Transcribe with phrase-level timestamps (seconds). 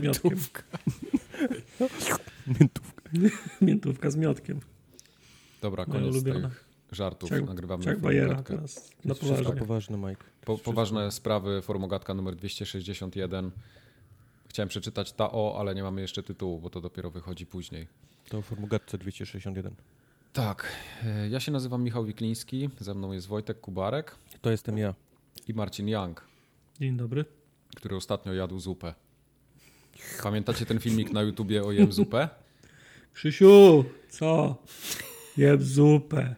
[0.00, 0.30] z miotkiem.
[2.60, 3.02] Miętówka.
[3.62, 4.60] Miętówka z miotkiem.
[5.62, 6.48] Dobra, Moja koniec ulubiona.
[6.48, 7.30] tych żartów.
[7.30, 8.90] Czak- Nagrywamy Czak Bajera teraz.
[9.04, 9.52] Na poważnie.
[9.56, 10.24] poważne, Mike.
[10.44, 13.50] Po, poważne sprawy, formogatka numer 261.
[14.48, 17.86] Chciałem przeczytać ta o, ale nie mamy jeszcze tytułu, bo to dopiero wychodzi później.
[18.28, 19.74] To w Formugatce 261.
[20.32, 20.66] Tak,
[21.04, 24.94] e, ja się nazywam Michał Wikliński, ze mną jest Wojtek Kubarek To jestem ja.
[25.48, 26.24] i Marcin Young,
[26.80, 27.24] Dzień dobry.
[27.76, 28.94] który ostatnio jadł zupę.
[30.22, 32.28] Pamiętacie ten filmik na YouTubie o jem zupę?
[33.14, 34.56] Krzysiu, co?
[35.36, 36.34] Jeb zupę.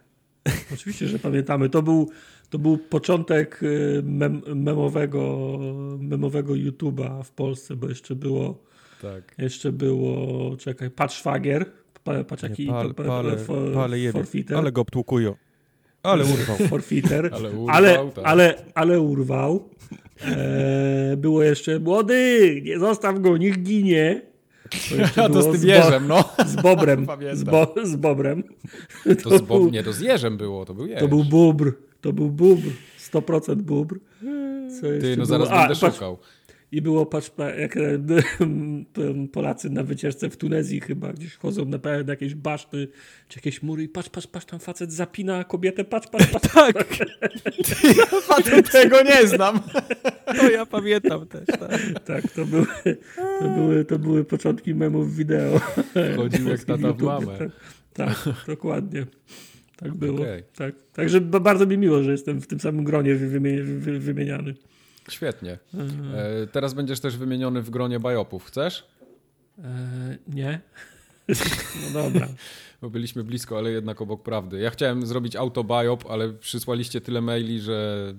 [0.74, 1.68] Oczywiście, że pamiętamy.
[1.68, 2.10] To był,
[2.50, 5.58] to był początek y, mem, memowego,
[5.98, 8.58] memowego YouTube'a w Polsce, bo jeszcze było,
[9.02, 9.34] Tak.
[9.38, 11.66] jeszcze było, czekaj, patrz szwagier,
[12.04, 14.12] pa- patrz jaki pal, pa- pale, for- pale jebie.
[14.12, 14.56] forfeiter.
[14.56, 15.34] Ale go obtłukują.
[16.02, 16.56] Ale urwał.
[16.70, 17.30] Forfeiter.
[17.34, 18.24] Ale urwał, ale, tak.
[18.24, 19.68] ale, ale urwał.
[20.24, 24.22] E, było jeszcze młody, nie zostaw go, niech ginie.
[25.14, 26.24] To A to było z tym jeżem, no.
[26.46, 27.06] Z bobrem.
[27.32, 28.42] Z, bo, z bobrem.
[29.22, 29.72] To z był- bob...
[29.72, 31.00] Nie, to z jeżem było, to był jeż.
[31.00, 31.72] To był bubr.
[32.00, 32.68] To był bubr.
[33.12, 33.98] 100% bubr.
[34.80, 35.26] Co Ty, no było?
[35.26, 36.18] zaraz A, będę patrz, szukał.
[36.72, 37.80] I było, patrz, pa- jak e,
[39.32, 42.88] Polacy na wycieczce w Tunezji chyba gdzieś chodzą na, na jakieś baszty,
[43.28, 46.48] czy jakieś mury i patrz, patrz, patrz, tam facet zapina kobietę, patrz, patrz, patrz.
[48.28, 49.60] Tak, Tego nie znam.
[50.36, 51.46] to ja pamiętam też.
[51.46, 51.80] Tak.
[52.04, 52.66] Tak, to były,
[53.40, 55.60] to były, to były początki memów wideo.
[56.16, 57.38] Chodził jak tata w mamę.
[57.38, 57.50] Tak,
[57.94, 59.06] tak, dokładnie.
[59.76, 60.20] Tak było.
[60.20, 60.42] Okej.
[60.56, 60.74] Tak.
[60.92, 64.54] Także ba- bardzo mi miło, że jestem w tym samym gronie wy- wymie- wy- wymieniany.
[65.10, 65.58] Świetnie.
[65.74, 66.14] Mhm.
[66.14, 68.44] E, teraz będziesz też wymieniony w gronie bajopów.
[68.44, 68.86] Chcesz?
[69.58, 70.60] E, nie?
[71.84, 72.28] No dobra.
[72.82, 74.60] Bo byliśmy blisko, ale jednak obok prawdy.
[74.60, 78.14] Ja chciałem zrobić autobiop, ale przysłaliście tyle maili, że,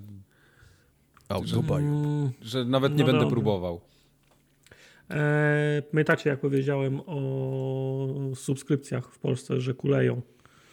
[1.28, 1.82] Autobaj.
[1.82, 3.34] Mm, że nawet nie No będę dobra.
[3.34, 3.80] próbował.
[5.10, 10.22] E, pamiętacie, jak powiedziałem o subskrypcjach w Polsce, że kuleją.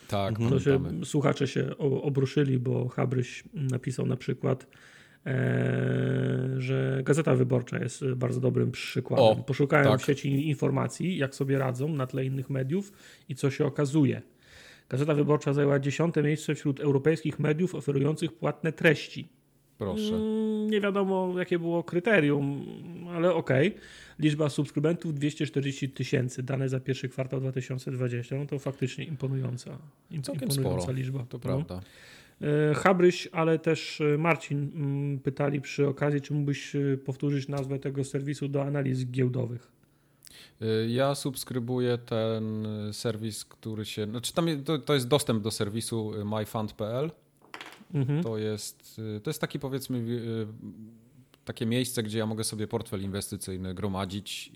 [0.08, 4.68] Tak, To się, słuchacze się obruszyli, bo Habryś napisał na przykład,
[6.58, 9.26] że Gazeta Wyborcza jest bardzo dobrym przykładem.
[9.26, 10.02] O, Poszukałem tak.
[10.02, 12.92] w sieci informacji, jak sobie radzą na tle innych mediów
[13.30, 14.22] i co się okazuje.
[14.90, 19.28] Gazeta Wyborcza zajęła dziesiąte miejsce wśród europejskich mediów oferujących płatne treści.
[19.78, 20.16] Proszę.
[20.16, 22.66] Mm, Nie wiadomo, jakie było kryterium,
[23.16, 23.76] ale okej.
[24.20, 28.36] Liczba subskrybentów 240 tysięcy, dane za pierwszy kwartał 2020.
[28.38, 29.78] No to faktycznie imponująca,
[30.12, 31.20] im- Całkiem imponująca sporo, liczba.
[31.30, 31.40] To No.
[31.40, 31.76] prawda.
[31.76, 31.82] E,
[32.76, 38.04] Habryś, ale też e, Marcin mm, pytali przy okazji, czy mógłbyś e, powtórzyć nazwę tego
[38.04, 39.72] serwisu do analiz giełdowych.
[40.88, 44.06] Ja subskrybuję ten serwis, który się.
[44.06, 47.12] Znaczy tam to, to jest dostęp do serwisu myfund.pl.
[47.94, 48.24] Mhm.
[48.24, 50.04] To jest, to jest taki powiedzmy
[51.46, 54.52] takie miejsce, gdzie ja mogę sobie portfel inwestycyjny gromadzić,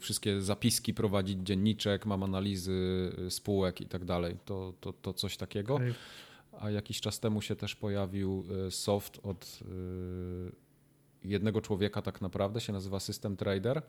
[0.00, 4.36] wszystkie zapiski prowadzić, dzienniczek, mam analizy spółek i tak dalej.
[4.44, 5.74] To, to, to coś takiego.
[5.74, 5.94] Okej.
[6.60, 12.60] A jakiś czas temu się też pojawił y, soft od y, jednego człowieka tak naprawdę,
[12.60, 13.82] się nazywa System Trader.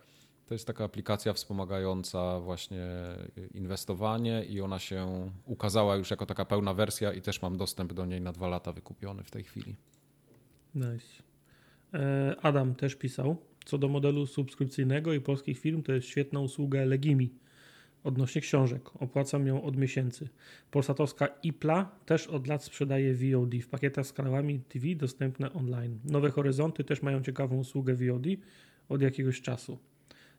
[0.45, 2.87] To jest taka aplikacja wspomagająca właśnie
[3.37, 7.93] y, inwestowanie i ona się ukazała już jako taka pełna wersja i też mam dostęp
[7.93, 9.75] do niej na dwa lata wykupiony w tej chwili.
[10.75, 11.23] Nice.
[11.93, 16.85] E, Adam też pisał, co do modelu subskrypcyjnego i polskich firm, to jest świetna usługa
[16.85, 17.42] Legimi
[18.03, 18.81] odnośnie książek.
[18.99, 20.29] Opłacam ją od miesięcy.
[20.71, 25.99] Polsatowska IPLA też od lat sprzedaje VOD w pakietach z kanałami TV dostępne online.
[26.05, 28.25] Nowe Horyzonty też mają ciekawą usługę VOD
[28.89, 29.77] od jakiegoś czasu.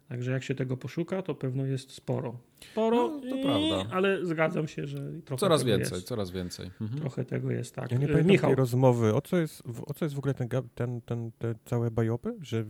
[0.08, 2.38] Także jak się tego poszuka, to pewno jest sporo.
[2.72, 3.94] Sporo, No, to eee, prawda.
[3.96, 6.06] ale zgadzam się, że trochę Coraz tego więcej, Jest.
[6.08, 6.70] coraz więcej.
[6.80, 7.00] Mhm.
[7.00, 7.92] Trochę tego jest, tak.
[7.92, 9.14] Ja nie E, pamiętam Michał, tej rozmowy.
[9.14, 12.34] O co jest, w- o co jest w ogóle ten, ten, ten, te całe bajopy?
[12.42, 12.64] Że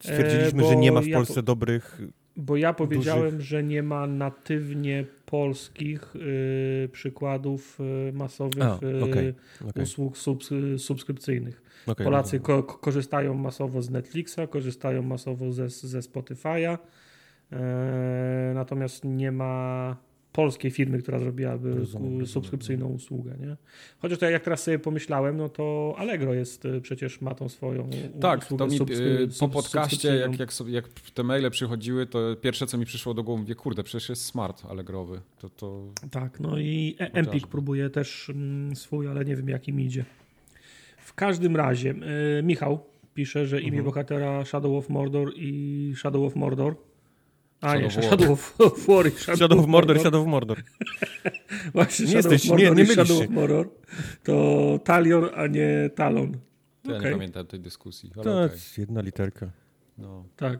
[0.00, 2.00] stwierdziliśmy, bo że nie ma w ja Polsce po- dobrych...
[2.36, 7.78] Bo ja powiedziałem, że nie ma natywnie polskich y, przykładów
[8.08, 9.34] y, masowych A, y, okej,
[9.68, 11.62] okej, usług subs, subskrypcyjnych.
[11.86, 16.78] okej, Polacy ko korzystają masowo z Netflixa, korzystają masowo ze, ze Spotify'a,
[17.52, 19.96] e, natomiast nie ma
[20.34, 23.36] polskiej firmy, która zrobiłaby Rozumiem, rozumiem, subskrypcyjną usługę.
[23.40, 23.56] Nie?
[23.98, 27.90] Chociaż to jak teraz sobie pomyślałem, no to Allegro jest y, przecież ma tą swoją
[28.20, 32.36] Tak, usługę to mi subskry- y, po podcaście, jak, jak, jak te maile przychodziły, to
[32.36, 35.20] pierwsze co mi przyszło do głowy, mówię, kurde, przecież jest smart Allegrowy.
[35.38, 37.12] To, to Tak, no i E-.
[37.12, 40.04] Empik próbuje też mm, swój, ale nie wiem jak im idzie.
[40.98, 41.94] W każdym razie,
[42.38, 42.78] y, Michał
[43.14, 43.84] pisze, że imię Mhm.
[43.84, 46.76] bohatera Shadow of Mordor i Shadow of Mordor.
[47.64, 50.62] A nie, Shadow of War Shadow, Shadow of Mordor, Shadow of Mordor.
[51.74, 53.68] Właśnie, Nie Shadow jesteś- of nie- Mordor nie mylisz Shadow of Mordor
[54.24, 56.32] to Talion, a nie Talon.
[56.82, 57.10] to ja Okej.
[57.10, 58.10] nie pamiętam tej dyskusji.
[58.14, 58.56] Ale To okej.
[58.56, 59.50] jest jedna literka.
[59.98, 60.24] no.
[60.36, 60.58] Tak.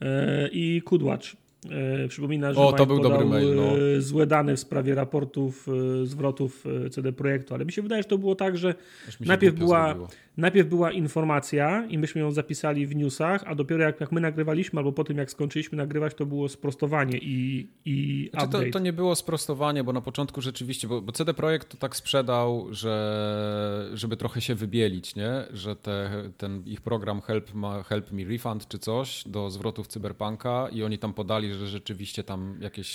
[0.00, 1.36] e, i Kudłacz.
[1.70, 3.62] E, przypomina, że O, to Mike był dobry mail, no.
[3.96, 5.68] e, złe dane w sprawie raportów
[6.02, 8.74] e, zwrotów CD Projektu, ale mi się wydaje, że to było tak, że
[9.20, 10.08] Najpierw była- zrobiło.
[10.36, 14.78] najpierw była informacja i myśmy ją zapisali w newsach, a dopiero jak, jak my nagrywaliśmy,
[14.78, 18.72] albo po tym jak skończyliśmy nagrywać, to było sprostowanie i, i Znaczy to, update.
[18.72, 22.66] to nie było sprostowanie, bo na początku rzeczywiście, bo, bo CD Projekt to tak sprzedał,
[22.70, 25.44] że żeby trochę się wybielić, nie?
[25.52, 30.68] że te, ten ich program Help, ma, Help Me Refund czy coś do zwrotów Cyberpunka
[30.72, 32.88] i oni tam podali, że rzeczywiście tam jakieś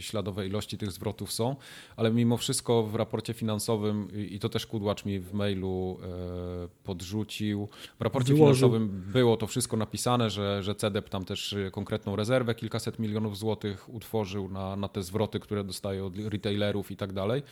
[0.00, 1.56] śladowe ilości tych zwrotów są,
[1.96, 7.68] ale mimo wszystko w raporcie finansowym i to też Kudłacz mi w mailu e, podrzucił,
[7.98, 8.68] w raporcie Wyłożył.
[8.68, 13.94] finansowym było to wszystko napisane, że, że CDEP tam też konkretną rezerwę, kilkaset milionów złotych
[13.94, 17.42] utworzył na, na te zwroty, które dostaje od retailerów i tak dalej.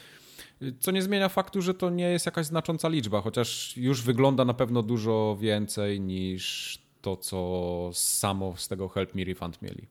[0.81, 4.55] Co nie zmienia faktu, że to nie jest jakaś znacząca liczba, chociaż już wygląda na
[4.55, 9.87] pewno dużo więcej niż to, co samo z tego Help Me Refund mieli.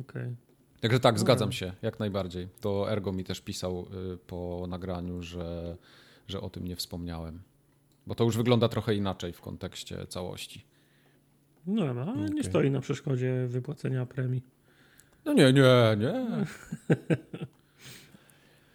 [0.00, 0.36] Okej.
[0.80, 2.48] Także tak, zgadzam się, jak najbardziej.
[2.60, 5.76] To Ergo mi też pisał y, po nagraniu, że,
[6.28, 7.42] że o tym nie wspomniałem.
[8.06, 10.64] Bo to już wygląda trochę inaczej w kontekście całości.
[11.66, 12.44] No, no ale nie Okej.
[12.44, 14.42] stoi na przeszkodzie wypłacenia premii.
[15.24, 16.26] No nie, nie, nie.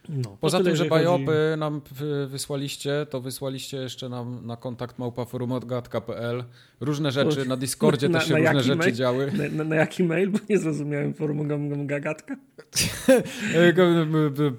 [0.09, 4.45] No, Poza tyle, tym, że jeżeli chodzi- bajopy nam wy- wysłaliście, to wysłaliście jeszcze nam
[4.45, 6.43] na kontakt małpaforumogatka.pl
[6.79, 7.45] różne rzeczy.
[7.45, 8.93] Na Discordzie Na- też się na różne rzeczy mail?
[8.95, 9.31] działy.
[9.51, 10.29] Na, na, jaki mail?
[10.29, 12.35] Bo nie zrozumiałem forum gam- gam- gagatka.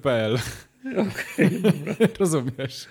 [0.01, 0.37] PL.
[0.83, 1.13] Dobra.
[2.19, 2.85] Rozumiesz?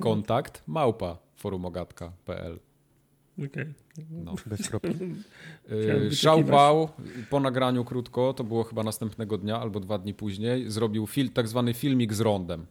[0.00, 2.58] Kontakt małpa forumogatka.pl.
[3.38, 3.66] Okej.
[4.10, 4.34] No.
[4.46, 4.88] Bez kropki.
[5.68, 6.18] Wyczekiwać.
[6.18, 6.88] Szałpał
[7.30, 11.48] po nagraniu krótko, to było chyba następnego dnia albo dwa dni później, zrobił fil, tak
[11.48, 12.66] zwany filmik z rondem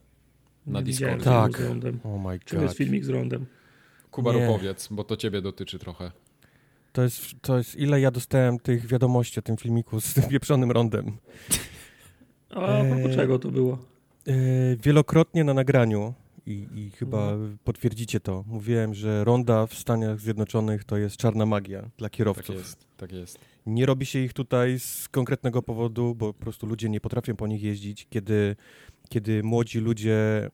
[0.68, 1.24] na Nie Discordzie.
[1.26, 1.58] Tak.
[1.58, 2.00] Z rondem.
[2.04, 2.78] Oh my Czym jest god.
[2.78, 3.46] filmik z rondem?
[4.12, 4.50] Kuba, Nie.
[4.50, 6.12] opowiedz, bo to ciebie dotyczy trochę.
[6.94, 10.72] To jest, to jest ile ja dostałem tych wiadomości o tym filmiku z tym pieprzonym
[10.72, 11.18] rondem.
[12.50, 12.54] A
[12.84, 13.78] propos Eee, czego to było?
[14.28, 14.34] E,
[14.84, 16.14] wielokrotnie na nagraniu
[16.52, 17.58] i, i chyba Mhm.
[17.64, 18.44] potwierdzicie to.
[18.48, 22.56] Mówiłem, że ronda w Stanach Zjednoczonych to jest czarna magia dla Tak kierowców.
[22.56, 23.40] jest, tak jest.
[23.66, 27.48] Nie robi się ich tutaj z konkretnego powodu, bo po prostu ludzie nie potrafią po
[27.48, 28.08] nich jeździć.
[28.10, 28.56] Kiedy,
[29.10, 30.50] kiedy młodzi ludzie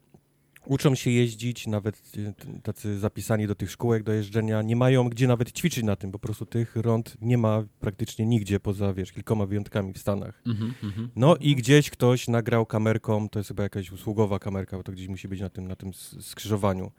[0.67, 5.27] uczą się jeździć, nawet y, tacy zapisani do tych szkółek do jeżdżenia, nie mają gdzie
[5.27, 6.11] nawet ćwiczyć na tym.
[6.11, 10.41] Po prostu tych rond nie ma praktycznie nigdzie poza, wiesz, kilkoma wyjątkami w Stanach.
[10.45, 11.09] Mhm, mhm.
[11.15, 15.07] No i gdzieś ktoś nagrał kamerką, to jest chyba jakaś usługowa kamerka, bo to gdzieś
[15.07, 16.91] musi być na tym, na tym skrzyżowaniu.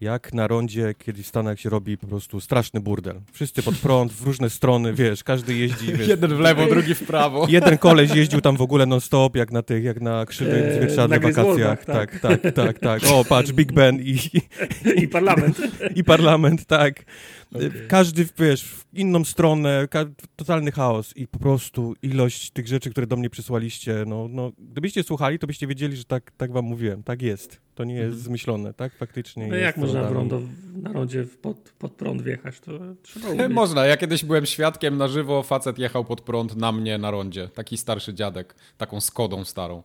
[0.00, 3.20] Jak na rondzie, kiedy w Stanach się robi po prostu straszny burdel.
[3.32, 6.08] Wszyscy pod prąd, w różne strony, wiesz, każdy jeździ, wiesz.
[6.08, 7.46] Jeden w lewo, drugi w prawo.
[7.50, 11.20] Jeden koleś jeździł tam w ogóle non-stop, jak na tych, jak na krzywym Eee, zwierciadle
[11.20, 11.46] wakacjach.
[11.46, 13.02] Gryzwolkach, Tak, tak, tak, tak.
[13.12, 14.18] O, patrz, Big Ben i,
[15.02, 15.60] I parlament.
[15.96, 17.04] i parlament, tak.
[17.54, 17.70] Okej.
[17.88, 19.88] Każdy, wiesz, w inną stronę,
[20.36, 25.02] totalny chaos i po prostu ilość tych rzeczy, które do mnie przysłaliście, no, no gdybyście
[25.02, 27.60] słuchali, to byście wiedzieli, że tak, tak wam mówiłem, tak jest.
[27.74, 28.22] To nie jest Mhm.
[28.24, 29.64] zmyślone, tak faktycznie No jest.
[29.64, 30.40] jak można rondo,
[30.82, 32.60] na rondzie pod, pod prąd wjechać?
[32.60, 33.48] To trzeba umieć.
[33.52, 33.86] Można.
[33.86, 37.48] Ja kiedyś byłem świadkiem na żywo, facet jechał pod prąd na mnie na rondzie.
[37.48, 39.82] Taki starszy dziadek, taką Skodą starą.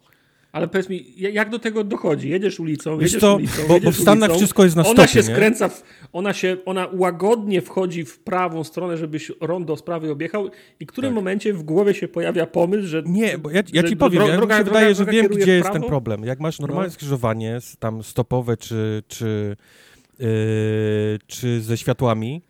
[0.51, 2.29] Ale powiedz mi, ja- jak do tego dochodzi?
[2.29, 4.93] Jedziesz ulicą, jedziesz co, ulicą, bo, bo jedziesz w Stanach ulicą, wszystko jest na ona
[4.93, 5.35] stopie, się nie?
[5.35, 10.49] skręca, w, ona się, ona łagodnie wchodzi w prawą stronę, żebyś rondo z prawej objechał
[10.79, 11.15] i w którym Tak.
[11.15, 14.37] momencie w głowie się pojawia pomysł, że Nie, bo ja, ja ci powiem, dro- ja
[14.37, 16.23] droga- mi się droga- wydaje, że droga wiem, gdzie jest ten problem.
[16.23, 16.93] Jak masz normalne No.
[16.93, 19.55] skrzyżowanie, tam stopowe czy, czy,
[20.19, 20.27] yy,
[21.27, 22.41] czy ze światłami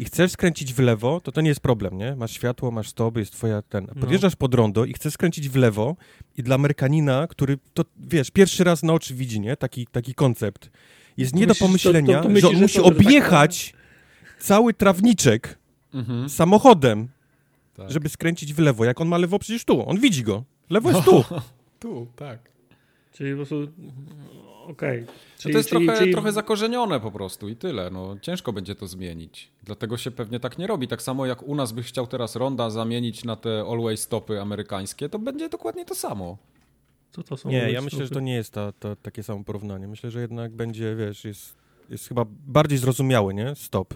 [0.00, 2.16] i chcesz skręcić w lewo, to to nie jest problem, nie?
[2.16, 3.86] Masz światło, masz stop, jest twoja ten.
[3.94, 4.00] No.
[4.00, 5.96] Podjeżdżasz pod rondo i chcesz skręcić w lewo
[6.36, 9.56] i dla Amerykanina, który to, wiesz, pierwszy raz na oczy widzi, nie?
[9.56, 10.70] Taki, taki koncept.
[11.16, 12.92] Jest nie do myślisz, to- pomyślenia, to- to że myślisz, on że musi że tak-
[12.92, 13.74] objechać
[14.40, 15.58] cały trawniczek
[15.94, 16.28] Mhm.
[16.28, 17.08] samochodem,
[17.76, 17.90] Tak.
[17.90, 18.84] żeby skręcić w lewo.
[18.84, 20.44] Jak on ma lewo przecież tu, on widzi go.
[20.70, 21.24] Lewo jest tu.
[21.80, 22.38] Tu, tak.
[23.12, 23.54] Czyli po prostu.
[24.70, 25.06] Okej.
[25.38, 27.90] Czyli- to jest czyli- trochę, czyli- trochę zakorzenione po prostu i tyle.
[27.90, 29.50] No, ciężko będzie to zmienić.
[29.62, 30.88] Dlatego się pewnie tak nie robi.
[30.88, 35.08] Tak samo jak u nas byś chciał teraz ronda zamienić na te always stopy amerykańskie,
[35.08, 36.38] to będzie dokładnie to samo.
[37.12, 37.84] Co to są Nie, ja stopy?
[37.84, 39.88] myślę, że to nie jest ta, ta, takie samo porównanie.
[39.88, 41.56] Myślę, że jednak będzie, wiesz, jest,
[41.90, 43.54] jest chyba bardziej zrozumiały, nie?
[43.54, 43.94] Stop.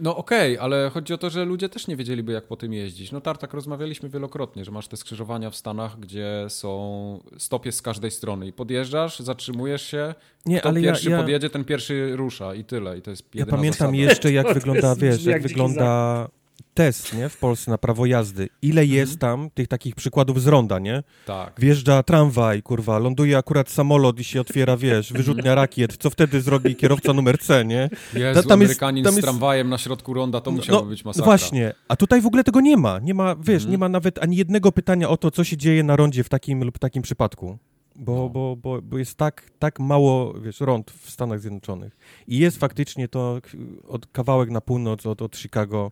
[0.00, 3.12] No okej, ale chodzi o to, że ludzie też nie wiedzieliby, jak po tym jeździć.
[3.12, 7.82] No Tartak, rozmawialiśmy wielokrotnie, że masz te skrzyżowania w Stanach, gdzie są stop jest z
[7.82, 10.14] każdej strony i podjeżdżasz, zatrzymujesz się,
[10.46, 12.98] Nie, kto ale ja, pierwszy ja, podjedzie, ten pierwszy rusza i tyle.
[12.98, 13.96] I to jest ja pamiętam zasada.
[13.96, 16.28] jeszcze, jak To wygląda, jest wiesz, jak jak wygląda
[16.74, 20.78] test, nie, w Polsce na prawo jazdy, ile jest tam tych takich przykładów z ronda,
[20.78, 21.02] nie?
[21.26, 21.60] Tak.
[21.60, 25.96] Wjeżdża tramwaj, kurwa, ląduje akurat samolot i się otwiera, wiesz, wyrzutnia rakiet.
[25.96, 27.90] Co wtedy zrobi kierowca numer C, nie?
[28.14, 31.24] Jezu, tam jest- Amerykanin tam z jest- tramwajem na środku ronda, to musiało być masakra.
[31.24, 32.98] Właśnie, a tutaj w ogóle tego nie ma.
[32.98, 33.70] Nie ma, wiesz, Mhm.
[33.70, 36.64] nie ma nawet ani jednego pytania o to, co się dzieje na rondzie w takim
[36.64, 37.58] lub takim przypadku.
[37.96, 38.28] Bo, No.
[38.28, 41.96] bo, bo, bo jest tak, tak mało, wiesz, rond w Stanach Zjednoczonych.
[42.26, 43.40] I jest faktycznie to
[43.88, 45.90] od kawałek na północ od, od Chicago,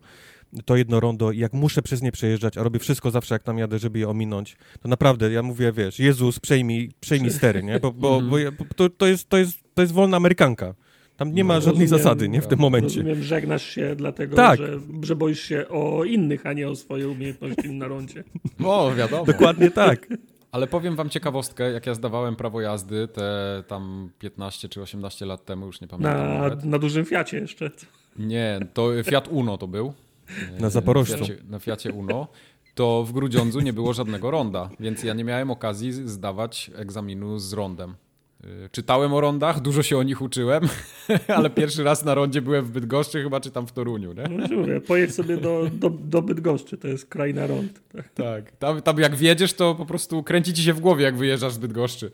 [0.65, 3.57] to jedno rondo i jak muszę przez nie przejeżdżać, a robię wszystko zawsze jak tam
[3.57, 7.79] jadę, żeby je ominąć, to naprawdę, ja mówię, wiesz, Jezus, przejmij, przejmij stery, nie?
[7.79, 8.29] Bo, bo, Mhm.
[8.29, 10.73] bo, ja- bo to, to, jest, to, jest, to jest wolna Amerykanka.
[11.17, 12.41] Tam nie ma No, żadnej rozumiem, zasady, nie?
[12.41, 12.87] W tym momencie.
[13.01, 14.57] Rozumiem, żegnasz się dlatego, Tak.
[14.59, 18.23] że, że boisz się o innych, a nie o swoje umiejętności na rondzie.
[18.65, 19.25] O, wiadomo.
[19.25, 20.07] Dokładnie tak.
[20.51, 25.45] Ale powiem wam ciekawostkę, jak ja zdawałem prawo jazdy te tam 15 czy 18 lat
[25.45, 27.71] temu, już nie pamiętam Na, na dużym Fiacie jeszcze.
[28.19, 29.93] Nie, to Fiat Uno to był.
[30.59, 31.17] Na Zaporożcu.
[31.17, 32.27] Na Fiacie, na Fiacie Uno.
[32.75, 37.53] To w Grudziądzu nie było żadnego ronda, więc ja nie miałem okazji zdawać egzaminu z
[37.53, 37.95] rondem.
[38.45, 40.63] Y, Czytałem o rondach, dużo się o nich uczyłem,
[41.37, 44.23] ale pierwszy raz na rondzie byłem w Bydgoszczy, chyba czy tam w Toruniu, nie?
[44.29, 47.81] No, mówię, pojedź sobie do, do, do Bydgoszczy, to jest kraina rond.
[47.95, 48.09] Tak.
[48.13, 48.51] Tak.
[48.51, 51.57] Tam, tam jak wjedziesz, to po prostu kręci ci się w głowie, jak wyjeżdżasz z
[51.57, 52.11] Bydgoszczy.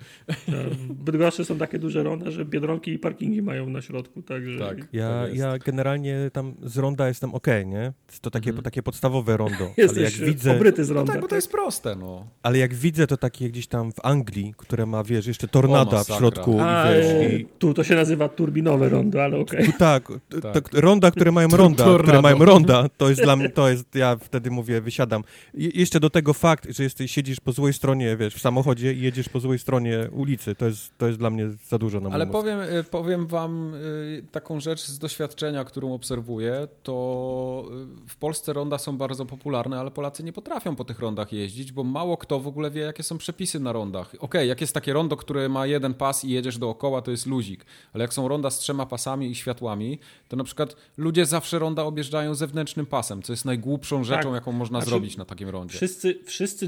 [0.71, 4.59] W Bydgoszczy są takie duże ronda, że biedronki i parkingi mają na środku, także...
[4.59, 4.77] Tak.
[4.93, 7.93] Ja, Tak ja generalnie tam z ronda jestem okej, nie?
[8.21, 8.63] To takie, Mhm.
[8.63, 9.55] takie podstawowe rondo.
[9.63, 11.13] Ale jak, Jesteś widzę, obryty z No ronda.
[11.13, 12.27] tak, bo to jest proste, no.
[12.43, 16.19] ale jak widzę to takie gdzieś tam w Anglii, które ma, wiesz, jeszcze tornada w
[16.19, 19.65] środku A, i wiesz, e, i, tu to się nazywa turbinowe rondo, ale okej.
[19.65, 20.07] tu tak,
[20.53, 20.69] Tak.
[20.73, 22.03] ronda, które mają ronda, tornado.
[22.03, 25.23] które mają ronda, to jest dla mnie, to jest, ja wtedy mówię, wysiadam.
[25.53, 29.01] I jeszcze do tego fakt, że jesteś, siedzisz po złej stronie, wiesz, w samochodzie i
[29.01, 32.25] jedziesz po złej stronie ulicy, to jest, to jest dla mnie za dużo na Ale
[32.25, 32.33] mózg.
[32.39, 37.65] powiem, y, powiem wam y, taką rzecz z doświadczenia, którą obserwuję, to
[38.07, 41.83] w Polsce ronda są bardzo popularne, ale Polacy nie potrafią po tych rondach jeździć, bo
[41.83, 44.11] mało kto w ogóle wie, jakie są przepisy na rondach.
[44.19, 47.65] Okej, jak jest takie rondo, które ma jeden pas i jedziesz dookoła, to jest luzik,
[47.93, 51.83] ale jak są ronda z trzema pasami i światłami, to na przykład ludzie zawsze ronda
[51.83, 55.75] objeżdżają zewnętrznym pasem, co jest najgłupszą rzeczą, jaką można Znaczy, zrobić na takim rondzie.
[55.77, 56.67] Wszyscy, wszyscy,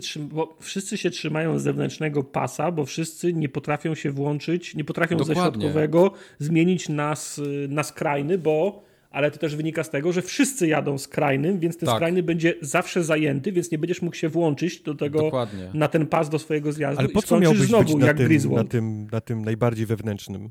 [0.59, 5.61] wszyscy się trzymają zewnętrznego pasa, bo wszyscy nie potrafią się włączyć, nie potrafią ze Dokładnie.
[5.61, 8.86] środkowego zmienić na, s- na skrajny, bo
[9.17, 11.95] ale to też wynika z tego, że wszyscy jadą skrajnym, więc ten Tak.
[11.95, 15.69] skrajny będzie zawsze zajęty, więc nie będziesz mógł się włączyć do tego Dokładnie.
[15.73, 18.51] na ten pas do swojego zjazdu Ale po co miałbyś znowu być na jak tym,
[18.53, 20.49] na, tym, na tym najbardziej wewnętrznym?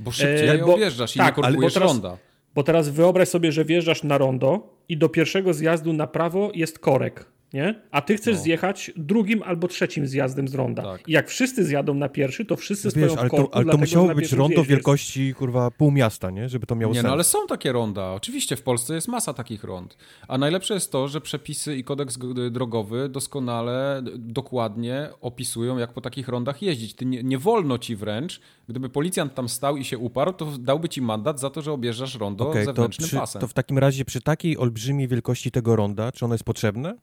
[0.00, 2.16] Bo szybciej E, bo- objeżdżasz i tak, nie korkujesz teraz- ronda.
[2.54, 6.78] Bo teraz wyobraź sobie, że wjeżdżasz na rondo i do pierwszego zjazdu na prawo jest
[6.78, 7.74] korek, nie?
[7.90, 8.42] A ty chcesz No.
[8.42, 10.82] zjechać drugim albo trzecim zjazdem z ronda.
[10.82, 11.08] Tak.
[11.08, 13.72] I jak wszyscy zjadą na pierwszy, to wszyscy stoją Wiesz, ale w korku, to, ale
[13.72, 16.48] to musiało być rondo wielkości, kurwa, pół miasta, nie?
[16.48, 17.06] Żeby to miało Nie, sens.
[17.06, 18.12] no ale są takie ronda.
[18.12, 19.96] Oczywiście w Polsce jest masa takich rond.
[20.28, 22.18] A najlepsze jest to, że przepisy i kodeks
[22.50, 26.94] drogowy doskonale, dokładnie opisują, jak po takich rondach jeździć.
[26.94, 30.88] Ty nie, nie wolno ci wręcz, gdyby policjant tam stał i się uparł, to dałby
[30.88, 33.40] ci mandat za to, że objeżdżasz rondo to, zewnętrznym przy, pasem.
[33.40, 36.96] to w takim razie przy takiej olbrzymiej wielkości tego ronda, czy ono jest potrzebne?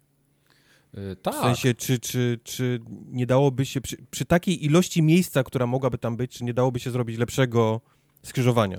[0.97, 1.33] Y, tak.
[1.35, 2.79] W sensie, czy, czy, czy
[3.11, 6.79] nie dałoby się, przy, przy takiej ilości miejsca, która mogłaby tam być, czy nie dałoby
[6.79, 7.81] się zrobić lepszego
[8.23, 8.77] skrzyżowania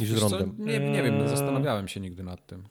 [0.00, 0.66] niż z Wiesz co, rondem?
[0.66, 1.28] nie, nie wiem, Eee.
[1.28, 2.62] zastanawiałem się nigdy nad tym.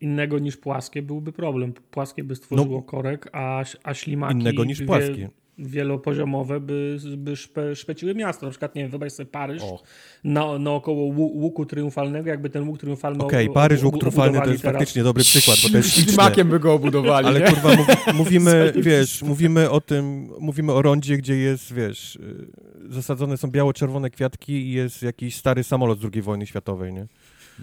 [0.00, 1.72] Innego niż płaskie byłby problem.
[1.72, 4.40] Płaskie by stworzyło korek, a, a ślimaki No.
[4.40, 5.30] Innego niż wie- płaskie.
[5.58, 8.46] Wielopoziomowe by, by szpe, szpeciły miasto.
[8.46, 9.82] Na przykład, nie wiem, wyobraź sobie Paryż O.
[10.24, 14.50] na, naokoło łu- łuku triumfalnego, jakby ten łuk triumfalny Okej, o- Paryż, łuk trufalny to
[14.50, 14.76] jest teraz.
[14.76, 16.44] faktycznie dobry przykład, bo to jest śliczne.
[16.44, 17.46] By go obudowali, Ale nie?
[17.46, 22.46] kurwa, mówi, mówimy, wiesz, mówimy o tym, mówimy o rondzie, gdzie jest, wiesz, y,
[22.88, 27.06] zasadzone są biało-czerwone kwiatki i jest jakiś stary samolot z II wojny światowej, nie?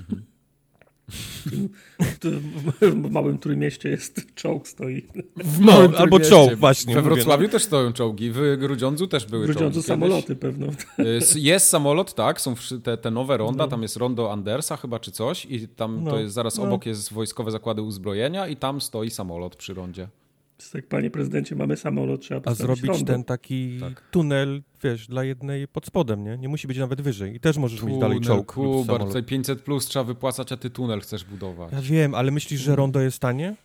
[0.10, 0.15] Tu
[2.81, 5.08] W małym trójmieście jest czołg stoi.
[5.36, 9.25] W No, małym albo czołg, właśnie, We mówię, Wrocławiu też stoją czołgi, w Grudziądzu też
[9.25, 9.53] były W czołgi.
[9.60, 10.67] Grudziądzu Kiedyś- samoloty pewno.
[10.98, 13.70] Jest- Jest samolot, tak, są te, te nowe ronda, No.
[13.70, 16.63] tam jest rondo Andersa chyba czy coś i tam No, to jest zaraz no.
[16.63, 20.08] obok jest wojskowe zakłady uzbrojenia i tam stoi samolot przy rondzie.
[20.69, 24.01] Tak, panie prezydencie, mamy samolot, trzeba A zrobić ten taki Tak.
[24.11, 26.37] tunel, wiesz, dla jednej pod spodem, nie?
[26.37, 27.35] Nie musi być nawet wyżej.
[27.35, 30.57] I też możesz mieć dalej Tunel, czołg lub Kubar, tutaj 500 plus trzeba wypłacać, a
[30.57, 31.71] ty tunel chcesz budować.
[31.73, 33.55] Ja wiem, ale myślisz, że rondo jest tanie?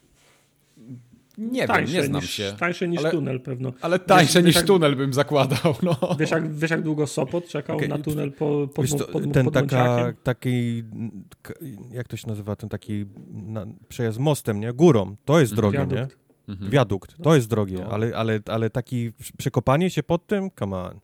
[1.38, 2.52] Nie tańsze wiem, nie znam niż, się.
[2.60, 3.72] Tańsze niż Ale- tunel pewno.
[3.80, 6.16] Ale tańsze wiesz, niż jak- tunel bym zakładał, no.
[6.18, 9.32] Wiesz jak, wiesz jak długo Sopot czekał Okej, na tunel po, pod, Wiesz, to, pod,
[9.32, 10.84] ten pod taka, taki,
[11.92, 14.72] jak to się nazywa, ten taki na, przejazd mostem, nie?
[14.72, 15.16] Górą.
[15.24, 16.08] To jest drogie, nie?
[16.48, 16.60] Wiadukt.
[16.62, 16.70] Mhm.
[16.70, 17.90] Wiadukt, to jest drogie, No.
[17.90, 21.00] ale, ale, ale taki przekopanie się pod tym, come on.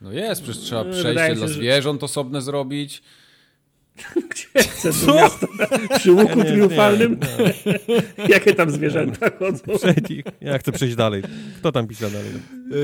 [0.00, 3.02] No jest, przecież trzeba No, przejście wydaje dla się, że- zwierząt osobne zrobić.
[4.30, 4.46] Gdzie
[5.06, 5.46] do miasta?
[5.98, 7.20] Przy łuku Nie, nie, triumfalnym?
[8.18, 8.28] nie.
[8.34, 9.62] Jakie tam zwierzęta chodzą?
[9.78, 10.24] Przejdź.
[10.40, 11.22] Ja chcę przejść dalej.
[11.58, 12.30] Kto tam pisał dalej?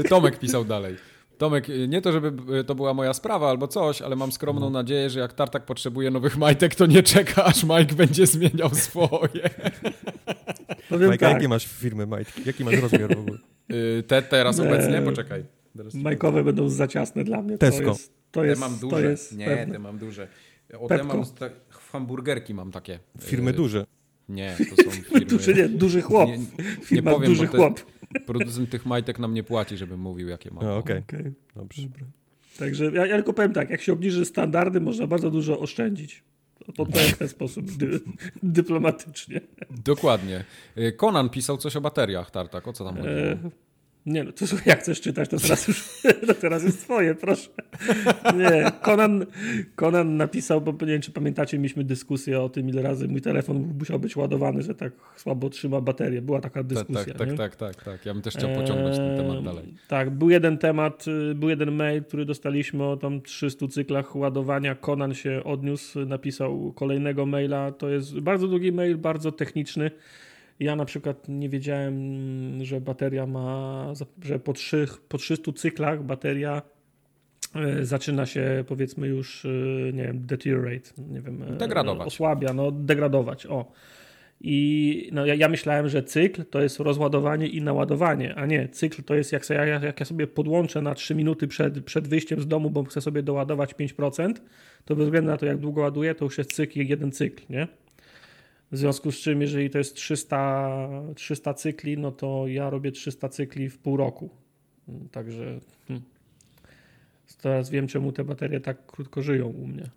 [0.00, 0.96] Y, Tomek pisał dalej.
[1.38, 4.70] Tomek, y, nie to, żeby y, to była moja sprawa albo coś, ale mam skromną
[4.70, 9.50] nadzieję, że jak Tartak potrzebuje nowych majtek, to nie czeka, aż Mike będzie zmieniał swoje.
[10.90, 12.42] Powiem Majka, tak, jakie masz firmy, majtki?
[12.46, 13.38] Jaki masz rozmiar w ogóle?
[13.98, 14.64] Y, Te teraz Nie.
[14.68, 15.02] obecnie?
[15.02, 15.44] Poczekaj.
[15.76, 17.58] Teraz majkowe będą za ciasne dla mnie.
[17.58, 17.82] Tesco.
[17.84, 19.10] To jest, to Te jest, mam to duże.
[19.10, 19.72] jest nie, pewne.
[19.72, 20.28] te mam duże.
[20.78, 22.98] O, te mam sta- hamburgerki mam takie.
[23.20, 23.86] Firmy Y, duże.
[24.28, 25.20] Nie, to są firmy.
[25.26, 26.28] Duży, nie, duży chłop.
[26.30, 26.38] Nie,
[26.90, 27.80] nie powiem, duży bo te- chłop.
[28.26, 30.64] Producent tych majtek nam nie płaci, żebym mówił, jakie mam.
[30.64, 30.98] No, okej.
[30.98, 31.32] Okej.
[31.56, 31.82] Dobrze.
[32.58, 36.22] Także ja, ja tylko powiem tak, jak się obniży standardy, można bardzo dużo oszczędzić.
[36.76, 38.00] To w ten sposób dy,
[38.42, 39.40] dyplomatycznie.
[39.70, 40.44] Dokładnie.
[40.96, 42.68] Conan pisał coś o bateriach, Tartak.
[42.68, 43.50] O co tam chodziło?
[44.06, 45.88] Nie no, to słuchaj, jak chcesz czytać, to teraz już
[46.26, 47.48] to teraz jest twoje, proszę.
[48.36, 49.26] Nie, Conan,
[49.76, 53.74] Conan napisał, bo nie wiem, czy pamiętacie, mieliśmy dyskusję o tym, ile razy mój telefon
[53.78, 56.22] musiał być ładowany, że tak słabo trzyma baterię.
[56.22, 57.14] Była taka Tak, dyskusja.
[57.14, 58.06] tak, tak, tak, tak, tak.
[58.06, 59.74] Ja bym też chciał pociągnąć ten temat dalej.
[59.88, 64.74] Tak, był jeden temat, y, był jeden mail, który dostaliśmy o tam 300 cyklach ładowania.
[64.74, 67.72] Conan się odniósł, napisał kolejnego maila.
[67.72, 69.90] To jest bardzo długi mail, bardzo techniczny.
[70.60, 71.94] Ja na przykład nie wiedziałem,
[72.64, 73.86] że bateria ma,
[74.22, 76.62] że po, trzy, po 300 cyklach bateria
[77.54, 79.48] e, zaczyna się powiedzmy już, e,
[79.92, 82.06] nie wiem, deteriorate, nie wiem, e, Degradować.
[82.08, 83.72] osłabia, no degradować, o.
[84.42, 89.02] I no, ja, ja myślałem, że cykl to jest rozładowanie i naładowanie, a nie, cykl
[89.02, 92.40] to jest jak, se- jak, jak ja sobie podłączę na 3 minuty przed, przed wyjściem
[92.40, 94.32] z domu, bo chcę sobie doładować 5%,
[94.84, 97.68] to bez względu na to, jak długo ładuję, to już jest cykl, jeden cykl, nie?
[98.72, 100.78] W związku z czym, jeżeli to jest 300,
[101.14, 104.30] 300 cykli, no to ja robię 300 cykli w pół roku.
[104.88, 106.04] Mm, Także hmm.
[107.42, 109.90] teraz wiem, czemu te baterie tak krótko żyją u mnie.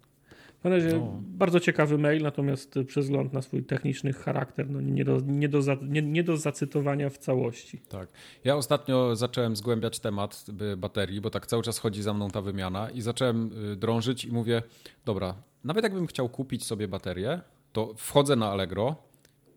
[0.63, 1.21] Każdym razie No.
[1.23, 5.61] bardzo ciekawy mail, natomiast przez wzgląd na swój techniczny charakter, no nie, do, nie, do,
[5.61, 7.81] za- nie, nie do zacytowania w całości.
[7.89, 8.09] Tak.
[8.43, 12.41] Ja ostatnio zacząłem zgłębiać temat y, baterii, bo tak cały czas chodzi za mną ta
[12.41, 14.63] wymiana i zacząłem y, drążyć i mówię,
[15.05, 17.41] dobra, nawet jakbym chciał kupić sobie baterię,
[17.73, 18.95] to wchodzę na Allegro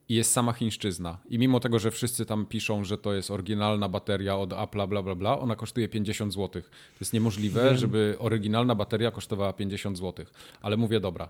[0.09, 1.19] i jest sama chińszczyzna.
[1.29, 5.03] I mimo tego, że wszyscy tam piszą, że to jest oryginalna bateria od Apple'a, bla,
[5.03, 6.63] bla, bla, ona kosztuje 50 zł.
[6.63, 6.69] To
[7.01, 10.27] jest niemożliwe, żeby oryginalna bateria kosztowała 50 zł.
[10.63, 11.29] Ale mówię, dobra,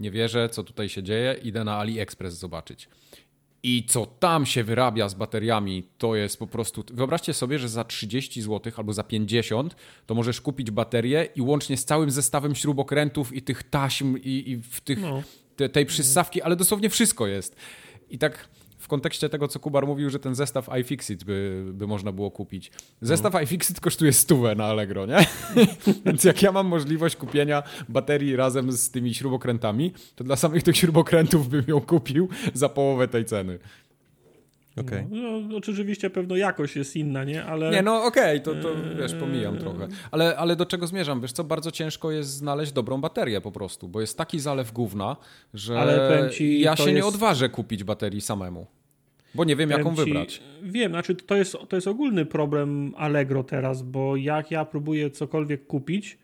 [0.00, 2.88] nie wierzę, co tutaj się dzieje, idę na AliExpress zobaczyć.
[3.62, 6.84] I co tam się wyrabia z bateriami, to jest po prostu.
[6.92, 9.76] Wyobraźcie sobie, że za 30 zł albo za 50
[10.06, 14.56] to możesz kupić baterię i łącznie z całym zestawem śrubokrętów i tych taśm i, i
[14.56, 15.22] w tych, No.
[15.58, 17.56] Te, tej przystawki, ale dosłownie wszystko jest.
[18.10, 22.12] I tak w kontekście tego, co Kubar mówił, że ten zestaw iFixit by, by można
[22.12, 22.70] było kupić.
[23.00, 25.26] Zestaw iFixit kosztuje stówę na Allegro, nie?
[26.06, 30.76] Więc jak ja mam możliwość kupienia baterii razem z tymi śrubokrętami, to dla samych tych
[30.76, 33.58] śrubokrętów bym ją kupił za połowę tej ceny.
[34.80, 35.06] Okej.
[35.10, 37.44] No, no, oczywiście pewno jakość jest inna, nie?
[37.44, 39.60] Ale Nie, no okej, to, to wiesz, pomijam Eee.
[39.60, 39.88] trochę.
[40.10, 41.20] Ale, ale do czego zmierzam?
[41.20, 45.16] Wiesz co, bardzo ciężko jest znaleźć dobrą baterię po prostu, bo jest taki zalew gówna,
[45.54, 48.66] że ci, ja się nie jest- odważę kupić baterii samemu.
[49.34, 50.42] Bo nie wiem, jaką ci, wybrać.
[50.62, 55.66] Wiem, znaczy to jest, to jest ogólny problem Allegro teraz, bo jak ja próbuję cokolwiek
[55.66, 56.18] kupić,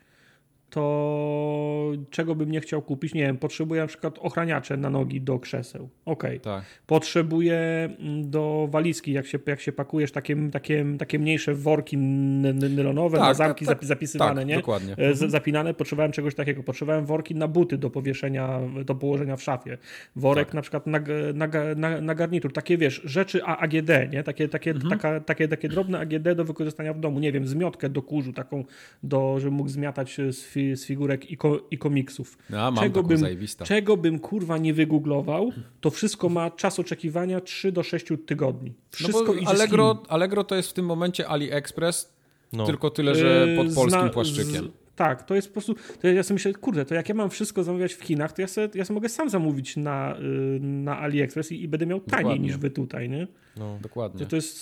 [0.75, 3.13] to czego bym nie chciał kupić?
[3.13, 5.89] Nie wiem, potrzebuję na przykład ochraniacze na nogi do krzeseł.
[6.05, 6.39] Okej.
[6.39, 6.63] Tak.
[6.87, 7.59] Potrzebuję
[7.99, 13.27] mm, do walizki, jak się, jak się pakujesz, takie, takie, takie mniejsze worki nylonowe, Tak,
[13.27, 14.55] na zamki tak, zapi- zapisywane, tak, nie?
[14.55, 14.95] dokładnie.
[14.97, 16.63] E, z- Zapinane, potrzebowałem czegoś takiego.
[16.63, 19.77] Potrzebowałem worki na buty do powieszenia, do położenia w szafie.
[20.15, 20.53] Worek Tak.
[20.53, 20.99] na przykład na,
[21.33, 22.53] na, na, na garnitur.
[22.53, 24.23] Takie wiesz, rzeczy AGD, nie?
[24.23, 24.89] Takie, takie, Mhm.
[24.89, 27.19] taka, takie, takie drobne AGD do wykorzystania w domu.
[27.19, 28.63] Nie wiem, zmiotkę do kurzu, taką,
[29.03, 30.35] do, żebym mógł zmiatać z,
[30.75, 32.37] z figurek i, ko, i komiksów.
[32.49, 35.51] No, mam czego taką bym, czego bym kurwa nie wygooglował,
[35.81, 38.69] to wszystko ma czas oczekiwania 3 do 6 tygodni.
[38.69, 40.03] No Wszystko z Allegro.
[40.09, 42.15] Allegro to jest w tym momencie AliExpress,
[42.53, 42.65] No.
[42.65, 44.65] tylko tyle, że Yy, pod polskim zna- płaszczykiem.
[44.65, 45.75] Z, tak, to jest po prostu.
[46.01, 48.47] To ja sobie myślę, kurde, to jak ja mam wszystko zamawiać w Chinach, to ja
[48.47, 50.15] sobie, ja sobie mogę sam zamówić na,
[50.55, 52.47] y, na AliExpress i, i będę miał taniej Dokładnie.
[52.47, 53.27] niż wy tutaj, nie?
[53.57, 53.77] No.
[53.81, 54.19] Dokładnie.
[54.19, 54.57] To, to jest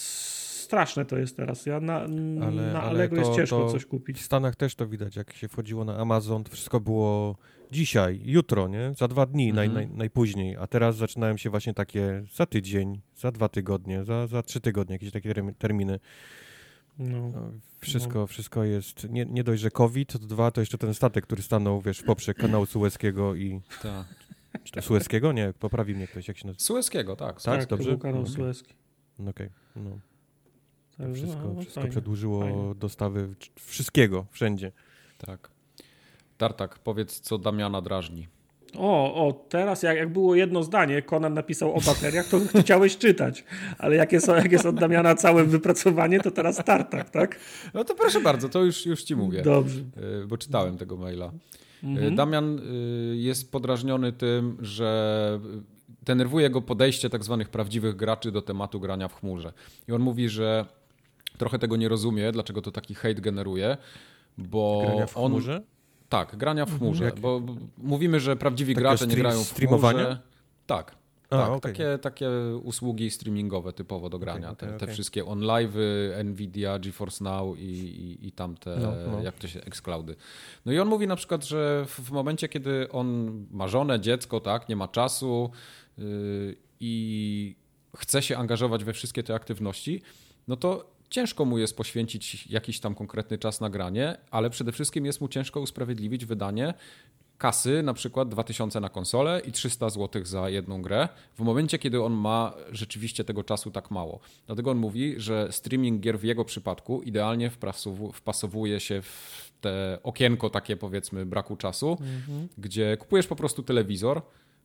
[0.64, 1.66] straszne to jest teraz.
[1.66, 4.22] Ja na, Ale- na ale Allegro to- jest ciężko to coś W kupić.
[4.22, 7.36] Stanach też to widać, jak się wchodziło na Amazon, to wszystko było
[7.72, 8.94] dzisiaj, jutro, nie?
[8.98, 9.88] Za dwa dni naj, Mhm.
[9.90, 14.44] naj, najpóźniej, a teraz zaczynają się właśnie takie za tydzień, za dwa tygodnie, za, za
[14.44, 16.00] trzy tygodnie, jakieś takie termi- terminy.
[17.00, 17.30] No.
[17.36, 21.24] No, wszystko, wszystko jest, nie, nie dość, że COVID, to dwa, to jeszcze ten statek,
[21.26, 23.62] który stanął, wiesz, w poprzek kanału Suezkiego i...
[23.82, 24.06] Tak.
[24.64, 25.32] Czy to Suezkiego?
[25.32, 26.64] Nie, poprawi mnie ktoś, jak się nazywa.
[26.64, 27.42] Suezkiego, tak.
[27.42, 27.86] Tak, Tak, dobrze?
[27.86, 28.34] to był kanał Okej.
[28.34, 28.74] Suezki.
[29.20, 30.00] No Okej, no.
[31.04, 31.92] Także, Wszystko, no, wszystko fajnie.
[31.92, 32.76] przedłużyło fajnie.
[32.76, 34.72] dostawy wszystkiego, wszędzie.
[35.18, 35.50] tak.
[36.38, 38.28] Tartak, powiedz, co Damiana drażni.
[38.78, 43.44] O, o, teraz jak, jak było jedno zdanie, Conan napisał o bateriach, to chciałeś czytać,
[43.78, 47.40] ale jak jest, jak jest od Damiana całe wypracowanie, to teraz startup, tak?
[47.74, 49.42] No to proszę bardzo, to już, już ci mówię.
[49.42, 49.80] Dobrze.
[50.24, 51.26] Y, Bo czytałem tego maila.
[51.28, 52.16] Y, Mhm.
[52.16, 55.40] Damian y, jest podrażniony tym, że
[56.06, 59.54] denerwuje go podejście tak zwanych prawdziwych graczy do tematu grania w chmurze.
[59.88, 60.66] I on mówi, że
[61.44, 63.78] trochę tego nie rozumie, dlaczego to taki hejt generuje,
[64.38, 65.32] bo Grania w on...
[65.32, 65.62] chmurze?
[66.10, 67.42] Tak, grania w chmurze, Jak- bo
[67.78, 70.20] mówimy, że prawdziwi Takiego gracze nie grają w chmurze.
[70.66, 70.96] Tak.
[71.30, 71.72] A, tak, okej.
[71.74, 72.30] takie, takie
[72.64, 74.52] usługi streamingowe typowo do grania.
[74.52, 74.94] okej, te, te okej.
[74.94, 79.24] wszystkie onlive'y, Nvidia, GeForce Now i, i, i tamte, No, no.
[79.24, 80.16] jak to się, xCloudy.
[80.66, 84.40] No i on mówi na przykład, że w, w momencie, kiedy on ma żonę, dziecko,
[84.40, 85.50] tak, nie ma czasu
[85.98, 87.56] yy, i
[87.98, 90.02] chce się angażować we wszystkie te aktywności,
[90.48, 95.06] no to ciężko mu jest poświęcić jakiś tam konkretny czas na granie, ale przede wszystkim
[95.06, 96.74] jest mu ciężko usprawiedliwić wydanie
[97.38, 102.04] kasy, na przykład 2000 na konsolę i 300 zł za jedną grę, w momencie, kiedy
[102.04, 104.20] on ma rzeczywiście tego czasu tak mało.
[104.46, 109.98] Dlatego on mówi, że streaming gier w jego przypadku idealnie wpasowu- wpasowuje się w te
[110.04, 111.98] okienko takie powiedzmy braku czasu,
[112.58, 114.22] gdzie kupujesz po prostu telewizor,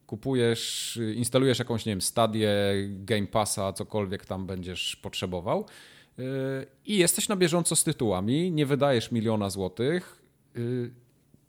[0.07, 2.51] kupujesz, instalujesz jakąś, nie wiem, stadię,
[2.89, 5.67] Game Passa, cokolwiek tam będziesz potrzebował
[6.87, 10.23] i jesteś na bieżąco z tytułami, nie wydajesz miliona złotych,
[10.55, 10.91] yy,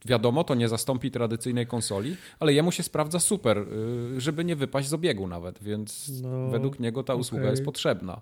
[0.06, 4.90] Wiadomo, to nie zastąpi tradycyjnej konsoli, ale jemu się sprawdza super, yy, żeby nie wypaść
[4.90, 7.52] z obiegu nawet, więc No, według niego ta usługa okej.
[7.52, 8.22] jest potrzebna.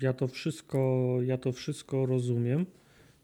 [0.00, 2.66] Ja to wszystko, ja to wszystko rozumiem.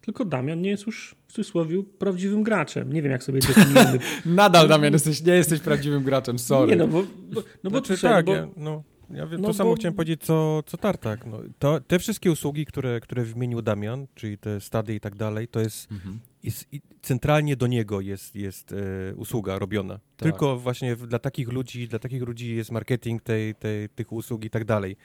[0.01, 2.93] Tylko Damian nie jest już w cudzysłowie prawdziwym graczem.
[2.93, 3.99] Nie wiem, jak sobie definiujemy.
[4.25, 6.71] Nadal, Damian, jesteś, nie jesteś prawdziwym graczem, sorry.
[6.71, 9.53] Nie, no bo, bo, no bo, Znaczy, tak, bo ja, no, ja wiem, no to
[9.53, 11.25] samo bo- chciałem powiedzieć, co, co Tartak.
[11.25, 15.47] No, to, te wszystkie usługi, które, które wymienił Damian, czyli te stady i tak dalej,
[15.47, 16.19] to jest, Mhm.
[16.43, 18.71] jest i centralnie do niego jest, jest
[19.11, 19.99] e, usługa robiona.
[20.17, 24.45] Tylko właśnie w- dla takich ludzi, dla takich ludzi jest marketing tej, tej, tych usług
[24.45, 24.95] i tak dalej.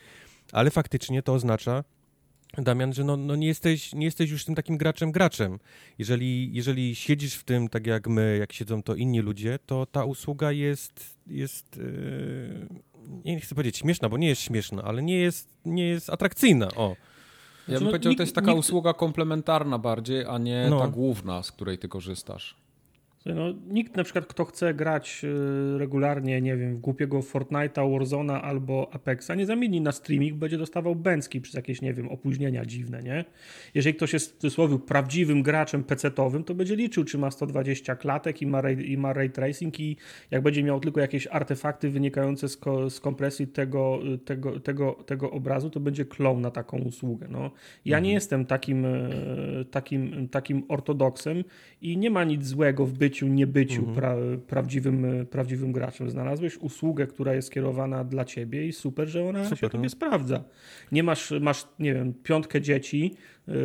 [0.51, 1.83] Ale faktycznie to oznacza,
[2.57, 5.59] Damian, że no, no nie, jesteś, nie jesteś już tym takim graczem graczem.
[5.97, 10.05] Jeżeli, jeżeli siedzisz w tym tak jak my, jak siedzą to inni ludzie, to ta
[10.05, 12.67] usługa jest, jest yy,
[13.25, 16.67] nie chcę powiedzieć śmieszna, bo nie jest śmieszna, ale nie jest, nie jest atrakcyjna.
[16.75, 16.95] O.
[17.67, 20.79] Ja bym no, powiedział, nikt- to jest taka nikt- usługa komplementarna bardziej, a nie No.
[20.79, 22.55] ta główna, z której ty korzystasz.
[23.25, 28.41] No, nikt na przykład, kto chce grać y, regularnie, nie wiem, w głupiego Fortnite'a, Warzona
[28.41, 33.03] albo Apexa, nie zamieni na streaming, będzie dostawał bęcki przez jakieś, nie wiem, opóźnienia dziwne,
[33.03, 33.25] nie?
[33.73, 38.41] Jeżeli ktoś jest w cudzysłowie prawdziwym graczem PC-towym, to będzie liczył, czy ma 120 klatek
[38.41, 39.97] i ma, ray, i ma ray tracing i
[40.31, 44.93] jak będzie miał tylko jakieś artefakty wynikające z, ko, z kompresji tego, y, tego, tego,
[44.93, 47.51] tego obrazu, to będzie klon na taką usługę, no.
[47.85, 49.09] Ja nie jestem takim, e,
[49.71, 51.43] takim, takim ortodoksem
[51.81, 54.15] i nie ma nic złego w byciu, niebyciu pra,
[54.47, 56.09] prawdziwym, e, prawdziwym graczem.
[56.09, 59.89] Znalazłeś usługę, która jest skierowana dla ciebie i super, że ona Super, się tobie no.
[59.89, 60.43] sprawdza.
[60.91, 63.15] Nie masz, masz, nie wiem, piątkę dzieci,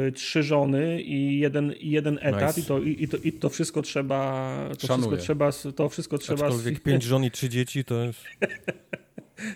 [0.09, 2.61] y, trzy żony i jeden, i jeden etat Nice.
[2.61, 5.19] i, to, i, i, to, i to wszystko trzeba to wszystko Szanuję.
[5.19, 8.25] trzeba, to wszystko trzeba Aczkolwiek pięć żon i trzy dzieci to jest...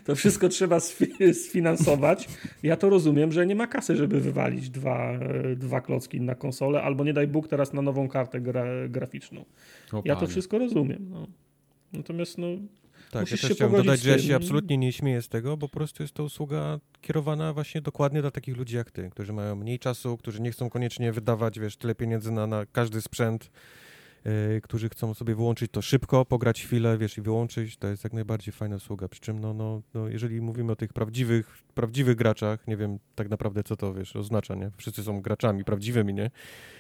[0.04, 2.28] to wszystko trzeba sfi- sfinansować.
[2.62, 6.82] Ja to rozumiem, że nie ma kasy, żeby wywalić dwa, e, dwa klocki na konsolę,
[6.82, 9.44] albo nie daj Bóg teraz na nową kartę gra, graficzną.
[9.92, 11.06] O, Ja to wszystko rozumiem.
[11.10, 11.26] No.
[11.92, 12.46] Natomiast no,
[13.10, 15.68] Tak, Musisz ja też chciałem dodać, że ja się absolutnie nie śmieję z tego, bo
[15.68, 19.56] po prostu jest to usługa kierowana właśnie dokładnie dla takich ludzi jak ty, którzy mają
[19.56, 23.50] mniej czasu, którzy nie chcą koniecznie wydawać, wiesz, tyle pieniędzy na, na każdy sprzęt,
[24.62, 28.52] którzy chcą sobie wyłączyć to szybko, pograć chwilę, wiesz, i wyłączyć, to jest jak najbardziej
[28.52, 29.08] fajna usługa.
[29.08, 33.28] Przy czym, no, no, no jeżeli mówimy o tych prawdziwych, prawdziwych graczach, nie wiem tak
[33.28, 34.70] naprawdę, co to, wiesz, oznacza, nie?
[34.76, 36.30] Wszyscy są graczami prawdziwymi, nie?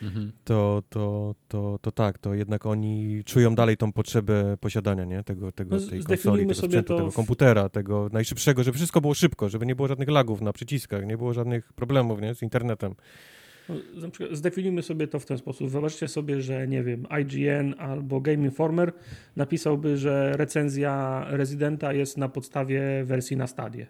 [0.02, 0.32] Mhm.
[0.44, 5.24] To, to, to, to tak, to jednak oni czują dalej tą potrzebę posiadania, nie?
[5.24, 9.48] Tego, tego, No, tej konsoli, tego sprzętu, tego komputera, tego najszybszego, żeby wszystko było szybko,
[9.48, 12.34] żeby nie było żadnych lagów na przyciskach, nie było żadnych problemów, nie?
[12.34, 12.94] Z internetem.
[13.68, 13.74] No,
[14.32, 15.68] zdefiniujmy sobie to w ten sposób.
[15.70, 18.92] Wyobraźcie sobie, że nie wiem, IGN albo Game Informer
[19.36, 23.86] napisałby, że recenzja Residenta jest na podstawie wersji na stadie.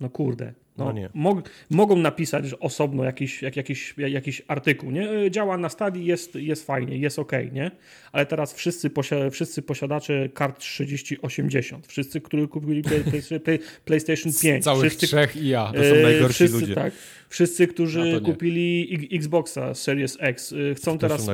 [0.00, 0.54] No kurde.
[0.76, 1.08] No, No.
[1.14, 5.10] Mog, mogą napisać że osobno jakiś, jak, jakiś, jak, jakiś artykuł, nie?
[5.10, 7.70] E, Działa na stadii, jest, jest fajnie, jest ok, nie?
[8.12, 14.32] Ale teraz wszyscy, posia, wszyscy posiadacze kart 3080, wszyscy, którzy kupili play, play, play, PlayStation
[14.42, 15.72] 5, Z całych wszyscy, trzech i ja.
[15.76, 16.74] To są E, najgorsi wszyscy, ludzie.
[16.74, 16.92] Tak,
[17.28, 18.20] wszyscy, którzy nie.
[18.20, 21.30] kupili Xboxa Series X, y, chcą teraz,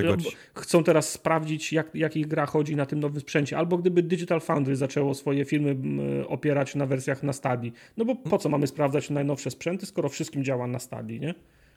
[0.54, 3.58] chcą teraz sprawdzić, jak, jak ich gra chodzi na tym nowym sprzęcie.
[3.58, 7.72] Albo gdyby Digital Foundry zaczęło swoje firmy m, opierać na wersjach na stadii.
[7.96, 11.34] No bo po co mamy sprawdzać najnowsze sprzęty, skoro wszystkim działa na stadii, nie?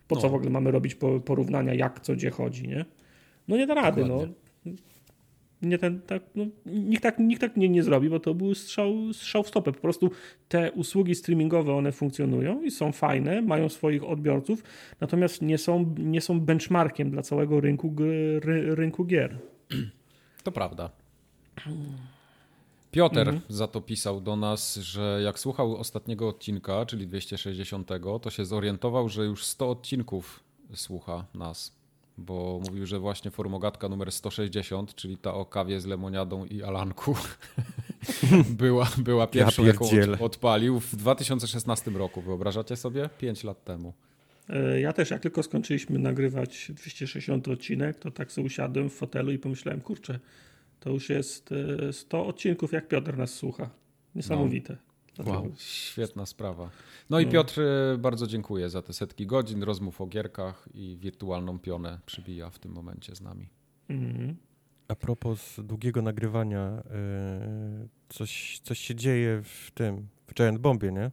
[0.08, 0.30] Po co No.
[0.30, 2.86] w ogóle mamy robić po- porównania, jak co gdzie chodzi, nie?
[3.48, 4.08] No nie da rady, no.
[4.08, 4.36] Dokładnie.
[5.62, 9.14] nie ten, tak, no, nikt tak, nikt tak nie, nie zrobi, bo to był strzał,
[9.14, 9.72] strzał w stopę.
[9.72, 10.12] Po prostu
[10.50, 14.64] te usługi streamingowe, one funkcjonują i są fajne, mają swoich odbiorców,
[15.02, 17.96] natomiast nie są, nie są benchmarkiem dla całego rynku,
[18.40, 19.38] ry, rynku gier.
[20.44, 20.90] To prawda.
[22.92, 23.42] Piotr mhm.
[23.50, 27.90] za to pisał do nas, że jak słuchał ostatniego odcinka, czyli 260,
[28.22, 31.82] to się zorientował, że już 100 odcinków słucha nas
[32.18, 37.16] bo mówił, że właśnie formogatka numer 160, czyli ta o kawie z lemoniadą i alanku,
[38.60, 39.86] była, była pierwszą, ja jaką
[40.20, 42.22] odpalił w 2016 roku.
[42.22, 43.10] Wyobrażacie sobie?
[43.18, 43.94] 5 lat temu.
[44.50, 49.32] E, ja też, jak tylko skończyliśmy nagrywać 260 odcinek, to tak sobie usiadłem w fotelu
[49.32, 50.20] i pomyślałem, kurczę,
[50.82, 51.54] to już jest
[51.92, 53.70] 100 e, odcinków, jak Piotr nas słucha.
[54.16, 54.78] Niesamowite.
[55.18, 55.32] No.
[55.32, 56.70] Wow, świetna sprawa.
[57.10, 61.60] No i Piotr, e, bardzo dziękuję za te setki godzin rozmów o gierkach i wirtualną
[61.60, 63.50] pionę przybija w tym momencie z nami.
[63.90, 64.36] Mhm.
[64.88, 71.12] A propos długiego nagrywania, e, coś, coś się dzieje w tym, w Giant Bombie, nie?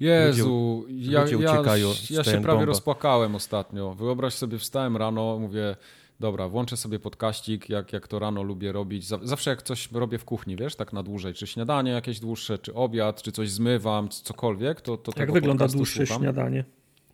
[0.00, 1.62] Jezu, ludzie, ja, ludzie ja,
[2.10, 2.64] ja się prawie bomba.
[2.64, 3.94] rozpłakałem ostatnio.
[3.94, 5.76] Wyobraź sobie, wstałem rano, mówię,
[6.20, 9.06] dobra, włączę sobie podkaścik, jak, jak to rano lubię robić.
[9.22, 12.74] Zawsze jak coś robię w kuchni, wiesz, tak na dłużej, czy śniadanie jakieś dłuższe, czy
[12.74, 16.22] obiad, czy coś zmywam, cokolwiek, to, to Jak wygląda dłuższe słucham.
[16.22, 16.64] śniadanie?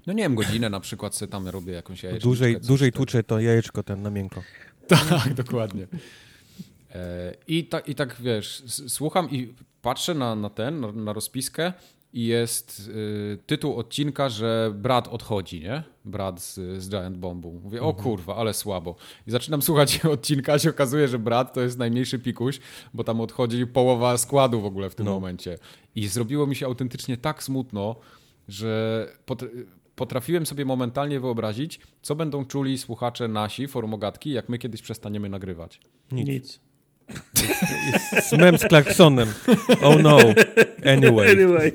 [0.07, 2.23] No nie wiem, godzinę na przykład sobie tam robię jakąś jajeczkę.
[2.23, 4.43] Dłużej, dłużej tłuczę to jajeczko ten na miękko.
[4.89, 5.87] Tak, dokładnie.
[6.95, 11.73] E, I, ta, I tak, wiesz, słucham i patrzę na, na ten, na, na rozpiskę
[12.15, 15.83] i jest y, tytuł odcinka, że brat odchodzi, nie?
[16.05, 17.61] Brat z, z Giant Bombu.
[17.65, 18.05] Mówię, o mhm.
[18.05, 18.97] kurwa, ale słabo.
[19.27, 22.61] I zaczynam słuchać odcinka, się okazuje, że brat to jest najmniejszy pikuś,
[22.95, 25.13] bo tam odchodzi połowa składu w ogóle w tym no.
[25.13, 25.59] momencie.
[25.95, 27.97] I zrobiło mi się autentycznie tak smutno,
[28.49, 29.07] że
[29.97, 35.81] potrafiłem sobie momentalnie wyobrazić, co będą czuli słuchacze nasi, formogatki, jak my kiedyś przestaniemy nagrywać.
[36.13, 36.29] Nic.
[36.29, 36.61] Nic.
[38.23, 39.29] Z mem z klaksonem.
[39.83, 40.19] Oh no.
[40.85, 41.31] Anyway.
[41.31, 41.73] anyway.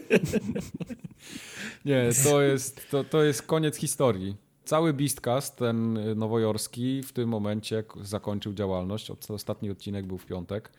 [1.85, 4.35] Nie, to jest, to, to jest koniec historii.
[4.65, 9.11] Cały Beastcast, ten nowojorski, w tym momencie zakończył działalność.
[9.29, 10.71] Ostatni odcinek był w piątek.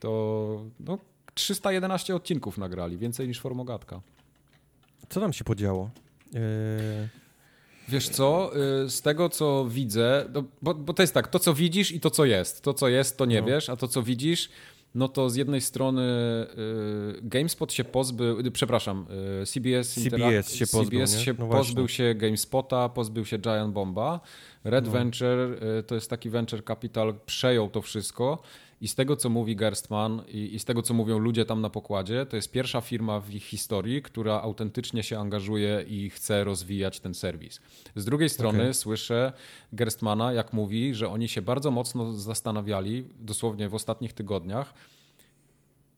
[0.00, 0.98] To no,
[1.34, 4.00] 311 odcinków nagrali, więcej niż Formogatka.
[5.08, 5.90] Co tam się podziało?
[6.32, 6.40] Yy...
[7.88, 8.52] Wiesz co,
[8.84, 10.26] y, z tego co widzę,
[10.62, 12.62] bo, bo to jest tak, to co widzisz i to co jest.
[12.62, 13.46] To co jest, to nie no.
[13.46, 14.48] wiesz, a to co widzisz,
[14.94, 19.06] no to z jednej strony y, GameSpot się pozbył, y, przepraszam,
[19.46, 24.20] CBS, CBS się pozbył, CBS się no pozbył się GameSpota, pozbył się Giant Bomba.
[24.64, 24.90] Red no.
[24.90, 28.42] Venture to jest taki venture capital, przejął to wszystko
[28.80, 31.70] i z tego, co mówi Gerstmann i, i, z tego, co mówią ludzie tam na
[31.70, 37.00] pokładzie, to jest pierwsza firma w ich historii, która autentycznie się angażuje i chce rozwijać
[37.00, 37.60] ten serwis.
[37.96, 38.74] Z drugiej strony okay.
[38.74, 39.32] słyszę
[39.72, 44.74] Gerstmana, jak mówi, że oni się bardzo mocno zastanawiali, dosłownie w ostatnich tygodniach,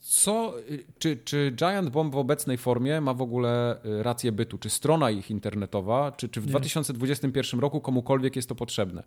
[0.03, 0.55] co,
[0.99, 4.59] czy, czy Giant Bomb w obecnej formie ma w ogóle y, rację bytu?
[4.59, 6.51] Czy strona ich internetowa, czy, czy w Nie.
[6.51, 9.03] 2021 roku komukolwiek jest to potrzebne?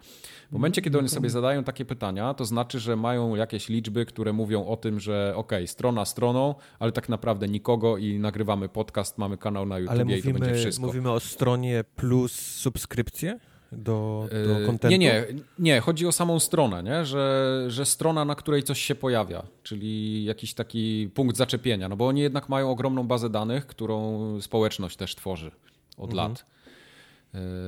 [0.50, 4.34] W momencie, kiedy oni sobie zadają takie pytania, to znaczy, że mają jakieś liczby, które
[4.34, 9.38] mówią o tym, że ok, strona stroną, ale tak naprawdę nikogo i nagrywamy podcast, mamy
[9.38, 10.86] kanał na YouTube i to będzie wszystko.
[10.86, 13.40] Mówimy o stronie plus subskrypcje?
[13.72, 14.88] Do, do kontentu?
[14.88, 15.26] Nie, nie,
[15.60, 15.80] nie.
[15.80, 17.06] Chodzi o samą stronę, nie?
[17.06, 22.08] Że, że strona, na której coś się pojawia, czyli jakiś taki punkt zaczepienia, no bo
[22.08, 25.52] oni jednak mają ogromną bazę danych, którą społeczność też tworzy
[25.98, 26.30] od mhm.
[26.30, 26.46] lat.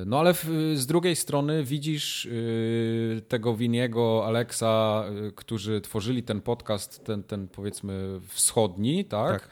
[0.06, 6.40] No ale w, z drugiej strony widzisz yy, tego Winiego, Alexa, yy, którzy tworzyli ten
[6.40, 9.40] podcast, ten, ten powiedzmy wschodni, tak?
[9.40, 9.48] tak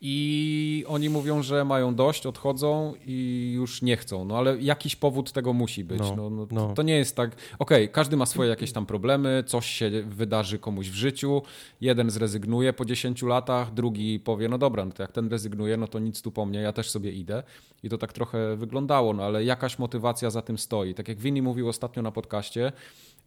[0.00, 4.24] I oni mówią, że mają dość, odchodzą i już nie chcą.
[4.24, 5.98] No ale jakiś powód tego musi być.
[5.98, 6.68] No, no, no, no.
[6.68, 7.30] To, to, nie jest tak.
[7.30, 11.42] Okej, okay, każdy ma swoje jakieś tam problemy, coś się wydarzy komuś w życiu.
[11.80, 15.88] Jeden zrezygnuje po 10 latach, drugi powie: No dobra, no to jak ten rezygnuje, no
[15.88, 17.42] to nic tu po mnie, ja też sobie idę.
[17.82, 20.94] I to tak trochę wyglądało, no ale jakaś motywacja za tym stoi.
[20.94, 22.72] Tak jak Winnie mówił ostatnio na podcaście,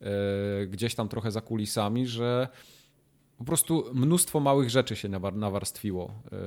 [0.02, 0.08] yy,
[0.68, 2.48] gdzieś tam trochę za kulisami, że
[3.38, 6.12] po prostu mnóstwo małych rzeczy się nawarstwiło.
[6.32, 6.38] E,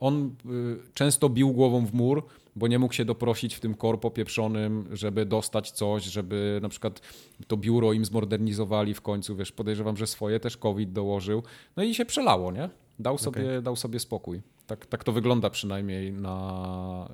[0.00, 0.48] on e,
[0.94, 2.24] często bił głową w mur,
[2.56, 7.00] bo nie mógł się doprosić w tym korpo pieprzonym, żeby dostać coś, żeby na przykład
[7.46, 9.36] to biuro im zmodernizowali w końcu.
[9.36, 11.42] Wiesz, podejrzewam, że swoje też COVID dołożył.
[11.76, 12.70] No i się przelało, nie?
[12.98, 13.62] Dał sobie, okay.
[13.62, 14.42] dał sobie spokój.
[14.66, 17.08] Tak, tak to wygląda przynajmniej na,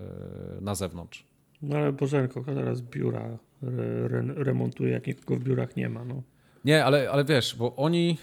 [0.58, 1.24] e, na zewnątrz.
[1.62, 6.04] No ale Bożenko teraz biura re, remontuje, jak nikogo w biurach nie ma.
[6.04, 6.22] No.
[6.64, 8.18] Nie, ale, ale wiesz, bo oni.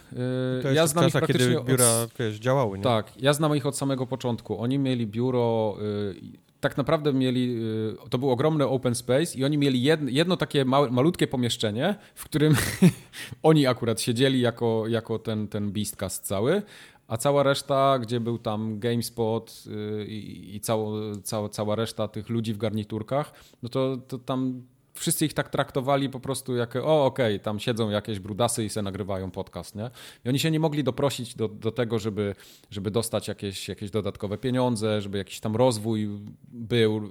[0.63, 1.55] Yy, ja znam czasach, ich praktycznie.
[1.55, 2.77] Kiedy biura od, wiesz, działały.
[2.77, 2.83] Nie?
[2.83, 4.61] Tak, ja znam ich od samego początku.
[4.61, 5.77] Oni mieli biuro.
[5.81, 7.57] Yy, tak naprawdę mieli,
[8.05, 11.95] y, to był ogromny open space i oni mieli jedno, jedno takie małe, malutkie pomieszczenie,
[12.15, 12.55] w którym
[13.43, 16.61] oni akurat siedzieli jako, jako ten, ten Beastcast cały,
[17.07, 22.29] a cała reszta, gdzie był tam GameSpot y, i, i cało, cała, cała reszta tych
[22.29, 24.61] ludzi w garniturkach, no to, to tam
[24.99, 28.69] wszyscy ich tak traktowali po prostu jak, o okej, okay, tam siedzą jakieś brudasy i
[28.69, 29.89] se nagrywają podcast, nie?
[30.25, 32.35] I oni się nie mogli doprosić do, do tego, żeby,
[32.71, 36.09] żeby dostać jakieś, jakieś dodatkowe pieniądze, żeby jakiś tam rozwój
[36.47, 37.01] był.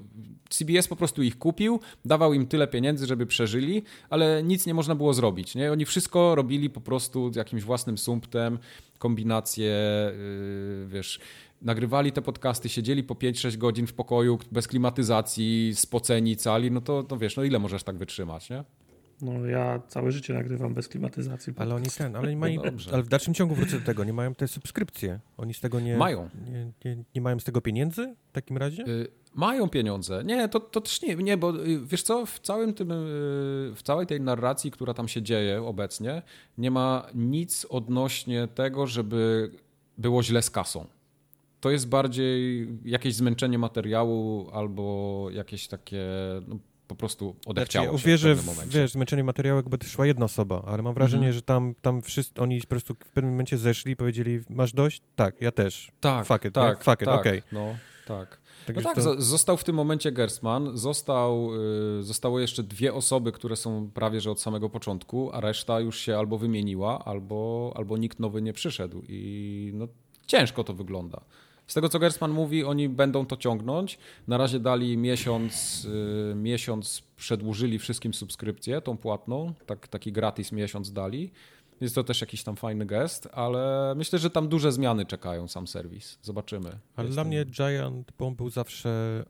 [0.48, 4.94] CBS po prostu ich kupił, dawał im tyle pieniędzy, żeby przeżyli, ale nic nie można
[4.94, 5.72] było zrobić, nie?
[5.72, 8.58] Oni wszystko robili po prostu jakimś własnym sumptem,
[8.98, 9.72] kombinacje,
[10.18, 11.20] yy, wiesz
[11.62, 17.02] nagrywali te podcasty, siedzieli po 5-6 godzin w pokoju bez klimatyzacji, spoceni cali, no to,
[17.02, 18.64] to wiesz, no ile możesz tak wytrzymać, nie?
[19.22, 21.52] No ja całe życie nagrywam bez klimatyzacji.
[21.56, 24.12] Ale oni ten, ale, nie mają, no ale w dalszym ciągu wrócę do tego, nie
[24.12, 25.20] mają te subskrypcje.
[25.36, 25.96] Oni z tego nie...
[25.96, 26.28] Mają.
[26.50, 28.86] Nie, nie, nie mają z tego pieniędzy w takim razie?
[28.86, 30.24] Y mają pieniądze.
[30.24, 32.94] Nie, to, to też nie, nie, bo y, wiesz co, w całym tym, y
[33.74, 36.22] w całej tej narracji, która tam się dzieje obecnie,
[36.58, 39.50] nie ma nic odnośnie tego, żeby
[39.98, 40.86] było źle z kasą
[41.60, 46.06] to jest bardziej jakieś zmęczenie materiału albo jakieś takie
[46.48, 50.24] no, po prostu odechciało znaczy, się uwierzę w w, wiesz, zmęczenie materiału jakby szła jedna
[50.24, 51.36] osoba, ale mam wrażenie, mm -hmm.
[51.36, 55.02] że tam, tam wszyscy, oni po prostu w pewnym momencie zeszli i powiedzieli, masz dość?
[55.16, 55.92] Tak, ja też.
[56.00, 57.38] Tak, fuck it, tak, fuck it, tak, okej.
[57.38, 57.52] Okay.
[57.52, 57.74] No,
[58.06, 58.38] tak.
[58.66, 59.22] Tak, no tak to...
[59.22, 61.50] został w tym momencie Gerstmann, został,
[62.00, 65.98] y, zostało jeszcze dwie osoby, które są prawie że od samego początku, a reszta już
[65.98, 69.88] się albo wymieniła, albo, albo nikt nowy nie przyszedł i no,
[70.26, 71.20] ciężko to wygląda.
[71.68, 73.98] Z tego co Gersman mówi, oni będą to ciągnąć.
[74.28, 75.84] Na razie dali miesiąc,
[76.30, 81.30] y, miesiąc przedłużyli wszystkim subskrypcję, tą płatną, tak, taki gratis miesiąc dali.
[81.80, 85.66] Jest to też jakiś tam fajny gest, ale myślę, że tam duże zmiany czekają sam
[85.66, 86.18] serwis.
[86.22, 86.68] Zobaczymy.
[86.68, 87.12] Ale Jestem...
[87.12, 89.24] dla mnie Giant Bomb był zawsze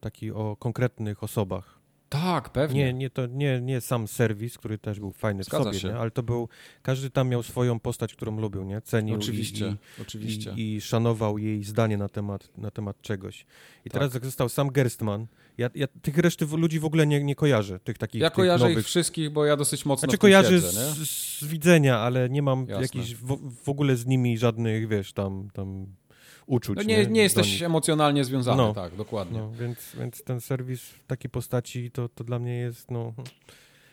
[0.00, 1.75] taki o konkretnych osobach.
[2.08, 2.84] Tak, pewnie.
[2.84, 5.88] Nie, nie, to nie, nie sam serwis, który też był fajny Zgadza w sobie, się.
[5.88, 5.96] Nie?
[5.96, 6.48] ale to był,
[6.82, 8.80] każdy tam miał swoją postać, którą lubił, nie?
[8.80, 10.52] Cenił oczywiście, i, oczywiście.
[10.56, 13.40] I, i szanował jej zdanie na temat, na temat czegoś.
[13.40, 13.44] I
[13.90, 13.92] tak.
[13.92, 15.26] teraz jak został sam Gerstmann,
[15.58, 18.78] ja, ja tych reszty ludzi w ogóle nie, nie kojarzę, tych takich Ja kojarzę nowych.
[18.78, 22.66] ich wszystkich, bo ja dosyć mocno Znaczy kojarzę siedzę, z, z, widzenia, ale nie mam
[22.68, 25.86] jakichś w, w ogóle z nimi żadnych, wiesz, tam, tam
[26.46, 26.76] uczuć.
[26.76, 28.74] No nie, nie, nie jesteś emocjonalnie związany, no.
[28.74, 29.38] tak, dokładnie.
[29.38, 33.12] No, więc, więc ten serwis w takiej postaci to, to dla mnie jest, no...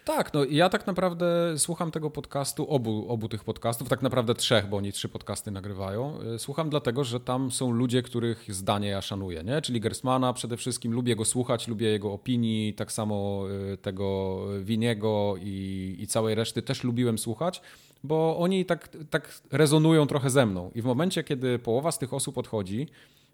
[0.05, 1.25] Tak, no ja tak naprawdę
[1.57, 6.19] słucham tego podcastu, obu, obu tych podcastów, tak naprawdę trzech, bo oni trzy podcasty nagrywają.
[6.35, 9.61] Y, słucham dlatego, że tam są ludzie, których zdanie ja szanuję, nie?
[9.61, 15.35] Czyli Gersmana przede wszystkim, lubię go słuchać, lubię jego opinii, tak samo y, tego Winiego
[15.41, 17.61] i, i całej reszty też lubiłem słuchać
[18.03, 20.71] bo oni tak, tak rezonują trochę ze mną.
[20.75, 22.87] I w momencie, kiedy połowa z tych osób odchodzi,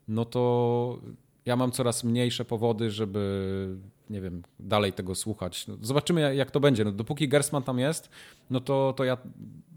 [0.07, 0.99] no to
[1.45, 3.75] ja mam coraz mniejsze powody, żeby,
[4.09, 5.67] nie wiem, dalej tego słuchać.
[5.67, 6.85] No, zobaczymy, jak to będzie.
[6.85, 8.09] No, dopóki Gersman tam jest,
[8.49, 9.17] no to, to ja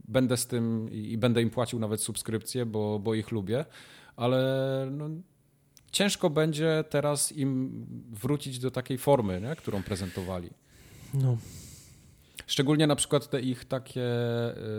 [0.08, 3.64] będę z tym i będę im płacił nawet subskrypcję, bo, bo ich lubię,
[4.16, 5.08] ale no,
[5.92, 10.50] ciężko będzie teraz im wrócić do takiej formy, nie, którą prezentowali.
[11.14, 11.36] No,
[12.52, 14.02] Szczególnie na przykład te ich takie,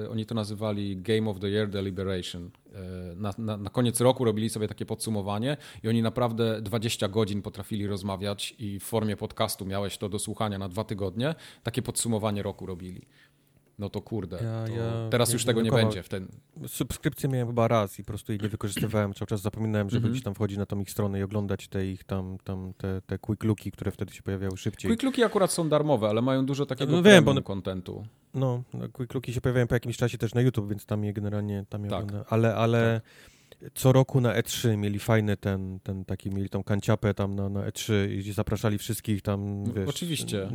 [0.04, 2.46] y, oni to nazywali Game of the Year Deliberation.
[2.46, 2.72] Y,
[3.16, 7.88] na, na, na, koniec roku robili sobie takie podsumowanie i oni naprawdę 20 godzin potrafili
[7.88, 11.36] rozmawiać i w formie podcastu miałeś to do słuchania na dwa tygodnie.
[11.64, 13.02] Takie podsumowanie roku robili
[13.80, 16.04] no to kurde, ja, to ja teraz już tego nie będzie.
[16.04, 16.28] W ten...
[16.68, 19.14] Subskrypcję miałem chyba raz i po prostu jej nie wykorzystywałem.
[19.14, 20.12] Cały czas zapominałem, żeby -hmm.
[20.12, 23.18] gdzieś tam wchodzić na tą ich stronę i oglądać te ich tam, tam te, te
[23.20, 24.90] quick looki, które wtedy się pojawiały szybciej.
[24.90, 28.06] Quick looki akurat są darmowe, ale mają dużo takiego no, wiem, bo kontentu.
[28.34, 31.14] No, no, quick looki się pojawiają po jakimś czasie też na YouTube, więc tam je
[31.14, 32.04] generalnie tam je tak.
[32.04, 32.26] oglądam.
[32.30, 33.33] Ale, ale tak
[33.74, 37.70] co roku na E3 mieli fajny ten, ten taki, mieli tą kanciapę tam na, na
[37.70, 39.90] E3 i zapraszali wszystkich tam, wiesz...
[39.90, 40.50] Oczywiście.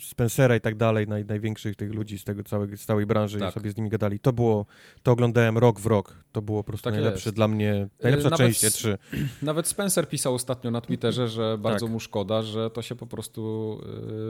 [0.00, 3.50] Spencera i tak dalej, naj, największych tych ludzi z tego całej, z całej branży tak.
[3.50, 4.18] i sobie z nimi gadali.
[4.20, 4.66] To było,
[5.02, 6.24] to oglądałem rok w rok.
[6.32, 7.36] To było po prostu tak najlepsze jest.
[7.36, 8.98] dla mnie, najlepsza nawet, część E3.
[9.42, 11.92] Nawet Spencer pisał ostatnio na Twitterze, że bardzo tak.
[11.92, 13.80] mu szkoda, że to się po prostu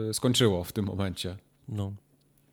[0.07, 1.37] yy, skończyło w tym momencie.
[1.67, 1.93] No.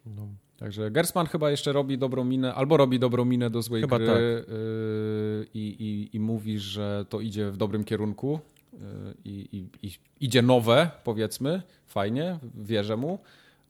[0.07, 0.29] no.
[0.57, 4.07] Także Gersman chyba jeszcze robi dobrą minę, albo robi dobrą minę do złej chyba gry
[4.07, 4.55] tak.
[4.55, 8.41] yy, i, i, mówi, że to idzie w dobrym kierunku
[8.73, 8.79] yy,
[9.25, 9.91] i, i,
[10.21, 13.19] idzie nowe, powiedzmy, fajnie, wierzę mu,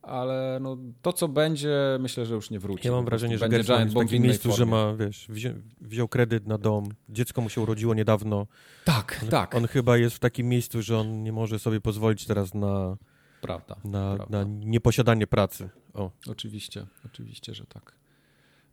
[0.07, 2.87] ale no, to, co będzie, myślę, że już nie wróci.
[2.87, 4.57] Ja mam wrażenie, że Gersman jest w takim miejscu, formie.
[4.57, 8.47] że ma, wiesz, wzią, wziął kredyt na dom, dziecko mu się urodziło niedawno.
[8.85, 9.55] Tak, on, tak.
[9.55, 12.97] On chyba jest w takim miejscu, że on nie może sobie pozwolić teraz na
[13.41, 13.77] Prawda.
[13.85, 14.39] Na, prawda.
[14.39, 15.69] na nieposiadanie pracy.
[15.95, 16.11] O.
[16.31, 17.93] Oczywiście, oczywiście, że tak.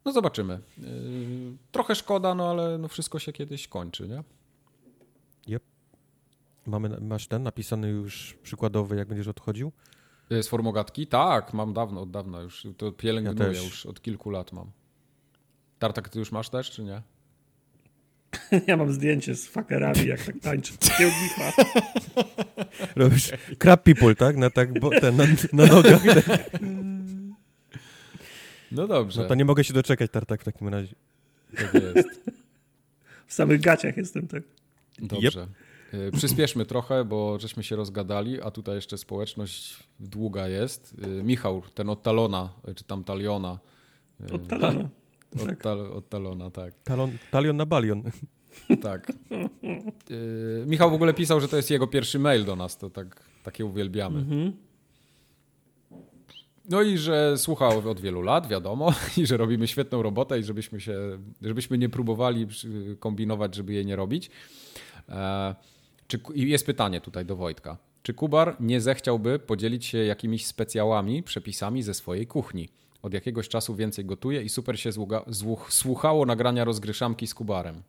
[0.06, 0.60] No zobaczymy.
[0.78, 0.88] Yy,
[1.72, 4.24] trochę szkoda, no ale no wszystko się kiedyś kończy, nie?
[5.56, 5.64] Yep.
[6.66, 9.72] Mamy, masz ten napisany już przykładowy, jak będziesz odchodził?
[10.42, 11.08] Z formogatki?
[11.08, 12.68] Tak, mam dawno, od dawna już.
[12.78, 14.72] To pielęgnuję, Ja już od kilku lat mam.
[15.80, 17.02] Tartak, ty już masz też, czy nie?
[18.68, 20.74] Ja mam zdjęcie z fakerami, jak tak tańczę.
[20.98, 21.52] Gifa.
[22.96, 24.38] Robisz crab people, tak?
[24.38, 25.24] Na, tak bo, ten, na,
[25.54, 26.02] na nogach.
[28.72, 30.96] No dobrze, No to nie mogę się doczekać, Tartak, w takim razie.
[31.56, 32.22] tak jest.
[33.28, 34.44] W samych gaciach jestem tak.
[35.00, 35.48] Dobrze.
[35.94, 40.96] Y, Przyspieszmy trochę, bo żeśmy się rozgadali, a tutaj jeszcze społeczność długa jest.
[41.20, 43.60] Y, Michał, ten od Talona, czy tam Taliona.
[44.30, 44.90] y, Od talona.
[45.42, 45.62] Od, tak.
[45.62, 46.74] tal, od Talona, tak.
[46.84, 48.04] Talon, talion na balion.
[48.82, 49.12] tak.
[50.12, 53.24] Y, Michał w ogóle pisał, że to jest jego pierwszy mail do nas, to tak,
[53.44, 54.20] takie uwielbiamy.
[54.20, 54.54] Mhm.
[56.70, 60.82] No i że słuchał od wielu lat, wiadomo, i że robimy świetną robotę i żebyśmy
[60.82, 62.48] się, żebyśmy nie próbowali
[63.00, 64.30] kombinować, żeby jej nie robić.
[65.10, 65.56] E,
[66.08, 67.78] czy, I jest pytanie tutaj do Wojtka.
[68.04, 72.70] Czy Kubar nie zechciałby podzielić się jakimiś specjałami, przepisami ze swojej kuchni?
[73.04, 77.82] Od jakiegoś czasu więcej gotuje i super się zługa, złuch, słuchało nagrania rozgryszamki z Kubarem.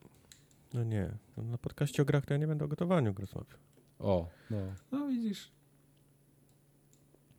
[0.74, 3.58] No nie, no na podcaście o grach to ja nie będę o gotowaniu rozmawiał.
[3.98, 4.56] O, no,
[4.92, 5.50] no widzisz.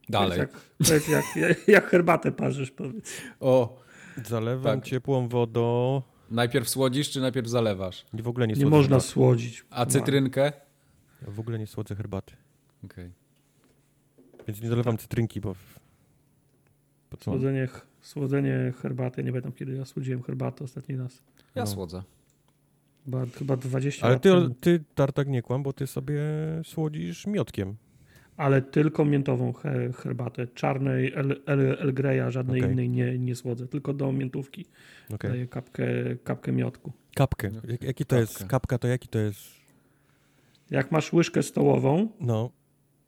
[0.05, 0.39] To Dalej.
[0.39, 3.11] jest Jak, to jest jak, jak, herbatę parzysz, powiedz.
[3.39, 3.77] O,
[4.25, 4.89] Zalewam Tak.
[4.89, 6.01] ciepłą wodą
[6.31, 8.05] najpierw słodzisz, czy najpierw zalewasz?
[8.13, 9.07] i w ogóle nie Nie słodzę można herbaty.
[9.11, 9.65] słodzić.
[9.69, 10.51] A cytrynkę?
[11.21, 12.35] Ja w ogóle nie słodzę herbaty.
[12.85, 13.11] Okej.
[14.47, 15.55] Więc nie dolewam cytrynki, bo...
[17.23, 17.67] Słodzenie,
[18.01, 19.23] słodzenie herbaty.
[19.23, 21.23] Nie pamiętam, kiedy ja słodziłem herbatę ostatni raz.
[21.55, 21.67] Ja No.
[21.67, 22.03] słodzę.
[23.05, 24.49] Chyba, chyba 20 Ale lat ty, temu.
[24.61, 26.21] ty, Tartak, nie kłam, bo ty sobie
[26.63, 27.75] słodzisz miodkiem.
[28.37, 30.47] Ale tylko miętową he, herbatę.
[30.47, 32.71] Czarnej El, El, El Greya, żadnej Okej.
[32.73, 33.67] innej nie, nie słodzę.
[33.67, 34.65] Tylko do miętówki
[35.13, 35.31] Okej.
[35.31, 35.85] daję kapkę,
[36.23, 36.91] kapkę miodku.
[37.15, 37.51] Kapkę.
[37.67, 38.33] Jak, jaki to jest?
[38.33, 38.49] Kapkę.
[38.49, 39.39] Kapka to jaki to jest?
[40.71, 42.49] Jak masz łyżkę stołową, No,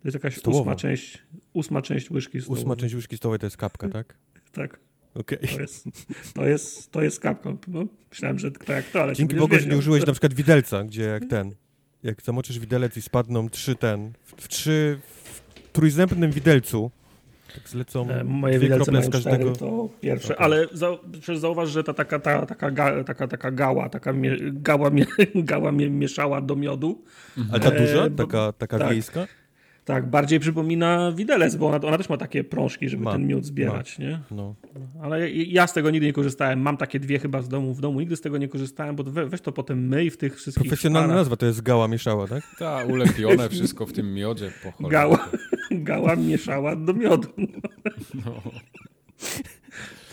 [0.02, 1.24] to jest jakaś ósma część,
[1.54, 2.64] ósma część łyżki stołowej.
[2.64, 4.18] ósma część łyżki stołowej to jest kapka, tak?
[4.52, 4.80] Tak,
[5.16, 5.38] Okej.
[5.56, 5.86] to jest,
[6.34, 7.58] to jest, to jest kapką.
[7.68, 10.84] No, myślałem, że kto jak to, ale Dzięki Bogu, że nie użyłeś na przykład widelca,
[10.84, 11.56] gdzie jak ten,
[12.04, 15.42] jak zamoczysz widelec i spadną trzy ten, w, w trzy, w
[15.74, 16.92] trójzębnym widelcu,
[17.56, 19.38] tak zlecą E, Moje dwie krople z każdego.
[19.38, 20.34] cztery, to pierwsze.
[20.36, 20.46] Okej.
[20.46, 24.38] Ale za, przecież zauważ, że ta taka, ta, taka, ga, taka, taka gała, taka mie,
[24.42, 27.04] gała, mie, gała mie, mieszała do miodu.
[27.52, 28.92] Ale ta E, duża, bo- taka, taka tak.
[28.92, 29.28] wiejska?
[29.88, 33.46] Tak, bardziej przypomina widelec, bo ona, ona też ma takie prążki, żeby Ma, ten miód
[33.46, 34.20] zbierać, nie?
[34.32, 34.56] No.
[35.02, 36.60] Ale ja z tego nigdy nie korzystałem.
[36.62, 38.00] Mam takie dwie chyba z domu w domu.
[38.00, 41.06] Nigdy z tego nie korzystałem, bo we, weź to potem myj w tych wszystkich Profesjonalna
[41.08, 41.20] szparach.
[41.22, 42.44] nazwa to jest gała mieszała, tak?
[42.60, 44.52] Ta, ulepione wszystko w tym miodzie.
[44.64, 44.92] Po cholerę.
[44.92, 45.30] Gała,
[45.72, 47.28] gała mieszała do miodu.
[48.26, 48.42] No.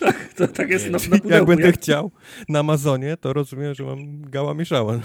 [0.01, 1.47] Tak, to, tak jest na, na Jak pudełku.
[1.47, 2.11] będę jak- chciał
[2.49, 5.01] na Amazonie, to rozumiem, że mam gała mieszała.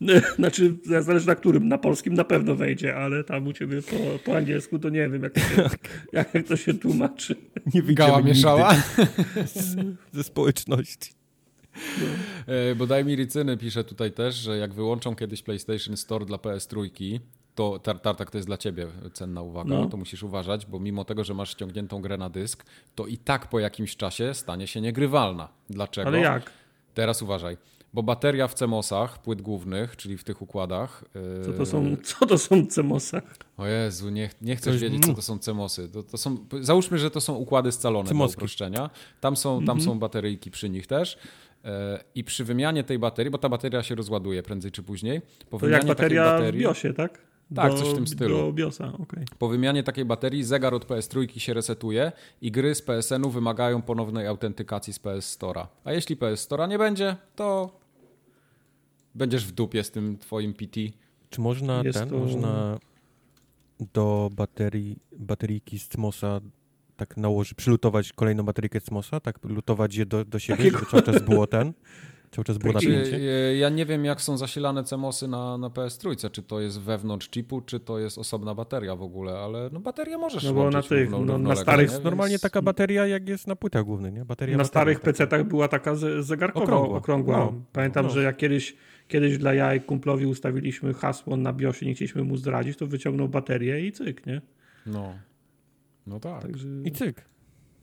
[0.36, 1.68] Znaczy, zależy na którym.
[1.68, 5.22] Na polskim na pewno wejdzie, ale tam u ciebie po, po angielsku to nie wiem,
[5.22, 5.62] jak to się,
[6.12, 7.36] jak, jak to się tłumaczy.
[7.74, 8.74] Nie Gała mieszała?
[9.54, 9.76] z-
[10.12, 11.12] ze społeczności.
[12.46, 16.36] E, Bo daj mi Ricyny pisze tutaj też, że jak wyłączą kiedyś PlayStation Store dla
[16.36, 16.90] PS3,
[17.54, 19.86] to tar Tartak to jest dla ciebie cenna uwaga, No.
[19.86, 23.48] to musisz uważać, bo mimo tego, że masz ściągniętą grę na dysk, to i tak
[23.48, 25.48] po jakimś czasie stanie się niegrywalna.
[25.70, 26.08] Dlaczego?
[26.08, 26.50] Ale jak?
[26.94, 27.56] Teraz uważaj.
[27.96, 31.04] Bo bateria w CMOS-ach, płyt głównych, czyli w tych układach.
[31.44, 33.20] Co yy, to są, co to są cemosy?
[33.56, 35.88] O Jezu, nie, nie chcesz wiedzieć, co to są CMOSy.
[35.88, 38.36] To, to są, załóżmy, że to są układy scalone do Cymoski.
[38.36, 38.90] uproszczenia.
[39.20, 41.18] Tam są, tam są bateryjki przy nich też.
[41.64, 45.58] E, I przy wymianie tej baterii, bo ta bateria się rozładuje prędzej czy później, po
[45.58, 47.18] To jak bateria takiej w baterii, BIOSie, tak?
[47.54, 48.36] Tak, coś w tym stylu.
[48.36, 49.24] Do BIOSa, okej.
[49.38, 54.26] po wymianie takiej baterii zegar od PS3 się resetuje i gry z PSN-u wymagają ponownej
[54.26, 55.66] autentykacji z PS Store'a.
[55.84, 57.70] A jeśli PS Store'a nie będzie, to
[59.16, 60.80] będziesz w dupie z tym twoim PT.
[61.30, 62.78] Czy można Jest ten, to- można
[63.94, 66.40] do baterii, bateryjki z CMOSa
[66.96, 71.02] tak nałożyć, przylutować kolejną bateryjkę CMOSa, tak lutować je do, do siebie, Takiego- żeby cały
[71.02, 71.72] czas było ten,
[72.30, 73.20] cały czas było napięcie.
[73.56, 77.60] Ja nie wiem, jak są zasilane CMOSy na, na PS3, czy to jest wewnątrz chipu,
[77.60, 81.10] czy to jest osobna bateria w ogóle, ale no baterię możesz No bo na tych,
[81.10, 84.24] równo- no, na starych- normalnie taka bateria, jak jest na płytach głównych, nie?
[84.24, 85.12] Bateria Na baterii, starych taka.
[85.12, 86.98] PC-tach była taka ze- zegarkowa, Okrągła.
[86.98, 87.36] okrągła.
[87.38, 87.52] No.
[87.72, 88.12] Pamiętam, No.
[88.12, 88.76] że jak kiedyś,
[89.08, 93.86] kiedyś dla jaj kumplowi ustawiliśmy hasło na BIOSie, nie chcieliśmy mu zdradzić, to wyciągnął baterię
[93.86, 94.40] i cyk, nie?
[94.86, 95.14] No.
[96.06, 96.42] No tak.
[96.42, 96.68] Także...
[96.84, 97.24] I cyk.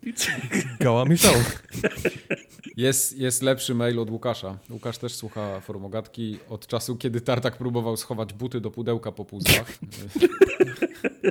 [0.04, 0.34] I cyk.
[0.80, 1.44] Gała mieszała.
[2.78, 4.58] Jest, jest lepszy mail od Łukasza.
[4.70, 9.78] Łukasz też słucha formogatki od czasu, kiedy Tartak próbował schować buty do pudełka po puzzlach.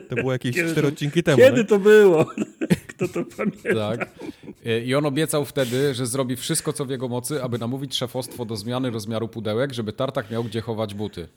[0.08, 1.38] To było jakieś Kiedy cztery odcinki temu.
[1.38, 1.64] Kiedy nie?
[1.64, 2.26] to było?
[3.08, 3.74] Kto to pamięta?
[3.74, 4.10] tak.
[4.66, 8.44] E, I on obiecał wtedy, że zrobi wszystko, co w jego mocy, aby namówić szefostwo
[8.44, 11.28] do zmiany rozmiaru pudełek, żeby Tartak miał gdzie chować buty.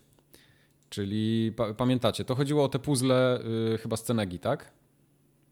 [0.90, 3.40] Czyli pa pamiętacie, to chodziło o te puzzle
[3.74, 4.72] y, chyba z Cenegi, tak?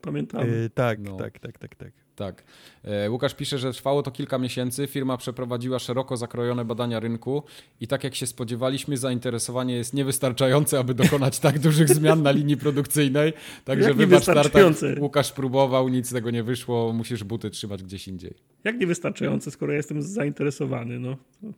[0.02, 0.48] Pamiętam.
[0.48, 1.18] Yy, tak, No.
[1.18, 1.92] tak, tak, tak, tak.
[2.16, 2.44] Tak.
[2.84, 4.88] E, Łukasz pisze, że trwało to kilka miesięcy.
[4.88, 7.44] Firma przeprowadziła szeroko zakrojone badania rynku
[7.82, 12.58] i tak jak się spodziewaliśmy, zainteresowanie jest niewystarczające, aby dokonać tak dużych zmian na linii
[12.58, 13.34] produkcyjnej.
[13.66, 14.96] Także Jak wybacz niewystarczające?
[15.00, 18.34] Łukasz próbował, nic z tego nie wyszło, musisz buty trzymać gdzieś indziej.
[18.64, 21.18] Jak niewystarczające, skoro ja jestem zainteresowany, no.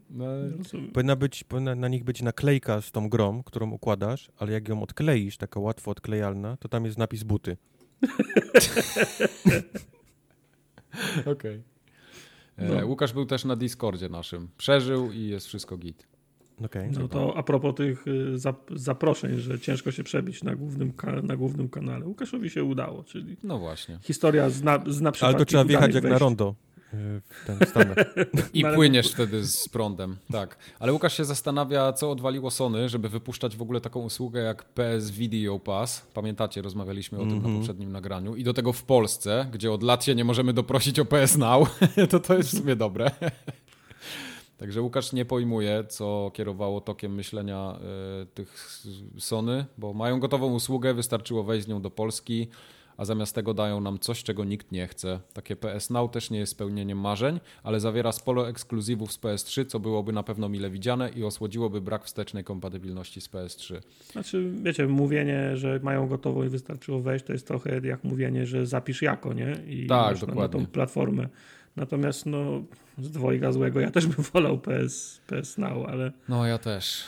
[0.10, 0.26] No,
[0.58, 0.92] Rozumiem.
[0.92, 4.82] Powinna, być, powinna na nich być naklejka z tą grą, którą układasz, ale jak ją
[4.82, 7.58] odkleisz, taka łatwo odklejalna, to tam jest napis buty.
[11.34, 11.62] Okej.
[12.58, 12.86] E, No.
[12.88, 14.48] Łukasz był też na Discordzie naszym.
[14.58, 16.08] Przeżył i jest wszystko git.
[16.66, 16.90] Okej.
[16.92, 21.22] No to a propos tych y, zap- zaproszeń, że ciężko się przebić na głównym, ka-
[21.22, 22.06] na głównym kanale.
[22.06, 24.00] Łukaszowi się udało, czyli No właśnie.
[24.02, 26.22] historia zna, zna Ale to trzeba wjechać jak na wejść.
[26.22, 26.75] rondo yy, w
[27.46, 27.98] ten Stanach.
[28.54, 30.58] I płyniesz wtedy z prądem, tak.
[30.80, 35.12] Ale Łukasz się zastanawia, co odwaliło Sony, żeby wypuszczać w ogóle taką usługę jak PS
[35.12, 36.02] Video Pass.
[36.14, 37.56] Pamiętacie, rozmawialiśmy o tym na Mhm.
[37.58, 38.36] poprzednim nagraniu.
[38.36, 41.80] I do tego w Polsce, gdzie od lat się nie możemy doprosić o PS Now,
[42.12, 43.12] to to jest w sumie dobre.
[44.58, 47.80] Także Łukasz nie pojmuje, co kierowało tokiem myślenia
[48.24, 48.80] y, tych
[49.20, 52.48] Sony, bo mają gotową usługę, wystarczyło wejść z nią do Polski,
[52.98, 55.20] a zamiast tego dają nam coś, czego nikt nie chce.
[55.34, 59.80] Takie PS Now też nie jest spełnieniem marzeń, ale zawiera sporo ekskluzywów z PS3, co
[59.80, 63.76] byłoby na pewno mile widziane i osłodziłoby brak wstecznej kompatybilności z PS3.
[64.12, 68.66] Znaczy, wiecie, mówienie, że mają gotową i wystarczyło wejść, to jest trochę jak mówienie, że
[68.66, 69.58] zapisz jako, nie?
[69.68, 70.60] I Tak, masz na, dokładnie.
[70.60, 71.30] tą platformę.
[71.76, 72.64] Natomiast, no,
[72.98, 77.04] z dwojga złego, ja też bym wolał PS, PS Now, ale No ja też.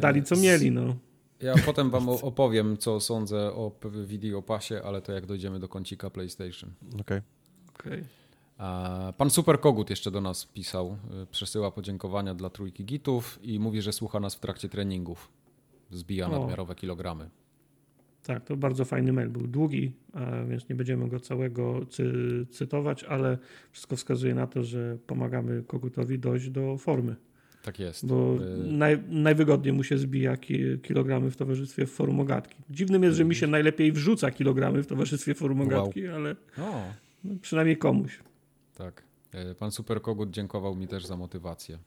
[0.00, 0.96] Dali co mieli, no.
[1.40, 5.68] Ja potem wam opowiem, co sądzę o P- Video Passie, ale to jak dojdziemy do
[5.68, 6.70] kącika PlayStation.
[7.00, 7.20] Okej.
[7.78, 8.04] Okej.
[8.58, 13.58] A Pan Super Kogut jeszcze do nas pisał, y, przesyła podziękowania dla trójki gitów i
[13.60, 15.32] mówi, że słucha nas w trakcie treningów.
[15.90, 16.30] Zbija O.
[16.30, 17.30] nadmiarowe kilogramy.
[18.22, 19.28] Tak, to bardzo fajny mail.
[19.28, 19.92] Był długi,
[20.48, 23.38] więc nie będziemy go całego cy- cytować, ale
[23.72, 27.16] wszystko wskazuje na to, że pomagamy Kogutowi dojść do formy.
[27.66, 28.06] Tak jest.
[28.06, 32.56] Bo Y, naj, najwygodniej mu się zbija ki, kilogramy w towarzystwie formogatki.
[32.70, 36.82] Dziwnym jest, że mi się najlepiej wrzuca kilogramy w towarzystwie formogatki, ale O,
[37.24, 38.18] no, przynajmniej komuś.
[38.74, 39.02] tak.
[39.50, 41.78] Y, Pan Super Kogut dziękował mi też za motywację.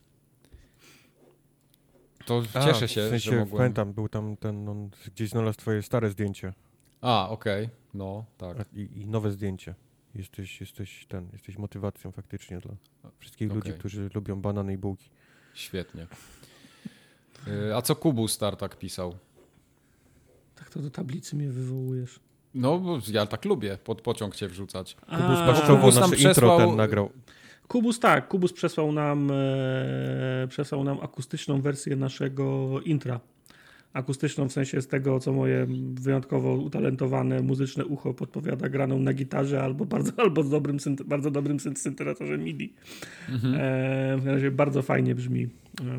[2.25, 3.57] To A, cieszę się, w sensie, że mogłem...
[3.57, 6.53] pamiętam, był tam ten, on gdzieś znalazł twoje stare zdjęcie
[7.01, 7.69] A, okej.
[7.93, 8.57] No, tak.
[8.73, 9.75] i, i nowe zdjęcie.
[10.15, 12.71] Jesteś, jesteś ten, jesteś motywacją faktycznie dla
[13.19, 13.80] wszystkich ludzi, Okej.
[13.80, 15.09] którzy lubią banany i bułki.
[15.54, 16.08] Świetnie.
[17.47, 19.16] Y, A co Kubus Tartak pisał?
[20.56, 22.20] Tak to do tablicy mnie wywołujesz.
[22.56, 24.95] No, bo ja tak lubię, pod pociąg cię wrzucać.
[24.95, 27.10] Kubus A, Paszczowo Kubus nasze intro przesłał- ten nagrał.
[27.68, 33.20] Kubus tak, Kubus przesłał nam, e, przesłał nam akustyczną wersję naszego intra.
[33.93, 39.63] Akustyczną w sensie z tego, co moje wyjątkowo utalentowane muzyczne ucho podpowiada graną na gitarze
[39.63, 42.73] albo bardzo, albo z dobrym, bardzo dobrym syn- syntezatorze MIDI.
[43.53, 45.47] E, w razie bardzo fajnie brzmi,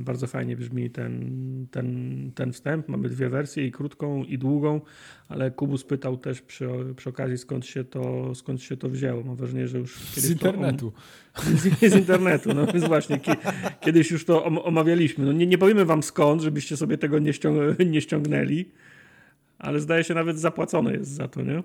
[0.00, 2.88] bardzo fajnie brzmi ten, ten, ten wstęp.
[2.88, 4.80] Mamy dwie wersje, i krótką, i długą,
[5.28, 9.24] ale Kubus pytał też przy, przy okazji, skąd się, to, skąd się to wzięło.
[9.24, 10.92] Mam wrażenie, że już Z internetu.
[11.36, 13.30] z, z internetu, no więc właśnie, ki,
[13.80, 15.24] kiedyś już to om, omawialiśmy.
[15.24, 18.64] No nie, nie powiemy wam skąd, żebyście sobie tego nie, ściąg, nie ściągnęli,
[19.58, 21.62] ale zdaje się nawet zapłacone jest za to, nie?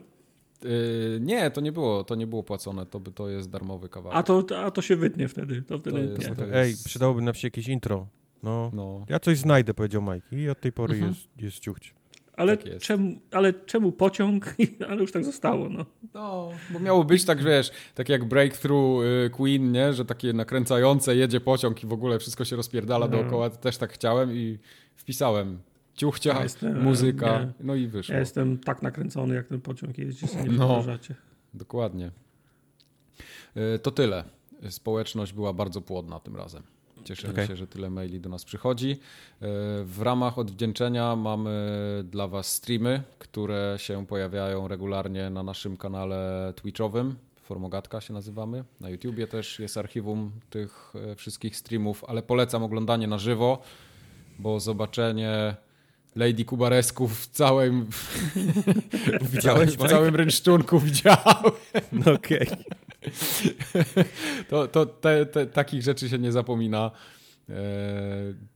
[0.66, 4.18] Y, nie, to nie było, to nie było płacone, to, by- to jest darmowy kawałek.
[4.18, 5.62] A to, a to się wytnie wtedy.
[5.62, 8.08] To wtedy To jest- to jest- Ej, przydałoby nam się jakieś intro.
[8.44, 10.38] No, No, ja coś znajdę, powiedział Mike.
[10.42, 11.12] I od tej pory Mhm.
[11.14, 11.96] jest, jest ciuchć.
[12.38, 12.86] Ale, tak jest.
[12.86, 14.56] czemu, ale czemu pociąg?
[14.90, 15.86] ale już tak zostało, no.
[16.14, 21.16] no, bo miało być tak, wiesz, tak jak Breakthrough y, Queen, nie, że takie nakręcające,
[21.16, 23.12] jedzie pociąg i w ogóle wszystko się rozpierdala No.
[23.18, 24.58] dookoła, też tak chciałem i
[24.96, 25.60] wpisałem
[25.96, 27.52] ciuchcia, Ja jestem- muzyka, nie.
[27.60, 28.14] no i wyszło.
[28.14, 30.68] Ja jestem tak nakręcony, jak ten pociąg jeździ, sobie nie No.
[30.68, 31.16] wyobrażacie.
[31.54, 32.12] Dokładnie.
[33.76, 34.24] Y, To tyle.
[34.70, 36.64] Społeczność była bardzo płodna tym razem.
[37.04, 37.48] Cieszymy Okej.
[37.48, 38.92] się, że tyle maili do nas przychodzi.
[38.92, 38.98] Y,
[39.86, 41.80] W ramach odwdzięczenia mamy
[42.12, 47.16] dla Was streamy, które się pojawiają regularnie na naszym kanale Twitchowym.
[47.42, 48.64] Formogatka się nazywamy.
[48.82, 53.62] Na YouTubie też jest archiwum tych e, wszystkich streamów, ale polecam oglądanie na żywo,
[54.40, 55.56] bo zobaczenie
[56.16, 57.86] Lady Kubaresku w całym,
[59.32, 59.90] w całym, w Mike?
[59.90, 61.44] całym rynszczunku widziałem.
[61.92, 62.48] No okej.
[64.50, 66.92] To, to te, te, takich rzeczy się nie zapomina.
[67.50, 67.54] E,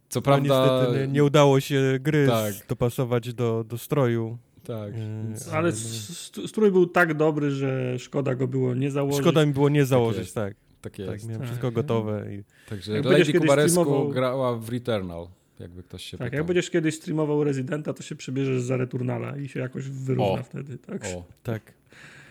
[0.09, 0.79] Co No, prawda.
[0.81, 2.53] niestety nie, nie udało się gry Tak.
[2.67, 4.37] dopasować do, do stroju.
[4.63, 4.93] tak.
[4.97, 9.21] Yy, Ale st- strój był tak dobry, że szkoda go było nie założyć.
[9.21, 10.35] Szkoda mi było nie założyć, jest.
[10.35, 10.53] tak.
[10.81, 11.25] Tak Tak, jest.
[11.25, 11.47] miałem Tak.
[11.47, 12.25] wszystko gotowe.
[12.35, 12.43] I...
[12.69, 15.27] Także Jak Lady Kubaresku streamował- grała w Returnal.
[15.59, 16.37] Jakby ktoś się Tak, pytał.
[16.37, 20.43] jak będziesz kiedyś streamował Residenta, to się przebierzesz za Returnala i się jakoś wyróżna O.
[20.43, 21.05] wtedy, tak?
[21.05, 21.79] O, Tak.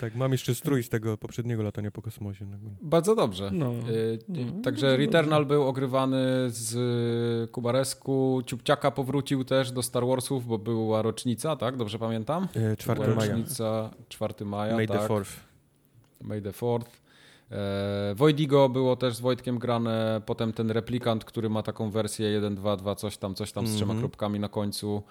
[0.01, 2.45] Tak, mam jeszcze strój z tego poprzedniego latania po kosmosie.
[2.45, 2.57] No.
[2.81, 3.51] bardzo dobrze.
[3.53, 3.73] No.
[3.89, 6.17] Y, No, Także bardzo Returnal był ogrywany
[6.47, 6.75] z
[7.45, 8.41] y, Kubaresku.
[8.45, 11.77] Ciupciaka powrócił też do Star Warsów, bo była rocznica, tak?
[11.77, 12.47] Dobrze pamiętam?
[12.55, 13.31] E, 4 była maja.
[13.31, 14.97] rocznica 4 maja, May tak.
[15.01, 15.39] the 4th.
[16.21, 16.85] May the 4th.
[17.51, 22.55] E, Wojdigo było też z Wojtkiem grane, potem ten replikant, który ma taką wersję 1,
[22.55, 23.99] 2, 2, coś tam, coś tam z trzema Mhm.
[23.99, 25.03] kropkami na końcu.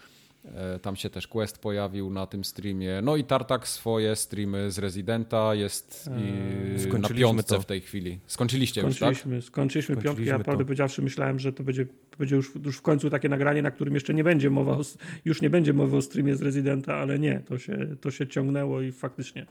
[0.55, 3.01] E, Tam się też Quest pojawił na tym streamie.
[3.03, 7.61] No i Tartak swoje streamy z Residenta jest Eee, na Skończyliśmy piątce to.
[7.61, 8.19] w tej chwili.
[8.27, 8.97] Skończyliście już, tak?
[8.97, 10.09] Skończyliśmy, skończyliśmy piątkę.
[10.09, 11.87] Ja Skończyliśmy prawdę powiedziawszy myślałem, że to będzie,
[12.19, 14.81] będzie już, już w końcu takie nagranie, na którym jeszcze nie będzie mowa o,
[15.25, 18.81] już nie będzie mowy o streamie z Residenta, ale nie, to się, to się ciągnęło
[18.83, 19.47] i faktycznie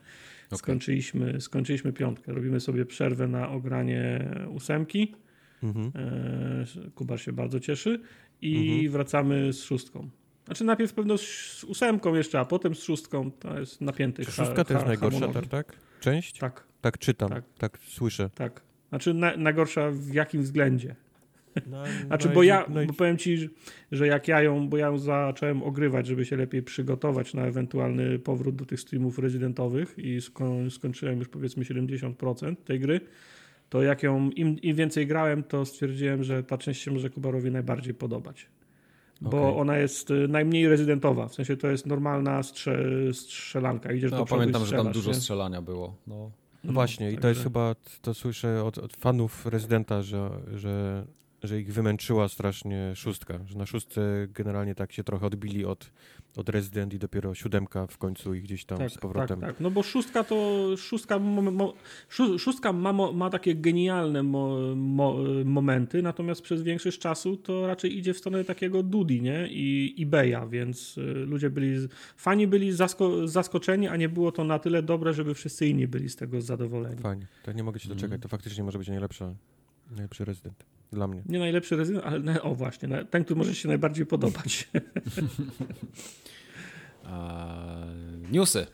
[0.48, 0.58] Okej.
[0.60, 2.34] skończyliśmy, skończyliśmy piątkę.
[2.34, 5.16] Robimy sobie przerwę na ogranie ósemki.
[5.64, 5.92] Mhm.
[5.96, 8.00] E, Kuba się bardzo cieszy
[8.42, 8.92] i Mhm.
[8.92, 10.10] wracamy z szóstką.
[10.46, 13.32] Znaczy najpierw pewno z ósemką jeszcze, a potem z szóstką.
[13.32, 15.76] To jest napięty Czy ha- szóstka to jest ha- najgorsza, tak?
[16.00, 16.40] Część?
[16.40, 17.44] Tak, Tak czytam, Tak.
[17.58, 18.30] tak, słyszę.
[18.36, 18.62] tak.
[18.90, 20.96] Znaczy na, najgorsza w jakim względzie?
[21.72, 23.50] No, Znaczy, no bo i- ja, no i- bo powiem ci,
[23.92, 28.20] że jak ja ją, bo ja ją zacząłem ogrywać, żeby się lepiej przygotować na ewentualny
[28.20, 33.00] powrót do tych streamów rezydentowych i sko skończyłem już powiedzmy 70% tej gry,
[33.70, 37.52] to jak ją, im, im więcej grałem, to stwierdziłem, że ta część się może Kubarowi
[37.52, 38.48] najbardziej podobać.
[39.22, 39.62] Bo Okej.
[39.62, 42.80] ona jest y, najmniej rezydentowa, w sensie to jest normalna strze
[43.14, 43.92] strzelanka.
[43.92, 45.16] Idziesz do No, przodu pamiętam, że tam dużo nie?
[45.16, 45.96] strzelania było.
[46.08, 46.32] No.
[46.64, 51.06] No właśnie, i to jest chyba, to słyszę od, od fanów Rezydenta, że, że,
[51.44, 55.92] że ich wymęczyła strasznie szóstka, że na szóstce generalnie tak się trochę odbili od,
[56.38, 59.40] od Resident i dopiero siódemka w końcu ich gdzieś tam tak, z powrotem.
[59.40, 59.60] Tak, tak.
[59.60, 61.74] No bo szóstka to szóstka, mo, mo,
[62.10, 65.16] szó- szóstka ma, mo, ma takie genialne mo, mo,
[65.46, 69.48] momenty, natomiast przez większość czasu to raczej idzie w stronę takiego Dudi, nie?
[69.52, 74.60] I eBaya, więc y, ludzie byli, fani byli zasko, zaskoczeni, a nie było to na
[74.60, 77.02] tyle dobre, żeby wszyscy inni byli z tego zadowoleni.
[77.02, 78.22] Fajnie, to nie mogę się doczekać, Mhm.
[78.22, 79.34] to faktycznie może być najlepsza,
[79.92, 81.22] najlepszy Rezydent dla mnie.
[81.26, 84.68] Nie najlepszy rezydent, ale na- o właśnie, ten, który może się najbardziej podobać.
[87.06, 88.68] Eee, newsy.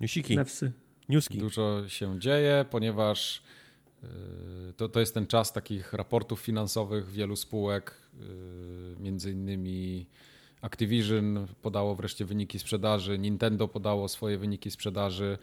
[0.00, 0.72] Newsiki, Nefsy.
[1.08, 1.38] newski.
[1.38, 3.42] Dużo się dzieje, ponieważ
[4.02, 4.08] yy,
[4.76, 8.26] to, to jest ten czas takich raportów finansowych wielu spółek, yy,
[9.00, 10.06] między innymi
[10.62, 15.38] Activision podało wreszcie wyniki sprzedaży, Nintendo podało swoje wyniki sprzedaży,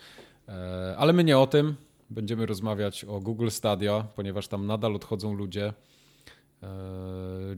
[0.47, 1.75] e, ale my nie o tym.
[2.09, 5.73] Będziemy rozmawiać o Google Stadia, ponieważ tam nadal odchodzą ludzie.
[6.63, 6.67] E,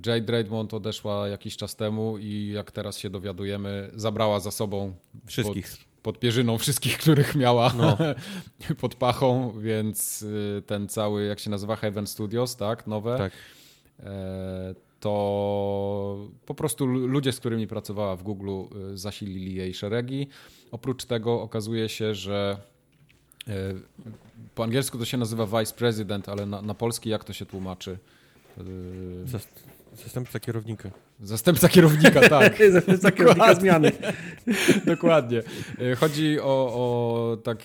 [0.05, 4.93] Jade Raymond odeszła jakiś czas temu i jak teraz się dowiadujemy, zabrała za sobą
[5.25, 5.67] Wszystkich.
[5.71, 5.79] Pod,
[6.13, 7.97] pod pierzyną wszystkich, których miała No.
[8.81, 13.31] pod pachą, więc y, ten cały, jak się nazywa, Heaven Studios, tak, nowe, Tak.
[13.99, 18.49] e, to po prostu lu- ludzie, z którymi pracowała w Google,
[18.93, 20.27] y, zasilili jej szeregi.
[20.71, 22.57] Oprócz tego okazuje się, że
[23.47, 23.53] e,
[24.55, 27.97] po angielsku to się nazywa Vice President, ale na, na polski jak to się tłumaczy?
[28.59, 29.63] Y, Zast-
[30.03, 30.89] Zastępca kierownika.
[31.19, 32.57] Zastępca kierownika, tak.
[32.73, 33.91] Zastępca kierownika zmiany.
[34.85, 35.43] Dokładnie.
[35.91, 36.43] E, Chodzi o,
[36.73, 37.59] o tak.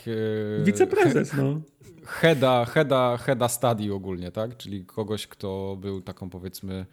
[0.61, 1.61] e, Wiceprezes, no.
[2.07, 4.57] Heada, heada, heada stadii ogólnie, tak?
[4.57, 6.87] Czyli kogoś, kto był taką powiedzmy.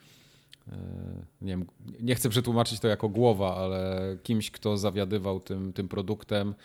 [1.41, 1.65] Nie wiem,
[1.99, 6.55] nie chcę przetłumaczyć to jako głowa, ale kimś, kto zawiadywał tym, tym produktem,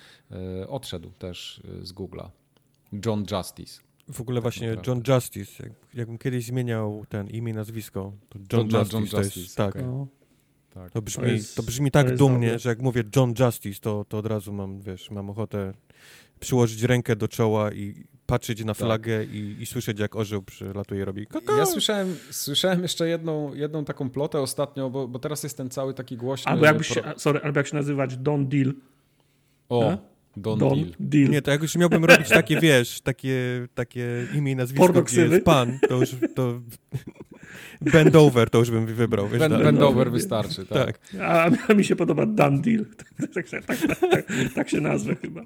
[0.68, 2.28] odszedł też z Google'a.
[3.07, 3.80] John Justice.
[4.12, 4.90] W ogóle właśnie naprawdę.
[5.09, 8.96] John Justice, jak, jakbym kiedyś zmieniał ten imię i nazwisko, to John To na Justice
[8.98, 9.82] John to jest, Justice, tak.
[9.82, 10.07] no.
[10.74, 10.90] Tak.
[10.92, 12.59] To brzmi, To to, jest- brzmi to tak jest dumnie, dobre.
[12.59, 15.72] że jak mówię John Justice, to, to od razu mam, wiesz, mam ochotę
[16.40, 18.76] przyłożyć rękę do czoła i patrzeć na Tak.
[18.76, 21.57] flagę i, i słyszeć, jak orzeł przylatuje i robi koko.
[21.57, 25.94] Ja słyszałem, słyszałem jeszcze jedną, jedną taką plotę ostatnio, bo, bo teraz jest ten cały
[25.94, 26.52] taki głośny.
[26.52, 28.74] Albo jakbyś pro- się, sorry, albo jak się nazywać Don Deal.
[29.68, 29.98] O, A?
[30.37, 30.93] Don, Don Deal.
[31.01, 31.30] Deal.
[31.30, 35.45] Nie, to jak już miałbym robić takie, wiesz, takie, takie imię i nazwisko, gdzie jest
[35.45, 36.61] pan, to już to
[37.80, 39.39] bend over to już bym wybrał, wiesz.
[39.39, 39.62] Ben, tak.
[39.62, 40.99] Bendover wystarczy, tak.
[40.99, 41.20] Tak.
[41.20, 42.84] A, a mi się podoba Dan Deal.
[43.34, 43.78] Tak, tak, tak,
[44.11, 45.43] tak, tak, się nazwę chyba.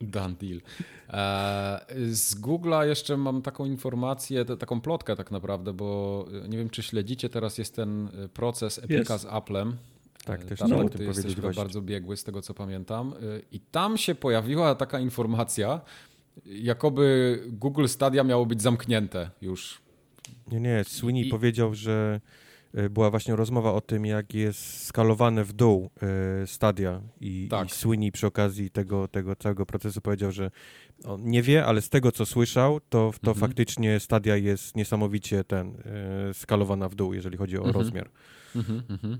[0.00, 0.60] Done deal.
[1.08, 6.82] E, z Google'a jeszcze mam taką informację, taką plotkę tak naprawdę, bo nie wiem, czy
[6.82, 9.24] śledzicie, teraz jest ten e, proces Epica Jest.
[9.24, 9.76] z Applem.
[10.24, 13.12] Tak, E, też tam ty jesteś powiedzieć chyba bardzo biegły z tego, co pamiętam.
[13.12, 13.16] E,
[13.52, 15.80] I tam się pojawiła taka informacja,
[16.46, 19.80] jakoby Google Stadia miało być zamknięte już.
[20.52, 22.20] Nie, nie, Sweeney I- powiedział, że,
[22.78, 25.90] y, była właśnie rozmowa o tym, jak jest skalowane w dół
[26.46, 27.68] Stadia i, Tak.
[27.68, 30.50] i Sweeney przy okazji tego, tego całego procesu powiedział, że
[31.04, 33.36] on nie wie, ale z tego, co słyszał, to, to Mhm.
[33.36, 35.74] faktycznie Stadia jest niesamowicie ten,
[36.32, 37.74] skalowana w dół, jeżeli chodzi o Mhm.
[37.76, 38.10] rozmiar.
[38.56, 39.18] Mhm, mhm.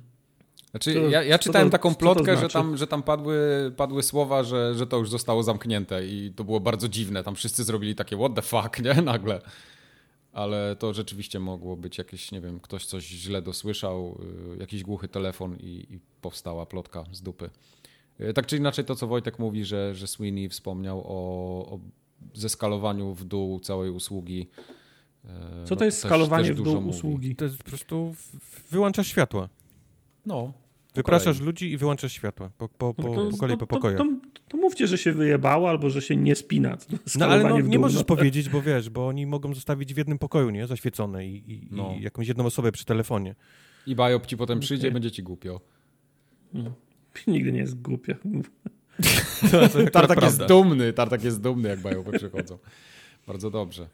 [0.71, 2.53] Znaczy, Co- ja, ja czytałem to- taką to plotkę, że znaczy?
[2.53, 3.39] tam, że tam padły,
[3.77, 7.25] padły słowa, że, że to już zostało zamknięte i to było bardzo dziwne.
[7.25, 8.95] Tam wszyscy zrobili takie what the fuck, nie?
[9.13, 9.41] Nagle.
[10.33, 14.19] Ale to rzeczywiście mogło być jakieś, nie wiem, ktoś coś źle dosłyszał,
[14.55, 17.51] y, jakiś głuchy telefon i, i powstała plotka z dupy.
[18.21, 21.11] Y, Tak czy inaczej, to co Wojtek mówi, że, że Sweeney wspomniał o,
[21.75, 21.79] o
[22.35, 24.49] zeskalowaniu w dół całej usługi.
[25.25, 25.29] y,
[25.65, 26.89] Co no to jest też- skalowanie też w dół mówi.
[26.99, 27.37] usługi?
[27.37, 29.49] To jest po prostu w- wyłączasz światła.
[30.27, 30.53] No.
[30.95, 31.47] Wypraszasz kolei.
[31.47, 32.51] ludzi i wyłączasz światła.
[32.59, 33.99] Po, po, po, No to- po kolei, po to, to, pokojach.
[33.99, 34.07] to,
[34.49, 36.77] to mówcie, że się wyjebało albo że się nie spina.
[37.19, 38.05] No ale no, nie możesz no.
[38.05, 40.67] powiedzieć, bo wiesz, bo oni mogą zostawić w jednym pokoju, nie?
[40.67, 41.95] Zaświecone i, i, No.
[41.99, 43.35] i jakąś jedną osobę przy telefonie.
[43.87, 44.91] I Bajop ci potem przyjdzie Okej.
[44.91, 45.61] i będzie ci głupio.
[47.27, 48.15] Nigdy nie jest głupia.
[49.93, 52.59] Tartak jest dumny, Tartak jest dumny, jak Bajopy przychodzą.
[53.27, 53.89] Bardzo dobrze.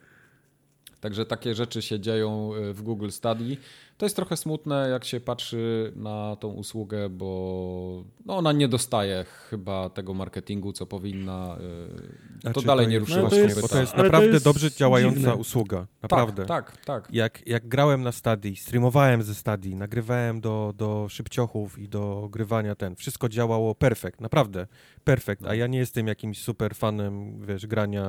[1.00, 3.56] Także takie rzeczy się dzieją y, w Google Study.
[3.96, 9.24] To jest trochę smutne, jak się patrzy na tą usługę, bo no ona nie dostaje
[9.50, 11.56] chyba tego marketingu, co powinna.
[12.42, 14.32] To Znaczy, dalej to nie ruszyło No, to się jest- to jest Ale to naprawdę
[14.32, 15.34] jest dobrze działająca dziwne.
[15.34, 15.86] usługa.
[16.02, 16.46] Naprawdę.
[16.46, 17.08] Tak, tak, tak.
[17.14, 22.74] Jak, jak grałem na Stadii, streamowałem ze Stadii, nagrywałem do, do szybciochów i do grywania
[22.74, 24.66] ten, wszystko działało perfekt, naprawdę
[25.04, 25.48] perfekt, No.
[25.48, 28.06] a ja nie jestem jakimś super fanem, wiesz, grania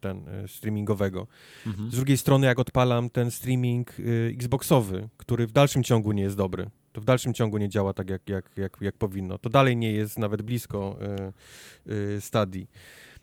[0.00, 1.26] ten e, streamingowego.
[1.66, 1.90] Mhm.
[1.90, 4.83] Z drugiej strony, jak odpalam ten streaming y, Xboxowy,
[5.16, 8.28] który w dalszym ciągu nie jest dobry, to w dalszym ciągu nie działa tak, jak,
[8.28, 9.38] jak, jak, jak powinno.
[9.38, 10.98] To dalej nie jest nawet blisko
[11.88, 12.70] y, y, Stadii.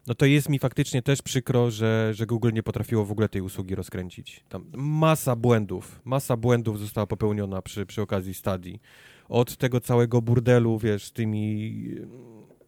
[0.08, 3.42] No to jest mi faktycznie też przykro, że, że Google nie potrafiło w ogóle tej
[3.42, 4.44] usługi rozkręcić.
[4.50, 8.82] Tam masa błędów, masa błędów została popełniona przy, przy okazji Stadii.
[9.30, 12.08] Od tego całego burdelu, wiesz, z tymi y,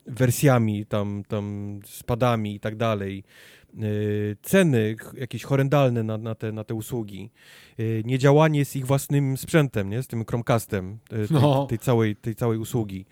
[0.06, 3.24] wersjami, tam, tam spadami i tak dalej.
[3.84, 7.32] Y, Ceny jakieś horrendalne na, na, te, na te usługi.
[7.80, 10.04] Y, Niedziałanie z ich własnym sprzętem, nie?
[10.04, 11.66] z tym Chromecastem, y, tej, No.
[11.70, 13.06] tej, całej, tej całej usługi.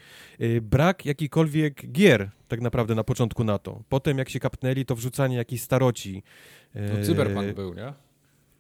[0.62, 3.84] Brak jakichkolwiek gier tak naprawdę na początku na to.
[3.89, 6.24] Potem jak się kapnęli, to wrzucanie jakichś staroci.
[6.76, 7.93] No, Y, cyberpunk był, nie?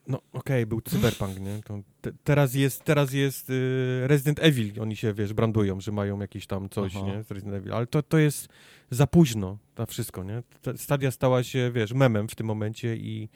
[0.07, 1.61] No okej, był Cyberpunk, nie?
[2.01, 6.47] Te, teraz jest, teraz jest y, Resident Evil, oni się, wiesz, brandują, że mają jakieś
[6.47, 7.05] tam coś, Aha.
[7.05, 7.23] nie?
[7.23, 8.47] Z Resident Evil, ale to, to jest
[8.91, 10.43] za późno na wszystko, nie?
[10.61, 13.29] Ta Stadia stała się, wiesz, memem w tym momencie i,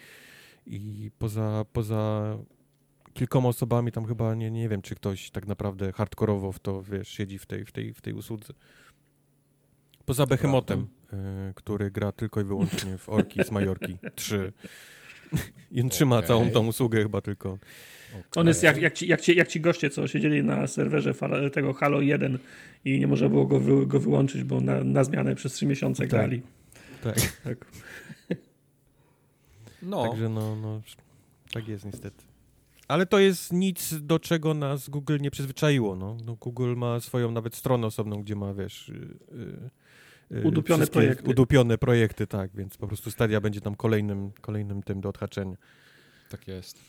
[0.66, 2.38] i poza, poza
[3.14, 7.10] kilkoma osobami tam chyba, nie, nie wiem, czy ktoś tak naprawdę hardkorowo w to, wiesz,
[7.10, 8.54] siedzi w tej, w tej, w tej usłudze.
[10.06, 10.88] Poza Behemotem,
[11.50, 14.54] y, który gra tylko i wyłącznie w Orki z Majorki 3.
[15.72, 16.28] I on trzyma Okej.
[16.28, 17.58] całą tą usługę chyba tylko.
[18.36, 21.14] On jest jak, jak, ci, jak, ci, jak ci goście, co siedzieli na serwerze
[21.54, 22.38] tego Halo 1
[22.86, 26.04] i nie można było go, wy, go wyłączyć, bo na, na zmianę przez 3 miesiące
[26.04, 26.10] Tak.
[26.10, 26.42] grali.
[27.04, 27.16] Tak.
[27.44, 27.66] Tak.
[29.82, 30.82] No, Także no, no,
[31.52, 32.24] tak jest niestety.
[32.88, 35.96] Ale to jest nic, do czego nas Google nie przyzwyczaiło.
[35.96, 36.18] No.
[36.26, 38.92] No, Google ma swoją nawet stronę osobną, gdzie ma, wiesz...
[39.32, 39.70] Yy, yy,
[40.44, 41.30] Udupione wszystkie projekty.
[41.30, 45.56] Udupione projekty, tak, więc po prostu Stadia będzie tam kolejnym, kolejnym tym do odhaczenia.
[46.30, 46.80] tak jest.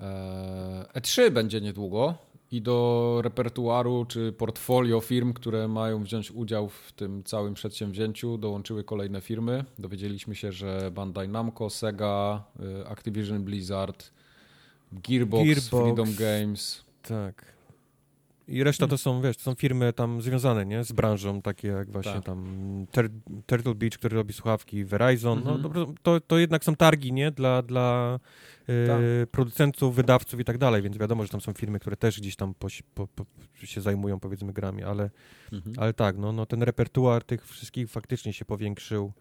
[0.00, 2.14] Eee, E3 będzie niedługo
[2.52, 8.84] i do repertuaru czy portfolio firm, które mają wziąć udział w tym całym przedsięwzięciu, dołączyły
[8.84, 9.64] kolejne firmy.
[9.78, 14.10] Dowiedzieliśmy się, że Bandai Namco, Sega, y, Activision Blizzard,
[14.92, 15.68] Gearbox, Gearbox.
[15.68, 16.84] Freedom Games.
[17.02, 17.57] Tak.
[18.48, 20.84] I reszta to są, wiesz, to są firmy tam związane, nie?
[20.84, 22.24] Z branżą, takie jak właśnie Tak.
[22.24, 22.46] tam
[22.92, 23.10] Tur-
[23.46, 25.62] Turtle Beach, który robi słuchawki, Verizon, Mhm.
[25.62, 27.30] no to, to jednak są targi, nie?
[27.30, 28.18] Dla, dla
[28.68, 29.30] e, Tak.
[29.30, 32.54] producentów, wydawców i tak dalej, więc wiadomo, że tam są firmy, które też gdzieś tam
[32.54, 33.24] poś, po, po,
[33.64, 35.10] się zajmują, powiedzmy, grami, ale,
[35.52, 35.76] Mhm.
[35.78, 39.12] ale tak, no, no ten repertuar tych wszystkich faktycznie się powiększył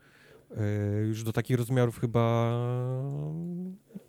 [1.07, 2.51] już do takich rozmiarów chyba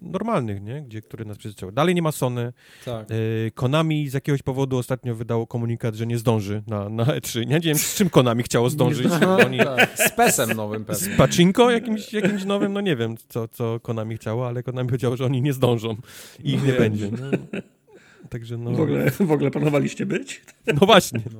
[0.02, 0.82] normalnych, nie?
[0.82, 1.72] Gdzie, które nas przyzwyczaiły.
[1.72, 2.52] Dalej nie ma Sony,
[2.84, 3.06] Tak.
[3.10, 3.14] E,
[3.50, 7.46] Konami z jakiegoś powodu ostatnio wydało komunikat, że nie zdąży na, na E3.
[7.46, 9.06] Nie wiem, z czym Konami chciało zdążyć.
[9.46, 9.90] Oni Tak.
[9.98, 11.14] Z PESem nowym pewnie.
[11.14, 15.16] z Pachinko jakimś, jakimś nowym, no nie wiem, co, co Konami chciało, ale Konami powiedziało,
[15.16, 15.96] że oni nie zdążą
[16.44, 16.78] i ich nie Nie.
[16.78, 17.10] będzie.
[17.10, 17.58] No.
[18.28, 20.42] Także no, W, ogóle, w ogóle planowaliście być?
[20.66, 21.20] no właśnie.
[21.32, 21.38] No.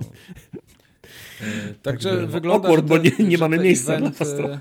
[1.41, 4.37] E, Także Także wygląda, awkward, że bo nie- nie że mamy miejsca dla eventy- was
[4.37, 4.61] trochę.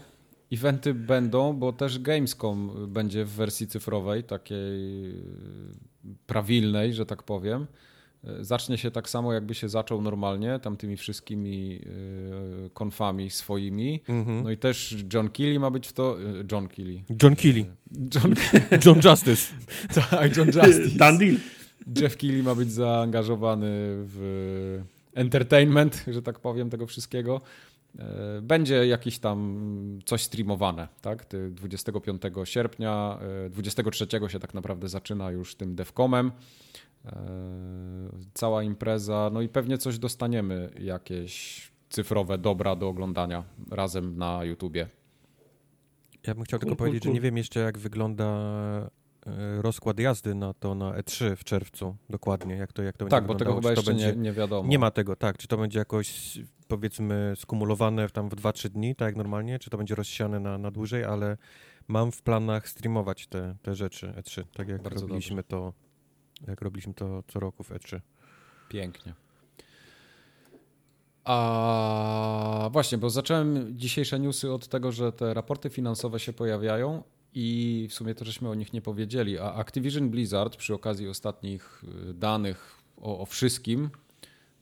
[0.52, 5.14] Eventy będą, bo też Gamescom będzie w wersji cyfrowej, takiej
[6.28, 7.68] prawilnej, że tak powiem.
[8.42, 11.80] Zacznie się tak samo, jakby się zaczął normalnie, tam tymi wszystkimi
[12.66, 14.02] e, konfami swoimi.
[14.08, 14.44] Mhm.
[14.44, 16.18] No i też John Kelly ma być w to.
[16.22, 17.04] e, John Kelly.
[17.24, 17.66] John Kelly,
[18.16, 18.34] John,
[18.86, 19.54] John Justice.
[20.10, 20.98] tak, John Justice.
[20.98, 21.36] Dan deal.
[22.02, 24.82] Jeff Keighley ma być zaangażowany w
[25.14, 27.42] entertainment, że tak powiem, tego wszystkiego.
[28.00, 31.26] E, będzie jakieś tam coś streamowane, tak?
[31.52, 33.20] 25 sierpnia,
[33.50, 36.32] 23 e, się tak naprawdę zaczyna już tym devcomem.
[37.06, 37.12] E,
[38.34, 44.88] cała impreza, no i pewnie coś dostaniemy, jakieś cyfrowe dobra do oglądania razem na YouTubie.
[46.28, 48.26] Ja bym chciał tylko powiedzieć, że nie wiem jeszcze jak wygląda
[49.62, 53.34] rozkład jazdy na to na E3 w czerwcu dokładnie, jak to, jak to tak, będzie
[53.34, 54.16] bo tego chyba jeszcze będzie...
[54.16, 54.70] nie, nie wiadomo.
[54.70, 55.38] Nie ma tego, tak.
[55.38, 59.78] Czy to będzie jakoś powiedzmy skumulowane tam w 2-3 dni, tak jak normalnie, czy to
[59.78, 61.38] będzie rozsiane na, na dłużej, ale
[61.88, 65.48] mam w planach streamować te, te rzeczy E3, tak jak Bardzo robiliśmy dobrze.
[65.50, 65.74] to
[66.48, 68.00] jak robiliśmy to co roku w E3.
[68.70, 69.14] Pięknie.
[71.24, 77.04] A właśnie, bo zacząłem dzisiejsze newsy od tego, że te raporty finansowe się pojawiają
[77.34, 81.84] i w sumie to żeśmy o nich nie powiedzieli, a Activision Blizzard przy okazji ostatnich
[82.10, 83.90] y, danych o, o wszystkim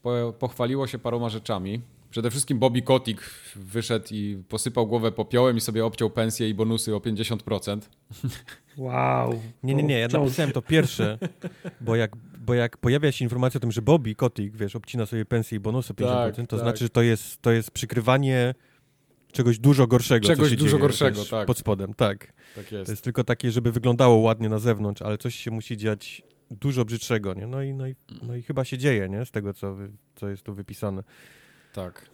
[0.02, 1.82] po, pochwaliło się paroma rzeczami.
[2.10, 3.24] Przede wszystkim Bobby Kotick
[3.56, 7.80] wyszedł i posypał głowę popiołem i sobie obciął pensję i bonusy o 50%.
[8.78, 9.42] Wow.
[9.64, 11.18] Nie, nie, nie, ja napisałem to pierwsze,
[11.82, 15.26] bo jak, bo jak pojawia się informacja o tym, że Bobby Kotick, wiesz, obcina sobie
[15.26, 16.60] pensję i bonusy o 50%, tak, to tak.
[16.60, 18.56] znaczy, że to jest, to jest przykrywanie
[19.36, 20.28] czegoś dużo gorszego.
[20.28, 21.48] Czegoś dużo dzieje, gorszego, tak.
[21.48, 22.34] Pod spodem, tak.
[22.56, 22.86] tak jest.
[22.86, 26.86] To jest tylko takie, żeby wyglądało ładnie na zewnątrz, ale coś się musi dziać dużo
[26.86, 27.48] brzydszego, nie?
[27.48, 29.26] No i, no i, no i chyba się dzieje, nie?
[29.26, 29.78] Z tego, co,
[30.16, 31.04] co jest tu wypisane.
[31.74, 32.10] Tak.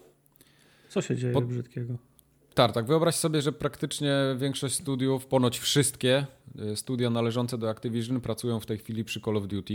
[0.89, 1.45] Co się dzieje Pod...
[1.45, 1.97] brzydkiego?
[2.53, 2.85] Tak, tak.
[2.85, 6.25] Wyobraź sobie, że praktycznie większość studiów, ponoć wszystkie
[6.71, 9.73] y, studia należące do Activision pracują w tej chwili przy Call of Duty.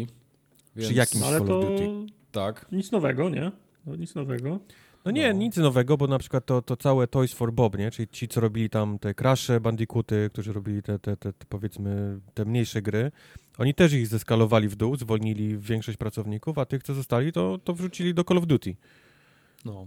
[0.77, 0.89] Więc...
[0.89, 2.13] Przy jakimś Ale Call of Duty?
[2.33, 2.67] Tak.
[2.73, 3.53] Nic nowego, nie?
[3.87, 4.61] No, nic nowego.
[5.07, 5.39] No nie, no.
[5.39, 7.91] nic nowego, bo na przykład to, to całe Toys for Bob, nie?
[7.91, 12.21] Czyli ci, co robili tam te Crashe, Bandicooty, którzy robili te, te, te, te, powiedzmy
[12.35, 13.13] te mniejsze gry,
[13.59, 17.75] oni też ich zeskalowali w dół, zwolnili większość pracowników, a tych, co zostali, to, to
[17.75, 18.77] wrzucili do Call of Duty.
[19.65, 19.87] No.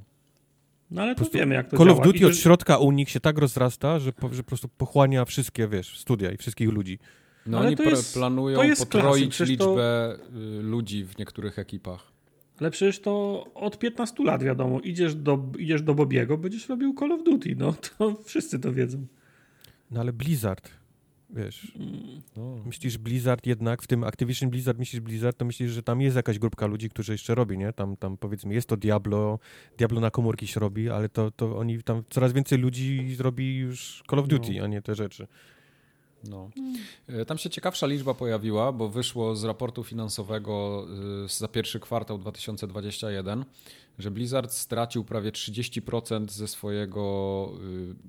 [0.91, 1.99] No ale to wiemy, jak to Call działa.
[1.99, 5.25] of Duty od środka u nich się tak rozrasta, że po, że po prostu pochłania
[5.25, 6.99] wszystkie, wiesz, studia i wszystkich ludzi.
[7.45, 10.39] No ale oni jest, planują potroić liczbę to...
[10.39, 12.18] Y, ludzi w niektórych ekipach.
[12.59, 17.11] Ale przecież to od 15 lat wiadomo, idziesz do, idziesz do Bobiego, będziesz robił Call
[17.11, 19.05] of Duty, no to wszyscy to wiedzą.
[19.91, 20.71] No ale Blizzard,
[21.29, 21.77] wiesz,
[22.37, 22.55] no.
[22.65, 26.39] myślisz Blizzard jednak, w tym Activision Blizzard, myślisz Blizzard, to myślisz, że tam jest jakaś
[26.39, 27.73] grupka ludzi, którzy jeszcze robi, nie?
[27.73, 29.39] Tam, tam powiedzmy jest to Diablo,
[29.77, 34.03] Diablo na komórki się robi, ale to, to oni tam coraz więcej ludzi zrobi już
[34.09, 34.63] Call of Duty, no.
[34.63, 35.27] a nie te rzeczy.
[36.23, 36.49] No.
[37.07, 40.85] E, tam się ciekawsza liczba pojawiła, bo wyszło z raportu finansowego
[41.25, 43.45] e, za pierwszy kwartał 2021,
[43.99, 47.51] że Blizzard stracił prawie 30% ze swojego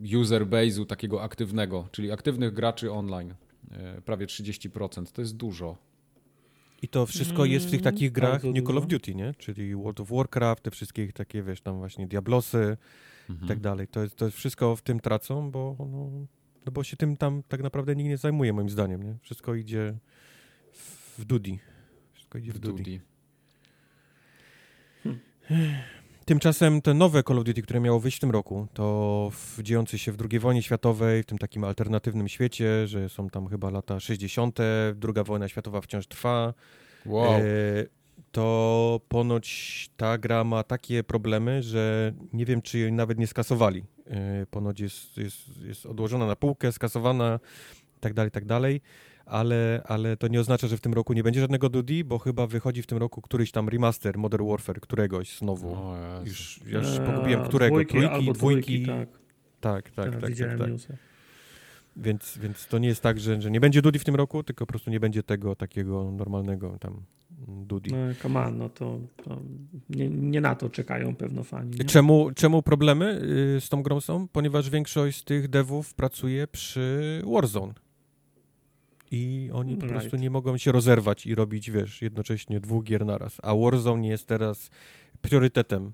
[0.02, 3.34] e, user base'u takiego aktywnego, czyli aktywnych graczy online.
[4.04, 5.12] Prawie 30%.
[5.12, 5.76] To jest dużo.
[6.82, 9.34] I to wszystko jest w tych takich mm, grach nie Call of Duty, nie?
[9.38, 12.76] Czyli World of Warcraft, te wszystkie takie, wiesz, tam właśnie Diablosy
[13.28, 13.48] i mhm.
[13.48, 13.88] tak dalej.
[13.88, 16.26] To jest, to jest wszystko w tym tracą, bo no,
[16.66, 19.14] no bo się tym tam tak naprawdę nikt nie zajmuje, moim zdaniem, nie?
[19.22, 19.98] Wszystko idzie
[21.18, 21.58] w Dudi.
[22.12, 22.76] Wszystko idzie w, w Dudi.
[22.76, 23.00] Dudi.
[25.02, 25.20] Hmm.
[26.24, 29.98] Tymczasem te nowe Call of Duty, które miało wyjść w tym roku, to w, dziejący
[29.98, 34.00] się w II wojnie światowej, w tym takim alternatywnym świecie, że są tam chyba lata
[34.00, 34.58] 60.,
[34.94, 36.54] druga wojna światowa wciąż trwa.
[37.06, 37.32] Wow.
[37.34, 37.42] E,
[38.32, 43.84] to ponoć ta gra ma takie problemy, że nie wiem, czy jej nawet nie skasowali.
[44.06, 47.40] E, ponoć jest, jest, jest odłożona na półkę, skasowana
[48.00, 48.80] tak dalej, tak dalej,
[49.26, 52.46] ale, ale to nie oznacza, że w tym roku nie będzie żadnego Dudi, bo chyba
[52.46, 55.76] wychodzi w tym roku któryś tam remaster Modern Warfare, któregoś znowu.
[56.24, 58.86] już, już eee, pogubiłem którego, dwójki, trójki, dwójki.
[58.86, 59.08] tak.
[59.60, 60.96] Tak, tak, tak, tak, tak.
[61.96, 64.66] Więc, więc to nie jest tak, że, że nie będzie Dudi w tym roku, tylko
[64.66, 67.02] po prostu nie będzie tego takiego normalnego tam
[67.48, 67.92] Dudi.
[67.92, 69.40] No, come on, no to, to
[69.90, 71.78] nie, nie, na to czekają pewno fani.
[71.78, 73.20] Czemu, czemu problemy
[73.56, 74.28] y, z tą grą są?
[74.28, 77.74] Ponieważ większość z tych devów pracuje przy Warzone.
[79.10, 80.00] I oni po right.
[80.00, 83.36] prostu nie mogą się rozerwać i robić, wiesz, jednocześnie dwóch gier naraz.
[83.42, 84.70] A Warzone jest teraz
[85.22, 85.90] priorytetem y,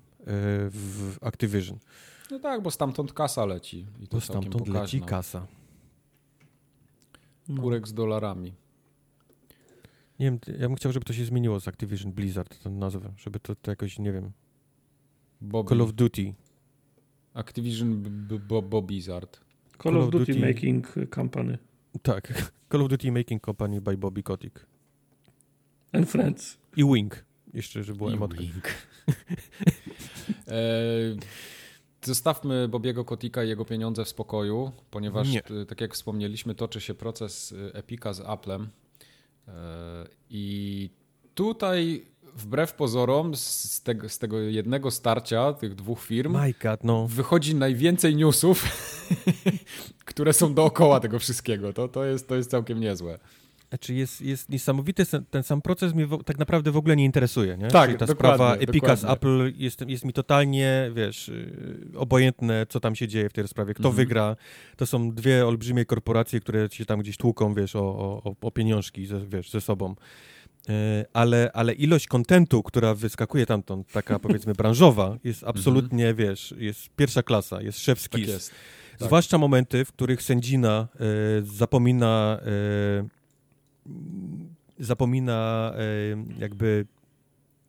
[0.69, 1.77] w Activision.
[2.31, 3.85] No tak, bo stamtąd kasa leci.
[3.99, 4.81] I to bo stamtąd pokaźna.
[4.81, 5.47] leci kasa.
[7.61, 8.53] Kurek z dolarami.
[10.19, 13.39] Nie wiem, ja bym chciał, żeby to się zmieniło z Activision Blizzard, tę nazwę, żeby
[13.39, 14.31] to, to jakoś, nie wiem,
[15.41, 15.69] Bobby.
[15.69, 16.33] Call of Duty.
[17.33, 18.03] Activision
[18.69, 19.39] Bob Blizzard.
[19.83, 21.57] Call, Call of, Duty, Duty, Making Company.
[22.01, 24.65] Tak, Call of Duty Making Company by Bobby Kotick.
[25.91, 26.57] And Friends.
[26.75, 28.37] I Wing, jeszcze, żeby była emotka.
[28.37, 28.67] Wing.
[30.47, 30.57] e,
[32.01, 35.41] zostawmy Bobiego Kotika i jego pieniądze w spokoju, ponieważ, Nie.
[35.67, 38.86] tak jak wspomnieliśmy, toczy się proces Epika z Applem E,
[40.29, 40.89] I
[41.35, 47.07] tutaj wbrew pozorom z tego, z tego jednego starcia tych dwóch firm God, no.
[47.07, 48.65] wychodzi najwięcej newsów,
[50.05, 51.73] które są dookoła tego wszystkiego.
[51.73, 53.19] To, to, jest, to jest całkiem niezłe.
[53.69, 57.67] Znaczy jest, jest niesamowity, ten, sam proces mnie tak naprawdę w ogóle nie interesuje, nie?
[57.67, 59.05] Tak, Czyli ta sprawa Epica z.
[59.05, 63.73] Apple jest, jest mi totalnie, wiesz, yy, obojętne, co tam się dzieje w tej rozprawie,
[63.73, 63.95] kto Mhm.
[63.95, 64.35] wygra.
[64.75, 67.79] To są dwie olbrzymie korporacje, które się tam gdzieś tłuką, wiesz, o,
[68.23, 69.95] o, o pieniążki, ze, wiesz, ze sobą.
[70.67, 70.73] Yy,
[71.13, 77.23] Ale, ale ilość kontentu, która wyskakuje tamtąd, taka powiedzmy branżowa, jest absolutnie, wiesz, jest pierwsza
[77.23, 77.97] klasa, jest Mhm.
[78.09, 78.51] Tak jest.
[78.99, 79.07] Tak.
[79.07, 81.05] Zwłaszcza momenty, w których sędzina e,
[81.45, 83.16] zapomina e,
[84.79, 86.85] zapomina e, jakby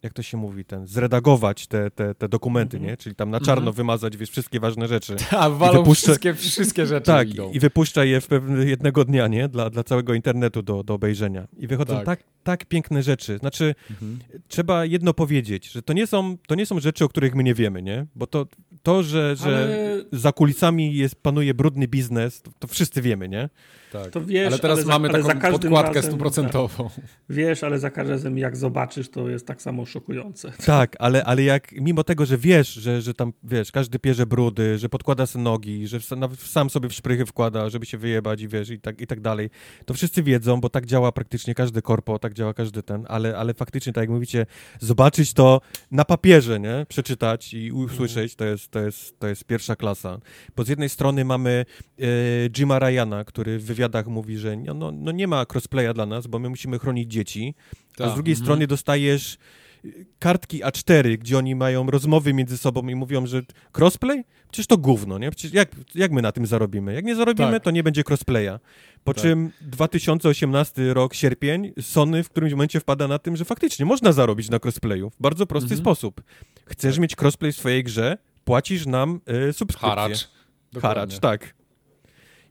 [0.02, 2.90] jak to się mówi, ten, zredagować te, te, te dokumenty, Mhm.
[2.92, 2.96] nie?
[2.96, 3.72] Czyli tam na czarno Mhm.
[3.76, 5.16] wymazać, wiesz, wszystkie ważne rzeczy.
[5.38, 7.50] A walą wypuszcza- wszystkie, wszystkie rzeczy Tak, idą.
[7.50, 9.48] i wypuszcza je w pewne jednego dnia, nie?
[9.48, 11.48] Dla, dla całego internetu do, do obejrzenia.
[11.56, 12.04] I wychodzą Tak.
[12.06, 12.22] tak.
[12.42, 13.38] tak, piękne rzeczy.
[13.38, 14.18] Znaczy, Mhm.
[14.48, 17.54] trzeba jedno powiedzieć, że to nie są, to nie są rzeczy, o których my nie
[17.54, 18.06] wiemy, nie?
[18.14, 18.46] Bo to,
[18.82, 23.48] to że, że Ale za kulisami jest, panuje brudny biznes, to, to wszyscy wiemy, nie?
[23.92, 24.10] Tak.
[24.10, 26.90] to wiesz, ale teraz ale za- mamy ale taką podkładkę razem- stuprocentową.
[27.28, 30.52] wiesz, ale za każdym razem jak zobaczysz, to jest tak samo szokujące.
[30.66, 34.78] Tak, ale, ale jak mimo tego, że wiesz, że, że tam, wiesz, każdy pierze brudy,
[34.78, 38.40] że podkłada sobie nogi, że sam- nawet sam sobie w szprychy wkłada, żeby się wyjebać
[38.40, 39.50] i wiesz, i tak, i tak dalej,
[39.84, 43.54] to wszyscy wiedzą, bo tak działa praktycznie każdy korpo, tak działa każdy ten, ale, ale
[43.54, 44.46] faktycznie, tak jak mówicie,
[44.80, 45.60] zobaczyć to
[45.90, 46.86] na papierze, nie?
[46.88, 50.18] Przeczytać i usłyszeć, to jest, to jest, to jest pierwsza klasa.
[50.56, 51.64] Bo z jednej strony mamy
[51.98, 52.04] e,
[52.50, 56.26] Jima Ryana, który w wywiadach mówi, że no, no, no nie ma crossplaya dla nas,
[56.26, 57.54] bo my musimy chronić dzieci,
[57.94, 58.10] a Tak.
[58.10, 58.44] z drugiej Mhm.
[58.46, 59.38] strony dostajesz
[59.84, 63.42] y, kartki A4, gdzie oni mają rozmowy między sobą i mówią, że
[63.78, 64.24] crossplay?
[64.52, 65.30] Przecież to gówno, nie?
[65.30, 66.94] Przecież jak, jak my na tym zarobimy?
[66.94, 67.62] Jak nie zarobimy, Tak.
[67.64, 68.58] to nie będzie crossplaya.
[69.04, 69.22] Po Tak.
[69.22, 74.50] czym 2018 rok, sierpień, Sony w którymś momencie wpada na tym, że faktycznie można zarobić
[74.50, 75.80] na crossplayu w bardzo prosty Mhm.
[75.80, 76.22] sposób.
[76.66, 77.02] Chcesz Tak.
[77.02, 79.88] mieć crossplay w swojej grze, płacisz nam y, subskrypcję.
[79.88, 80.28] Haracz.
[80.72, 80.94] Dokładnie.
[81.00, 81.54] Haracz, tak.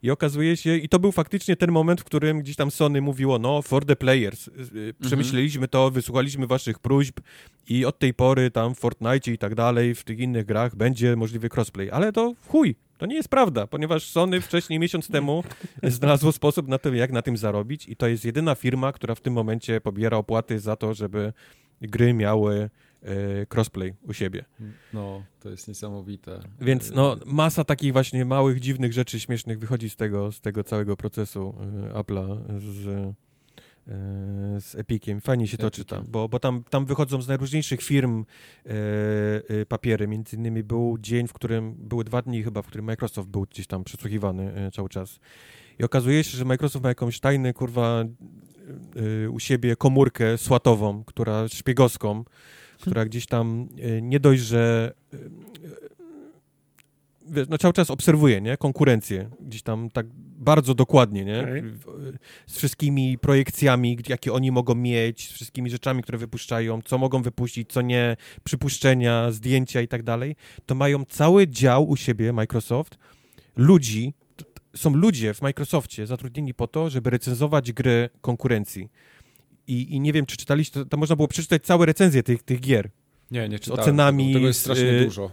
[0.03, 3.39] I okazuje się, i to był faktycznie ten moment, w którym gdzieś tam Sony mówiło,
[3.39, 4.47] no, for the players.
[4.47, 7.19] Y, y, Przemyśleliśmy to, wysłuchaliśmy waszych próśb
[7.69, 11.15] i od tej pory tam w Fortnite i tak dalej, w tych innych grach będzie
[11.15, 11.91] możliwy crossplay.
[11.91, 15.43] Ale to chuj, to nie jest prawda, ponieważ Sony wcześniej, miesiąc temu,
[15.83, 19.21] znalazło sposób na to, jak na tym zarobić i to jest jedyna firma, która w
[19.21, 21.33] tym momencie pobiera opłaty za to, żeby
[21.81, 22.69] gry miały
[23.53, 24.45] crossplay u siebie.
[24.93, 26.39] No, to jest niesamowite.
[26.61, 30.97] Więc no, masa takich właśnie małych, dziwnych rzeczy śmiesznych wychodzi z tego, z tego całego
[30.97, 31.55] procesu
[31.89, 33.15] y, Apple'a z,
[34.63, 35.21] z Epiciem.
[35.21, 35.85] Fajnie się to Epiciem.
[35.85, 38.25] czyta, bo, bo tam, tam wychodzą z najróżniejszych firm
[38.65, 40.07] y, papiery.
[40.07, 43.67] Między innymi był dzień, w którym, były dwa dni chyba, w którym Microsoft był gdzieś
[43.67, 45.19] tam przesłuchiwany cały czas.
[45.79, 48.03] I okazuje się, że Microsoft ma jakąś tajny, kurwa,
[49.31, 52.23] u siebie komórkę słatową, która szpiegowską,
[52.81, 55.17] która gdzieś tam y, nie dość, że y,
[57.29, 58.57] wiesz, no cały czas obserwuje, nie?
[58.57, 59.29] Konkurencję.
[59.41, 60.05] Gdzieś tam tak
[60.39, 61.43] bardzo dokładnie, nie?
[61.63, 62.13] W-
[62.47, 67.69] Z wszystkimi projekcjami, jakie oni mogą mieć, z wszystkimi rzeczami, które wypuszczają, co mogą wypuścić,
[67.71, 70.35] co nie, przypuszczenia, zdjęcia i tak dalej.
[70.65, 72.97] To mają cały dział u siebie, Microsoft,
[73.55, 74.13] ludzi,
[74.75, 78.89] są ludzie w Microsoftie zatrudnieni po to, żeby recenzować gry konkurencji.
[79.67, 82.59] I, I nie wiem, czy czytaliście, to, to można było przeczytać całe recenzje tych, tych
[82.59, 82.89] gier.
[83.31, 83.83] Nie, nie czytałem.
[83.83, 85.31] ocenami, Tego, jest z, strasznie y, dużo.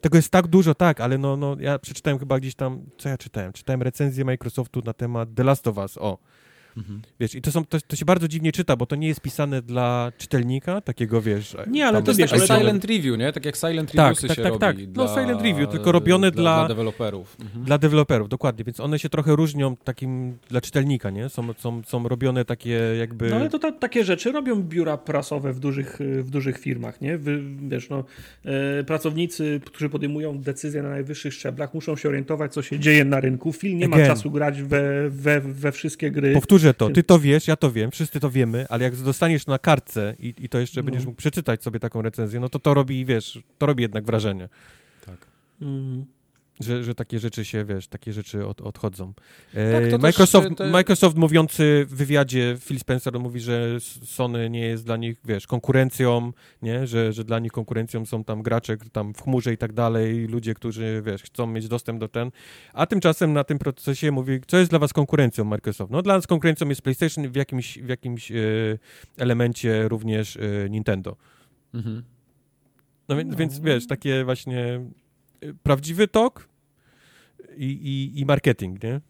[0.00, 3.18] Tego jest tak dużo, tak, ale no, no ja przeczytałem chyba gdzieś tam, co ja
[3.18, 3.52] czytałem?
[3.52, 6.18] Czytałem recenzję Microsoftu na temat The Last of Us, o.
[6.76, 7.02] Mhm.
[7.20, 9.62] Wiesz, i to, są, to, to się bardzo dziwnie czyta, bo to nie jest pisane
[9.62, 11.56] dla czytelnika, takiego, wiesz...
[11.70, 13.32] Nie, ale tam to To wiesz, jest takie ale silent review, nie?
[13.32, 14.76] Tak jak silent Tak, reviewsy tak, się tak, robi tak.
[14.78, 17.36] No, Dla, silent review, tylko robione dla- dla deweloperów.
[17.40, 17.64] Mhm.
[17.64, 21.28] Dla deweloperów, dokładnie, więc one się trochę różnią takim dla czytelnika, nie?
[21.28, 23.30] Są, są, są robione takie jakby...
[23.30, 27.18] No ale to ta, takie rzeczy robią biura prasowe w dużych, w dużych firmach, nie?
[27.18, 28.04] Wy, wiesz, no,
[28.44, 33.20] e, pracownicy, którzy podejmują decyzje na najwyższych szczeblach, muszą się orientować, co się dzieje na
[33.20, 33.52] rynku.
[33.52, 34.08] Film nie ma Again.
[34.08, 36.32] czasu grać we, we, we wszystkie gry.
[36.32, 39.58] Powtórzę to, ty to wiesz, ja to wiem, wszyscy to wiemy, ale jak dostaniesz na
[39.58, 40.84] kartce i, i to jeszcze No.
[40.84, 44.48] będziesz mógł przeczytać sobie taką recenzję, no to to robi, wiesz, to robi jednak wrażenie.
[45.06, 45.26] Tak.
[45.62, 46.06] Mm.
[46.60, 49.12] Że, że takie rzeczy się, wiesz, takie rzeczy od, odchodzą.
[49.14, 54.50] Tak, E, to też, Microsoft, te- Microsoft mówiący w wywiadzie, Phil Spencer mówi, że Sony
[54.50, 56.32] nie jest dla nich, wiesz, konkurencją,
[56.62, 56.86] nie?
[56.86, 60.54] Że, że dla nich konkurencją są tam gracze tam w chmurze i tak dalej, ludzie,
[60.54, 62.30] którzy, wiesz, chcą mieć dostęp do ten,
[62.72, 65.92] a tymczasem na tym procesie mówi, co jest dla was konkurencją Microsoft?
[65.92, 68.34] No dla nas konkurencją jest PlayStation, w jakimś, w jakimś e,
[69.18, 70.40] elemencie również e,
[70.70, 71.16] Nintendo.
[71.74, 72.02] Mhm.
[73.08, 73.36] No więc, No.
[73.36, 74.80] więc wiesz, takie właśnie
[75.62, 76.48] prawdziwy tok
[77.56, 79.00] i, i, i marketing, nie?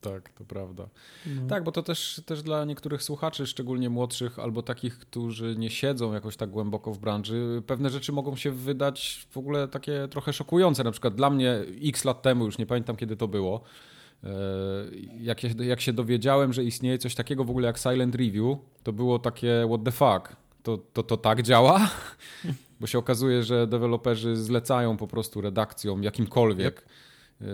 [0.00, 0.88] Tak, to prawda.
[1.26, 1.46] No.
[1.48, 6.12] Tak, bo to też, też dla niektórych słuchaczy, szczególnie młodszych, albo takich, którzy nie siedzą
[6.12, 10.84] jakoś tak głęboko w branży, pewne rzeczy mogą się wydać w ogóle takie trochę szokujące.
[10.84, 13.60] Na przykład dla mnie x lat temu, już nie pamiętam kiedy to było,
[14.24, 14.28] e,
[15.20, 18.92] jak, się, jak się dowiedziałem, że istnieje coś takiego w ogóle jak silent review, to
[18.92, 20.36] było takie what the fuck.
[20.62, 21.90] To, to, to tak działa?
[22.84, 26.84] Bo się okazuje, że deweloperzy zlecają po prostu redakcjom jakimkolwiek,
[27.42, 27.46] y,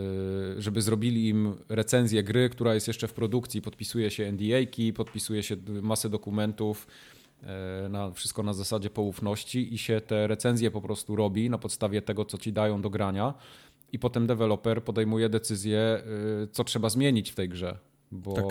[0.63, 5.57] żeby zrobili im recenzję gry, która jest jeszcze w produkcji, podpisuje się NDA-ki, podpisuje się
[5.83, 6.87] masę dokumentów,
[7.87, 12.03] y, na, wszystko na zasadzie poufności i się te recenzje po prostu robi na podstawie
[12.03, 13.35] tego, co ci dają do grania
[13.93, 16.03] i potem deweloper podejmuje decyzję,
[16.45, 17.79] y, co trzeba zmienić w tej grze,
[18.13, 18.45] bo, Tak.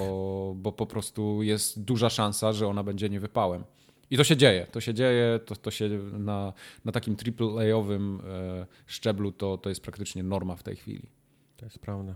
[0.55, 3.63] bo po prostu jest duża szansa, że ona będzie niewypałem.
[4.11, 6.53] I to się dzieje, to się dzieje, to, to się na,
[6.85, 11.09] na takim AAA-owym e, szczeblu to, to jest praktycznie norma w tej chwili.
[11.57, 12.15] To jest prawda.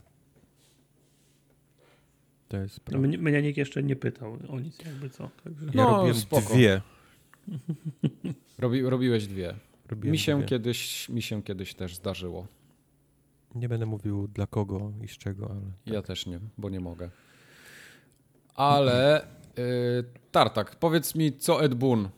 [2.47, 3.07] To jest No, prawda.
[3.07, 5.29] mnie, mnie nikt jeszcze nie pytał o nic, jakby co.
[5.43, 5.65] Także...
[5.65, 6.53] Ja No, robiłem spoko.
[6.53, 6.81] dwie.
[8.59, 9.53] Robi, robiłeś dwie.
[9.89, 10.45] Robiłem Mi się, dwie.
[10.47, 12.47] kiedyś, mi się kiedyś też zdarzyło.
[13.55, 15.61] Nie będę mówił dla kogo i z czego, ale...
[15.95, 17.09] Ja też nie, bo nie mogę.
[18.55, 19.27] Ale
[20.31, 22.09] Tartak, powiedz mi, co Ed Boon?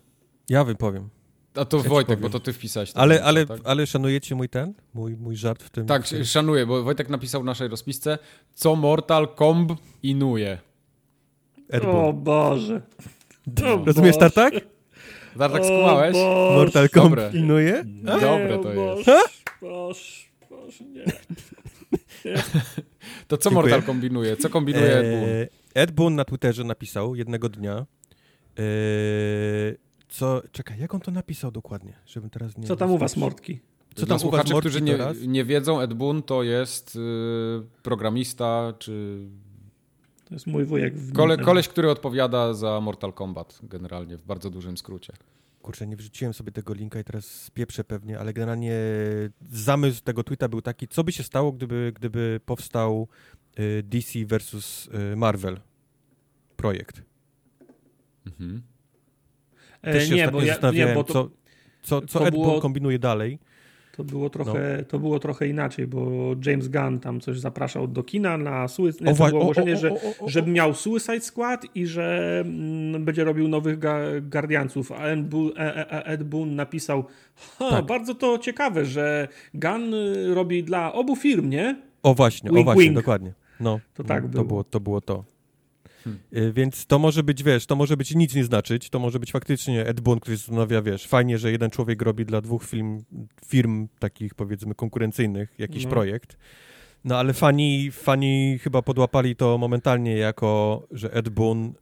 [0.50, 1.10] Ja wypowiem.
[1.56, 2.92] A to Ja Wojtek, bo to ty wpisałeś.
[2.96, 3.60] Ale, zdjęcie, ale, tak?
[3.64, 4.74] ale szanujecie mój ten?
[4.94, 5.86] Mój, mój żart w tym?
[5.86, 8.18] Tak, w tym- szanuję, bo Wojtek napisał w naszej rozpisce,
[8.54, 9.72] co Mortal Komb
[10.04, 10.58] inuje.
[11.70, 12.24] Ed O Boon.
[12.24, 12.82] Boże.
[13.64, 14.20] O Rozumiesz, Boże.
[14.32, 14.54] Tartak?
[15.38, 16.14] Tartak, O skumałeś?
[16.14, 16.56] Boże.
[16.56, 17.02] Mortal Dobre.
[17.02, 17.84] Kombat inuje?
[17.86, 19.06] Nie, Dobre to o jest.
[19.06, 19.20] Boże,
[19.62, 20.12] Boże,
[20.50, 21.04] Boże, nie.
[23.28, 23.54] To co Dziękuję.
[23.74, 24.38] Mortal kombinuje?
[24.38, 25.30] Co kombinuje Ed Boon?
[25.76, 27.86] Ed Boon na Twitterze napisał jednego dnia,
[28.58, 28.66] eee,
[30.10, 32.68] co, czekaj, jak on to napisał dokładnie, żebym teraz nie...
[32.68, 33.60] Co tam u was, mordki?
[33.96, 34.98] Co tam u was, słuchaczy, którzy nie,
[35.28, 37.00] nie wiedzą, Ed Boon to jest y,
[37.84, 39.20] programista, czy
[40.26, 40.96] To jest mój wujek.
[40.96, 45.14] W kole, koleś, który odpowiada za Mortal Kombat generalnie, w bardzo dużym skrócie.
[45.62, 48.74] Kurczę, nie wrzuciłem sobie tego linka i teraz spieprzę pewnie, ale generalnie
[49.52, 53.08] zamysł tego tweeta był taki, co by się stało, gdyby, gdyby powstał
[53.84, 55.60] DC versus y, Marvel
[56.58, 57.02] projekt.
[58.28, 58.62] Mhm.
[59.82, 61.30] Też E, się nie, bo ja, zastanawiałem, nie, bo to, co,
[61.82, 63.40] co, co to Ed było- Boon kombinuje dalej.
[63.98, 66.12] to, było trochę, to było trochę inaczej, bo
[66.46, 69.74] James Gunn tam coś zapraszał do kina na Suicide, O, wa- było o, o, ogłoszenie,
[69.74, 70.30] o, że, o, o, o.
[70.30, 75.52] że miał Suicide Squad i że mm, będzie robił nowych ga Guardiansów, a Ed Boon,
[75.58, 77.06] e, e, Ed Boon napisał
[77.60, 77.86] Tak.
[77.86, 81.82] bardzo to ciekawe, że Gunn y, robi dla obu firm, nie?
[82.04, 82.96] O właśnie, o Wink, właśnie, wink.
[82.96, 83.34] dokładnie.
[83.60, 84.44] No, To tak no, było.
[84.44, 84.64] to było.
[84.64, 85.24] To było to.
[86.04, 86.22] Hmm.
[86.38, 89.32] Y, Więc to może być, wiesz, to może być nic nie znaczyć, to może być
[89.32, 93.04] faktycznie Ed Boon, który zastanawia, wiesz, fajnie, że jeden człowiek robi dla dwóch film,
[93.46, 95.90] firm takich powiedzmy konkurencyjnych jakiś No.
[95.90, 96.38] projekt.
[97.04, 101.74] No ale fani, fani chyba podłapali to momentalnie jako, że Ed Boon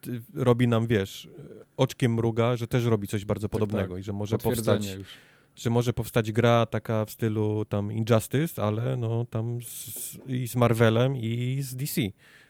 [0.00, 1.28] ty- robi nam, wiesz,
[1.76, 4.00] oczkiem mruga, że też robi coś bardzo podobnego tak.
[4.00, 5.08] i że może powstać już.
[5.56, 10.56] Że może powstać gra taka w stylu tam Injustice, ale no tam z, i z
[10.56, 12.00] Marvelem i z DC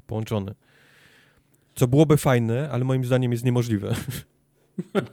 [0.06, 0.54] połączone.
[1.74, 3.94] Co byłoby fajne, ale moim zdaniem jest niemożliwe.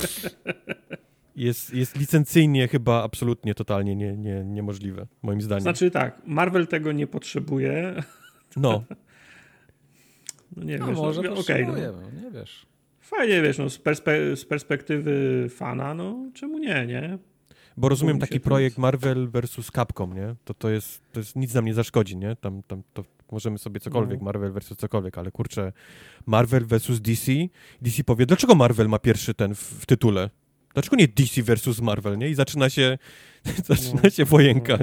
[1.36, 5.62] jest, jest licencyjnie chyba absolutnie, totalnie nie, nie, niemożliwe, moim zdaniem.
[5.62, 8.04] Znaczy tak, Marvel tego nie potrzebuje.
[8.58, 8.84] No,
[10.58, 11.76] No nie No, wiesz, może no, no, okej, no.
[11.76, 12.66] nie wiesz.
[13.00, 17.18] Fajnie, wiesz, no, z, perspe z perspektywy fana, no czemu nie, nie?
[17.78, 18.82] Bo rozumiem taki projekt nic.
[18.82, 20.36] Marvel versus Capcom, nie?
[20.46, 22.36] To, to, jest, to jest nic nam nie zaszkodzi, nie?
[22.36, 24.26] Tam, tam to możemy sobie cokolwiek, No.
[24.26, 25.74] Marvel versus cokolwiek, ale kurczę,
[26.26, 27.32] Marvel versus DC,
[27.82, 30.30] DC powie, dlaczego Marvel ma pierwszy ten w, w tytule?
[30.74, 32.30] Dlaczego nie DC versus Marvel, nie?
[32.30, 32.98] I zaczyna się,
[33.66, 34.10] zaczyna No.
[34.10, 34.78] się wojenka.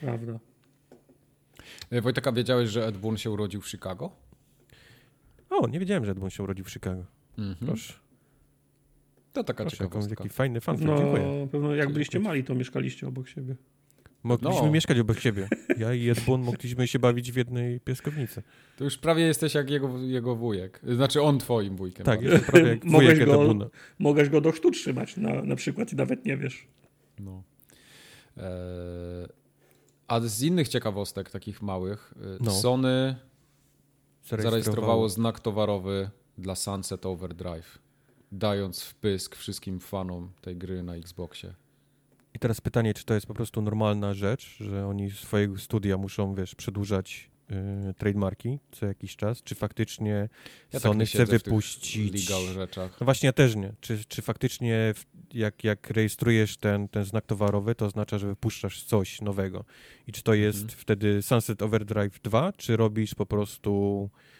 [0.00, 0.38] Prawda.
[1.90, 4.10] E, Wojtek, a wiedziałeś, że Ed Boon się urodził w Chicago?
[5.50, 7.04] O, nie wiedziałem, że Edmund się urodził w Chicago.
[7.38, 7.66] Mhm.
[7.66, 7.94] Proszę,
[9.32, 10.24] To taka proszę jaką, ciekawostka.
[10.24, 11.48] jaki fajny fan, No, dziękuję.
[11.52, 13.56] pewno jak byliście mali, to mieszkaliście obok siebie.
[14.22, 14.70] Mogliśmy No.
[14.70, 15.48] mieszkać obok siebie.
[15.78, 18.42] Ja i Edmund mogliśmy się bawić w jednej piaskownicy.
[18.76, 20.80] To już prawie jesteś jak jego, jego wujek.
[20.94, 22.06] Znaczy on twoim wujkiem.
[22.06, 23.66] Tak, jestem prawie jak Mogłeś wujek go- Edmunda.
[23.98, 26.66] Mogłeś go do chrztu trzymać na, na przykład i nawet nie wiesz.
[27.18, 27.42] No.
[28.36, 28.42] Eee,
[30.08, 32.50] a z innych ciekawostek, takich małych, e, No.
[32.50, 33.16] Sony
[34.38, 37.78] zarejestrowało znak towarowy dla Sunset Overdrive,
[38.32, 41.54] dając wpysk wszystkim fanom tej gry na Xboxie.
[42.34, 46.34] I teraz pytanie, czy to jest po prostu normalna rzecz, że oni swojego studia muszą,
[46.34, 47.30] wiesz, przedłużać
[47.90, 50.28] y, trademarki co jakiś czas, czy faktycznie Ja
[50.70, 52.28] tak Sony nie chce wypuścić...
[52.30, 52.96] legal rzeczach.
[53.00, 53.72] No właśnie ja też nie.
[53.80, 54.94] Czy, czy faktycznie
[55.34, 59.64] jak, jak rejestrujesz ten, ten znak towarowy, to oznacza, że wypuszczasz coś nowego.
[60.06, 60.78] I czy to jest Mhm.
[60.78, 64.39] wtedy Sunset Overdrive 2, czy robisz po prostu yy,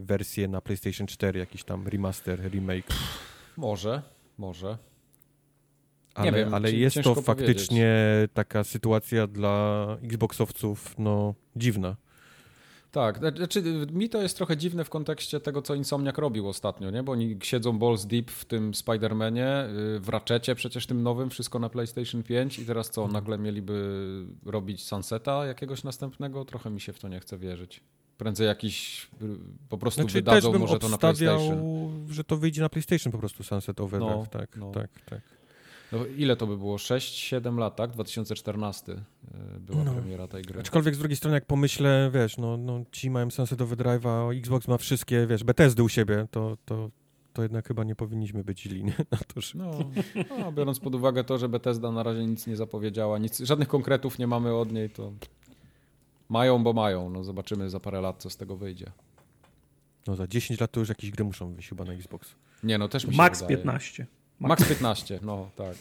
[0.00, 2.86] wersję na PlayStation 4, jakiś tam remaster, remake.
[3.56, 4.02] Może,
[4.38, 4.78] może.
[6.14, 7.96] Ale, wiem, ale jest to faktycznie
[8.34, 11.96] taka sytuacja dla Xboxowców no dziwna.
[12.96, 13.62] Tak, znaczy
[13.92, 17.02] mi to jest trochę dziwne w kontekście tego, co Insomniak robił ostatnio, nie?
[17.02, 21.58] Bo oni siedzą balls deep w tym Spider-Manie, y, w Ratchetie przecież tym nowym, wszystko
[21.58, 26.44] na PlayStation 5 i teraz co, nagle mieliby robić Sunseta jakiegoś następnego?
[26.44, 27.80] Trochę mi się w to nie chce wierzyć.
[28.18, 29.26] Prędzej jakiś y,
[29.68, 32.06] po prostu Znaczy wydadzą może to na PlayStation.
[32.10, 34.16] że to wyjdzie na PlayStation po prostu Sunset Overdrive.
[34.16, 34.70] No, tak, no.
[34.70, 35.20] tak, tak.
[35.92, 36.76] No, ile to by było?
[36.76, 37.90] 6-7 lat, tak?
[37.90, 38.96] 2014 y,
[39.60, 39.92] była No.
[39.92, 40.60] premiera tej gry.
[40.60, 44.68] Aczkolwiek z drugiej strony, jak pomyślę, wiesz, no, no ci mają Sunset Overdrive, a Xbox
[44.68, 46.90] ma wszystkie, wiesz, Bethesdy u siebie, to, to,
[47.32, 48.94] to jednak chyba nie powinniśmy być źli nie?
[49.10, 49.58] na to, że...
[49.58, 49.70] No,
[50.38, 54.18] no, biorąc pod uwagę to, że Bethesda na razie nic nie zapowiedziała, nic, żadnych konkretów
[54.18, 55.12] nie mamy od niej, to
[56.28, 57.10] mają, bo mają.
[57.10, 58.92] No, zobaczymy za parę lat, co z tego wyjdzie.
[60.06, 62.34] No za 10 lat to już jakieś gry muszą wyjść chyba na Xbox.
[62.62, 63.56] Nie, no też mi się Max wydaje.
[63.56, 64.06] 15.
[64.40, 65.76] Max 15, no tak.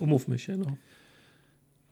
[0.00, 0.66] Umówmy się, no.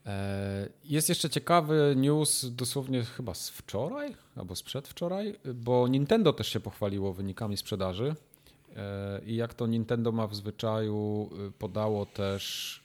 [0.07, 6.49] E, Jest jeszcze ciekawy news, dosłownie chyba z wczoraj albo z przedwczoraj, bo Nintendo też
[6.49, 8.15] się pochwaliło wynikami sprzedaży.
[8.77, 12.81] E, I jak to Nintendo ma w zwyczaju, y, podało też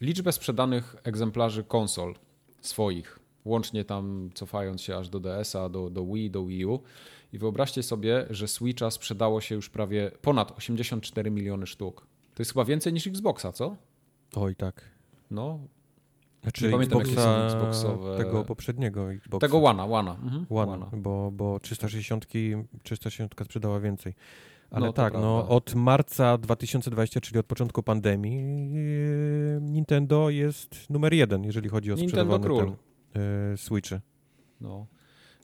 [0.00, 2.14] liczbę sprzedanych egzemplarzy konsol
[2.60, 6.80] swoich, łącznie tam cofając się aż do DS-a, do, do Wii, do Wii U.
[7.32, 12.06] I wyobraźcie sobie, że Switcha sprzedało się już prawie ponad 84 miliony sztuk.
[12.34, 13.76] To jest chyba więcej niż Xboxa, co?
[14.36, 14.82] Oj, tak.
[15.30, 15.58] No,
[16.42, 19.46] Znaczy Nie pamiętam, jakie Xboxa, są Xboxowe- tego poprzedniego Xboxa.
[19.46, 20.16] tego Łana, Łana.
[20.22, 20.46] Mhm.
[20.50, 20.90] Łana.
[20.96, 22.26] bo, bo 360,
[22.82, 24.14] 360 sprzedała więcej.
[24.70, 28.42] Ale No, tak, no od marca 2020, czyli od początku pandemii,
[29.60, 32.64] Nintendo jest numer jeden, jeżeli chodzi o Nintendo sprzedawane król.
[32.64, 32.76] ten,
[33.50, 34.00] yy, Switchy.
[34.60, 34.86] No.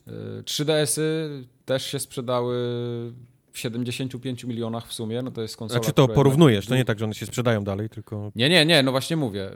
[0.07, 1.29] Y, 3DS-y
[1.65, 2.55] też się sprzedały
[3.51, 6.99] w 75 milionach w sumie, no to jest konsola, Znaczy to porównujesz, to nie tak,
[6.99, 9.51] że one się sprzedają dalej, tylko Nie, nie, nie, no właśnie mówię,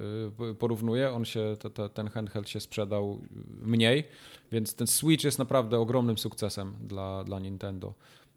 [0.52, 3.22] y, porównuję, on się, te, te, ten handheld się sprzedał
[3.62, 4.04] mniej,
[4.52, 7.94] więc ten Switch jest naprawdę ogromnym sukcesem dla, dla Nintendo.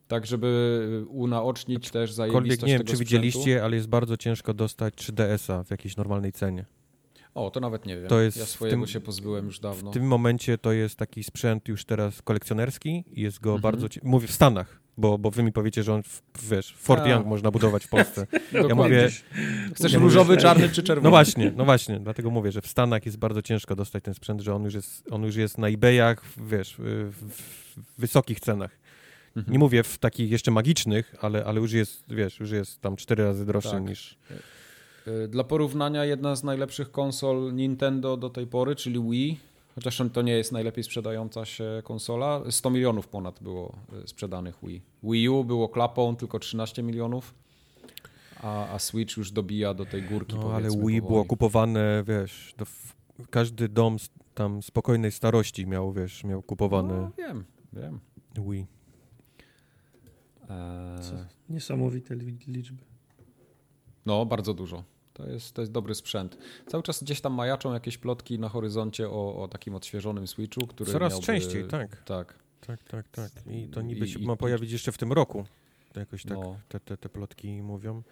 [0.09, 2.99] Tak, żeby unaocznić też zajebistość nie wiem, czy sprzętu.
[2.99, 6.65] widzieliście, ale jest bardzo ciężko dostać 3DS-a w jakiejś normalnej cenie.
[7.35, 8.09] O, to nawet nie wiem.
[8.09, 9.91] To jest ja swojego tym- się pozbyłem już dawno.
[9.91, 13.63] W tym momencie to jest taki sprzęt już teraz kolekcjonerski i jest go Mhm.
[13.63, 13.87] bardzo...
[14.03, 16.03] Mówię w Stanach, bo, bo wy mi powiecie, że on,
[16.43, 17.11] wiesz, Fort Tak.
[17.11, 18.27] Young można budować w Polsce.
[18.53, 18.75] Dokładnie.
[18.75, 19.09] mówię-
[19.75, 21.05] Chcesz ja mówię, różowy, że- czarny czy czerwony?
[21.05, 24.41] No właśnie, no właśnie, dlatego mówię, że w Stanach jest bardzo ciężko dostać ten sprzęt,
[24.41, 28.79] że on już jest, on już jest na eBayach, wiesz, w, w wysokich cenach.
[29.37, 29.53] Mhm.
[29.53, 33.25] Nie mówię w takich jeszcze magicznych, ale, ale już jest, wiesz, już jest tam cztery
[33.25, 33.89] razy droższy Tak.
[33.89, 34.19] niż...
[35.09, 39.41] Y, Dla porównania jedna z najlepszych konsol Nintendo do tej pory, czyli Wii,
[39.75, 44.83] chociaż to nie jest najlepiej sprzedająca się konsola, 100 milionów ponad było y, sprzedanych Wii.
[45.03, 47.35] Wii U było klapą tylko 13 milionów,
[48.43, 51.29] a, a Switch już dobija do tej górki No ale Wii było powoli.
[51.29, 52.67] kupowane, wiesz, do,
[53.31, 58.01] każdy dom z, tam spokojnej starości miał, wiesz, miał kupowane No, wiem, wiem.
[58.51, 58.67] Wii.
[60.51, 61.15] Eee, Co?
[61.49, 62.83] Niesamowite li- liczby.
[64.11, 64.85] No, bardzo dużo.
[65.13, 66.39] To jest, to jest dobry sprzęt.
[66.67, 70.93] Cały czas gdzieś tam majaczą jakieś plotki na horyzoncie o, o takim odświeżonym Switchu, który
[70.93, 71.27] Coraz miałby...
[71.27, 72.03] częściej, tak.
[72.03, 72.39] Tak.
[72.67, 73.31] Tak, tak, tak.
[73.47, 75.45] I to niby I- się i- ma pojawić jeszcze w tym roku.
[75.93, 76.57] To jakoś tak No.
[76.69, 78.03] te, te, te plotki mówią.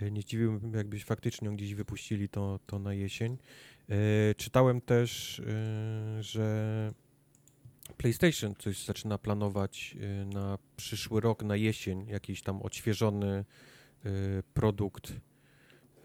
[0.00, 3.38] E, Nie zdziwiłbym, jakbyś faktycznie ją gdzieś wypuścili to, to na jesień.
[3.88, 6.92] E, czytałem też, e, że
[7.96, 13.44] PlayStation coś zaczyna planować e, na przyszły rok, na jesień, jakiś tam odświeżony
[14.54, 15.12] produkt.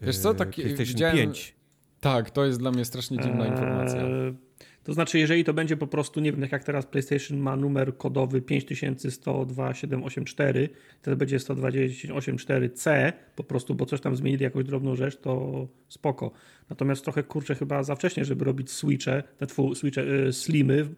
[0.02, 1.54] Wiesz co, tak, PlayStation widziałem- 5.
[2.00, 4.02] Tak, to jest dla mnie strasznie dziwna Eee, informacja.
[4.84, 7.96] To znaczy, jeżeli to będzie po prostu, nie wiem, tak jak teraz PlayStation ma numer
[7.96, 10.68] kodowy 5102.784,
[11.02, 16.30] to będzie 128.4C, po prostu, bo coś tam zmienili, jakąś drobną rzecz, to spoko.
[16.70, 20.88] Natomiast trochę kurczę chyba za wcześnie, żeby robić switche, te tfu, switche, y, slimy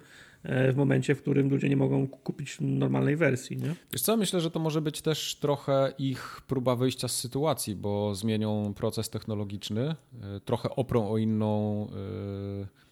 [0.47, 3.75] w, e, w momencie, w którym ludzie nie mogą kupić normalnej wersji, nie?
[3.93, 8.15] Wiesz co, myślę, że to może być też trochę ich próba wyjścia z sytuacji, bo
[8.15, 9.95] zmienią proces technologiczny,
[10.37, 12.87] y, trochę oprą o inną, y,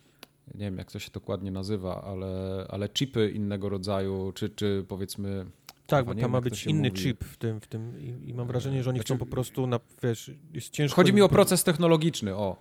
[0.55, 5.47] nie wiem jak to się dokładnie nazywa, ale, ale chipy innego rodzaju, czy, czy powiedzmy...
[5.87, 7.03] Tak, bo tam ma być inny mówi.
[7.03, 9.67] chip w tym, w tym i, i mam wrażenie, że oni Znaczy- chcą po prostu,
[9.67, 10.97] na, wiesz, jest ciężko...
[10.97, 12.57] Chodzi mi o proces technologiczny, o.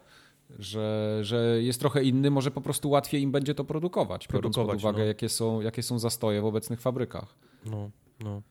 [0.60, 4.53] że, że jest trochę inny, może po prostu łatwiej im będzie to produkować, biorąc pod
[4.53, 5.06] Produkować, uwagę, no.
[5.06, 7.36] jakie, są, jakie są zastoje w obecnych fabrykach.
[7.65, 8.41] No, no.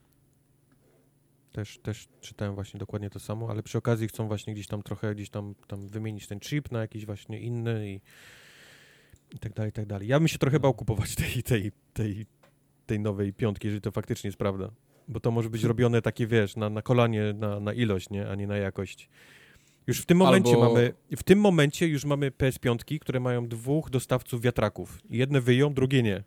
[1.53, 5.15] Też, też czytałem właśnie dokładnie to samo, ale przy okazji chcą właśnie gdzieś tam trochę
[5.15, 8.01] gdzieś tam, tam wymienić ten chip na jakiś właśnie inny i,
[9.35, 10.09] i tak dalej, i tak dalej.
[10.09, 12.27] Ja bym się trochę bał kupować tej, tej, tej,
[12.87, 14.71] tej nowej piątki, jeżeli to faktycznie jest prawda.
[15.09, 18.29] Bo to może być robione takie, wiesz, na, na kolanie, na, na ilość, nie?
[18.29, 19.09] a nie na jakość.
[19.87, 23.91] Już w tym momencie Albo- mamy, w tym momencie już mamy PS5, które mają dwóch
[23.91, 24.99] dostawców wiatraków.
[25.11, 26.25] Jedne wyją, drugie nie.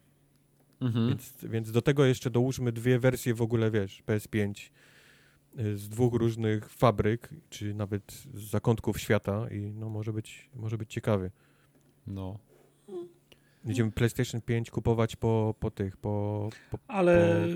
[0.82, 1.10] Mhm.
[1.10, 4.70] Więc, więc do tego jeszcze dołóżmy dwie wersje w ogóle, wiesz, PS5
[5.60, 10.78] y, z dwóch różnych fabryk, czy nawet z zakątków świata i no może być, może
[10.78, 11.32] być ciekawy.
[12.08, 12.40] No.
[13.64, 17.48] Będziemy PlayStation 5 kupować po, po tych, po, po Ale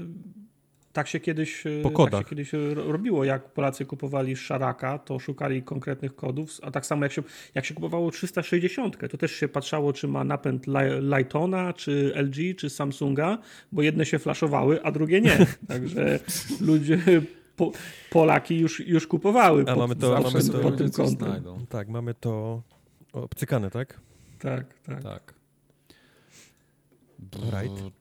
[0.93, 1.69] tak się kiedyś, e,
[2.11, 6.85] tak się kiedyś ro- robiło, jak Polacy kupowali Szaraka, to szukali konkretnych kodów, a tak
[6.85, 7.23] samo jak się,
[7.55, 12.55] jak się kupowało 360, to też się patrzało, czy ma napęd Li- Lightona, czy LG,
[12.57, 13.37] czy Samsunga,
[13.71, 15.37] bo jedne się flashowały, a drugie nie.
[15.67, 16.19] Także
[16.61, 16.99] ludzie,
[17.55, 17.71] po,
[18.09, 21.27] Polaki już, już kupowały A pod, mamy to- mamy to- pod tym kątem.
[21.27, 21.65] znajdą.
[21.69, 22.61] Tak, mamy to
[23.13, 23.99] obcykane, tak?
[24.39, 25.03] Tak, tak.
[25.03, 25.33] Tak.
[27.61, 27.98] Right.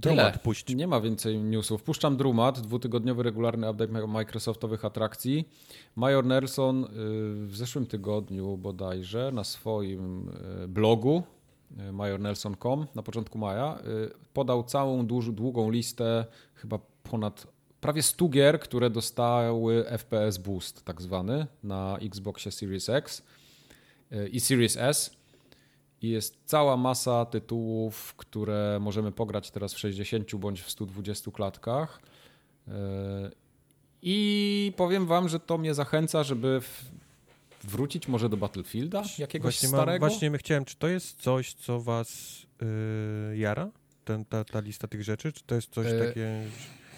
[0.00, 0.14] Tyle.
[0.14, 0.74] Dramat puść.
[0.74, 1.82] Nie ma więcej newsów.
[1.82, 5.48] Puszczam Drumat, dwutygodniowy regularny update Microsoftowych atrakcji.
[5.96, 6.88] Major Nelson y,
[7.46, 10.28] w zeszłym tygodniu bodajże na swoim
[10.64, 11.22] y, blogu
[11.88, 13.78] y, majornelson.com na początku maja
[14.32, 17.46] podał całą duż, długą listę, chyba ponad
[17.80, 23.22] prawie 100 gier, które dostały FPS Boost tak zwany na Xboxie Series X
[24.32, 25.17] i Series S.
[26.02, 32.00] I jest cała masa tytułów, które możemy pograć teraz w 60 bądź w 120 klatkach.
[32.66, 32.72] Yy,
[34.02, 36.60] I powiem wam, że to mnie zachęca, żeby
[37.64, 40.06] wrócić może do Battlefielda jakiegoś Właśnie, mam, starego.
[40.06, 42.38] właśnie my chciałem, czy to jest coś, co was
[43.32, 43.70] y, jara?
[44.04, 45.32] Ten, ta, ta lista tych rzeczy?
[45.32, 46.44] Czy to jest coś E, takie...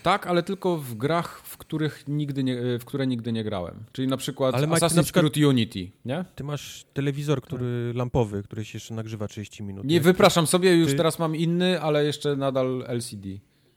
[0.02, 3.84] Tak, ale tylko w grach, w których nigdy nie, w które nigdy nie grałem.
[3.92, 6.24] Czyli na przykład Ale Assassin's na przykład- Creed Unity, nie?
[6.34, 9.84] Ty masz telewizor, który lampowy, który się jeszcze nagrzewa 30 minut.
[9.86, 13.28] Nie wypraszam sobie, już ty- teraz mam inny, ale jeszcze nadal LCD.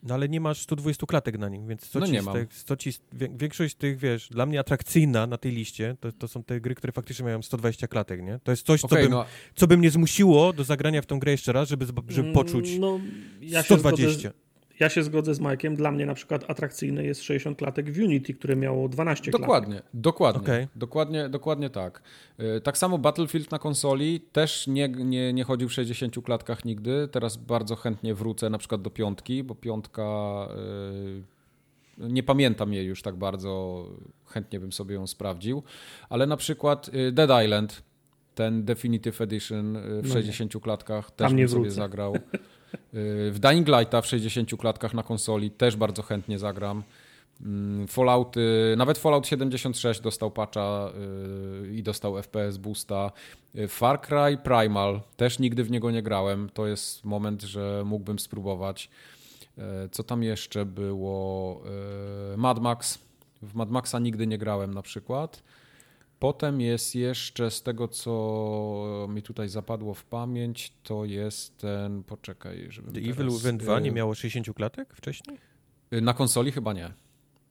[0.04, 2.34] No ale nie masz 120 klatek na nim, więc co No ci nie z mam.
[2.36, 6.44] tych, co ci, większość tych, wiesz, dla mnie atrakcyjna na tej liście, to, to są
[6.44, 8.40] te gry, które faktycznie mają 120 klatek, nie?
[8.44, 9.26] To jest coś, co, Okej, bym, no,
[9.56, 13.00] co by mnie zmusiło do zagrania w tą grę jeszcze raz, żeby, żeby poczuć No,
[13.41, 14.12] ja się 120.
[14.20, 14.32] Zgodzę,
[14.80, 15.76] ja się zgodzę z Majkiem.
[15.76, 19.41] Dla mnie na przykład atrakcyjne jest 60 klatek w Unity, które miało 12 klatek.
[19.41, 20.68] Dokładnie, dokładnie, Okej.
[20.76, 22.02] dokładnie, dokładnie tak.
[22.40, 27.08] Y, Tak samo Battlefield na konsoli też nie, nie, nie chodził w 60 klatkach nigdy.
[27.12, 30.04] Teraz bardzo chętnie wrócę na przykład do piątki, bo piątka
[31.98, 33.86] y, nie pamiętam jej już tak bardzo,
[34.26, 35.64] chętnie bym sobie ją sprawdził,
[36.10, 37.84] ale na przykład y, Dead Island,
[38.36, 40.14] ten Definitive Edition w No nie.
[40.14, 42.14] 60 klatkach też Tam bym nie sobie zagrał.
[42.74, 46.84] Y, W Dying Lighta w 60 klatkach na konsoli też bardzo chętnie zagram.
[47.41, 50.91] Mm, Fallouty, nawet Fallout 76 dostał patcha
[51.62, 53.12] yy, i dostał FPS boosta.
[53.54, 56.50] Yy, Far Cry Primal też nigdy w niego nie grałem.
[56.54, 58.90] To jest moment, że mógłbym spróbować.
[59.91, 61.62] Co tam jeszcze było?
[62.38, 63.00] Mad Max.
[63.41, 65.44] W Mad Maxa nigdy nie grałem na przykład.
[66.24, 72.68] Potem jest jeszcze z tego, co mi tutaj zapadło w pamięć, to jest ten, poczekaj,
[72.70, 75.38] żebym The teraz, Evil Within 2 nie yy, miało 60 klatek wcześniej?
[75.94, 76.94] Y, Na konsoli chyba nie.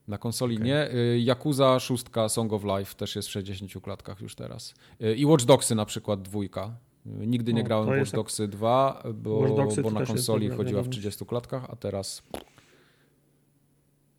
[0.07, 0.67] Na konsoli Okej.
[0.67, 0.91] nie.
[0.93, 4.73] Y, Yakuza 6 Song of Life też jest w 60 klatkach już teraz.
[5.01, 6.75] Y, I Watch Dogsy na przykład dwójka.
[7.05, 10.05] Y, Nigdy nie O, grałem w Watch jest- Dogsy 2, bo, Watch Dogsy bo na
[10.05, 10.89] konsoli chodziła w wiadomość.
[10.89, 12.23] 30 klatkach, a teraz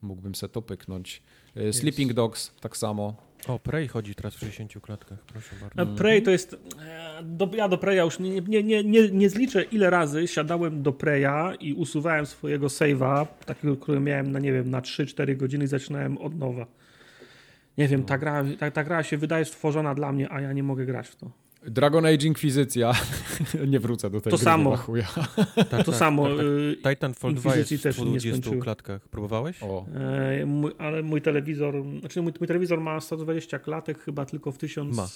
[0.02, 1.22] mógłbym se to pyknąć.
[1.56, 3.16] Y, Sleeping Dogs tak samo.
[3.48, 5.92] O, Prey chodzi teraz w 60 klatkach, proszę bardzo.
[5.92, 6.56] A Prey to jest.
[6.86, 10.82] e, Do, ja do Preya już nie, nie, nie, nie, nie zliczę, ile razy siadałem
[10.82, 15.64] do Preya i usuwałem swojego save'a, takiego, który miałem na nie wiem, na 3-4 godziny
[15.64, 16.66] i zaczynałem od nowa.
[17.78, 20.62] Nie wiem, ta gra, ta, ta gra się wydaje stworzona dla mnie, a ja nie
[20.62, 21.30] mogę grać w to.
[21.66, 22.92] Dragon Age Inkwizycja.
[23.72, 24.76] nie wrócę do tej To gry, samo.
[24.76, 25.06] chuja.
[25.56, 26.22] Tak, To tak, samo.
[26.28, 26.46] tak, tak.
[26.46, 28.60] y, Titanfall 2 jest w też 120 skończyłem.
[28.60, 29.08] klatkach.
[29.08, 29.62] Próbowałeś?
[29.62, 29.86] O,
[30.40, 34.58] E, mój, ale mój telewizor, znaczy mój, mój telewizor ma 120 klatek, chyba tylko w
[34.58, 35.06] 1000, Ma.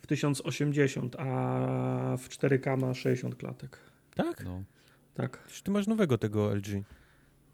[0.00, 3.78] w 1080, a w 4K ma 60 klatek.
[4.14, 4.44] Tak?
[4.44, 4.62] no.
[5.14, 5.38] Tak.
[5.44, 6.66] Przecież ty masz nowego tego LG.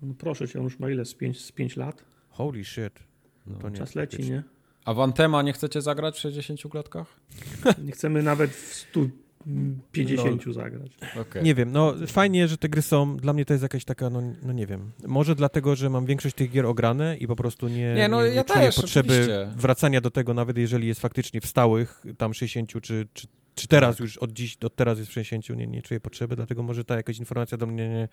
[0.03, 1.05] No proszę cię, on już ma ile?
[1.05, 2.05] Z 5, z 5 lat?
[2.31, 3.01] Holy shit.
[3.47, 4.43] No to nie, Czas leci, nie?
[4.85, 7.07] A w Antema nie chcecie zagrać w 60 klatkach?
[7.87, 10.93] Nie chcemy nawet w 150 zagrać.
[11.21, 11.43] Okay.
[11.43, 13.17] Nie wiem, no fajnie, że te gry są.
[13.17, 14.93] Dla mnie to jest jakaś taka, no, no nie wiem.
[15.07, 18.29] Może dlatego, że mam większość tych gier ograne i po prostu nie, Nie, no nie,
[18.29, 19.49] ja czuję też, potrzeby oczywiście.
[19.57, 23.97] wracania do tego, nawet jeżeli jest faktycznie w stałych, tam 60 czy, czy Czy teraz
[23.97, 24.01] Tak.
[24.01, 26.97] już od dziś, od teraz jest w 60, nie, nie czuję potrzeby, dlatego może ta
[26.97, 28.09] jakaś informacja do mnie nie,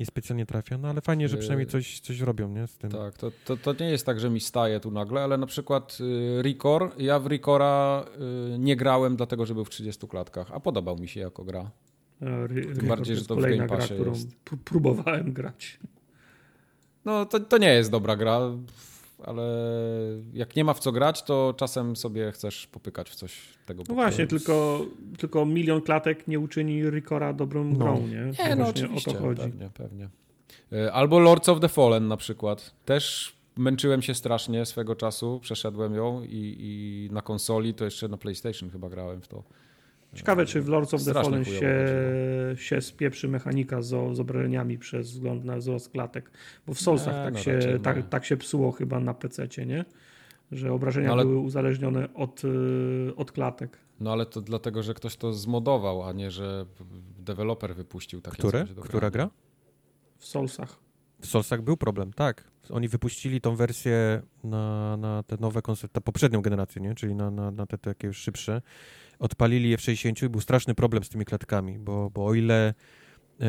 [0.00, 2.90] nie specjalnie trafia, no ale fajnie, że Yy, przynajmniej coś, coś robią, nie, z tym.
[2.90, 5.98] Tak, to, to, to nie jest tak, że mi staje tu nagle, ale na przykład
[6.00, 8.04] y, Ricor, ja w Ricora
[8.54, 11.70] y, nie grałem dlatego, że był w 30 klatkach, a podobał mi się jako gra.
[12.22, 14.28] E, Tym bardziej, że to w kolejna Game gra, Passie którą jest.
[14.64, 15.78] próbowałem grać.
[17.04, 18.40] No to, to nie jest dobra gra,
[19.24, 19.42] ale
[20.32, 23.82] jak nie ma w co grać, to czasem sobie chcesz popykać w coś tego.
[23.88, 24.84] No właśnie, tylko,
[25.18, 27.76] tylko milion klatek nie uczyni Ricora dobrą No.
[27.78, 28.14] grą, nie?
[28.14, 29.42] Nie, To no właśnie oczywiście, o to chodzi.
[29.42, 30.08] pewnie, pewnie.
[30.72, 32.74] Y, Albo Lords of the Fallen na przykład.
[32.84, 38.16] Też męczyłem się strasznie swego czasu, przeszedłem ją i, i na konsoli, to jeszcze na
[38.16, 39.42] PlayStation chyba grałem w to.
[40.16, 41.86] Ciekawe, czy w Lords of the Fallen się,
[42.56, 46.30] się spieprzy mechanika z, z obroniami przez wzgląd na wzrost klatek.
[46.66, 49.84] Bo w Soulsach Nie, tak, no się, tak, tak się psuło chyba na PC, nie?
[50.52, 53.78] Że obrażenia No ale- były uzależnione od, y, od klatek.
[54.00, 56.66] No ale to dlatego, że ktoś to zmodował, a nie, że
[57.18, 58.66] deweloper wypuścił takie Które?
[58.80, 59.30] Która gra?
[60.18, 60.76] W Soulsach.
[61.20, 62.44] W Soulsach był problem, tak.
[62.70, 66.94] Oni wypuścili tą wersję na, na te nowe konsole, tę poprzednią generację, nie?
[66.94, 68.62] czyli na, na, na te takie już szybsze.
[69.18, 72.74] Odpalili je w 60 i był straszny problem z tymi klatkami, bo, bo o ile
[73.40, 73.44] e,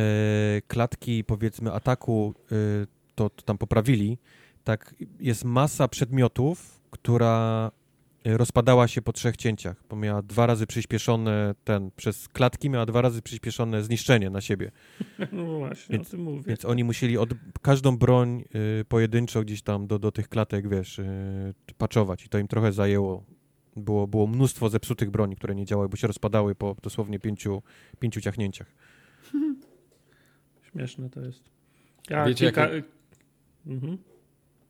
[0.68, 2.56] klatki powiedzmy ataku e,
[3.16, 4.18] to, to tam poprawili,
[4.64, 7.72] tak jest masa przedmiotów, która
[8.36, 13.02] rozpadała się po trzech cięciach, bo miała dwa razy przyspieszone ten, przez klatki miała dwa
[13.02, 14.72] razy przyspieszone zniszczenie na siebie.
[15.32, 16.44] No właśnie, Więc- o tym mówię.
[16.48, 17.30] Więc oni musieli od,
[17.62, 18.44] każdą broń
[18.82, 22.72] y, pojedynczo gdzieś tam do, do tych klatek, wiesz, y, patchować i to im trochę
[22.72, 23.24] zajęło.
[23.78, 27.62] Było, było mnóstwo zepsutych broni, które nie działały, bo się rozpadały po dosłownie pięciu,
[28.00, 28.68] pięciu ciachnięciach.
[30.72, 31.44] Śmieszne to jest.
[32.10, 32.62] Ja Wiecie, kilka...
[32.62, 32.84] jakie-
[33.68, 33.98] Mhm.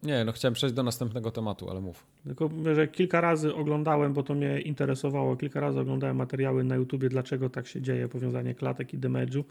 [0.03, 2.05] Nie, no chciałem przejść do następnego tematu, ale mów.
[2.23, 7.09] Tylko że kilka razy oglądałem, bo to mnie interesowało, kilka razy oglądałem materiały na YouTubie,
[7.09, 9.43] dlaczego tak się dzieje, powiązanie klatek i damage'u.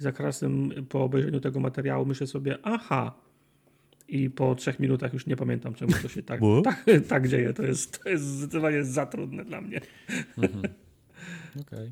[0.00, 3.12] I za każdym po obejrzeniu tego materiału myślę sobie, aha.
[4.08, 7.52] I po trzech minutach już nie pamiętam, czemu to się tak, tak, tak dzieje.
[7.52, 9.80] To jest, to jest zdecydowanie za trudne dla mnie.
[11.60, 11.90] Okej.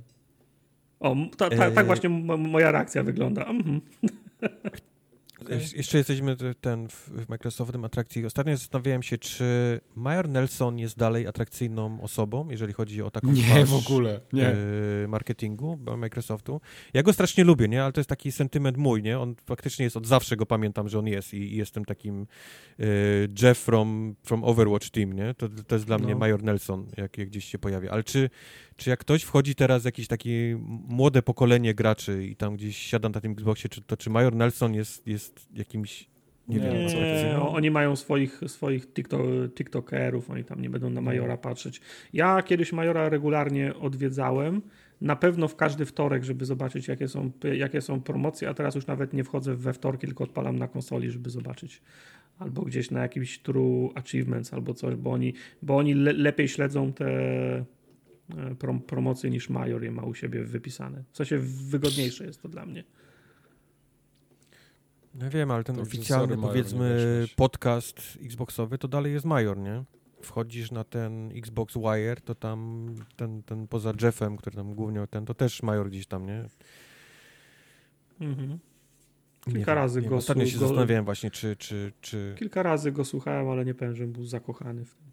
[1.00, 1.74] O, ta, ta, Eee.
[1.74, 3.44] tak właśnie moja reakcja wygląda.
[3.44, 3.80] Mhm.
[5.58, 8.26] Jesz- Jeszcze jesteśmy ten w, w Microsoftowym atrakcji.
[8.26, 9.44] Ostatnio zastanawiałem się, czy
[9.96, 14.48] Major Nelson jest dalej atrakcyjną osobą, jeżeli chodzi o taką Nie, w ogóle, nie.
[14.48, 14.56] e,
[15.08, 16.60] marketingu Microsoftu.
[16.94, 17.82] Ja go strasznie lubię, nie?
[17.82, 19.18] Ale to jest taki sentyment mój, nie?
[19.18, 22.26] On faktycznie jest od zawsze go pamiętam, że on jest i, i jestem takim
[22.78, 22.84] e,
[23.42, 25.34] Jeff from, from Overwatch Team, nie?
[25.34, 26.18] To, to jest dla mnie No.
[26.18, 27.90] Major Nelson, jak, jak gdzieś się pojawia.
[27.90, 28.30] Ale czy,
[28.76, 30.58] czy jak ktoś wchodzi teraz jakieś takie
[30.88, 34.74] młode pokolenie graczy i tam gdzieś siada na tym Xboxie, czy, to czy Major Nelson
[34.74, 36.12] jest, jest jakimś
[36.48, 36.96] nie, Nie, wiem, co.
[36.96, 39.22] Nie, o- oni mają swoich, swoich TikTok,
[39.54, 41.80] TikTokerów, oni tam nie będą na Majora patrzeć.
[42.12, 44.62] Ja kiedyś Majora regularnie odwiedzałem,
[45.00, 48.86] na pewno w każdy wtorek, żeby zobaczyć, jakie są, jakie są promocje, a teraz już
[48.86, 51.82] nawet nie wchodzę we wtorki, tylko odpalam na konsoli, żeby zobaczyć.
[52.38, 56.92] Albo gdzieś na jakimś True Achievements albo coś, bo oni, bo oni le, lepiej śledzą
[56.92, 57.64] te e,
[58.58, 61.04] prom, promocje niż Major je ma u siebie wypisane.
[61.12, 61.38] W sensie
[61.70, 62.84] wygodniejsze jest to dla mnie.
[65.14, 69.84] No wiem, ale ten oficjalny, powiedzmy, nie podcast Xboxowy to dalej jest Major, nie?
[70.22, 72.86] Wchodzisz na ten Xbox Wire, to tam
[73.16, 76.44] ten, ten poza Jeffem, który tam głównie ten, to też Major gdzieś tam, nie?
[78.20, 78.58] Mhm.
[79.46, 82.62] Nie Kilka wiem, razy nie go Ostatnio się go- zastanawiałem właśnie, czy, czy, czy, Kilka
[82.62, 85.06] razy go słuchałem, ale nie powiem, że był zakochany w tym.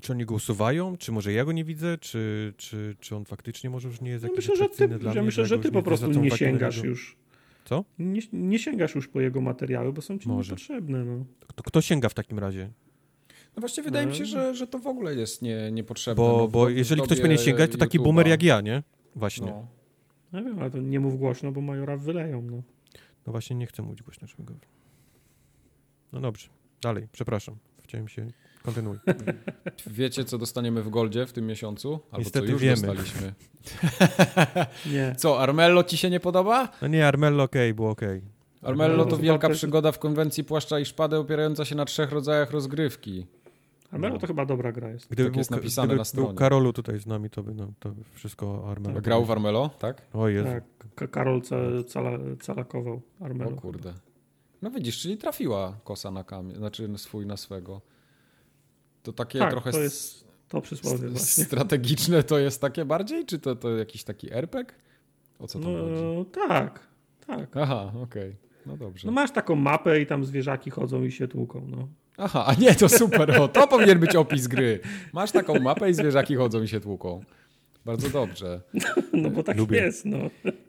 [0.00, 3.70] czy oni go usuwają, czy może ja go nie widzę, czy, czy, czy on faktycznie
[3.70, 5.72] może już nie jest Ja jakiś myślę, że ty, dla ja mnie, myślę, że ty
[5.72, 7.16] po prostu nie sięgasz już.
[7.64, 7.84] Co?
[7.98, 10.50] Nie, nie sięgasz już po jego materiały, bo są ci Może.
[10.52, 11.04] niepotrzebne.
[11.04, 11.24] No.
[11.54, 12.70] To kto sięga w takim razie?
[13.56, 14.26] No właśnie wydaje mi się, No.
[14.26, 16.24] że, że to w ogóle jest nie, niepotrzebne.
[16.24, 18.02] Bo, no, w bo jeżeli w ktoś będzie sięgać, to taki YouTube'a.
[18.04, 18.82] boomer jak ja, nie?
[19.16, 19.46] Właśnie.
[19.46, 19.66] No.
[20.32, 20.38] No.
[20.38, 22.42] Ja wiem, ale to nie mów głośno, bo majora wyleją.
[22.42, 22.62] No.
[23.26, 24.54] no właśnie nie chcę mówić głośno, żeby go...
[26.12, 26.48] No dobrze,
[26.82, 27.56] dalej, przepraszam.
[27.82, 28.26] Chciałem się...
[28.64, 28.96] Kontynuuj.
[29.86, 31.92] Wiecie, co dostaniemy w Goldzie w tym miesiącu?
[32.10, 32.76] Albo Niestety co już wiemy.
[32.76, 33.34] dostaliśmy.
[34.92, 35.14] Nie.
[35.18, 36.68] Co, Armello ci się nie podoba?
[36.82, 38.22] No nie, Armello okej, było okej.
[38.62, 42.50] Armello No, to wielka przygoda w konwencji płaszcza i szpady opierająca się na trzech rodzajach
[42.50, 43.26] rozgrywki.
[43.90, 44.20] Armelo No.
[44.20, 45.06] to chyba dobra gra jest.
[45.10, 46.28] Gdyby Tak jest był, napisane gdyby na stronie.
[46.28, 49.00] był Karolu tutaj z nami, to by no, to wszystko o Armello.
[49.00, 50.02] Grał w Armello, tak?
[50.12, 50.48] O Jezu.
[50.94, 52.10] Tak, Karol ca- cala,
[52.42, 53.50] calakował O Armelo.
[53.56, 53.94] kurde.
[54.62, 57.80] No widzisz, czyli trafiła kosa na kamień, znaczy swój na swego.
[59.04, 61.44] To takie Tak, trochę to jest to przysłowie właśnie.
[61.44, 64.74] strategiczne to jest takie bardziej, czy to, to jakiś taki RPG?
[65.38, 65.70] O co chodzi?
[66.02, 66.80] No tak,
[67.26, 67.56] tak.
[67.56, 68.36] Aha, okej.
[68.66, 69.06] No dobrze.
[69.06, 71.66] No masz taką mapę i tam zwierzaki chodzą i się tłuką.
[71.70, 71.88] No.
[72.16, 74.80] Aha, a nie, to super, o, to powinien być opis gry.
[75.12, 77.24] Masz taką mapę i zwierzaki chodzą i się tłuką.
[77.84, 78.60] Bardzo dobrze.
[79.12, 79.76] No bo tak Lubię.
[79.80, 80.18] jest, no.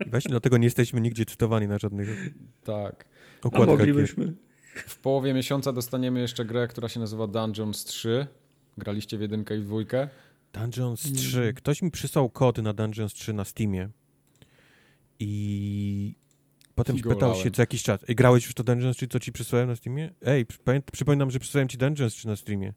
[0.07, 2.29] Właśnie dlatego nie jesteśmy nigdzie cytowani na żadnych
[2.63, 3.05] Tak.
[3.43, 3.67] A okładkach.
[3.77, 4.33] moglibyśmy.
[4.75, 8.27] W połowie miesiąca dostaniemy jeszcze grę, która się nazywa Dungeons 3.
[8.77, 10.09] Graliście w jedynkę i w dwójkę?
[10.53, 11.17] Dungeons Mm.
[11.17, 11.53] 3.
[11.55, 13.89] Ktoś mi przysłał kod na Dungeons 3 na Steamie.
[15.19, 16.15] I
[16.75, 17.99] potem go pytał się co jakiś czas.
[18.07, 20.13] Ej, grałeś już to Dungeons 3, co ci przysłałem na Steamie?
[20.25, 20.45] Ej,
[20.91, 22.73] przypominam, że przysłałem ci Dungeons 3 na Steamie.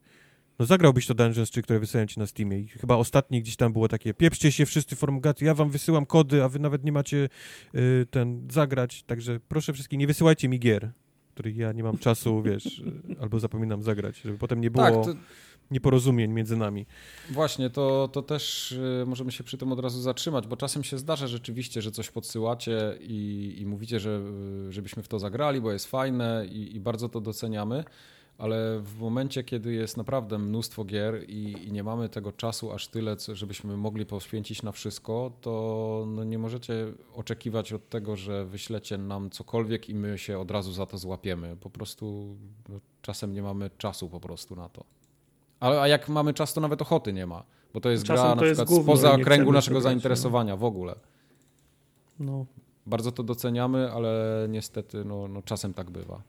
[0.59, 2.59] No zagrałbyś to Dungeons 3, które wysłałem ci na Steamie.
[2.61, 6.45] I chyba ostatni gdzieś tam było takie, pieprzcie się wszyscy formogaty, ja wam wysyłam kody,
[6.45, 7.29] a wy nawet nie macie
[7.75, 10.93] y, ten zagrać, także proszę wszystkich, nie wysyłajcie mi gier,
[11.39, 12.83] których ja nie mam czasu, wiesz,
[13.23, 15.15] albo zapominam zagrać, żeby potem nie było Tak, to,
[15.71, 16.87] nieporozumień między nami.
[17.31, 20.99] Właśnie, to, to też y, możemy się przy tym od razu zatrzymać, bo czasem się
[20.99, 24.21] zdarza rzeczywiście, że coś podsyłacie i, i mówicie, że,
[24.69, 27.85] y, żebyśmy w to zagrali, bo jest fajne i, i bardzo to doceniamy,
[28.39, 32.89] ale w momencie, kiedy jest naprawdę mnóstwo gier i, i nie mamy tego czasu aż
[32.89, 38.45] tyle, co, żebyśmy mogli poświęcić na wszystko, to no nie możecie oczekiwać od tego, że
[38.45, 41.57] wyślecie nam cokolwiek i my się od razu za to złapiemy.
[41.57, 42.37] Po prostu
[42.69, 44.85] no, czasem nie mamy czasu po prostu na to.
[45.61, 47.43] A, a jak mamy czas, to nawet ochoty nie ma,
[47.75, 49.91] bo to jest Czasem gra to na jest przykład gówno spoza kręgu naszego grać, no.
[49.91, 50.95] zainteresowania w ogóle.
[52.21, 52.47] No.
[52.87, 56.23] Bardzo to doceniamy, ale niestety no, no czasem tak bywa.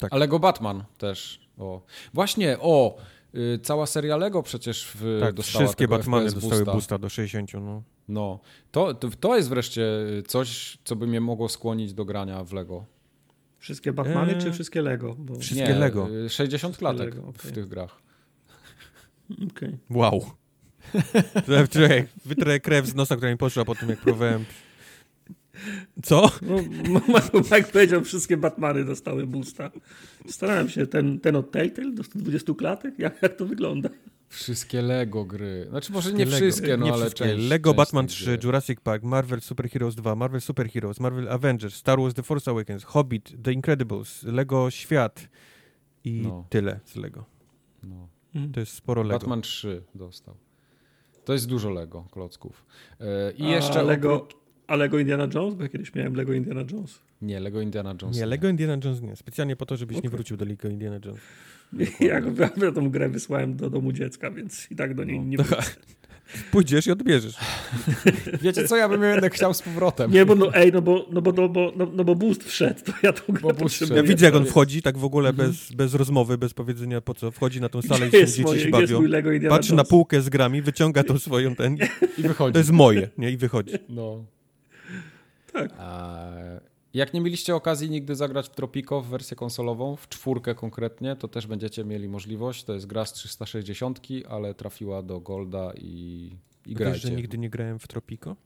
[0.00, 0.12] Tak.
[0.12, 1.40] A Lego Batman też.
[1.58, 1.82] O.
[2.14, 2.96] Właśnie, o!
[3.34, 6.72] Y, cała seria Lego przecież w, Tak, dostała wszystkie Batmany FPS dostały boosta.
[6.72, 7.82] boosta do 60, no.
[8.08, 8.40] No,
[8.70, 9.86] to, to, to jest wreszcie
[10.26, 12.84] coś, co by mnie mogło skłonić do grania w Lego.
[13.58, 14.42] Wszystkie Batmany Eee.
[14.42, 15.14] czy wszystkie Lego?
[15.18, 15.38] Bo...
[15.38, 16.08] Wszystkie Nie, Lego.
[16.10, 17.52] y, 60 klatek Lego, w okej.
[17.52, 18.02] tych grach.
[19.50, 19.78] Okej.
[19.90, 20.30] Wow.
[22.24, 24.44] Wytrę krew z nosa, która mi poszła po tym, jak próbowałem...
[26.02, 26.30] Co?
[26.42, 26.56] No,
[27.56, 29.70] jak powiedział, wszystkie Batmany dostały boosta.
[30.28, 32.98] Starałem się, ten, ten od Telltale do 120 klatek?
[32.98, 33.88] Jak, jak to wygląda?
[34.28, 35.66] Wszystkie Lego gry.
[35.70, 36.36] Znaczy może nie Lego.
[36.36, 37.24] wszystkie, no nie ale wszystkie.
[37.24, 38.44] część, Lego część Batman tych 3, gier.
[38.44, 42.50] Jurassic Park, Marvel Super Heroes 2, Marvel Super Heroes, Marvel Avengers, Star Wars The Force
[42.50, 45.28] Awakens, Hobbit, The Incredibles, Lego Świat
[46.04, 46.46] i No.
[46.50, 47.24] tyle z Lego.
[47.82, 48.08] No.
[48.52, 49.18] To jest sporo Lego.
[49.18, 50.34] Batman 3 dostał.
[51.24, 52.66] To jest dużo Lego klocków.
[53.00, 54.39] E, I A jeszcze Lego, oprócz...
[54.70, 55.54] a Lego Indiana Jones?
[55.54, 57.00] Bo ja kiedyś miałem Lego Indiana Jones.
[57.22, 58.16] Nie, Lego Indiana Jones.
[58.16, 59.16] Nie, Lego Indiana Jones nie.
[59.16, 60.10] Specjalnie po to, żebyś nie Okej.
[60.10, 61.20] wrócił do Lego Indiana Jones.
[62.00, 62.20] Ja,
[62.56, 65.24] ja tą grę wysłałem do domu dziecka, więc i tak do niej No.
[65.24, 65.62] nie wrócę.
[66.50, 67.36] Pójdziesz i odbierzesz.
[68.42, 70.10] Wiecie co, ja bym jednak chciał z powrotem.
[70.10, 72.80] Nie, bo no ej, no bo, no bo, no bo, no, no bo boost wszedł,
[72.84, 74.00] to ja tą grę Bo potrzebuję.
[74.00, 77.30] Ja widzę, jak on wchodzi, tak w ogóle bez, bez rozmowy, bez powiedzenia po co.
[77.30, 79.02] Wchodzi na tą salę i Gdzie się jest, dzieci moje, się bawią.
[79.48, 81.78] Patrzy na półkę z grami, wyciąga tą swoją ten.
[82.18, 82.52] I wychodzi.
[82.52, 83.30] To jest moje, nie?
[83.30, 83.72] I wychodzi.
[83.88, 84.24] No.
[85.52, 85.70] Tak.
[86.94, 91.28] Jak nie mieliście okazji nigdy zagrać w Tropico w wersję konsolową, w czwórkę konkretnie, to
[91.28, 92.64] też będziecie mieli możliwość.
[92.64, 95.82] To jest gra z 360, ale trafiła do Golda i,
[96.66, 97.08] i Wiesz, grajcie.
[97.08, 98.36] że nigdy nie grałem w Tropico?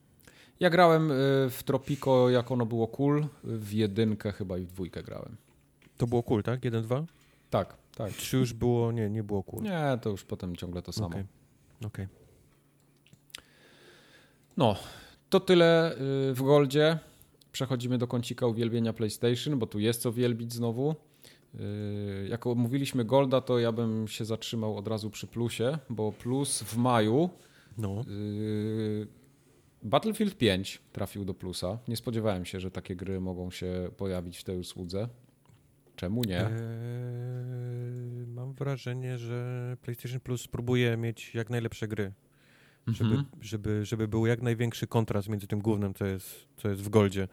[0.60, 1.14] Ja grałem y,
[1.50, 5.36] w Tropico, jak ono było cool, w jedynkę chyba i w dwójkę grałem.
[5.96, 6.60] To było cool, tak?
[6.60, 7.04] 1-2?
[7.50, 8.12] Tak, tak.
[8.12, 8.92] Czy już było?
[8.92, 9.62] Nie, nie było cool.
[9.62, 11.06] Nie, to już potem ciągle to samo.
[11.06, 11.24] Okej.
[11.86, 12.08] Okej.
[14.56, 14.76] No,
[15.30, 15.92] to tyle
[16.30, 16.98] y, w Goldzie.
[17.52, 20.94] Przechodzimy do kącika uwielbienia PlayStation, bo tu jest co wielbić znowu.
[21.54, 26.62] Y, Jak omówiliśmy Golda, to ja bym się zatrzymał od razu przy plusie, bo plus
[26.62, 27.30] w maju
[27.78, 28.04] No.
[28.08, 29.06] y,
[29.82, 31.78] Battlefield 5 trafił do plusa.
[31.88, 35.08] Nie spodziewałem się, że takie gry mogą się pojawić w tej usłudze.
[35.96, 36.40] Czemu nie?
[36.40, 36.50] Eee,
[38.26, 42.12] mam wrażenie, że PlayStation Plus próbuje mieć jak najlepsze gry.
[42.86, 43.24] Żeby, Mhm.
[43.40, 47.28] żeby, żeby był jak największy kontrast między tym głównym, co jest, co jest w Goldzie.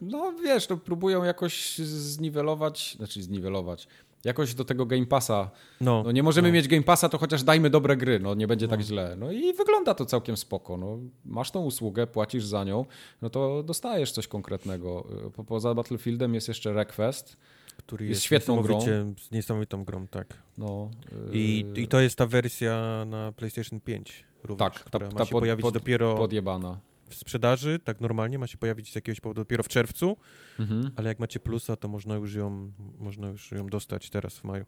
[0.00, 3.88] No wiesz, to próbują jakoś zniwelować, znaczy zniwelować,
[4.24, 5.50] jakoś do tego Game Passa.
[5.80, 6.54] No, No nie możemy no.
[6.54, 8.84] mieć Game Passa, to chociaż dajmy dobre gry, no nie będzie tak No.
[8.86, 9.16] źle.
[9.18, 10.76] No i wygląda to całkiem spoko.
[10.76, 12.84] No, masz tą usługę, płacisz za nią,
[13.22, 15.06] no to dostajesz coś konkretnego.
[15.36, 17.36] Po, poza Battlefieldem jest jeszcze Request.
[17.76, 18.80] który jest jest, świetną grą.
[19.20, 20.26] z niesamowitą grą, tak.
[20.58, 20.90] No,
[21.32, 25.16] I, yy, I to jest ta wersja na PlayStation 5 również, Tak, ta- ma się
[25.18, 26.80] pod- pojawić pod- dopiero podjebana.
[27.08, 30.16] w sprzedaży, tak normalnie, ma się pojawić z jakiegoś powodu dopiero w czerwcu,
[30.58, 30.90] Mhm.
[30.96, 34.64] ale jak macie plusa, to można już ją, można już ją dostać teraz w maju.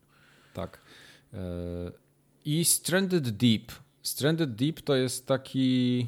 [0.54, 0.80] Tak.
[1.34, 1.38] E,
[2.44, 3.72] I Stranded Deep.
[4.02, 6.06] Stranded Deep to jest taki.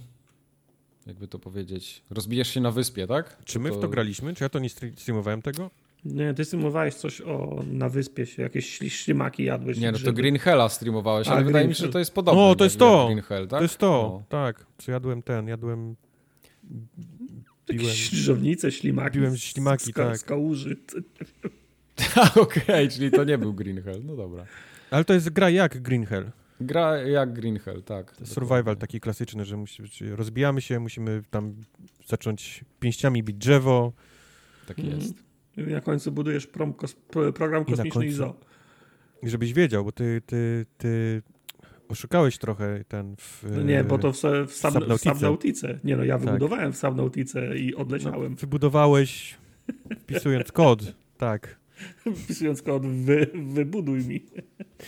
[1.07, 2.03] Jakby to powiedzieć.
[2.11, 3.45] Rozbijesz się na wyspie, tak?
[3.45, 4.35] Czy my w to graliśmy?
[4.35, 5.70] Czy ja to nie stre- streamowałem tego?
[6.05, 9.79] Nie, ty streamowałeś coś o na wyspie się, jakieś śli- ślimaki jadłeś.
[9.79, 10.12] Nie, no to.
[10.12, 12.43] Green Hella streamowałeś, A, ale wydaje Green mi się, że to jest podobne.
[12.43, 13.07] O, to jest to!
[13.07, 13.59] Green Hell, tak?
[13.59, 13.87] To jest to,
[14.20, 14.23] No.
[14.29, 14.66] tak.
[14.79, 15.97] Co jadłem ten, jadłem...
[16.65, 16.87] Biłem,
[17.87, 19.19] Jakieś Krzyżownice, ślimaki.
[19.19, 20.19] Biłem z- ślimaki, z, ka- tak.
[20.19, 20.77] Z kałuży.
[22.37, 24.01] Okej, czyli to nie był Green Hell.
[24.05, 24.45] No dobra.
[24.91, 26.31] ale to jest gra jak Green Hell.
[26.61, 28.15] Gra jak Green Hell, tak.
[28.25, 28.81] Survival dokładnie.
[28.81, 31.55] taki klasyczny, że musi, rozbijamy się, musimy tam
[32.07, 33.93] zacząć pięściami bić drzewo.
[34.66, 34.99] Tak Mhm.
[35.01, 35.15] jest.
[35.66, 38.35] Na końcu budujesz prom, kos, pro- program kosmiczny i końcu- zo.
[39.22, 41.22] I żebyś wiedział, bo ty, ty, ty
[41.89, 43.44] oszukałeś trochę ten w...
[43.56, 45.14] No nie, bo to w, w, sub, w Subnautice.
[45.14, 45.78] Subnautice.
[45.85, 46.26] Nie no, ja Tak.
[46.26, 49.39] wybudowałem w Subnautice i no, odleciałem, wybudowałeś
[50.01, 51.59] wpisując kod, tak.
[52.24, 54.26] wpisując kod wy, wybuduj mi.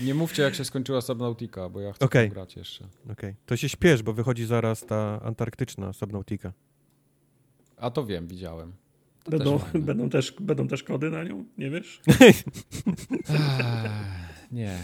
[0.01, 2.29] Nie mówcie, jak się skończyła Subnautica, bo ja chcę okay.
[2.29, 2.89] grać jeszcze.
[3.11, 6.53] Okej, to się śpiesz, bo wychodzi zaraz ta antarktyczna Subnautica.
[7.77, 8.73] A to wiem, widziałem.
[9.25, 12.01] To Będą, też będą, też, będą też kody na nią, nie wiesz?
[14.53, 14.79] Nie.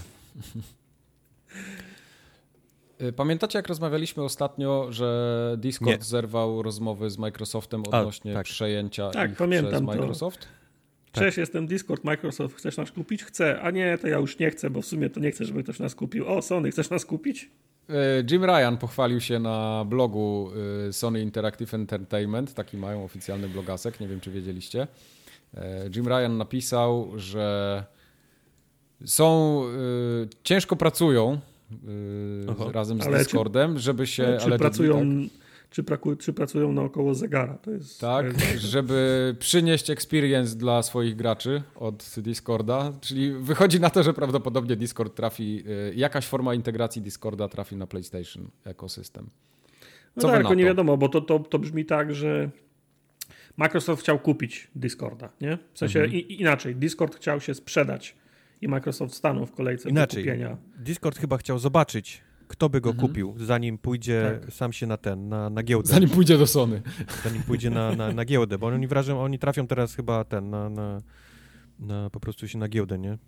[3.02, 6.04] Y, Pamiętacie, jak rozmawialiśmy ostatnio, że Discord Nie.
[6.04, 8.44] zerwał rozmowy z Microsoftem A, odnośnie tak.
[8.44, 9.86] przejęcia Tak, ich pamiętam przez to.
[9.86, 10.48] Microsoft?
[11.12, 11.24] Tak.
[11.24, 13.24] Cześć, jestem Discord, Microsoft, chcesz nas kupić?
[13.24, 15.62] Chcę, a nie, to ja już nie chcę, bo w sumie to nie chcę, żeby
[15.62, 16.28] ktoś nas kupił.
[16.28, 17.50] O, Sony, chcesz nas kupić?
[17.90, 17.94] Y,
[18.30, 20.50] Jim Ryan pochwalił się na blogu
[20.88, 24.86] y, Sony Interactive Entertainment, taki mają oficjalny blogasek, nie wiem czy wiedzieliście.
[25.54, 25.58] Y,
[25.96, 27.84] Jim Ryan napisał, że
[29.04, 29.62] są,
[30.42, 31.40] ciężko pracują
[32.50, 32.64] Aha.
[32.72, 34.36] razem z Ale Discordem, żeby się...
[34.40, 35.45] czy, ale- pracują, tak.
[35.70, 37.54] Czy, praku, czy pracują naokoło zegara?
[37.58, 43.80] To jest, Tak, to jest żeby przynieść experience dla swoich graczy od Discorda, czyli wychodzi
[43.80, 49.30] na to, że prawdopodobnie Discord trafi, y, jakaś forma integracji Discorda trafi na PlayStation ekosystem.
[50.16, 52.50] No Co wy tak, tylko nie wiadomo, bo to, to, to brzmi tak, że
[53.56, 55.58] Microsoft chciał kupić Discorda, nie?
[55.74, 56.20] W sensie Mhm.
[56.20, 58.16] i, inaczej, Discord chciał się sprzedać
[58.60, 60.24] i Microsoft stanął w kolejce Inaczej.
[60.24, 60.56] do kupienia.
[60.78, 63.08] Discord chyba chciał zobaczyć, kto by go Mhm.
[63.08, 64.52] kupił, zanim pójdzie Tak.
[64.52, 65.88] sam się na ten, na, na giełdę.
[65.88, 66.82] Zanim pójdzie do Sony.
[67.24, 70.68] zanim pójdzie na, na, na giełdę, bo oni wrażą, oni trafią teraz chyba ten, na,
[70.70, 71.00] na,
[71.78, 73.18] na po prostu się na giełdę, nie?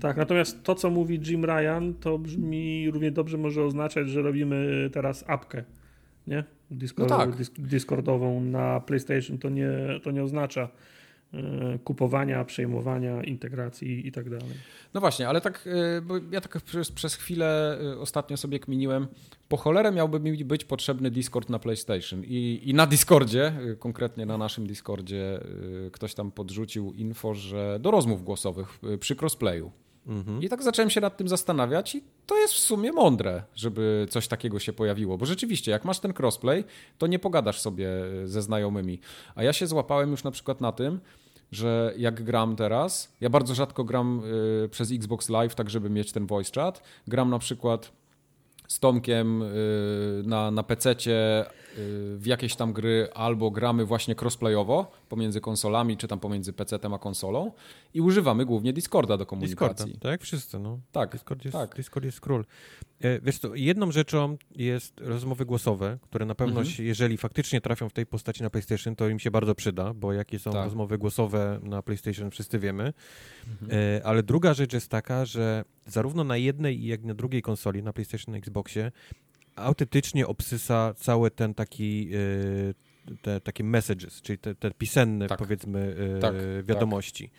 [0.00, 4.90] Tak, natomiast to, co mówi Jim Ryan, to brzmi równie dobrze może oznaczać, że robimy
[4.92, 5.64] teraz apkę,
[6.26, 6.44] nie?
[6.70, 7.30] Discord, No tak.
[7.36, 9.38] dis- Discordową na PlayStation.
[9.38, 9.68] To nie,
[10.02, 10.68] to nie oznacza
[11.84, 14.54] kupowania, przejmowania, integracji i tak dalej.
[14.94, 15.66] No właśnie, ale tak,
[15.98, 19.06] y, bo ja tak przez, przez chwilę y, ostatnio sobie kminiłem,
[19.48, 24.38] po cholerę miałby mi być potrzebny Discord na PlayStation i, i na Discordzie, konkretnie na
[24.38, 25.40] naszym Discordzie
[25.92, 29.72] ktoś tam podrzucił info, że do rozmów głosowych przy crossplayu.
[30.06, 30.42] Mhm.
[30.42, 34.28] I tak zacząłem się nad tym zastanawiać i to jest w sumie mądre, żeby coś
[34.28, 36.64] takiego się pojawiło, bo rzeczywiście jak masz ten crossplay,
[36.98, 37.88] to nie pogadasz sobie
[38.22, 39.00] y, ze znajomymi.
[39.34, 41.00] A ja się złapałem już na przykład na tym,
[41.52, 44.22] że jak gram teraz, ja bardzo rzadko gram
[44.64, 46.82] y, przez Xbox Live, tak żeby mieć ten voice chat.
[47.06, 47.92] Gram na przykład
[48.68, 50.64] z Tomkiem y, na, na y,
[52.16, 56.98] w jakieś tam gry, albo gramy właśnie crossplayowo pomiędzy konsolami, czy tam pomiędzy PC-tem a
[56.98, 57.52] konsolą
[57.94, 59.98] i używamy głównie Discorda do Discorda, komunikacji.
[60.00, 60.78] tak jak wszyscy, no.
[60.92, 61.76] Tak, Discord jest, tak.
[61.76, 62.44] Discord jest król.
[63.00, 66.86] E, wiesz co, jedną rzeczą jest rozmowy głosowe, które na pewno, Mhm.
[66.86, 70.38] jeżeli faktycznie trafią w tej postaci na PlayStation, to im się bardzo przyda, bo jakie
[70.38, 70.64] są Tak.
[70.64, 72.92] rozmowy głosowe na PlayStation, wszyscy wiemy.
[73.62, 73.80] Mhm.
[73.96, 77.82] E, ale druga rzecz jest taka, że zarówno na jednej, jak i na drugiej konsoli,
[77.82, 78.92] na PlayStation, na Xboxie,
[79.56, 82.10] autentycznie obsysa cały ten taki
[83.10, 85.38] e, te takie messages, czyli te, te pisenne, Tak.
[85.38, 86.34] powiedzmy, e, Tak,
[86.64, 87.30] wiadomości.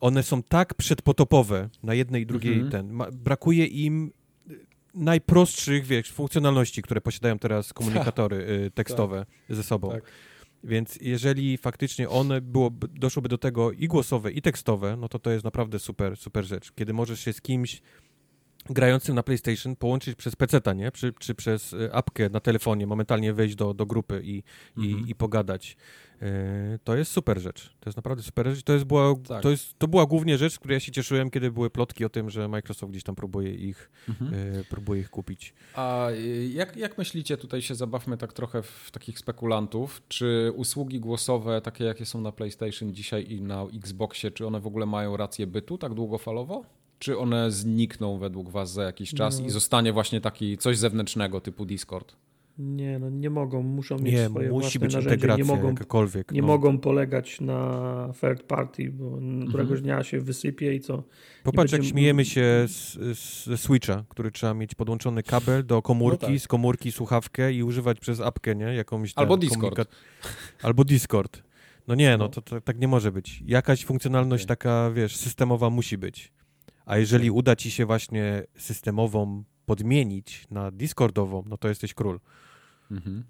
[0.00, 2.70] One są tak przedpotopowe na jednej i drugiej Mhm.
[2.70, 2.92] ten.
[2.92, 4.12] Ma, brakuje im
[4.50, 9.90] y, najprostszych, wiesz, funkcjonalności, które posiadają teraz komunikatory y, tekstowe ze sobą.
[9.90, 10.04] Tak.
[10.64, 15.30] Więc jeżeli faktycznie one byłoby, doszłoby do tego i głosowe, i tekstowe, no to to
[15.30, 16.72] jest naprawdę super, super rzecz.
[16.72, 17.82] Kiedy możesz się z kimś
[18.70, 20.92] grającym na PlayStation połączyć przez PC, nie?
[20.92, 24.42] Czy, czy przez y, apkę na telefonie, momentalnie wejść do, do grupy i,
[24.76, 25.06] Mhm.
[25.06, 25.76] i, i pogadać.
[26.22, 26.26] Y,
[26.84, 27.76] To jest super rzecz.
[27.80, 28.62] To jest naprawdę super rzecz.
[28.62, 29.42] To, jest była, Tak.
[29.42, 32.08] to, jest, to była głównie rzecz, z której ja się cieszyłem, kiedy były plotki o
[32.08, 34.34] tym, że Microsoft gdzieś tam próbuje ich, Mhm.
[34.34, 35.54] y, próbuje ich kupić.
[35.74, 36.08] A
[36.50, 41.84] jak, jak myślicie, tutaj się zabawmy tak trochę w takich spekulantów, czy usługi głosowe, takie
[41.84, 45.78] jakie są na PlayStation dzisiaj i na Xboxie, czy one w ogóle mają rację bytu
[45.78, 46.64] tak długofalowo?
[46.98, 49.46] Czy one znikną według was za jakiś czas No.
[49.46, 52.16] i zostanie właśnie taki coś zewnętrznego typu Discord?
[52.58, 55.68] Nie, no nie mogą, muszą mieć Nie, swoje musi własne być narzędzie, integracja nie mogą,
[55.68, 56.32] jakakolwiek.
[56.32, 56.46] nie no.
[56.46, 59.48] mogą polegać na third party, bo Mhm.
[59.48, 61.02] któregoś dnia się wysypie i co?
[61.44, 62.66] Popatrz, jak będzie- śmiejemy się
[63.44, 66.40] ze Switcha, który trzeba mieć podłączony kabel do komórki, No tak.
[66.40, 68.64] z komórki słuchawkę i używać przez apkę, nie?
[68.74, 69.60] Jakąś Albo Discord.
[69.76, 69.88] komunikat-
[70.62, 71.42] Albo Discord.
[71.88, 72.28] No nie, no No.
[72.28, 73.42] to, to tak nie może być.
[73.46, 74.48] Jakaś funkcjonalność Okej.
[74.48, 76.32] taka, wiesz, systemowa musi być.
[76.86, 82.20] A jeżeli uda ci się właśnie systemową podmienić na Discordową, no to jesteś król.
[82.90, 83.24] Mhm.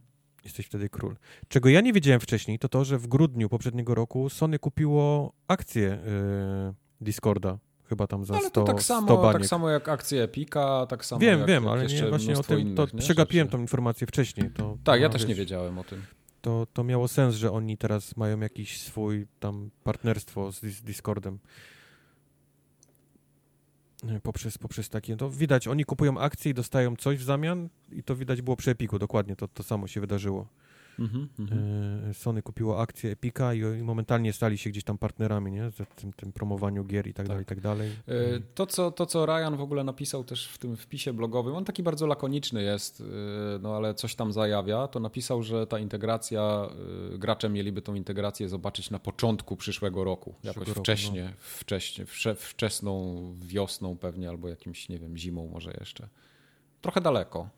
[0.44, 1.16] Jesteś wtedy król.
[1.48, 5.82] Czego ja nie wiedziałem wcześniej, to to, że w grudniu poprzedniego roku Sony kupiło akcję
[5.82, 7.58] yy, Discorda
[7.88, 11.04] chyba tam za Ale 100, to tak 100 samo, tak samo jak akcje Epika, tak
[11.04, 13.00] samo wiem, jak, wiem, jak ale jeszcze nie, właśnie o tym, to innych, nie?
[13.00, 14.50] przegapiłem tą informację wcześniej.
[14.50, 16.02] To, Tak, ja a, też nie wiesz, wiedziałem o tym.
[16.42, 21.38] To, to miało sens, że oni teraz mają jakiś swój tam partnerstwo z, z Discordem.
[24.06, 28.02] Nie, Poprzez, poprzez takie, to widać, oni kupują akcje i dostają coś w zamian i
[28.02, 30.46] to widać było przy Epiku, dokładnie, to, to samo się wydarzyło.
[30.98, 31.28] Mhm.
[32.10, 35.86] E, Sony kupiło akcje Epika i, i momentalnie stali się gdzieś tam partnerami, nie, w
[35.96, 37.28] tym, tym promowaniu gier i tak, Tak.
[37.28, 37.90] dalej, i tak dalej.
[38.08, 41.64] E, To co, to, co Ryan w ogóle napisał też w tym wpisie blogowym, on
[41.64, 43.04] taki bardzo lakoniczny jest, e,
[43.60, 46.68] no ale coś tam zajawia, to napisał, że ta integracja,
[47.18, 50.82] gracze mieliby tą integrację zobaczyć na początku przyszłego roku, jakoś roku, no.
[50.82, 56.08] wcześnie, wcześnie, wcze, wczesną wiosną pewnie, albo jakimś, nie wiem, zimą może jeszcze.
[56.80, 57.48] Trochę daleko.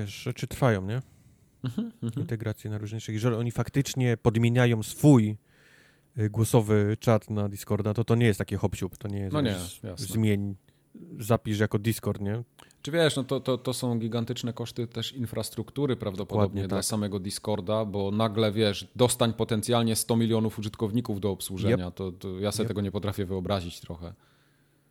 [0.00, 1.02] Wiesz, rzeczy trwają, nie?
[1.64, 3.14] Mhm, Integracje na różniejszych.
[3.14, 5.36] Jeżeli oni faktycznie podmieniają swój
[6.18, 9.40] y, głosowy czat na Discorda, to to nie jest takie hop to nie jest No
[9.40, 9.56] nie,
[9.96, 10.54] zmień,
[11.18, 12.42] zapisz jako Discord, nie?
[12.82, 16.84] Czy wiesz, no to, to, to są gigantyczne koszty też infrastruktury prawdopodobnie Dokładnie dla tak.
[16.84, 22.52] samego Discorda, bo nagle wiesz, dostań potencjalnie 100 milionów użytkowników do obsłużenia, to, to ja
[22.52, 22.68] sobie Yep.
[22.68, 24.14] tego nie potrafię wyobrazić trochę.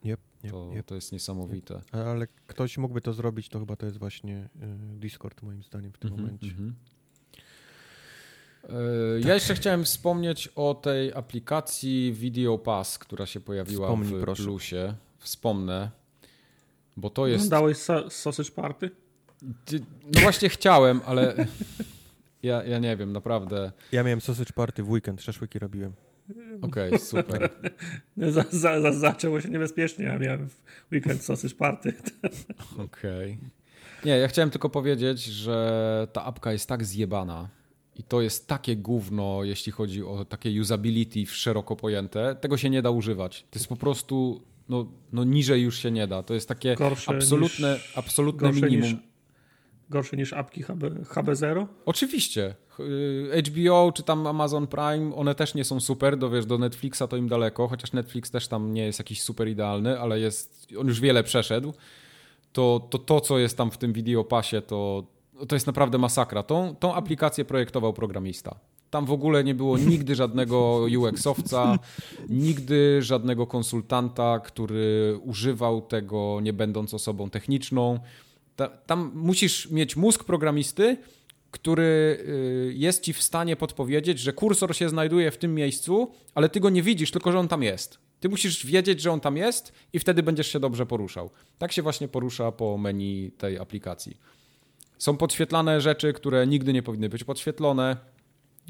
[0.05, 0.85] Yep, yep, To, yep.
[0.85, 1.81] to jest niesamowite.
[1.91, 4.49] Ale ktoś mógłby to zrobić, to chyba to jest właśnie
[4.93, 6.47] y, Discord moim zdaniem w tym Mhm, momencie.
[6.47, 6.75] mhm.
[8.69, 14.21] E, Ja jeszcze chciałem wspomnieć o tej aplikacji Video Pass, która się pojawiła Wspomnij, w
[14.21, 14.43] proszę.
[14.43, 14.95] Plusie.
[15.19, 15.91] Wspomnę,
[16.97, 17.45] bo to jest...
[17.45, 18.91] Oglądałeś sa- Sausage Party?
[19.65, 19.79] Ty-
[20.15, 21.47] No właśnie chciałem, ale
[22.43, 23.71] ja, ja nie wiem, naprawdę.
[23.91, 25.93] Ja miałem sausage party w weekend, szaszłyki robiłem.
[26.61, 27.49] Okej, super.
[28.17, 30.47] Za, za, za, zaczęło się niebezpiecznie, ja miałem
[30.91, 31.93] weekend Sausage Party.
[32.85, 33.37] Okej.
[34.05, 37.49] Nie, ja chciałem tylko powiedzieć, że ta apka jest tak zjebana
[37.95, 42.35] i to jest takie gówno, jeśli chodzi o takie usability szeroko pojęte.
[42.41, 43.45] Tego się nie da używać.
[43.51, 46.23] To jest po prostu, no, no niżej już się nie da.
[46.23, 48.81] To jest takie Gorsze absolutne, niż- absolutne minimum.
[48.81, 48.95] niż,
[49.89, 51.65] gorsze niż apki HB, HB0?
[51.85, 52.55] Oczywiście.
[52.79, 57.03] Y, HBO czy tam Amazon Prime, one też nie są super, do, wiesz, do Netflixa
[57.09, 60.87] to im daleko, chociaż Netflix też tam nie jest jakiś super idealny, ale jest, on
[60.87, 61.73] już wiele przeszedł.
[62.53, 65.03] To to, to co jest tam w tym Videopassie, to,
[65.47, 66.43] to jest naprawdę masakra.
[66.43, 68.55] Tą, tą aplikację projektował programista.
[68.89, 71.79] Tam w ogóle nie było nigdy żadnego UX-owca,
[72.29, 77.99] nigdy żadnego konsultanta, który używał tego nie będąc osobą techniczną.
[78.55, 80.97] Ta, tam musisz mieć mózg programisty,
[81.51, 81.83] który
[82.27, 86.59] y, jest ci w stanie podpowiedzieć, że kursor się znajduje w tym miejscu, ale ty
[86.59, 87.99] go nie widzisz, tylko że on tam jest.
[88.19, 91.29] Ty musisz wiedzieć, że on tam jest i wtedy będziesz się dobrze poruszał.
[91.57, 94.17] Tak się właśnie porusza po menu tej aplikacji.
[94.97, 97.97] Są podświetlane rzeczy, które nigdy nie powinny być podświetlone.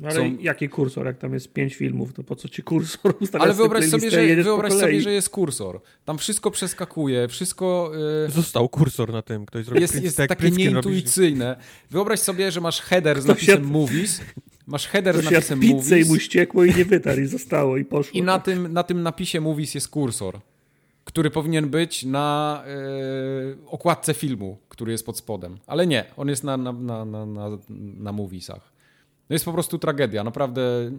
[0.03, 1.05] Ale Są- jaki kursor?
[1.05, 3.15] Jak tam jest pięć filmów, to po co ci kursor?
[3.22, 5.81] Ustawiasz Ale wyobraź sobie, że, wyobraź sobie, że jest kursor.
[6.05, 7.91] Tam wszystko przeskakuje, wszystko
[8.27, 10.85] y, Został kursor na tym, ktoś zrobił jest, print, jest tak takie screen robisz.
[10.85, 11.55] nieintuicyjne.
[11.91, 14.22] Wyobraź sobie, że masz header z napisem movies,
[14.67, 17.26] masz header z Ktoś jadł napisem pizzę movies i mu ściekło i nie wytarł i
[17.26, 18.19] zostało i poszło.
[18.19, 20.39] i na tym, na tym napisie movies jest kursor,
[21.05, 25.57] który powinien być na e, okładce filmu, który jest pod spodem.
[25.67, 27.49] Ale nie, on jest na, na, na, na, na,
[27.97, 28.74] na moviesach.
[29.30, 30.91] No jest po prostu tragedia, naprawdę...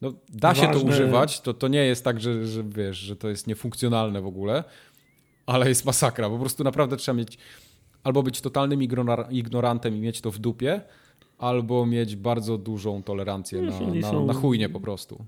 [0.00, 3.16] No, da się to Ważne- używać, to, to nie jest tak, że, że wiesz, że
[3.16, 4.64] to jest niefunkcjonalne w ogóle,
[5.46, 6.30] ale jest masakra.
[6.30, 7.38] Po prostu naprawdę trzeba mieć
[8.02, 10.80] albo być totalnym ignora- ignorantem i mieć to w dupie,
[11.38, 15.24] albo mieć bardzo dużą tolerancję na, na, na chujnie po prostu.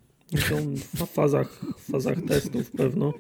[0.49, 3.13] Są w fazach, w fazach testów pewno.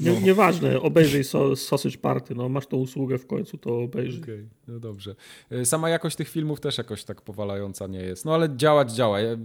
[0.00, 0.20] Nie, No.
[0.20, 4.22] Nieważne, obejrzyj so, Sausage Party, no masz tą usługę w końcu, to obejrzyj.
[4.22, 5.14] Okej, no dobrze.
[5.50, 8.24] E, Sama jakość tych filmów też jakoś tak powalająca nie jest.
[8.24, 9.20] No ale działać działa.
[9.20, 9.36] Ja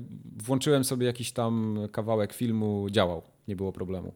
[0.43, 3.21] włączyłem sobie jakiś tam kawałek filmu, działał.
[3.47, 4.13] Nie było problemu.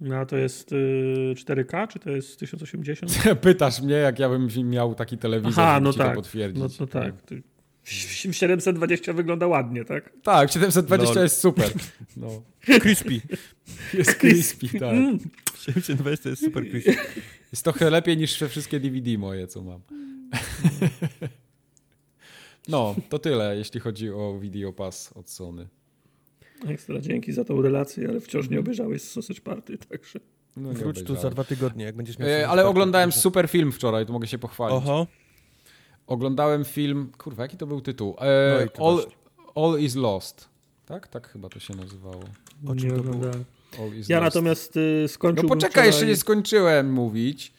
[0.00, 3.12] No a to jest y, 4K, czy to jest 1080?
[3.40, 6.08] Pytasz mnie, jak ja bym miał taki telewizor, Aha, żeby no tak.
[6.08, 6.62] to potwierdzić.
[6.62, 7.22] No, no tak.
[7.22, 7.42] Ty-
[7.86, 10.12] 720 wygląda ładnie, tak?
[10.22, 11.24] Tak, 720 Lol.
[11.24, 11.70] jest super.
[12.16, 12.42] No.
[12.80, 13.20] Crispy.
[13.94, 14.92] Jest crispy, tak.
[14.92, 15.18] Mm.
[15.58, 16.96] 720 jest super crispy.
[17.52, 19.80] Jest trochę lepiej niż wszystkie DVD moje, co mam.
[22.68, 25.68] No, to tyle, jeśli chodzi o Video Pass od Sony.
[26.68, 30.20] Ekstra, dzięki za tą relację, ale wciąż nie obejrzałeś Sausage Party, także...
[30.56, 32.28] No, Wróć tu za dwa tygodnie, jak będziesz miał...
[32.28, 34.76] E, Ale oglądałem super film wczoraj, to mogę się pochwalić.
[34.76, 35.06] Oho.
[36.06, 38.16] Oglądałem film, kurwa, jaki to był tytuł?
[38.20, 39.06] E, No All.
[39.56, 40.48] All is Lost.
[40.86, 41.08] Tak?
[41.08, 42.20] Tak chyba to się nazywało.
[42.66, 43.14] O czym nie to było?
[43.16, 43.44] oglądałem.
[43.80, 44.34] All is Ja Lost.
[44.34, 45.86] natomiast y, No skończyłbym poczekaj, wczoraj...
[45.88, 47.52] jeszcze nie skończyłem mówić,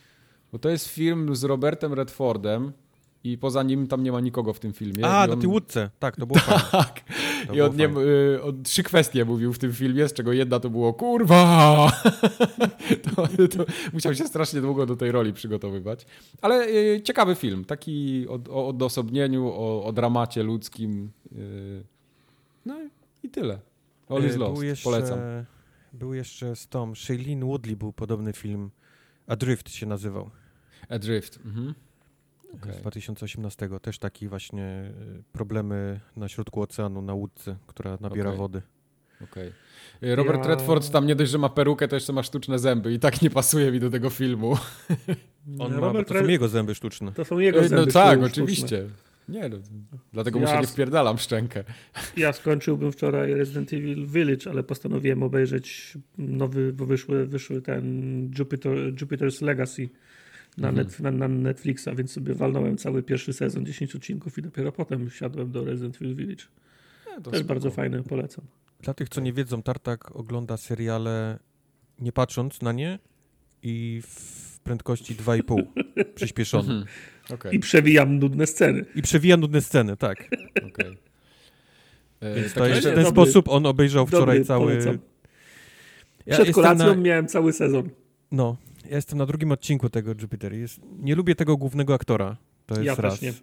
[0.52, 2.72] bo to jest film z Robertem Redfordem
[3.24, 5.06] i poza nim tam nie ma nikogo w tym filmie.
[5.06, 5.90] A, I na on- tej łódce.
[6.00, 6.40] Tak, to było.
[6.72, 7.02] Tak.
[7.48, 7.90] To I on, nie,
[8.36, 11.92] y, on trzy kwestie mówił w tym filmie, z czego jedna to było kurwa.
[13.16, 13.28] to,
[13.58, 16.06] to musiał się strasznie długo do tej roli przygotowywać.
[16.42, 21.12] Ale y, ciekawy film, taki o, o odosobnieniu, o, o dramacie ludzkim.
[21.38, 21.84] y,
[22.66, 22.76] no
[23.24, 23.60] i tyle.
[24.10, 25.20] All is E, Lost, jeszcze, polecam.
[25.94, 28.70] Był jeszcze z Tom, Shailene Woodley był podobny film,
[29.28, 30.30] Adrift się nazywał,
[30.90, 31.40] Adrift.
[31.46, 31.74] Mhm.
[32.56, 32.74] Okej.
[32.74, 33.70] z 2018.
[33.82, 34.92] Też taki właśnie e,
[35.32, 38.38] problemy na środku oceanu, na łódce, która nabiera Okej.
[38.40, 38.62] wody.
[39.24, 39.52] Okej.
[40.04, 42.94] Y, Robert Ja- Redford tam nie dość, że ma perukę, to jeszcze ma sztuczne zęby
[42.94, 44.58] i tak nie pasuje mi do tego filmu.
[45.60, 47.12] On ma, Robert to są Red- jego zęby sztuczne.
[47.12, 48.28] To są jego no zęby tak, sztuczne.
[48.44, 48.86] oczywiście.
[49.30, 49.58] Nie, no,
[50.14, 51.64] dlatego Ja mu się nie wpierdalam szczękę.
[52.18, 58.74] Ja skończyłbym wczoraj Resident Evil Village, ale postanowiłem obejrzeć nowy, bo wyszły, wyszły ten Jupiter,
[58.94, 59.90] Jupiter's Legacy
[60.58, 60.88] na, Mhm.
[60.88, 65.10] net, na, na Netflixa, więc sobie walnąłem cały pierwszy sezon, 10 odcinków i dopiero potem
[65.10, 66.44] siadłem do Resident Evil Village.
[67.08, 67.48] Nie, to Też spoko.
[67.54, 68.46] bardzo fajne, polecam.
[68.82, 71.40] Dla tych, co nie wiedzą, Tartak ogląda seriale
[72.00, 73.00] nie patrząc na nie
[73.64, 75.64] i w prędkości 2,5
[76.16, 76.74] przyspieszony.
[76.74, 76.86] Mhm.
[77.34, 78.86] Okej, I przewijam nudne sceny.
[78.96, 80.18] I przewija nudne sceny, tak.
[80.68, 80.98] okej.
[82.20, 84.66] E, Więc tak to jest, w ten dobry- sposób on obejrzał wczoraj dobry, cały...
[84.72, 84.98] polecam.
[86.26, 87.90] Ja Przed kolacją na, miałem cały sezon.
[88.32, 88.58] No,
[88.90, 90.54] ja jestem na drugim odcinku tego Jupiter.
[90.54, 92.38] Jest, nie lubię tego głównego aktora.
[92.66, 93.14] To jest Ja raz.
[93.14, 93.34] też nie.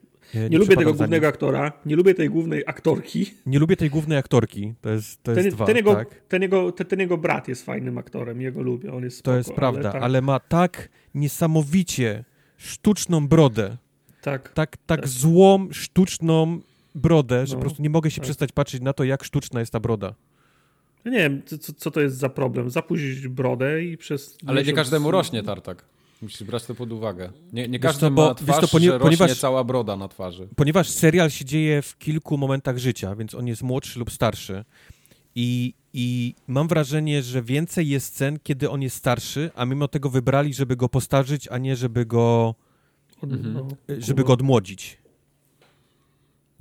[0.41, 3.35] Nie, Nie, lubię tego głównego aktora, nie lubię tej głównej aktorki.
[3.47, 4.75] Nie lubię tej głównej aktorki.
[4.81, 6.21] To jest, to jest Ten, dwa, ten, jego, tak?
[6.29, 9.37] ten, jego, ten, ten jego brat jest fajnym aktorem, jego lubię, on jest To spoko,
[9.37, 12.25] jest prawda, tak, ale ma tak niesamowicie
[12.57, 13.77] sztuczną brodę,
[14.23, 14.53] tak.
[14.53, 15.09] tak, tak Tak.
[15.09, 16.61] złą, sztuczną
[16.95, 18.25] brodę, że No, po prostu nie mogę się tak.
[18.25, 20.15] przestać patrzeć na to, jak sztuczna jest ta broda.
[21.05, 22.71] Ja Nie wiem, co, co- to jest za problem.
[22.71, 24.37] Zapuścić brodę i przez.
[24.47, 25.85] Ale nie miesiąc- każdemu rośnie tartak.
[26.23, 27.33] Musisz brać to pod uwagę.
[27.53, 30.09] Nie, nie każdy co, bo- ma twarz, co, ponie- że rośnie ponieważ- cała broda na
[30.09, 30.49] twarzy.
[30.57, 34.65] Ponieważ serial się dzieje w kilku momentach życia, więc on jest młodszy lub starszy.
[35.35, 40.11] I, I mam wrażenie, że więcej jest scen, kiedy on jest starszy, a mimo tego
[40.11, 42.55] wybrali, żeby go postarzyć, a nie żeby go,
[43.23, 43.53] Mhm.
[43.53, 43.69] no,
[43.99, 44.99] żeby go odmłodzić.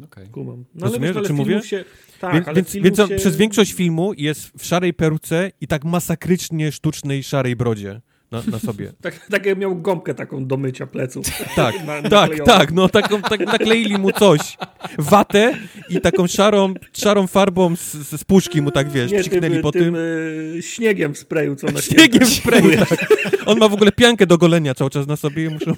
[0.03, 0.27] Okej.
[0.27, 0.65] Kumam.
[0.75, 1.61] No, Rozumiesz, wiesz, czym filmów mówię?
[1.61, 1.85] Się,
[2.19, 3.15] tak, więc ale więc, więc on się...
[3.15, 8.01] przez większość filmu jest w szarej peruce i tak masakrycznie sztucznej szarej brodzie
[8.33, 8.91] na, na sobie.
[9.01, 11.25] Tak, tak jak miał gąbkę taką do mycia pleców.
[11.55, 14.57] Tak, Na- tak, tak, no taką, tak nakleili mu coś.
[14.97, 15.57] Watę
[15.89, 19.71] i taką szarą, szarą farbą z, z z puszki mu tak, wiesz, Nie, tym, po
[19.71, 19.95] tym tym.
[19.95, 23.07] y, śniegiem w sprayu, co na Śniegiem w sprayu, tak.
[23.45, 25.73] On ma w ogóle piankę do golenia cały czas na sobie i muszą...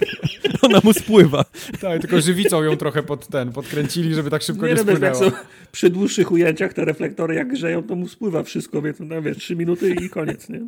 [0.61, 1.45] Ona mu spływa.
[1.81, 5.15] Tak, tylko żywicą ją trochę pod ten, podkręcili, żeby tak szybko nie, Nie, no, spłynęła.
[5.15, 5.31] są
[5.71, 9.55] przy dłższych ujęciach te reflektory jak grzeją, to mu spływa wszystko, więc no, wiesz, trzy
[9.55, 10.61] minuty i koniec, nie?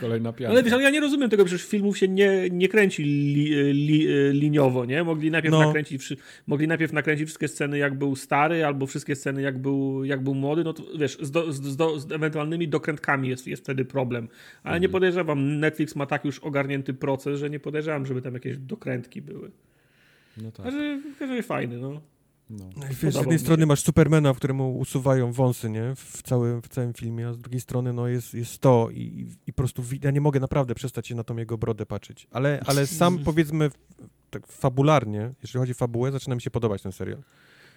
[0.00, 0.52] Kolejna pianka.
[0.52, 4.06] Ale wiesz, ale ja nie rozumiem tego, przecież filmów się nie, nie kręci li, li,
[4.32, 5.04] liniowo, nie?
[5.04, 5.66] Mogli najpierw, No.
[5.66, 6.08] nakręcić,
[6.46, 10.34] mogli najpierw nakręcić wszystkie sceny jak był stary, albo wszystkie sceny jak był, jak był
[10.34, 13.84] młody, no to wiesz, z, do, z, z, do, z ewentualnymi dokrętkami jest, jest wtedy
[13.84, 14.28] problem.
[14.62, 18.56] Ale nie podejrzewam, Netflix ma tak już ogarnięty proces, że nie podejrzewam, żeby tam jakieś
[18.56, 19.50] dokrętki były.
[20.42, 20.66] No tak.
[20.66, 22.00] Ale że fajny, no.
[22.50, 22.64] No.
[22.76, 25.94] No wiesz, z jednej strony masz Supermana, w któremu usuwają wąsy, nie?
[25.96, 29.52] W całym, w całym filmie, a z drugiej strony no jest, jest to i, i,
[29.52, 32.28] po prostu ja nie mogę naprawdę przestać się na tą jego brodę patrzeć.
[32.30, 33.70] Ale, ale sam powiedzmy
[34.30, 37.22] tak fabularnie, jeżeli chodzi o fabułę, zaczyna mi się podobać ten serial.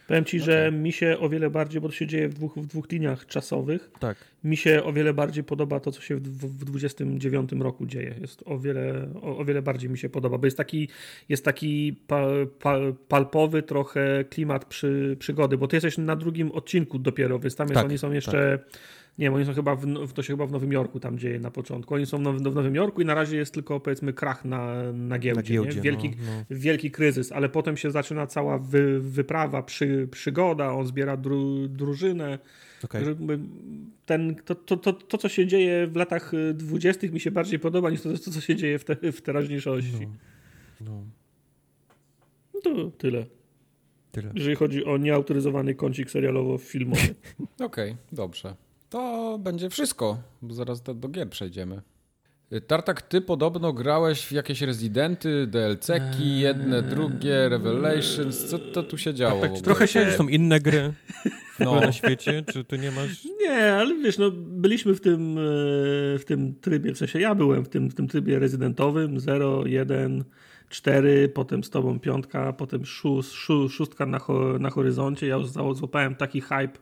[0.10, 0.80] Powiem ci, że Okej.
[0.80, 3.91] mi się o wiele bardziej, bo to się dzieje w dwóch, w dwóch liniach czasowych,
[3.99, 4.18] Tak.
[4.44, 8.15] mi się o wiele bardziej podoba to, co się w, w, w 29 roku dzieje.
[8.22, 10.90] Jest o wiele, o, o wiele bardziej mi się podoba, bo jest taki,
[11.30, 12.27] jest taki pa,
[12.60, 12.77] pa,
[13.07, 17.76] palpowy trochę klimat przy, przygody, bo ty jesteś na drugim odcinku dopiero, więc tam jest,
[17.76, 18.60] Tak, oni są jeszcze,
[19.20, 21.52] nie oni są chyba, w, w- to się chyba w Nowym Jorku tam dzieje na
[21.52, 21.94] początku.
[21.96, 24.94] Oni są w, Now- w Nowym Jorku i na razie jest tylko powiedzmy krach na,
[24.94, 25.76] na giełdzie, Na giełdzie.
[25.78, 25.82] nie?
[25.84, 26.16] Wielki, no,
[26.50, 26.56] no.
[26.58, 32.40] wielki kryzys, ale potem się zaczyna cała wy, wyprawa, przy, przygoda, on zbiera dru, drużynę.
[32.94, 33.40] Jakby
[34.06, 37.90] Ten, to, to, to, to, co się dzieje w latach dwudziestych mi się bardziej podoba
[37.90, 40.08] niż to, to co się dzieje w, te, w teraźniejszości.
[40.82, 41.04] No, no,
[42.54, 43.26] No to tyle,
[44.12, 44.32] tyle.
[44.36, 47.14] jeżeli chodzi o nieautoryzowany kącik serialowo-filmowy.
[47.66, 48.56] Okej, dobrze.
[48.90, 51.82] To będzie wszystko, bo zaraz do, do gier przejdziemy.
[52.68, 58.45] Tartak, ty podobno grałeś w jakieś rezydenty, DLC-ki, jedne, drugie, Revelations.
[58.45, 59.41] Co to tu się działo?
[59.41, 59.64] Tak, ogóle?
[59.64, 60.94] trochę się- Są inne gry
[61.60, 62.44] No, na świecie?
[62.53, 63.26] Czy ty nie masz...
[63.41, 65.41] Nie, ale wiesz, no, byliśmy w tym, e,
[66.20, 70.24] w tym trybie, w sensie ja byłem w tym, w tym trybie rezydentowym 0, 1,
[70.70, 75.28] 4, potem z tobą piątka, potem szóst, szó, szóstka na, ho, na horyzoncie.
[75.28, 76.80] Ja już złapałem taki hype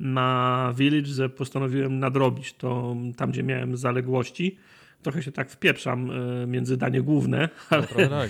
[0.00, 4.56] na Village, że postanowiłem nadrobić to tam, gdzie miałem zaległości.
[5.02, 7.86] Trochę się tak wpieprzam e, między danie główne, ale,
[8.24, 8.28] e,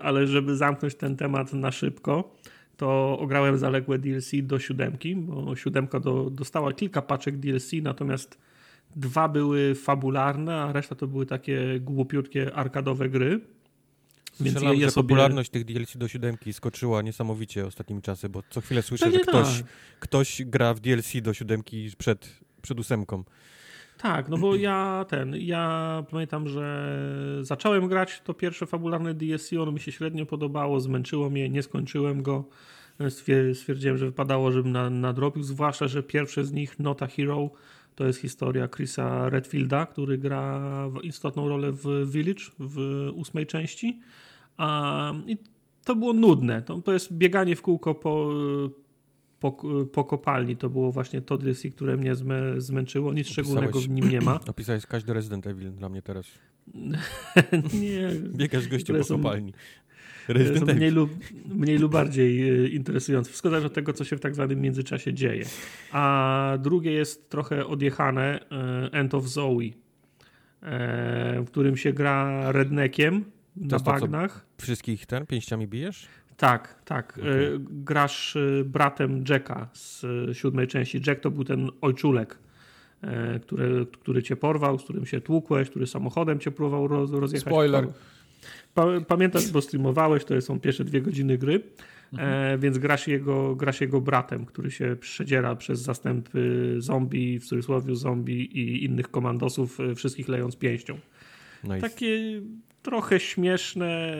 [0.00, 2.34] ale żeby zamknąć ten temat na szybko,
[2.76, 8.38] to ograłem zaległe DLC do siódemki, bo siódemka do, dostała kilka paczek DLC, natomiast
[8.96, 13.40] dwa były fabularne, a reszta to były takie głupiutkie arkadowe gry.
[14.40, 15.04] Więc Strzelam, że sobie...
[15.04, 19.24] popularność tych DLC do siódemki skoczyła niesamowicie ostatnimi czasy, bo co chwilę słyszę, Pewnie że
[19.24, 19.66] ktoś, tak.
[20.00, 23.24] ktoś gra w DLC do siódemki przed, przed ósemką.
[23.98, 26.96] Tak, no bo ja ten, ja pamiętam, że
[27.42, 32.22] zacząłem grać to pierwsze fabularne DLC, ono mi się średnio podobało, zmęczyło mnie, nie skończyłem
[32.22, 32.44] go.
[33.54, 37.50] Stwierdziłem, że wypadało, żebym na, nadrobił, zwłaszcza, że pierwsze z nich, Nota Hero,
[37.94, 40.60] to jest historia Chrisa Redfielda, który gra
[41.02, 44.00] istotną rolę w Village w ósmej części.
[45.26, 45.36] I
[45.84, 46.62] to było nudne.
[46.62, 48.30] To, to jest bieganie w kółko po,
[49.40, 49.52] po,
[49.92, 50.56] po kopalni.
[50.56, 53.12] To było właśnie to DLC, które mnie zmę, zmęczyło.
[53.12, 54.40] Nic szczególnego w nim nie ma.
[54.48, 56.26] Opisałeś każdy Resident Evil dla mnie teraz.
[57.82, 58.10] nie.
[58.36, 59.52] Biegasz gościu po kopalni.
[60.28, 61.10] Resident mniej lub,
[61.48, 63.28] mniej lub bardziej e, interesujące.
[63.30, 65.44] Wszystko zależy od tego, co się w tak zwanym międzyczasie dzieje.
[65.92, 69.60] A drugie jest trochę odjechane e, End of Zoe,
[70.62, 73.24] e, w którym się gra redneckiem
[73.56, 74.46] na bagnach.
[74.58, 76.06] Wszystkich ten pięściami bijesz?
[76.36, 77.18] Tak, tak.
[77.18, 77.58] Okay.
[77.60, 80.04] Grasz bratem Jacka z
[80.36, 81.00] siódmej części.
[81.06, 82.38] Jack to był ten ojczulek,
[83.42, 87.48] który, który cię porwał, z którym się tłukłeś, który samochodem cię próbował roz, rozjechać.
[87.48, 87.88] Spoiler.
[89.08, 91.62] Pamiętasz, bo streamowałeś, to są pierwsze dwie godziny gry,
[92.12, 92.54] mhm.
[92.54, 97.94] e, więc grasz jego, grasz jego bratem, który się przedziera przez zastępy zombie, w cudzysłowie
[97.94, 100.98] zombie i innych komandosów, wszystkich lejąc pięścią.
[101.64, 101.80] Nice.
[101.80, 102.42] Takie
[102.86, 104.16] trochę śmieszne,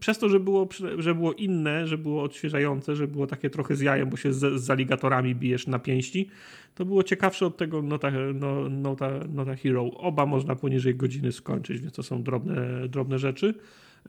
[0.00, 0.68] przez to, że było,
[0.98, 4.60] że było inne, że było odświeżające, że było takie trochę z jajem, bo się z,
[4.62, 6.28] z aligatorami bijesz na pięści,
[6.74, 9.90] to było ciekawsze od tego Nota, no, Nota, Nota Hero.
[9.94, 13.54] Oba można poniżej godziny skończyć, więc to są drobne, drobne rzeczy.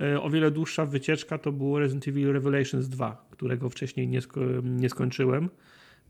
[0.02, 4.42] E, o wiele dłuższa wycieczka to było Resident Evil Revelations 2, którego wcześniej nie, sko
[4.64, 5.50] nie skończyłem.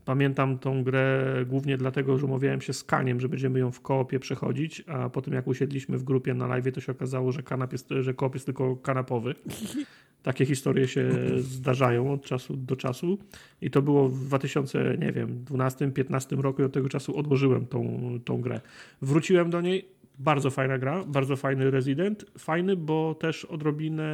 [0.08, 4.18] Pamiętam tą grę głównie dlatego, że umawiałem się z Kaniem, że będziemy ją w koopie
[4.18, 7.88] przechodzić, a potem jak usiedliśmy w grupie na live, to się okazało, że, kanap jest,
[8.00, 9.34] że koop jest tylko kanapowy.
[10.22, 13.18] Takie historie się zdarzają od czasu do czasu
[13.62, 18.60] i to było w 2012-2015 roku i od tego czasu odłożyłem tą, tą grę.
[19.02, 24.06] Wróciłem do niej, bardzo fajna gra, bardzo fajny Resident, fajny, bo też odrobinę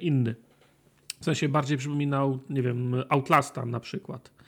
[0.00, 0.34] inny.
[1.20, 4.39] W sensie bardziej przypominał, nie wiem, Outlasta na przykład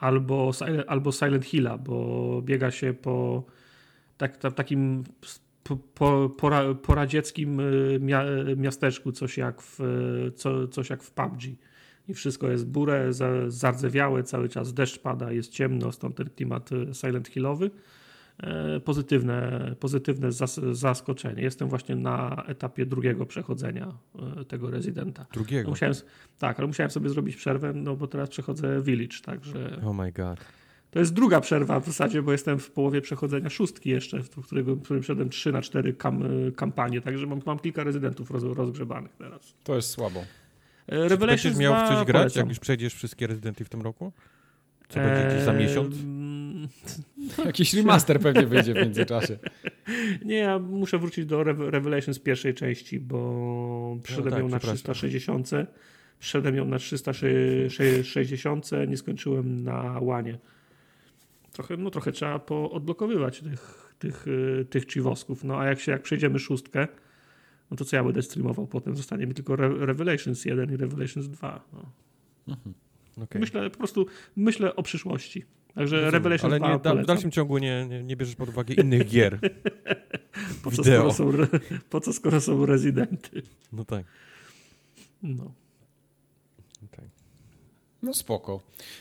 [0.00, 0.50] albo,
[0.86, 3.44] albo Silent Hilla, bo biega się po
[4.16, 5.04] tak, tak, takim
[5.62, 8.00] po, po, pora, poradzieckim y,
[8.56, 9.78] miasteczku, coś jak, w,
[10.36, 11.42] co, coś jak w PUBG.
[12.08, 13.10] I wszystko jest burę,
[13.48, 17.70] zardzewiałe, cały czas deszcz pada, jest ciemno, stąd ten klimat y, Silent Hillowy.
[18.42, 20.28] E, pozytywne, pozytywne
[20.72, 21.42] zaskoczenie.
[21.42, 23.92] Jestem właśnie na etapie drugiego przechodzenia
[24.40, 25.26] e, tego rezydenta.
[25.32, 25.62] Drugiego?
[25.62, 25.94] No musiałem,
[26.38, 29.80] tak, ale musiałem sobie zrobić przerwę, no bo teraz przechodzę Village, także...
[29.84, 30.40] Oh my god.
[30.90, 34.74] To jest druga przerwa w zasadzie, bo jestem w połowie przechodzenia szóstki jeszcze, w którego,
[34.76, 36.24] w którym szedłem 3 na 4 kam,
[36.56, 39.54] kampanie, także mam, mam kilka rezydentów roz, rozgrzebanych teraz.
[39.64, 40.20] To jest słabo.
[40.86, 42.40] E, Revelations będziesz miał w coś grać, polecam.
[42.40, 44.12] jak już przejdziesz wszystkie rezydenty w tym roku?
[44.88, 45.96] Co będzie za miesiąc?
[47.46, 49.38] Jakiś remaster pewnie wyjdzie w międzyczasie.
[50.24, 55.50] Nie, ja muszę wrócić do Revelations pierwszej części, bo przyszedłem no tak, ją na 360.
[56.18, 60.38] Przyszedłem ją na 360, nie skończyłem na łanie.
[61.52, 62.40] Trochę, no trochę trzeba
[62.70, 64.26] odblokowywać tych, tych,
[64.70, 65.44] tych chiwosków.
[65.44, 66.88] No a jak się jak przejdziemy szóstkę,
[67.70, 68.96] no to co ja będę streamował potem?
[68.96, 71.64] Zostanie mi tylko Revelations 1 i Revelations 2.
[71.72, 71.92] No.
[72.48, 72.74] Mhm.
[73.16, 73.40] Okay.
[73.40, 75.44] Myślę po prostu myślę o przyszłości.
[75.74, 78.74] Także Rozumiem, Revelation Ale 2 nie, w dalszym ciągu nie, nie, nie, bierzesz pod uwagę
[78.74, 79.38] innych gier.
[80.62, 81.32] po, co, skoro są,
[81.90, 83.42] po co skoro są rezydenty?
[83.72, 84.04] No tak.
[85.22, 85.52] No.
[86.84, 87.08] Okay.
[88.02, 88.60] No spoko.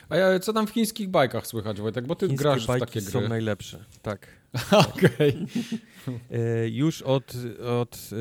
[0.09, 2.07] A ja, co tam w chińskich bajkach słychać, Wojtek?
[2.07, 3.11] Bo ty Chińskie grasz w takie gry.
[3.11, 4.27] są najlepsze, tak.
[4.89, 5.09] Okej.
[5.09, 5.45] Okay.
[6.31, 7.33] E, już od,
[7.79, 8.15] od e,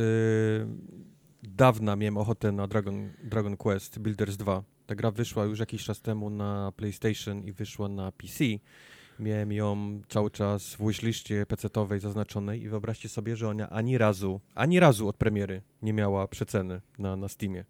[1.42, 6.00] dawna miałem ochotę na Dragon, Dragon Quest Builders 2 ta gra wyszła już jakiś czas
[6.00, 8.44] temu na PlayStation i wyszła na PC.
[9.18, 14.40] Miałem ją cały czas w wishliście PC-owej zaznaczonej i wyobraźcie sobie, że ona ani razu,
[14.54, 17.64] ani razu od premiery nie miała przeceny na, na Steamie.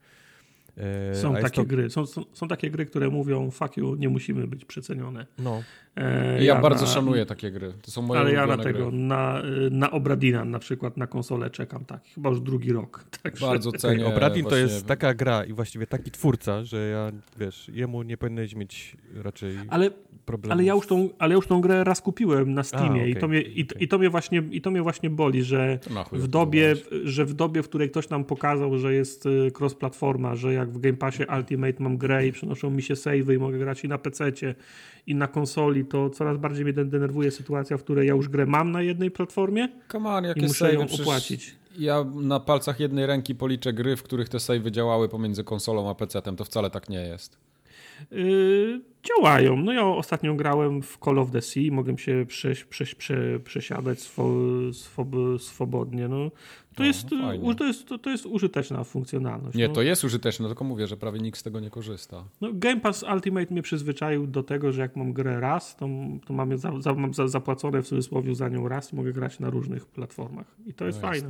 [0.78, 1.64] E, są takie to...
[1.64, 5.26] gry, są, są, są, takie gry, które mówią fuck you, nie musimy być przecenione.
[5.38, 5.62] No.
[5.96, 7.72] E, ja, ja, bardzo na, szanuję takie gry.
[7.82, 8.98] To są moje Ale ja na tego, gry.
[8.98, 13.04] na, na Obradina na przykład na konsolę czekam, tak, chyba już drugi rok.
[13.22, 13.46] Także...
[13.46, 14.06] Bardzo cenię.
[14.06, 14.58] Obradin właśnie...
[14.58, 18.96] to jest taka gra i właściwie taki twórca, że ja, wiesz, jemu nie powinieneś mieć
[19.14, 19.90] raczej Ale
[20.24, 20.52] problemów.
[20.52, 23.10] Ale ja już tą, ale ja już tą grę raz kupiłem na Steamie A, i,
[23.10, 23.84] okej, to mnie, i, okej.
[23.84, 25.78] i, to mnie właśnie, i to mnie właśnie boli, że
[26.12, 26.74] w dobie,
[27.04, 30.78] że w dobie, w której ktoś nam pokazał, że jest y, cross-platforma, że jak w
[30.78, 33.98] Game Passie Ultimate mam grę i przenoszą mi się savey i mogę grać i na
[33.98, 34.54] PC-cie
[35.06, 38.46] i na konsoli, to coraz bardziej mnie den- denerwuje sytuacja, w której ja już grę
[38.46, 41.56] mam na jednej platformie Come on, i jakie muszę ją opłacić.
[41.78, 45.94] Ja na palcach jednej ręki policzę gry, w których te savey działały pomiędzy konsolą a
[45.94, 46.36] PC-tem.
[46.36, 47.36] To wcale tak nie jest.
[48.10, 49.56] Yy, działają.
[49.56, 54.00] No ja ostatnio grałem w Call of the Sea, mogłem się prze, prze, prze, przesiadać
[54.00, 54.32] swo,
[54.72, 55.08] swob,
[55.38, 56.08] swobodnie.
[56.08, 56.30] No,
[56.74, 59.56] to, jest, no u, to, jest, to, to jest użyteczna funkcjonalność.
[59.56, 59.74] Nie, no.
[59.74, 62.24] to jest użyteczne, tylko mówię, że prawie nikt z tego nie korzysta.
[62.40, 65.88] No, Game Pass Ultimate mnie przyzwyczaił do tego, że jak mam grę raz, to,
[66.26, 69.40] to mam, za, za, mam za, zapłacone w cudzysłowie za nią raz i mogę grać
[69.40, 70.46] na różnych platformach.
[70.66, 71.28] I to jest No fajne.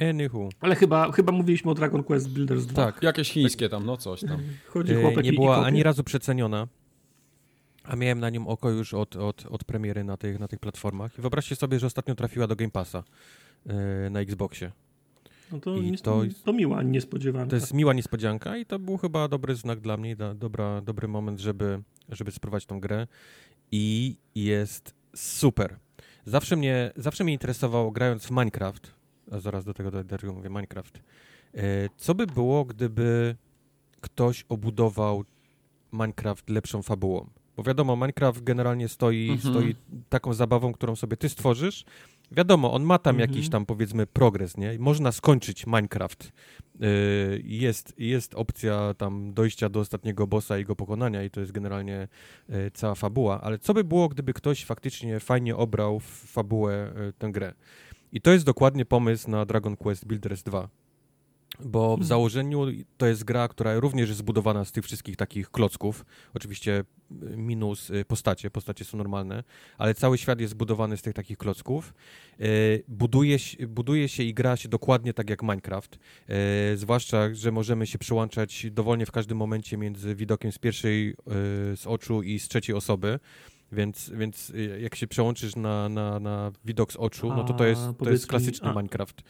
[0.00, 0.48] Anywho.
[0.60, 2.92] Ale chyba, chyba mówiliśmy o Dragon Quest Builders 2.
[2.92, 3.02] Tak.
[3.02, 4.40] Jakieś chińskie tam, no coś tam.
[4.72, 5.66] Chodzi E, chłopek nie i- i była kopie.
[5.66, 6.68] ani razu przeceniona,
[7.84, 11.18] a miałem na nią oko już od, od, od premiery na tych, na tych platformach.
[11.18, 13.04] I wyobraźcie sobie, że ostatnio trafiła do Game Passa
[13.66, 14.72] e, na Xboxie.
[15.52, 17.50] No to, i nie, to to, miła niespodziewanka.
[17.50, 21.08] To jest miła niespodzianka i to był chyba dobry znak dla mnie, da, dobra, dobry
[21.08, 23.06] moment, żeby, żeby spróbować tą grę.
[23.72, 25.76] I jest super.
[26.24, 28.94] Zawsze mnie, zawsze mnie interesowało, grając w Minecraft,
[29.32, 30.98] a zaraz do tego, dlaczego mówię Minecraft,
[31.54, 31.60] e,
[31.96, 33.36] co by było, gdyby
[34.00, 35.24] ktoś obudował
[35.92, 37.30] Minecraft lepszą fabułą?
[37.56, 39.54] Bo wiadomo, Minecraft generalnie stoi, Mhm.
[39.54, 39.74] stoi
[40.08, 41.84] taką zabawą, którą sobie ty stworzysz.
[42.32, 43.30] Wiadomo, on ma tam Mhm.
[43.30, 44.78] jakiś tam powiedzmy progres, nie?
[44.78, 46.32] Można skończyć Minecraft.
[46.80, 46.88] Yy,
[47.44, 52.08] Jest, jest opcja tam dojścia do ostatniego bossa i go pokonania i to jest generalnie
[52.48, 57.32] yy, cała fabuła, ale co by było, gdyby ktoś faktycznie fajnie obrał w fabułę tę
[57.32, 57.54] grę?
[58.12, 60.68] I to jest dokładnie pomysł na Dragon Quest Builders 2.
[61.64, 62.06] Bo w Hmm.
[62.06, 62.66] założeniu
[62.96, 66.04] to jest gra, która również jest zbudowana z tych wszystkich takich klocków.
[66.34, 66.84] Oczywiście
[67.22, 69.44] y, minus y, postacie, postacie są normalne,
[69.78, 71.94] ale cały świat jest zbudowany z tych takich klocków.
[72.40, 75.98] Y, Buduje, się- buduje się i gra się dokładnie tak jak Minecraft.
[76.76, 81.14] Zwłaszcza, że możemy się przełączać dowolnie w każdym momencie między widokiem z pierwszej
[81.76, 83.18] z oczu i z trzeciej osoby.
[83.72, 87.66] Więc, więc y, jak się przełączysz na, na, na widok z oczu, no to to
[87.66, 89.22] jest, to jest klasyczny a- Minecraft.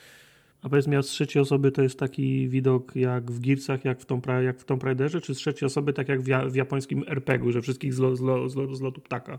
[0.62, 4.00] A powiedz mi, a z trzeciej osoby to jest taki widok jak w Gearsach, jak
[4.00, 6.54] w Tomb, jak w Tomb Raiderze, czy z trzeciej osoby tak jak w, ja, w
[6.54, 9.38] japońskim RPG-u, że wszystkich z, lo, z, lo, z, lo, z lotu ptaka?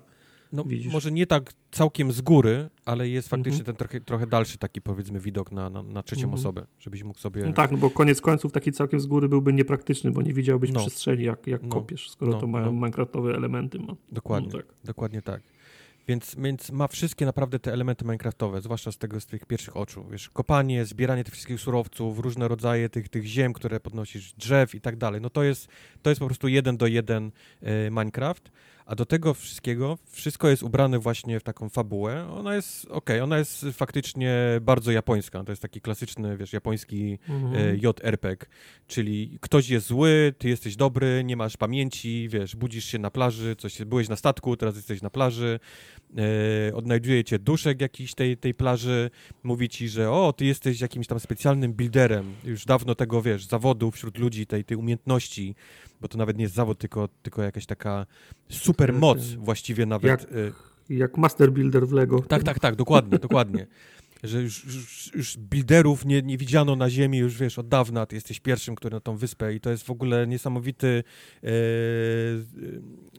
[0.52, 0.94] No, Widzisz.
[0.94, 3.66] może nie tak całkiem z góry, ale jest faktycznie Mhm.
[3.66, 6.40] ten trochę, trochę dalszy taki powiedzmy widok na, na, na trzecią Mhm.
[6.40, 7.44] osobę, żebyś mógł sobie...
[7.44, 10.72] No tak, no bo koniec końców taki całkiem z góry byłby niepraktyczny, bo nie widziałbyś
[10.72, 10.80] No.
[10.80, 11.70] przestrzeni, jak, jak No.
[11.70, 12.72] kopiesz, skoro No, to mają no.
[12.72, 13.80] minecraftowe elementy.
[13.80, 13.96] Ma.
[14.12, 14.66] Dokładnie, No tak.
[14.84, 15.42] dokładnie tak.
[16.08, 20.06] Więc, więc ma wszystkie naprawdę te elementy minecraftowe, zwłaszcza z tego, z tych pierwszych oczu.
[20.12, 24.82] Wiesz, kopanie, zbieranie tych wszystkich surowców, różne rodzaje tych, tych ziem, które podnosisz, drzew i
[24.82, 25.22] tak dalej.
[25.22, 25.68] No to jest,
[26.02, 27.32] to jest po prostu jeden do jeden
[27.62, 28.52] e, Minecraft,
[28.90, 32.30] a do tego wszystkiego, wszystko jest ubrane właśnie w taką fabułę.
[32.32, 35.44] Ona jest, okej, ona jest faktycznie bardzo japońska.
[35.44, 37.56] To jest taki klasyczny, wiesz, japoński Mhm.
[37.56, 38.46] e, JRPG,
[38.88, 43.56] czyli ktoś jest zły, ty jesteś dobry, nie masz pamięci, wiesz, budzisz się na plaży,
[43.56, 45.60] coś, byłeś na statku, teraz jesteś na plaży,
[46.70, 49.10] e, odnajduje cię duszek jakiś tej, tej plaży,
[49.44, 53.92] mówi ci, że o, ty jesteś jakimś tam specjalnym builderem, już dawno tego, wiesz, zawodu
[53.92, 55.56] wśród ludzi, tej, tej umiejętności,
[56.02, 58.06] bo to nawet nie jest zawód, tylko, tylko jakaś taka
[58.50, 60.10] super moc właściwie nawet.
[60.10, 60.26] Jak- e,
[60.90, 62.20] Jak Master Builder w Lego.
[62.20, 63.68] tak, tak, tak, dokładnie, dokładnie.
[64.24, 68.06] Że już, już, już builderów nie, nie widziano na ziemi już, wiesz, od dawna.
[68.06, 71.04] Ty jesteś pierwszym, który na tą wyspę i to jest w ogóle niesamowity
[71.44, 71.50] e,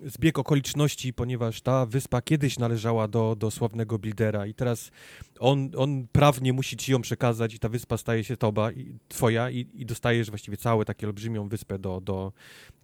[0.05, 4.91] zbieg okoliczności, ponieważ ta wyspa kiedyś należała do, do sławnego buildera i teraz
[5.39, 9.51] on, on prawnie musi ci ją przekazać i ta wyspa staje się toba, i, twoja
[9.51, 12.33] i, i dostajesz właściwie całą taką olbrzymią wyspę do, do,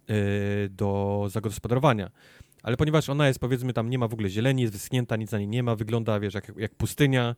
[0.07, 2.11] e, do zagospodarowania.
[2.63, 5.37] Ale ponieważ ona jest, powiedzmy, tam nie ma w ogóle zieleni, jest wyschnięta, nic na
[5.37, 7.35] niej nie ma, wygląda, wiesz, jak, jak pustynia,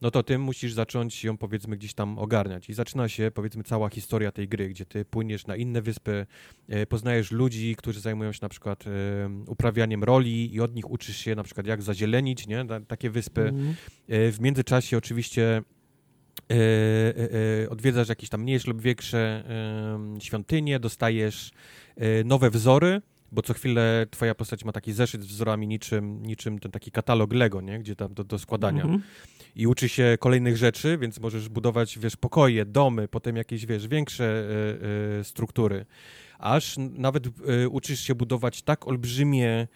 [0.00, 2.70] no to ty musisz zacząć ją, powiedzmy, gdzieś tam ogarniać.
[2.70, 6.26] I zaczyna się, powiedzmy, cała historia tej gry, gdzie ty płyniesz na inne wyspy,
[6.68, 8.90] e, poznajesz ludzi, którzy zajmują się na przykład e,
[9.46, 13.40] uprawianiem roli i od nich uczysz się na przykład jak zazielenić, nie, Ta- takie wyspy.
[13.42, 13.74] Mhm.
[14.08, 15.62] E, W międzyczasie oczywiście
[17.70, 19.44] odwiedzasz jakieś tam mniejsze lub większe
[20.20, 21.50] świątynie, dostajesz
[22.24, 23.02] nowe wzory,
[23.32, 27.32] bo co chwilę twoja postać ma taki zeszyt z wzorami niczym, niczym ten taki katalog
[27.32, 27.78] Lego, nie?
[27.78, 28.82] gdzie tam do, do składania.
[28.82, 29.02] Mhm.
[29.56, 34.24] I uczy się kolejnych rzeczy, więc możesz budować, wiesz, pokoje, domy, potem jakieś, wiesz, większe
[34.24, 35.86] e, e, struktury.
[36.38, 39.68] Aż nawet e, uczysz się budować tak olbrzymie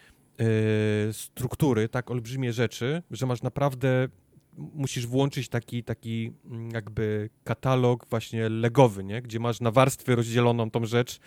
[1.12, 4.09] struktury, tak olbrzymie rzeczy, że masz naprawdę
[4.57, 9.23] musisz włączyć taki, taki mm, jakby katalog właśnie legowy, nie?
[9.23, 11.20] gdzie masz na warstwy rozdzieloną tą rzecz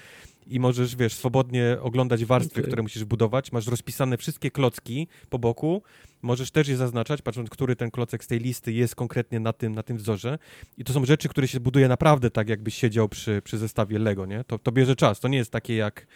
[0.48, 2.64] i możesz, wiesz, swobodnie oglądać warstwy, Okej.
[2.64, 3.52] które musisz budować.
[3.52, 5.82] Masz rozpisane wszystkie klocki po boku.
[6.22, 9.76] Możesz też je zaznaczać, patrząc, który ten klocek z tej listy jest konkretnie na tym,
[9.76, 10.38] na tym wzorze.
[10.78, 14.26] I to są rzeczy, które się buduje naprawdę tak, jakbyś siedział przy, przy zestawie Lego,
[14.26, 14.44] nie?
[14.44, 15.20] To, to bierze czas.
[15.20, 16.08] To nie jest takie jak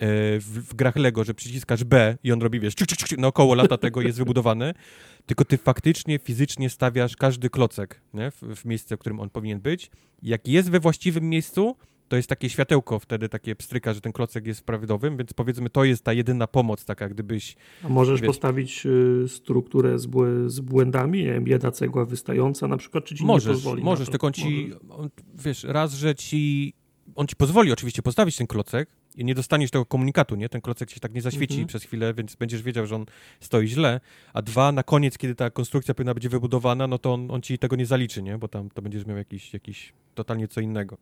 [0.00, 3.54] w, w grach Lego, że przyciskasz B i on robi, wiesz, ciuk, ciuk, ciuk, naokoło
[3.54, 4.74] lata tego jest wybudowany,
[5.26, 8.30] tylko ty faktycznie, fizycznie stawiasz każdy klocek nie?
[8.30, 9.90] W, w miejsce, w którym on powinien być.
[10.22, 11.76] Jak jest we właściwym miejscu,
[12.08, 15.84] to jest takie światełko wtedy, takie pstryka, że ten klocek jest prawidłowym, więc powiedzmy, to
[15.84, 17.56] jest ta jedyna pomoc, taka gdybyś...
[17.82, 20.08] A możesz Wiesz- postawić y, strukturę z,
[20.46, 23.84] z błędami, nie wiem, jedna cegła wystająca na przykład, czy ci nie możesz, pozwoli na
[23.84, 26.72] możesz, tylko on ci, on, wiesz, raz, że ci,
[27.14, 30.48] on ci pozwoli oczywiście postawić ten klocek i nie dostaniesz tego komunikatu, nie?
[30.48, 31.68] Ten klocek się tak nie zaświeci Mhm.
[31.68, 33.06] przez chwilę, więc będziesz wiedział, że on
[33.40, 34.00] stoi źle,
[34.32, 37.58] a dwa, na koniec, kiedy ta konstrukcja powinna być wybudowana, no to on, on ci
[37.58, 38.38] tego nie zaliczy, nie?
[38.38, 40.98] Bo tam to będziesz miał jakiś, jakiś totalnie co innego.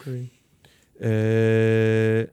[0.00, 0.28] Okej.
[1.00, 2.26] Eee,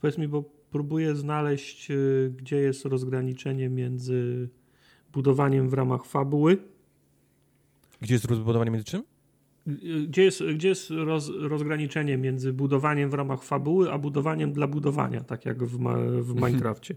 [0.00, 4.48] Powiedz mi, bo próbuję znaleźć, y, gdzie jest rozgraniczenie między
[5.12, 6.58] budowaniem w ramach fabuły.
[8.00, 9.02] gdzie jest rozbudowanie między czym?
[10.08, 15.20] Gdzie jest, gdzie jest roz, rozgraniczenie między budowaniem w ramach fabuły, a budowaniem dla budowania,
[15.20, 16.96] tak jak w, ma, w Minecrafcie?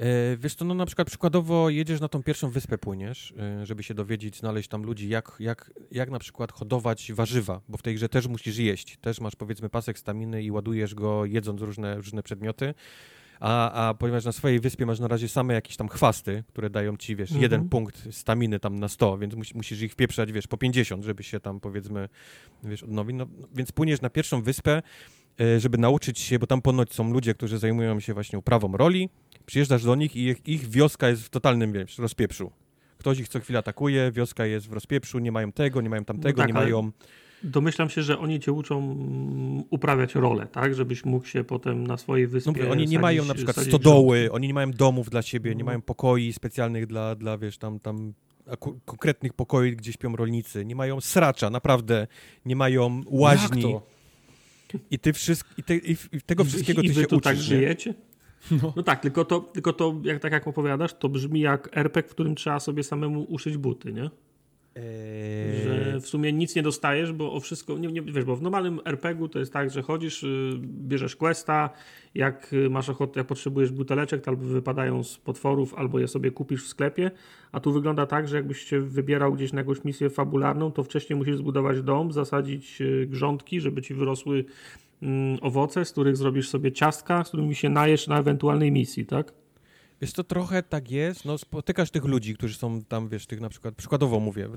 [0.00, 3.82] E, wiesz to no na przykład przykładowo jedziesz na tą pierwszą wyspę, płyniesz, e, żeby
[3.82, 7.94] się dowiedzieć, znaleźć tam ludzi, jak, jak, jak na przykład hodować warzywa, bo w tej
[7.94, 8.96] grze też musisz jeść.
[8.96, 12.74] Też masz powiedzmy pasek staminy i ładujesz go jedząc różne, różne przedmioty.
[13.40, 16.96] A, a ponieważ na swojej wyspie masz na razie same jakieś tam chwasty, które dają
[16.96, 17.42] ci, wiesz, Mhm.
[17.42, 21.22] jeden punkt staminy tam na 100, więc musi, musisz ich wpieprzać, wiesz, po 50, żeby
[21.22, 22.08] się tam powiedzmy,
[22.64, 23.16] wiesz, odnowić.
[23.16, 24.82] No, więc płyniesz na pierwszą wyspę,
[25.40, 29.08] e, żeby nauczyć się, bo tam ponoć są ludzie, którzy zajmują się właśnie uprawą roli,
[29.46, 32.52] przyjeżdżasz do nich i ich, ich wioska jest w totalnym, wiesz, rozpieprzu.
[32.98, 36.42] Ktoś ich co chwilę atakuje, wioska jest w rozpieprzu, nie mają tego, nie mają tamtego,
[36.42, 36.90] tak, nie ale- mają...
[37.44, 40.74] Domyślam się, że oni cię uczą mm, uprawiać rolę, tak?
[40.74, 43.56] Żebyś mógł się potem na swojej No, wyspie mówię, oni nie sadzić- mają na przykład
[43.56, 44.36] stodoły, grządki.
[44.36, 45.66] oni nie mają domów dla siebie, nie Mhm.
[45.66, 48.12] mają pokoi specjalnych dla, dla wiesz, tam, tam
[48.84, 52.06] konkretnych pokoi, gdzie śpią rolnicy, nie mają sracza, naprawdę,
[52.44, 53.62] nie mają łaźni.
[53.62, 54.80] Jak to?
[54.90, 57.16] I ty wszystk i, ty, i, i tego I- wszystkiego i ty wy się tu
[57.16, 57.24] uczysz.
[57.24, 57.42] tak nie?
[57.42, 57.94] żyjecie?
[58.62, 58.72] No.
[58.76, 62.14] No tak, tylko to, tylko to jak, tak jak opowiadasz, to brzmi jak RPG, w
[62.14, 64.10] którym trzeba sobie samemu uszyć buty, nie?
[64.76, 68.42] Eee, Że w sumie nic nie dostajesz, bo o wszystko, nie, nie, wiesz, bo w
[68.42, 71.70] normalnym RPG-u to jest tak, że chodzisz, y, bierzesz questa,
[72.14, 76.30] jak y, masz ochotę, jak potrzebujesz buteleczek, to albo wypadają z potworów, albo je sobie
[76.30, 77.10] kupisz w sklepie,
[77.52, 81.18] a tu wygląda tak, że jakbyś się wybierał gdzieś na jakąś misję fabularną, to wcześniej
[81.18, 84.44] musisz zbudować dom, zasadzić y, grządki, żeby ci wyrosły
[85.02, 89.39] mm, owoce, z których zrobisz sobie ciastka, z którymi się najesz na ewentualnej misji, tak?
[90.00, 93.48] Wiesz, to trochę tak jest, no spotykasz tych ludzi, którzy są tam, wiesz, tych na
[93.48, 94.48] przykład, przykładowo mówię,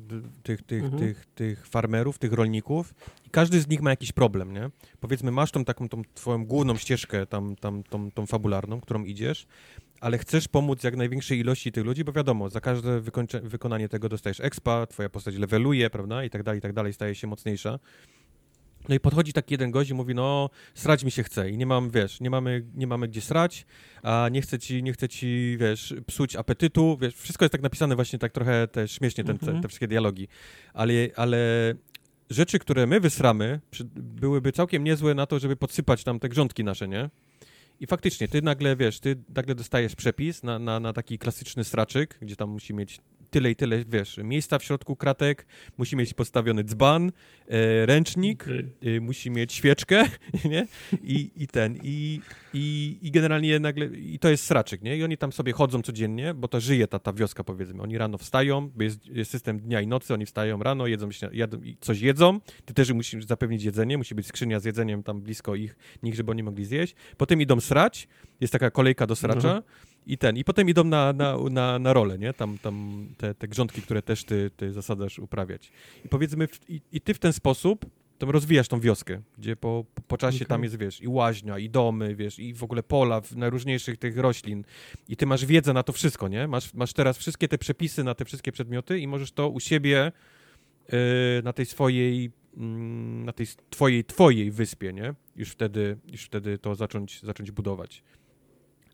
[0.43, 0.99] tych, tych, Mhm.
[1.01, 2.93] tych, tych farmerów, tych rolników
[3.27, 4.69] i każdy z nich ma jakiś problem, nie?
[4.99, 9.47] Powiedzmy, masz tą taką tą twoją główną ścieżkę, tam, tam, tą, tą fabularną, którą idziesz,
[10.01, 13.01] ale chcesz pomóc jak największej ilości tych ludzi, bo wiadomo, za każde
[13.43, 17.15] wykonanie tego dostajesz expa, twoja postać leveluje, prawda, i tak dalej, i tak dalej, staje
[17.15, 17.79] się mocniejsza.
[18.89, 21.65] No i podchodzi taki jeden gość i mówi, no srać mi się chce i nie
[21.65, 23.65] mam, wiesz, nie mamy, nie mamy gdzie srać,
[24.03, 27.95] a nie chcę ci, nie chcę ci, wiesz, psuć apetytu, wiesz, wszystko jest tak napisane
[27.95, 29.61] właśnie tak trochę też śmiesznie, ten, te, Mhm.
[29.61, 30.27] te wszystkie dialogi,
[30.73, 31.37] ale, ale
[32.29, 36.63] rzeczy, które my wysramy, przy, byłyby całkiem niezłe na to, żeby podsypać tam te grządki
[36.63, 37.09] nasze, nie?
[37.79, 42.17] I faktycznie, ty nagle, wiesz, ty nagle dostajesz przepis na, na, na taki klasyczny straczyk,
[42.21, 42.99] gdzie tam musi mieć
[43.33, 45.45] tyle i tyle, wiesz, miejsca w środku kratek,
[45.77, 47.11] musi mieć postawiony dzban,
[47.47, 50.03] e, ręcznik, y, musi mieć świeczkę,
[50.51, 50.67] nie?
[51.03, 52.19] I, i ten, i,
[52.53, 54.97] i, i generalnie nagle, i to jest sraczyk, nie?
[54.97, 57.81] I oni tam sobie chodzą codziennie, bo to żyje ta, ta wioska, powiedzmy.
[57.81, 61.61] Oni rano wstają, bo jest, jest system dnia i nocy, oni wstają rano, jedzą, jadą,
[61.79, 65.75] coś jedzą, ty też musisz zapewnić jedzenie, musi być skrzynia z jedzeniem tam blisko ich,
[66.03, 66.95] nich, żeby oni mogli zjeść.
[67.17, 68.07] Potem idą srać,
[68.41, 69.92] jest taka kolejka do sracza, Mhm.
[70.07, 72.33] I ten, i potem idą na, na, na, na rolę, nie?
[72.33, 75.71] Tam, tam te, te grządki, które też ty, ty zasadzasz uprawiać.
[76.05, 77.85] I powiedzmy, w, i, i ty w ten sposób
[78.17, 80.47] tam rozwijasz tą wioskę, gdzie po, po, czasie Okej.
[80.47, 84.17] tam jest, wiesz, i łaźnia, i domy, wiesz, i w ogóle pola w najróżniejszych tych
[84.17, 84.63] roślin.
[85.09, 86.47] I ty masz wiedzę na to wszystko, nie?
[86.47, 90.11] Masz, masz teraz wszystkie te przepisy na te wszystkie przedmioty i możesz to u siebie
[90.91, 90.97] yy,
[91.43, 95.13] na tej swojej, mm, na tej twojej, twojej wyspie, nie?
[95.35, 98.03] Już wtedy, już wtedy to zacząć, zacząć budować.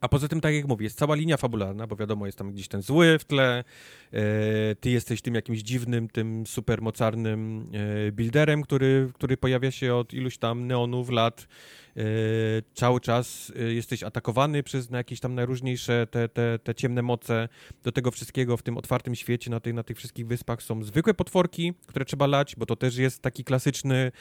[0.01, 2.67] A poza tym, tak jak mówię, jest cała linia fabularna, bo wiadomo, jest tam gdzieś
[2.67, 3.63] ten zły w tle,
[4.13, 4.21] e,
[4.76, 7.69] ty jesteś tym jakimś dziwnym, tym supermocarnym
[8.07, 11.47] e, builderem, który, który pojawia się od iluś tam neonów lat,
[12.73, 17.49] cały czas jesteś atakowany przez na jakieś tam najróżniejsze te, te, te ciemne moce.
[17.84, 21.13] Do tego wszystkiego w tym otwartym świecie, na, tej, na tych wszystkich wyspach są zwykłe
[21.13, 24.11] potworki, które trzeba lać, bo to też jest taki klasyczny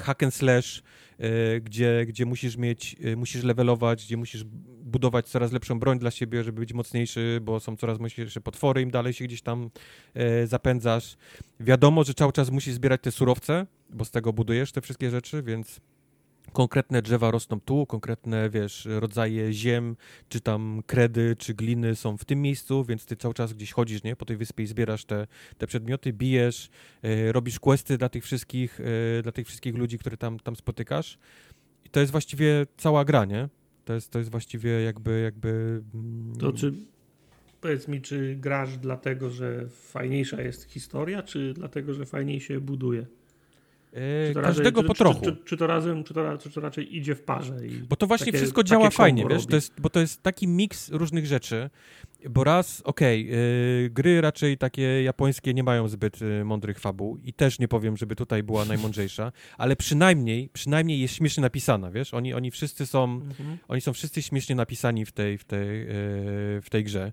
[0.00, 0.82] hack and slash,
[1.62, 4.44] gdzie, gdzie musisz mieć, musisz levelować, gdzie musisz
[4.82, 8.90] budować coraz lepszą broń dla siebie, żeby być mocniejszy, bo są coraz mocniejsze potwory, im
[8.90, 9.70] dalej się gdzieś tam
[10.44, 11.16] zapędzasz.
[11.60, 15.42] Wiadomo, że cały czas musisz zbierać te surowce, bo z tego budujesz te wszystkie rzeczy,
[15.42, 15.80] więc
[16.52, 19.96] konkretne drzewa rosną tu, konkretne, wiesz, rodzaje ziem,
[20.28, 24.02] czy tam kredy, czy gliny są w tym miejscu, więc ty cały czas gdzieś chodzisz,
[24.02, 25.26] nie, po tej wyspie i zbierasz te,
[25.58, 26.68] te przedmioty, bijesz,
[27.02, 31.18] e, robisz questy dla tych wszystkich, e, dla tych wszystkich ludzi, które tam, tam spotykasz.
[31.84, 33.48] I to jest właściwie cała gra, nie?
[33.84, 35.82] To jest, to jest właściwie jakby, jakby...
[35.94, 36.72] Mm, to czy,
[37.60, 43.06] powiedz mi, czy grasz dlatego, że fajniejsza jest historia, czy dlatego, że fajniej się buduje?
[44.28, 45.24] Yy, każdego raczej, po trochu.
[45.24, 47.56] Czy, czy, czy, to razem, czy to, czy to raczej idzie w parze?
[47.88, 50.90] bo to właśnie takie, wszystko działa fajnie, wiesz, to jest, bo to jest taki miks
[50.90, 51.70] różnych rzeczy,
[52.30, 53.38] bo raz, okej, okay,
[53.82, 57.96] yy, gry raczej takie japońskie nie mają zbyt yy, mądrych fabuł i też nie powiem,
[57.96, 63.04] żeby tutaj była najmądrzejsza, ale przynajmniej, przynajmniej jest śmiesznie napisana, wiesz, oni, oni wszyscy są,
[63.04, 63.58] mhm.
[63.68, 65.86] oni są wszyscy śmiesznie napisani w tej, w tej, yy,
[66.62, 67.12] w tej grze.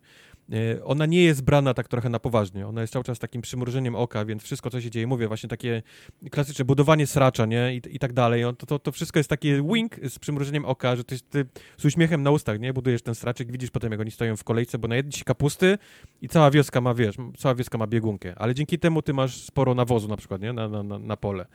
[0.51, 2.67] E, ona nie jest brana tak trochę na poważnie.
[2.67, 5.83] Ona jest cały czas takim przymrużeniem oka, więc wszystko, co się dzieje, mówię, właśnie takie
[6.31, 7.75] klasyczne budowanie sracza, nie?
[7.75, 8.43] I, i tak dalej.
[8.57, 11.45] To, to, to wszystko jest takie wink z przymrużeniem oka, że ty, ty
[11.77, 12.73] z uśmiechem na ustach, nie?
[12.73, 15.77] Budujesz ten straczek, widzisz potem, jak oni stoją w kolejce, bo najedli się kapusty
[16.21, 18.33] i cała wioska ma, wiesz, cała wioska ma biegunkę.
[18.37, 20.53] Ale dzięki temu ty masz sporo nawozu na przykład, nie?
[20.53, 21.45] Na, na, na, na pole.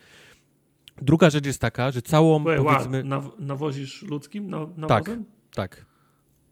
[1.02, 3.04] Druga rzecz jest taka, że całą, Wait, powiedzmy...
[3.38, 5.24] nawozisz ludzkim na, nawozem?
[5.50, 5.86] Tak, tak.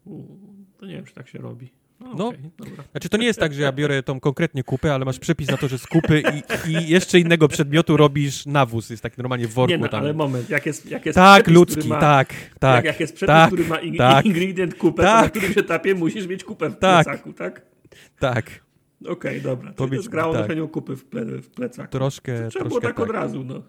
[0.05, 0.23] U,
[0.77, 1.78] to nie wiem, czy tak się robi.
[1.99, 2.31] No, no
[2.91, 5.57] znaczy to nie jest tak, że ja biorę tą konkretnie kupę, ale masz przepis na
[5.57, 6.23] to, że z kupy
[6.67, 9.71] i, i jeszcze innego przedmiotu robisz nawóz, jest tak normalnie w worku.
[9.71, 10.01] Nie, no, tam.
[10.01, 12.75] ale moment, jak jest, jak jest Tak, przepis, ludzki, ma, tak, tak.
[12.75, 15.57] Jak, jak jest przepis, tak, który ma in, tak, ingredient kupę, tak, to na którymś
[15.57, 17.61] etapie musisz mieć kupę w tak, plecaku, tak?
[18.19, 18.69] Tak.
[19.01, 19.73] Okej, okay, dobra.
[19.73, 20.41] To, to jest gra o tak.
[20.41, 21.91] noszeniu kupy w, ple, w plecaku.
[21.91, 23.63] Troszkę, Trzeba troszkę było tak, tak od razu, no.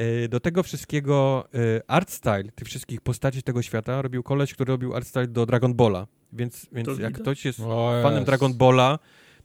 [0.00, 4.68] E, do tego wszystkiego e, art style tych wszystkich postaci tego świata robił koleś, który
[4.72, 6.06] robił art style do Dragon Balla.
[6.32, 7.14] Więc, więc jak widać.
[7.14, 8.26] ktoś jest o fanem jest.
[8.26, 8.98] Dragon Balla,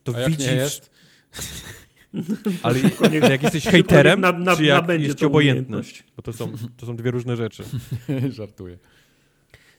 [0.04, 0.48] to A widzisz...
[0.48, 0.92] jest?
[2.64, 2.80] Ale
[3.32, 5.82] jak jesteś hejterem, na, na, czy jak jest ci obojętne?
[6.16, 7.64] Bo to są, to są dwie różne rzeczy.
[8.30, 8.78] Żartuję.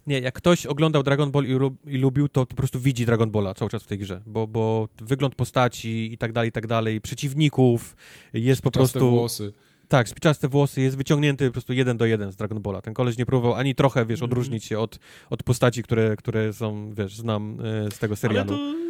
[0.07, 1.51] Nie, jak ktoś oglądał Dragon Ball i,
[1.95, 4.89] i, lubił, to po prostu widzi Dragon Balla cały czas w tej grze, bo, bo
[4.99, 7.97] wygląd postaci i tak dalej, i tak dalej, przeciwników
[8.33, 9.11] jest po prostu...
[9.11, 9.53] włosy.
[9.89, 12.83] Tak, spiczaste włosy, jest wyciągnięty po prostu jeden do jeden z Dragon Balla.
[12.83, 14.31] Ten koleś nie próbował ani trochę, wiesz, mhm.
[14.31, 14.99] odróżnić się od,
[15.31, 18.55] od postaci, które, które są, wiesz, znam e, z tego serialu.
[18.55, 18.87] Ale to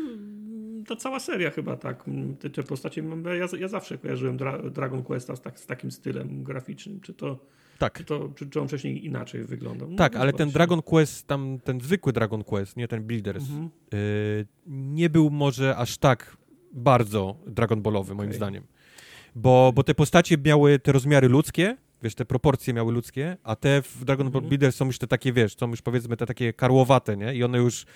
[0.87, 2.05] ta cała seria chyba tak,
[2.41, 3.03] te, te postacie,
[3.39, 7.39] ja, ja zawsze kojarzyłem Dra Dragon Questa z, tak, z takim stylem graficznym, czy to
[7.79, 7.99] tak.
[7.99, 9.91] Czy, to, czy, czy on wcześniej inaczej wyglądał?
[9.91, 13.71] No, tak, ale ten Dragon Quest, tam ten zwykły Dragon Quest, nie ten Builders, mhm.
[13.95, 16.37] y, nie był może aż tak
[16.73, 18.37] bardzo Dragon Ballowy, moim okay.
[18.37, 18.63] zdaniem
[19.37, 23.83] bo, bo te postacie miały te rozmiary ludzkie, wiesz, te proporcje miały ludzkie, a te
[23.83, 24.73] w Dragon Ball mm -hmm.
[24.73, 27.35] są już te takie, wiesz, są już powiedzmy te takie karłowate, nie?
[27.35, 27.87] I one już,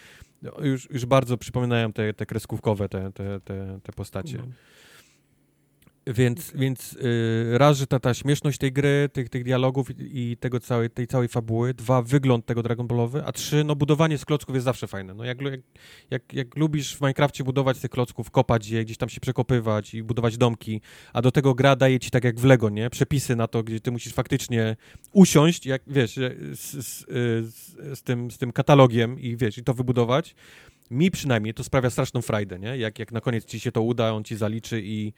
[0.62, 4.38] już, już bardzo przypominają te, te kreskówkowe, te, te, te, te postacie.
[6.14, 10.36] Więc, więc yy, raz, że ta, ta śmieszność tej gry, tych, tych dialogów i, i
[10.36, 14.24] tego całej, tej całej fabuły, dwa, wygląd tego Dragon Ballowy, a trzy, no budowanie z
[14.24, 15.14] klocków jest zawsze fajne.
[15.14, 15.60] No jak, jak,
[16.10, 20.02] jak, jak lubisz w Minecrafcie budować tych klocków, kopać je, gdzieś tam się przekopywać i
[20.02, 20.80] budować domki,
[21.12, 22.90] a do tego gra daje ci tak jak w Lego, nie?
[22.90, 24.76] Przepisy na to, gdzie ty musisz faktycznie
[25.12, 26.14] usiąść, jak wiesz,
[26.52, 27.06] z, z,
[27.46, 30.34] z, z tym, z tym katalogiem i wiesz, i to wybudować,
[30.90, 32.78] mi przynajmniej to sprawia straszną frajdę, nie?
[32.78, 35.12] Jak, jak na koniec ci się to uda, on ci zaliczy i,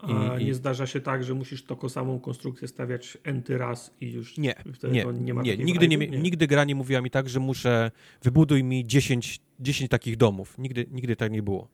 [0.00, 4.12] a I, nie zdarza się tak, że musisz taką samą konstrukcję stawiać enty raz i
[4.12, 4.54] już nie,
[4.90, 5.56] nie, nie, nie.
[5.56, 7.90] Nigdy, nie, nigdy gra nie mówiła mi tak, że muszę
[8.22, 10.58] wybuduj mi 10, 10 takich domów.
[10.58, 11.68] Nigdy, nigdy tak nie było.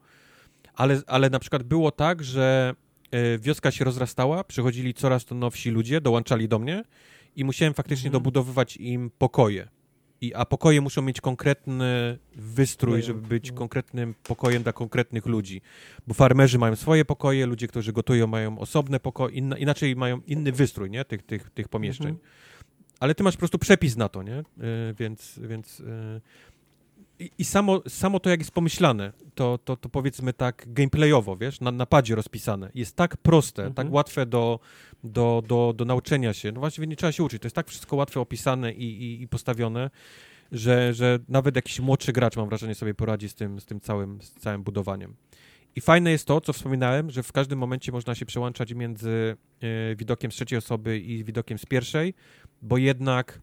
[0.75, 2.75] Ale, ale na przykład było tak, że
[3.11, 6.83] e, wioska się rozrastała, przychodzili coraz to nowsi ludzie, dołączali do mnie
[7.37, 8.23] i musiałem faktycznie mhm.
[8.23, 9.69] dobudowywać im pokoje.
[10.21, 15.61] I, a pokoje muszą mieć konkretny wystrój, żeby być konkretnym pokojem dla konkretnych ludzi.
[16.07, 20.53] Bo farmerzy mają swoje pokoje, ludzie, którzy gotują, mają osobne pokoje, inna, inaczej mają inny
[20.53, 21.05] wystrój nie?
[21.05, 22.09] Tych, tych, tych pomieszczeń.
[22.09, 22.29] Mhm.
[23.01, 24.33] Ale ty masz po prostu przepis na to, nie?
[24.33, 24.45] Yy,
[24.99, 26.21] więc więc yy,
[27.39, 31.71] i, samo, samo to, jak jest pomyślane, to, to, to powiedzmy tak gameplayowo, wiesz, na
[31.73, 33.75] napadzie rozpisane, jest tak proste, mhm.
[33.75, 34.61] tak łatwe do,
[35.05, 36.53] do, do, do nauczenia się.
[36.53, 39.29] No właściwie nie trzeba się uczyć, to jest tak wszystko łatwe opisane i, i, i
[39.29, 39.91] postawione,
[40.53, 44.23] że, że nawet jakiś młodszy gracz, mam wrażenie, sobie poradzi z tym, z tym całym,
[44.23, 45.15] z całym budowaniem.
[45.77, 49.97] I fajne jest to, co wspominałem, że w każdym momencie można się przełączać między y,
[49.97, 52.15] widokiem z trzeciej osoby i widokiem z pierwszej,
[52.63, 53.41] bo jednak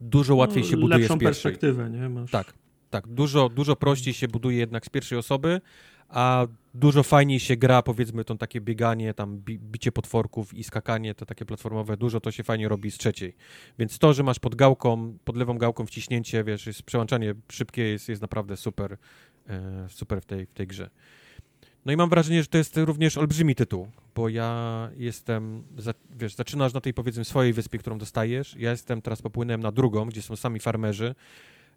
[0.00, 1.26] dużo łatwiej no, się buduje z pierwszej.
[1.26, 2.08] perspektywę, nie?
[2.08, 2.30] Masz...
[2.30, 2.54] Tak,
[2.90, 3.06] tak.
[3.06, 5.60] Dużo, dużo prościej się buduje jednak z pierwszej osoby,
[6.08, 11.14] a dużo fajniej się gra, powiedzmy, to takie bieganie, tam bi bicie potworków i skakanie,
[11.14, 13.34] to takie platformowe, dużo to się fajnie robi z trzeciej.
[13.78, 18.08] Więc to, że masz pod gałką, pod lewą gałką wciśnięcie, wiesz, jest przełączanie szybkie, jest,
[18.08, 18.96] jest naprawdę super,
[19.48, 20.90] e, super w tej, w tej grze.
[21.84, 26.34] No i mam wrażenie, że to jest również olbrzymi tytuł, bo ja jestem, za, wiesz,
[26.34, 30.22] zaczynasz na tej powiedzmy swojej wyspie, którą dostajesz, ja jestem, teraz popłynąłem na drugą, gdzie
[30.22, 31.14] są sami farmerzy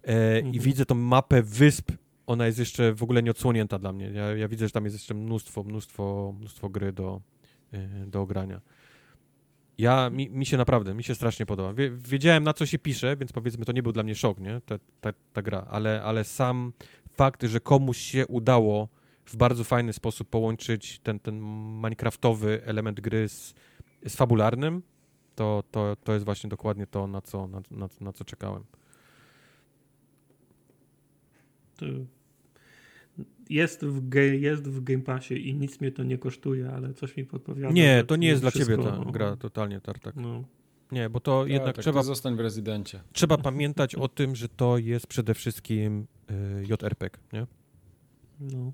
[0.04, 0.54] Mhm.
[0.54, 1.92] i widzę tą mapę wysp,
[2.28, 4.12] ona jest jeszcze w ogóle nieodsłonięta dla mnie.
[4.14, 7.22] Ja, ja widzę, że tam jest jeszcze mnóstwo, mnóstwo, mnóstwo gry do,
[7.74, 8.62] e, do ogrania.
[9.78, 11.74] Ja, mi, mi się naprawdę, mi się strasznie podoba.
[11.74, 14.62] Wie, wiedziałem, na co się pisze, więc powiedzmy, to nie był dla mnie szok, nie,
[14.66, 16.74] ta, ta, ta gra, ale, ale sam
[17.14, 18.90] fakt, że komuś się udało
[19.26, 21.40] w bardzo fajny sposób połączyć ten, ten
[21.82, 23.54] minecraftowy element gry z,
[24.06, 24.82] z fabularnym,
[25.36, 28.64] to, to, to jest właśnie dokładnie to, na co, na, na, na co czekałem.
[31.71, 31.71] To
[33.50, 37.26] jest, w jest w Game Passie i nic mnie to nie kosztuje, ale coś mi
[37.26, 37.74] podpowiada.
[37.74, 40.16] Nie, to nie jest dla ciebie ta gra totalnie, Tartak.
[40.16, 40.44] No.
[40.92, 43.02] Nie, bo to jednak tak, trzeba, zostań w rezydencie.
[43.14, 47.48] trzeba pamiętać o tym, że to jest przede wszystkim y, JRPG, nie?
[48.40, 48.72] No.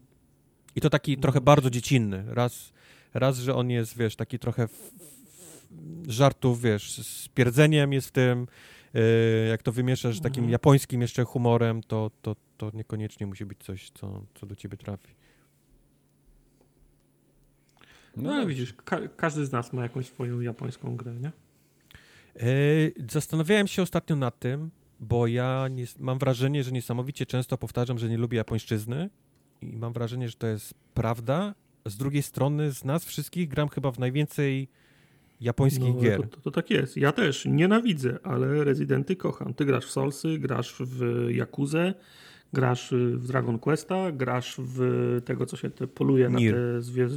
[0.75, 2.23] I to taki trochę bardzo dziecinny.
[2.27, 2.73] Raz,
[3.13, 5.67] raz, że on jest, wiesz, taki trochę f, f,
[6.07, 8.47] żartów, wiesz, z pierdzeniem jest w tym,
[8.95, 10.51] y, jak to wymieszasz z takim Mhm.
[10.51, 15.13] japońskim jeszcze humorem, to, to, to niekoniecznie musi być coś, co, co do ciebie trafi.
[18.17, 21.31] No, ale widzisz, ka- każdy z nas ma jakąś swoją japońską grę, nie?
[22.47, 27.97] Y, zastanawiałem się ostatnio nad tym, bo ja nie, mam wrażenie, że niesamowicie często powtarzam,
[27.99, 29.09] że nie lubię japońszczyzny
[29.61, 31.55] i mam wrażenie, że to jest prawda.
[31.85, 34.67] Z drugiej strony z nas wszystkich gram chyba w najwięcej
[35.41, 36.21] japońskich No, gier.
[36.21, 36.97] to, to, to tak jest.
[36.97, 39.53] Ja też nienawidzę, ale Rezydenty kocham.
[39.53, 41.93] Ty grasz w Soulsy, grasz w Jakuzę,
[42.53, 44.81] grasz w Dragon Questa, grasz w
[45.25, 47.15] tego, co się te poluje na te zwierzę.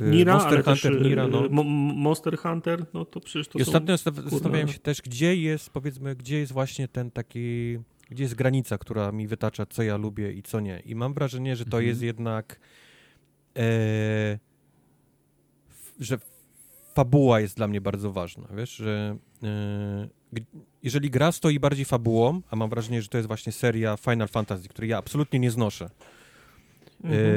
[0.00, 1.48] Y, Nira, Monster Hunter, też, Nira, no.
[1.50, 1.64] Mo-
[1.94, 3.68] Monster Hunter, no to przecież to I są...
[3.70, 4.72] ostatnio zasta- zastanawiałem kurwa.
[4.72, 7.78] się też, gdzie jest, powiedzmy, gdzie jest właśnie ten taki,
[8.10, 10.80] gdzie jest granica, która mi wytacza, co ja lubię i co nie.
[10.84, 11.86] I mam wrażenie, że to Mhm.
[11.86, 12.60] jest jednak,
[13.58, 14.38] e,
[16.00, 16.18] że
[16.94, 20.08] fabuła jest dla mnie bardzo ważna, wiesz, że e,
[20.82, 24.68] jeżeli gra stoi bardziej fabułą, a mam wrażenie, że to jest właśnie seria Final Fantasy,
[24.68, 25.90] której ja absolutnie nie znoszę,
[27.04, 27.24] Mhm.
[27.24, 27.28] E,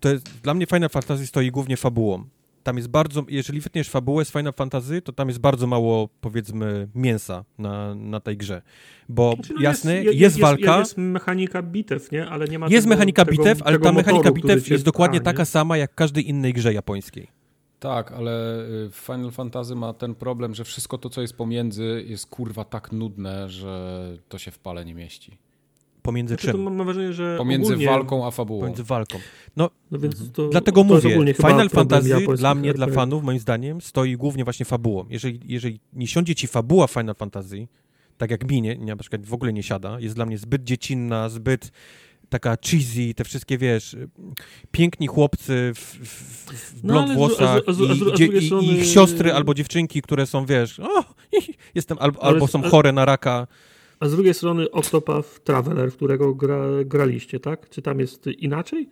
[0.00, 2.24] to jest, dla mnie Final Fantasy stoi głównie fabułą.
[2.62, 6.88] Tam jest bardzo, jeżeli wytniesz fabułę z Final Fantasy, to tam jest bardzo mało, powiedzmy,
[6.94, 8.62] mięsa na, na tej grze.
[9.08, 12.26] Bo Znaczy, no jasne, jest, je- jest, walka, Jest, mechanika bitew, nie?
[12.28, 15.44] Ale nie ma jest tego, mechanika tego, bitew, ale ta mechanika bitew jest dokładnie taka
[15.44, 17.28] sama jak w każdej innej grze japońskiej.
[17.80, 22.26] Tak, ale y, Final Fantasy ma ten problem, że wszystko to, co jest pomiędzy, jest
[22.26, 25.38] kurwa tak nudne, że to się w pale nie mieści.
[26.02, 26.62] Pomiędzy Znaczy, to czym?
[26.62, 28.60] mam, mam wrażenie, że Pomiędzy ogólnie, walką a fabułą.
[28.60, 29.18] Pomiędzy walką.
[29.56, 33.38] No, No więc to, dlatego to mówię, Final Fantasy japońskich dla mnie, dla fanów, moim
[33.38, 35.04] zdaniem, stoi głównie właśnie fabułą.
[35.10, 37.68] Jeżeli, jeżeli nie siądzie ci fabuła Final Fantasy,
[38.18, 40.64] tak jak mi nie, nie, na przykład w ogóle nie siada, jest dla mnie zbyt
[40.64, 41.72] dziecinna, zbyt
[42.28, 43.96] taka cheesy, te wszystkie, wiesz,
[44.70, 48.72] piękni chłopcy w, w, w No, blond z- włosach z- z- i, i, strony- i
[48.72, 51.04] ich siostry albo dziewczynki, które są, wiesz, o,
[51.74, 53.46] jestem, albo, Ale albo są chore na raka.
[54.00, 57.70] A z drugiej strony Octopath Traveler, którego gra, graliście, tak?
[57.70, 58.88] Czy tam jest inaczej?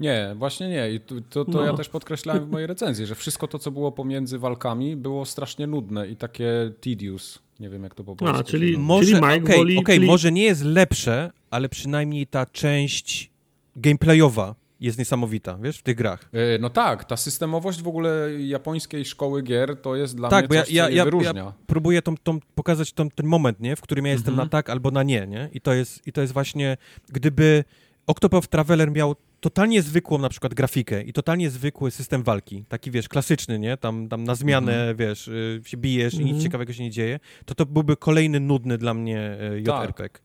[0.00, 0.90] Nie, właśnie nie.
[0.92, 1.64] I to, to, to No.
[1.64, 5.66] ja też podkreślałem w mojej recenzji, że wszystko to, co było pomiędzy walkami, było strasznie
[5.66, 7.38] nudne i takie tedious.
[7.60, 8.44] Nie wiem, jak to po polsku.
[8.44, 8.86] czyli- się nazywa.
[8.94, 13.30] Może, Mike okej, woli- czyli- może nie jest lepsze, ale przynajmniej ta część
[13.76, 16.30] gameplayowa jest niesamowita, wiesz, w tych grach.
[16.34, 20.48] Y, No tak, ta systemowość w ogóle japońskiej szkoły gier to jest dla Tak, mnie
[20.48, 21.52] bo ja- coś, ja- ja- wyróżnia.
[21.66, 24.46] Próbuję tą, tą, pokazać tą, ten moment, nie, w którym ja jestem Mhm.
[24.46, 25.48] na tak albo na nie, nie?
[25.52, 26.76] I to jest, i to jest właśnie,
[27.08, 27.64] gdyby
[28.06, 33.08] Octopath Traveler miał totalnie zwykłą na przykład grafikę i totalnie zwykły system walki, taki wiesz,
[33.08, 33.76] klasyczny, nie?
[33.76, 36.42] Tam, tam na zmianę, wiesz, y, się bijesz i nic Mhm.
[36.42, 39.84] ciekawego się nie dzieje, to to byłby kolejny nudny dla mnie y, Tak.
[39.84, 40.20] JRPG.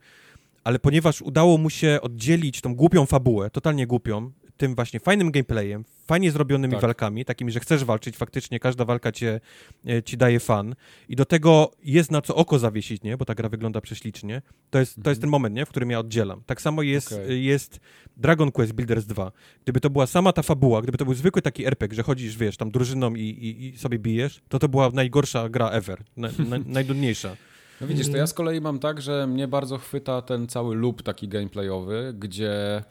[0.63, 5.85] Ale ponieważ udało mu się oddzielić tą głupią fabułę, totalnie głupią, tym właśnie fajnym gameplayem,
[6.07, 6.81] fajnie zrobionymi Tak.
[6.81, 9.39] walkami, takimi, że chcesz walczyć, faktycznie każda walka cię,
[9.87, 10.75] e, ci daje fan
[11.09, 13.17] i do tego jest na co oko zawiesić, nie?
[13.17, 14.41] Bo ta gra wygląda prześlicznie.
[14.69, 15.11] To jest, to Mhm.
[15.11, 15.65] jest ten moment, nie?
[15.65, 16.41] W którym ja oddzielam.
[16.45, 17.45] Tak samo jest, Okej.
[17.45, 17.79] jest
[18.17, 19.31] Dragon Quest Builders 2.
[19.63, 22.57] Gdyby to była sama ta fabuła, gdyby to był zwykły taki RPG, że chodzisz, wiesz,
[22.57, 26.03] tam drużyną i, i, i sobie bijesz, to to była najgorsza gra ever.
[26.17, 27.35] Na, na, najdudniejsza.
[27.81, 28.19] No widzisz, to Mhm.
[28.21, 32.83] ja z kolei mam tak, że mnie bardzo chwyta ten cały loop taki gameplayowy, gdzie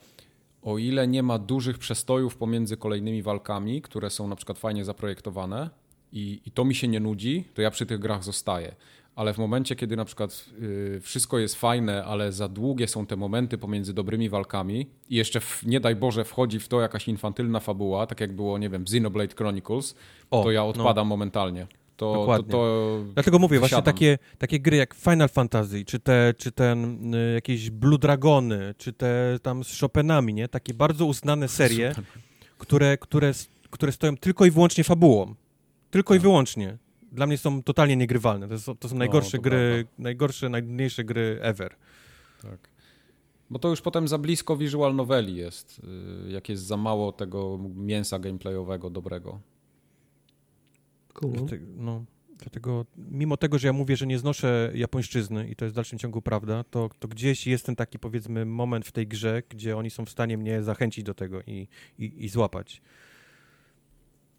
[0.65, 5.69] o ile nie ma dużych przestojów pomiędzy kolejnymi walkami, które są na przykład fajnie zaprojektowane
[6.13, 8.75] i, i to mi się nie nudzi, to ja przy tych grach zostaję.
[9.15, 13.15] ale w momencie, kiedy na przykład y, wszystko jest fajne, ale za długie są te
[13.15, 17.59] momenty pomiędzy dobrymi walkami i jeszcze w, nie daj Boże wchodzi w to jakaś infantylna
[17.59, 19.95] fabuła, tak jak było, nie wiem, w Xenoblade Chronicles,
[20.31, 20.67] O, to ja no.
[20.67, 21.67] odpadam momentalnie.
[21.97, 22.51] To, to, Dokładnie.
[22.51, 27.33] to Dlatego mówię, właśnie takie, takie gry jak Final Fantasy, czy te, czy ten y,
[27.33, 30.47] jakieś Blue Dragony, czy te tam z Chopinami, nie?
[30.47, 31.95] Takie bardzo uznane serie,
[32.57, 33.31] które, które,
[33.69, 35.35] które stoją tylko i wyłącznie fabułą.
[35.91, 36.21] Tylko i Tak.
[36.21, 36.77] wyłącznie.
[37.11, 38.47] Dla mnie są totalnie niegrywalne.
[38.47, 41.75] To, są- to są najgorsze to gry, najgorsze, najnudniejsze gry ever.
[42.41, 42.69] Tak.
[43.49, 45.81] Bo to już potem za blisko visual noveli jest,
[46.27, 49.39] y, jak jest za mało tego mięsa gameplayowego dobrego.
[51.15, 51.33] Cool.
[51.77, 52.05] No,
[52.37, 55.99] dlatego, mimo tego, że ja mówię, że nie znoszę japońszczyzny i to jest w dalszym
[55.99, 59.89] ciągu prawda, to, to gdzieś jest ten taki, powiedzmy, moment w tej grze, gdzie oni
[59.89, 61.67] są w stanie mnie zachęcić do tego i,
[61.99, 62.81] i, i złapać.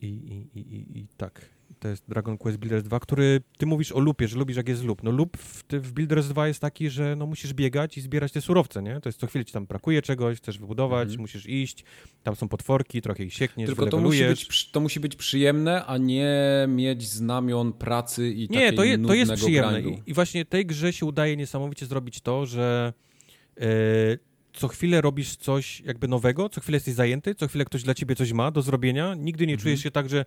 [0.01, 1.56] I, i, i, i, I tak.
[1.81, 4.85] To jest Dragon Quest Builders 2, który ty mówisz o lupie, że lubisz jak jest
[4.85, 5.03] lup.
[5.03, 8.41] No lup w, w Builders 2 jest taki, że no musisz biegać i zbierać te
[8.41, 9.01] surowce, nie?
[9.01, 11.21] To jest co chwilę ci tam brakuje czegoś, chcesz wybudować, Mhm.
[11.21, 11.85] musisz iść,
[12.23, 15.99] tam są potworki, trochę ich siekniesz, Tylko to musi, być, to musi być przyjemne, a
[15.99, 16.35] nie
[16.69, 19.81] mieć znamion pracy i Nie, to, je, to jest przyjemne.
[19.83, 22.93] I, I właśnie tej grze się udaje niesamowicie zrobić to, że
[23.61, 23.65] e,
[24.53, 28.17] co chwilę robisz coś jakby nowego, co chwilę jesteś zajęty, co chwilę ktoś dla ciebie
[28.17, 29.15] coś ma do zrobienia.
[29.15, 29.63] Nigdy nie Mhm.
[29.63, 30.25] czujesz się tak, że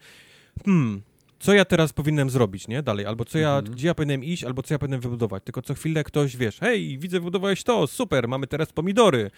[0.65, 1.01] hmm,
[1.39, 2.83] co ja teraz powinienem zrobić, nie?
[2.83, 3.05] Dalej.
[3.05, 3.75] Albo co ja, Mhm.
[3.75, 5.43] gdzie ja powinienem iść, albo co ja powinienem wybudować.
[5.43, 9.31] Tylko co chwilę ktoś, wiesz, hej, widzę, wybudowałeś to, super, mamy teraz pomidory.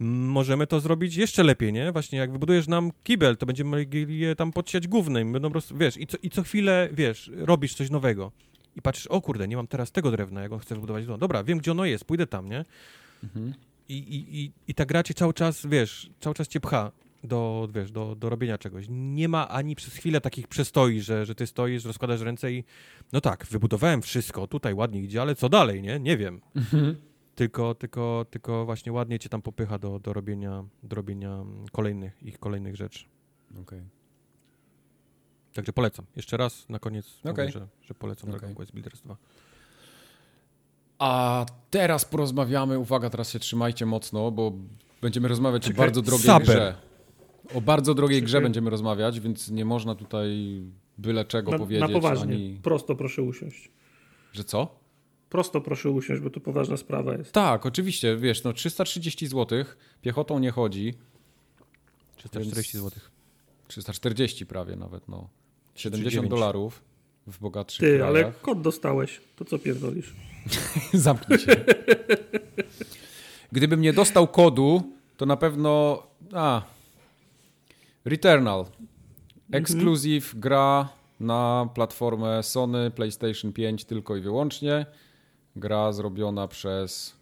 [0.00, 1.92] Możemy to zrobić jeszcze lepiej, nie?
[1.92, 5.76] Właśnie jak wybudujesz nam kibel, to będziemy mogli je tam podsiać głównym, będą po prostu,
[5.78, 8.32] wiesz, i co, i co chwilę, wiesz, robisz coś nowego.
[8.76, 11.20] I patrzysz, o kurde, nie mam teraz tego drewna, jak on chce wybudować dom.
[11.20, 12.64] Dobra, wiem, gdzie ono jest, pójdę tam, nie?
[13.24, 13.54] Mhm.
[13.88, 16.90] I, i, i, i ta gra cię cały czas, wiesz, cały czas cię pcha
[17.24, 18.86] do, wiesz, do, do robienia czegoś.
[18.88, 22.64] Nie ma ani przez chwilę takich przestoi, że, że ty stoisz, rozkładasz ręce i
[23.12, 26.00] no tak, wybudowałem wszystko, tutaj ładnie idzie, ale co dalej, nie?
[26.00, 26.40] Nie wiem.
[27.34, 32.38] Tylko, tylko, tylko właśnie ładnie cię tam popycha do, do, robienia, do robienia kolejnych, ich
[32.38, 33.04] kolejnych rzeczy.
[33.62, 33.82] Okej.
[35.54, 36.06] Także polecam.
[36.16, 37.46] Jeszcze raz na koniec Okej.
[37.46, 38.38] mówię, że, że polecam Okej.
[38.40, 39.16] Dragon Quest Builders 2.
[40.98, 44.52] A teraz porozmawiamy, uwaga, teraz się trzymajcie mocno, bo
[45.02, 46.46] będziemy rozmawiać o Czekaj, bardzo drogiej saber.
[46.46, 46.89] grze.
[47.54, 50.60] O bardzo drogiej grze będziemy rozmawiać, więc nie można tutaj
[50.98, 51.88] byle czego Na, powiedzieć.
[51.88, 52.34] na poważnie.
[52.34, 52.58] Ani...
[52.62, 53.70] Prosto proszę usiąść.
[54.32, 54.80] Że co?
[55.30, 57.32] Prosto proszę usiąść, bo to poważna sprawa jest.
[57.32, 59.64] Tak, oczywiście, wiesz, no 330 zł,
[60.02, 60.94] piechotą nie chodzi,
[62.16, 63.02] 340 Więc- zł.
[63.68, 65.28] 340 prawie nawet, no.
[65.74, 66.30] 70 39.
[66.30, 66.82] dolarów
[67.26, 68.40] w bogatszych Ty, ale krajach.
[68.40, 69.20] kod dostałeś.
[69.36, 70.14] To co pierdolisz?
[70.92, 71.56] Zamknij się.
[73.52, 74.82] Gdybym nie dostał kodu,
[75.16, 76.02] to na pewno...
[76.32, 76.62] A.
[78.04, 78.64] Returnal.
[79.52, 80.88] Exclusive gra
[81.20, 84.86] na platformę Sony, PlayStation 5 tylko i wyłącznie.
[85.56, 87.16] Gra zrobiona przez...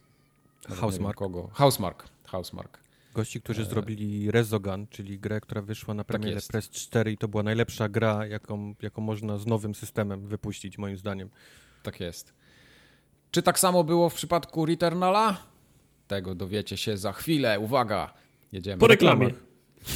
[0.68, 1.18] Housemarque.
[1.18, 1.48] Kogo?
[1.52, 2.08] Housemark.
[2.26, 2.78] Housemark.
[3.14, 6.48] Gości, którzy zrobili Rezogun, czyli grę, która wyszła na premierę jest.
[6.48, 10.96] Press 4 i to była najlepsza gra, jaką, jaką można z nowym systemem wypuścić, moim
[10.96, 11.30] zdaniem.
[11.82, 12.34] Tak jest.
[13.30, 15.36] Czy tak samo było w przypadku Returnala?
[16.08, 17.60] Tego dowiecie się za chwilę.
[17.60, 18.14] Uwaga!
[18.52, 18.78] Jedziemy.
[18.78, 19.30] Po reklamie.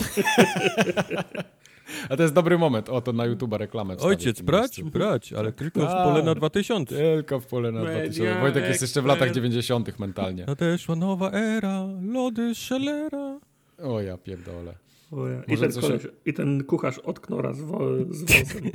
[2.09, 2.89] A to jest dobry moment.
[2.89, 4.99] O, to na YouTube'a reklamę Ojciec, brać, miejscu.
[4.99, 6.05] brać, ale tylko w Tak.
[6.05, 6.97] pole na 2000.
[6.97, 8.41] Tylko w pole na Media 2000.
[8.41, 9.35] Wojtek jest jeszcze w latach Expert.
[9.35, 9.99] 90.
[9.99, 10.45] mentalnie.
[10.47, 13.41] Nadeszła nowa era, lody Schellera.
[13.83, 14.75] O ja pierdolę.
[15.13, 15.43] O ja.
[15.45, 17.79] I, ten coś- koleś, I ten kucharz od Knora z, wo,
[18.11, 18.71] z wąsem.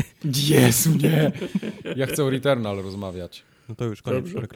[0.49, 1.31] Jest mnie!
[1.95, 3.43] Ja chcę o Returnal rozmawiać.
[3.69, 4.47] No to już koniec Dobrze.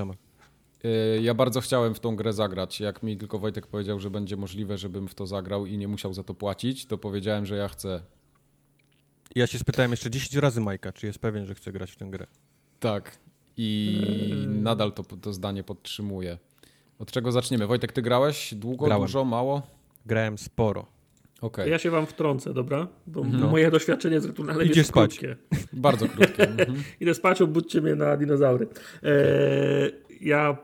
[1.22, 2.80] Ja bardzo chciałem w tą grę zagrać.
[2.80, 6.14] Jak mi tylko Wojtek powiedział, że będzie możliwe, żebym w to zagrał i nie musiał
[6.14, 8.02] za to płacić, to powiedziałem, że ja chcę.
[9.36, 12.06] Ja się spytałem jeszcze 10 razy Majka, czy jest pewien, że chce grać w tę
[12.06, 12.28] grę.
[12.80, 13.18] Tak.
[13.58, 14.02] I
[14.48, 16.38] nadal to, to zdanie podtrzymuję.
[17.00, 17.68] Od czego zaczniemy?
[17.68, 19.02] Wojtek, ty grałeś długo, Grałem.
[19.08, 19.62] dużo, mało?
[20.06, 20.86] Grałem sporo.
[21.42, 22.88] Okej, Ja się wam wtrącę, dobra?
[23.08, 23.50] Bo Mhm.
[23.52, 25.20] moje doświadczenie z Returnalem Idziesz jest spać.
[25.20, 25.36] krótkie.
[25.74, 26.50] bardzo krótkie.
[26.50, 26.84] Mhm.
[27.00, 28.68] Idę spać, obudźcie mnie na dinozaury.
[29.04, 29.92] Eee,
[30.22, 30.58] ja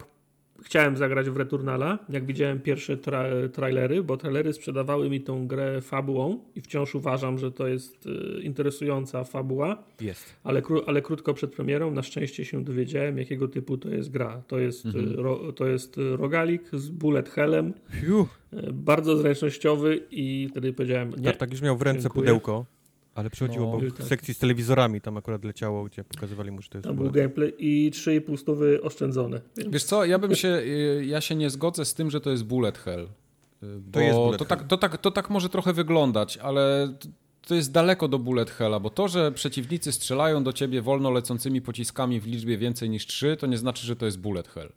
[0.68, 3.24] chciałem zagrać w Returnala, jak widziałem pierwsze tra
[3.54, 8.08] trailery, bo trailery sprzedawały mi tą grę fabułą i wciąż uważam, że to jest
[8.38, 10.36] e, interesująca fabuła, Jest.
[10.44, 14.42] ale, kró- ale krótko przed premierą na szczęście się dowiedziałem, jakiego typu to jest gra.
[14.48, 18.28] To jest, e, ro to jest e, rogalik z bullet hellem, Fiu.
[18.74, 22.22] bardzo zręcznościowy i wtedy powiedziałem, nie, Tartak już miał w ręce Dziękuję.
[22.24, 22.66] pudełko,
[23.18, 24.08] ale przychodził No, obok tak.
[24.08, 27.54] sekcji z telewizorami, tam akurat leciało, gdzie pokazywali mu, że to jest tam był gameplay
[27.58, 29.42] i 3,5 stówy oszczędzone.
[29.58, 32.30] Więc Wiesz co, ja bym się, y, ja się nie zgodzę z tym, że to
[32.30, 33.08] jest bullet hell.
[33.64, 34.58] Y, Bo jest bullet to, hell.
[34.58, 36.94] tak, to, tak, to tak może trochę wyglądać, ale
[37.48, 41.62] to jest daleko do bullet hella, bo to, że przeciwnicy strzelają do ciebie wolno lecącymi
[41.62, 44.70] pociskami w liczbie więcej niż trzy, to nie znaczy, że to jest bullet hell.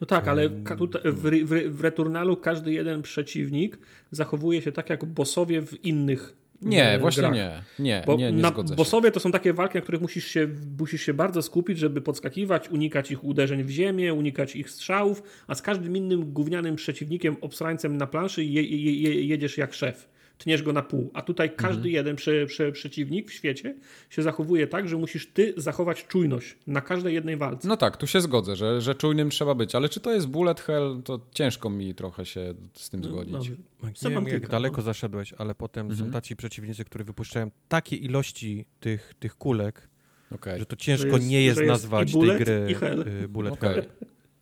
[0.00, 0.64] No tak, ale w,
[1.04, 3.78] w, w Returnalu każdy jeden przeciwnik
[4.10, 7.34] zachowuje się tak jak bossowie w innych Nie, właśnie grach.
[7.34, 7.62] nie.
[7.78, 8.74] Nie, Bo nie, nie na się.
[8.76, 10.48] bossowie to są takie walki, na których musisz się,
[10.78, 15.54] musisz się bardzo skupić, żeby podskakiwać, unikać ich uderzeń w ziemię, unikać ich strzałów, a
[15.54, 20.08] z każdym innym gównianym przeciwnikiem, obsrańcem na planszy je, je, je, jedziesz jak szef.
[20.38, 21.10] Tniesz go na pół.
[21.14, 21.94] A tutaj każdy Mhm.
[21.94, 23.74] jeden prze, prze, przeciwnik w świecie
[24.10, 27.68] się zachowuje tak, że musisz ty zachować czujność na każdej jednej walce.
[27.68, 30.60] No tak, tu się zgodzę, że, że czujnym trzeba być, ale czy to jest bullet
[30.60, 33.32] hell, to ciężko mi trochę się z tym zgodzić.
[33.32, 33.50] Dobrze.
[34.04, 34.82] Nie wiem, jak daleko no.
[34.82, 36.06] zaszedłeś, ale potem Mhm.
[36.08, 39.88] są tacy przeciwnicy, którzy wypuszczają takie ilości tych, tych kulek,
[40.34, 42.92] Okej, że to ciężko Że jest- nie jest jest nazwać bullet, tej gry
[43.24, 43.84] y, bullet okej, hell.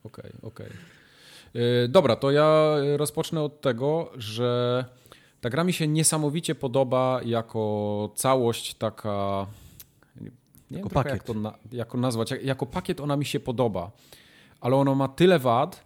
[0.04, 0.66] okej, okej.
[1.54, 4.84] Yy, Dobra, to ja rozpocznę od tego, że
[5.40, 9.46] ta gra mi się niesamowicie podoba jako całość taka...
[10.20, 10.36] Nie wiem
[10.70, 11.24] Jako jak pakiet.
[11.24, 12.30] to na, jako nazwać.
[12.30, 13.90] Jak- Jako pakiet ona mi się podoba,
[14.60, 15.84] ale ono ma tyle wad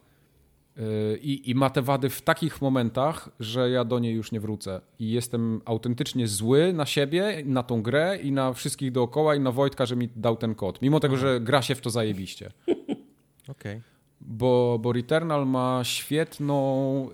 [0.77, 0.83] yy,
[1.23, 4.81] i, ma te wady w takich momentach, że ja do niej już nie wrócę.
[4.99, 9.53] I jestem autentycznie zły na siebie, na tą grę i na wszystkich dookoła i na
[9.53, 10.83] Wojtka, że mi dał ten kod.
[10.83, 12.51] Mimo tego, że gra się w to zajebiście
[13.49, 13.81] Okej.
[14.21, 17.09] bo, bo Returnal ma świetną,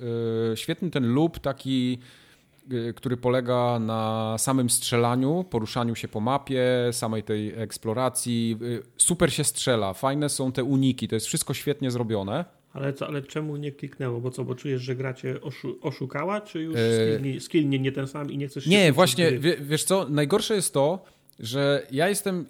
[0.52, 1.98] y, świetny ten loop taki,
[2.96, 8.58] który polega na samym strzelaniu, poruszaniu się po mapie, samej tej eksploracji.
[8.62, 12.44] Y, super się strzela, fajne są te uniki, to jest wszystko świetnie zrobione.
[12.72, 14.20] Ale, co, ale czemu nie kliknęło?
[14.20, 16.76] Bo co, bo czujesz, że gra cię oszu, oszukała, czy już
[17.44, 21.04] skill, nie, ten sam i nie chcesz Nie, właśnie, wiesz co, najgorsze jest to,
[21.38, 22.46] że ja jestem...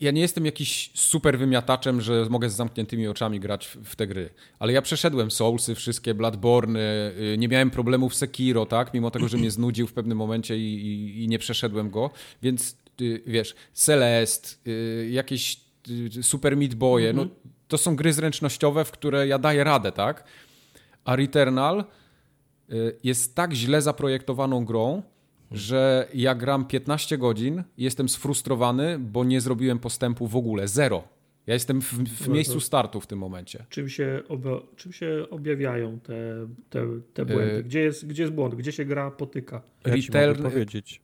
[0.00, 4.06] Ja nie jestem jakiś super wymiataczem, że mogę z zamkniętymi oczami grać w, w te
[4.06, 4.30] gry.
[4.58, 6.78] Ale ja przeszedłem Soulsy, wszystkie Bloodborne,
[7.34, 8.94] y, nie miałem problemów Sekiro, tak?
[8.94, 12.10] Mimo tego, że mnie znudził w pewnym momencie i, i, i nie przeszedłem go.
[12.42, 15.60] Więc y, wiesz, Celest, y, jakieś
[16.22, 17.26] Super Meat Boye, no
[17.68, 20.24] to są gry zręcznościowe, w które ja daję radę, tak?
[21.04, 21.84] A Returnal
[23.02, 25.02] jest tak źle zaprojektowaną grą,
[25.50, 30.68] że ja gram 15 godzin i jestem sfrustrowany, bo nie zrobiłem postępu w ogóle.
[30.68, 31.04] Zero.
[31.46, 33.64] Ja jestem w, w miejscu startu w tym momencie.
[33.68, 36.14] Czym się, obja- czym się objawiają te,
[36.70, 37.54] te, te błędy?
[37.56, 38.54] E, Gdzie jest, gdzie jest błąd?
[38.54, 39.62] Gdzie się gra potyka?
[39.86, 41.00] Ja ci Return- mogę powiedzieć.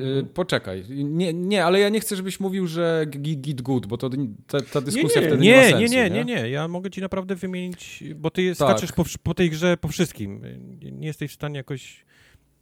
[0.00, 0.84] Y, poczekaj.
[0.90, 4.10] Nie, nie, ale ja nie chcę, żebyś mówił, że git, good, bo to
[4.46, 5.26] ta, ta dyskusja nie.
[5.26, 5.94] wtedy nie, ma Nie, sensu.
[5.94, 6.50] nie, nie, nie, nie.
[6.50, 8.68] Ja mogę ci naprawdę wymienić, bo ty Tak.
[8.68, 10.40] skaczesz po, po tej grze po wszystkim.
[10.82, 12.04] Nie- Nie jesteś w stanie jakoś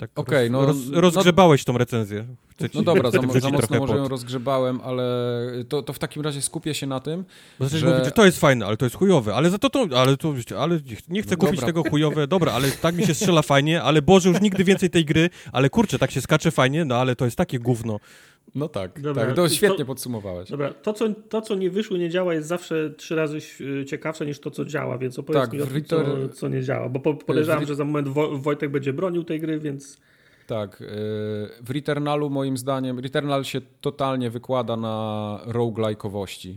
[0.03, 2.25] tak Okej, roz, no- roz, no- rozgrzebałeś tą recenzję.
[2.51, 5.05] Chcę No dobra, za, za mocno może ją rozgrzebałem, ale
[5.69, 7.25] to, to w takim razie skupię się na tym.
[7.61, 10.17] Że- mówić, że to jest fajne, ale to jest chujowe, ale za to to, ale
[10.17, 11.67] to, ale nie chcę No kupić dobra.
[11.67, 15.05] tego chujowe, dobra, ale tak mi się strzela fajnie, ale Boże, już nigdy więcej tej
[15.05, 18.01] gry, ale kurczę, tak się skacze fajnie, no ale to jest takie gówno.
[18.55, 20.51] No tak, Dobra, tak to to- świetnie podsumowałeś.
[20.51, 24.27] Dobra, to co, to co nie wyszło, nie działa jest zawsze trzy razy y, ciekawsze
[24.27, 27.15] niż to, co działa, więc opowiedz Tak, mi o co, co nie działa, bo po,
[27.15, 29.99] podejrzewam, że za moment Wo- Wojtek będzie bronił tej gry, więc
[30.47, 30.87] Tak, yy,
[31.63, 36.57] w Returnalu moim zdaniem, Returnal się totalnie wykłada na roguelike'owości.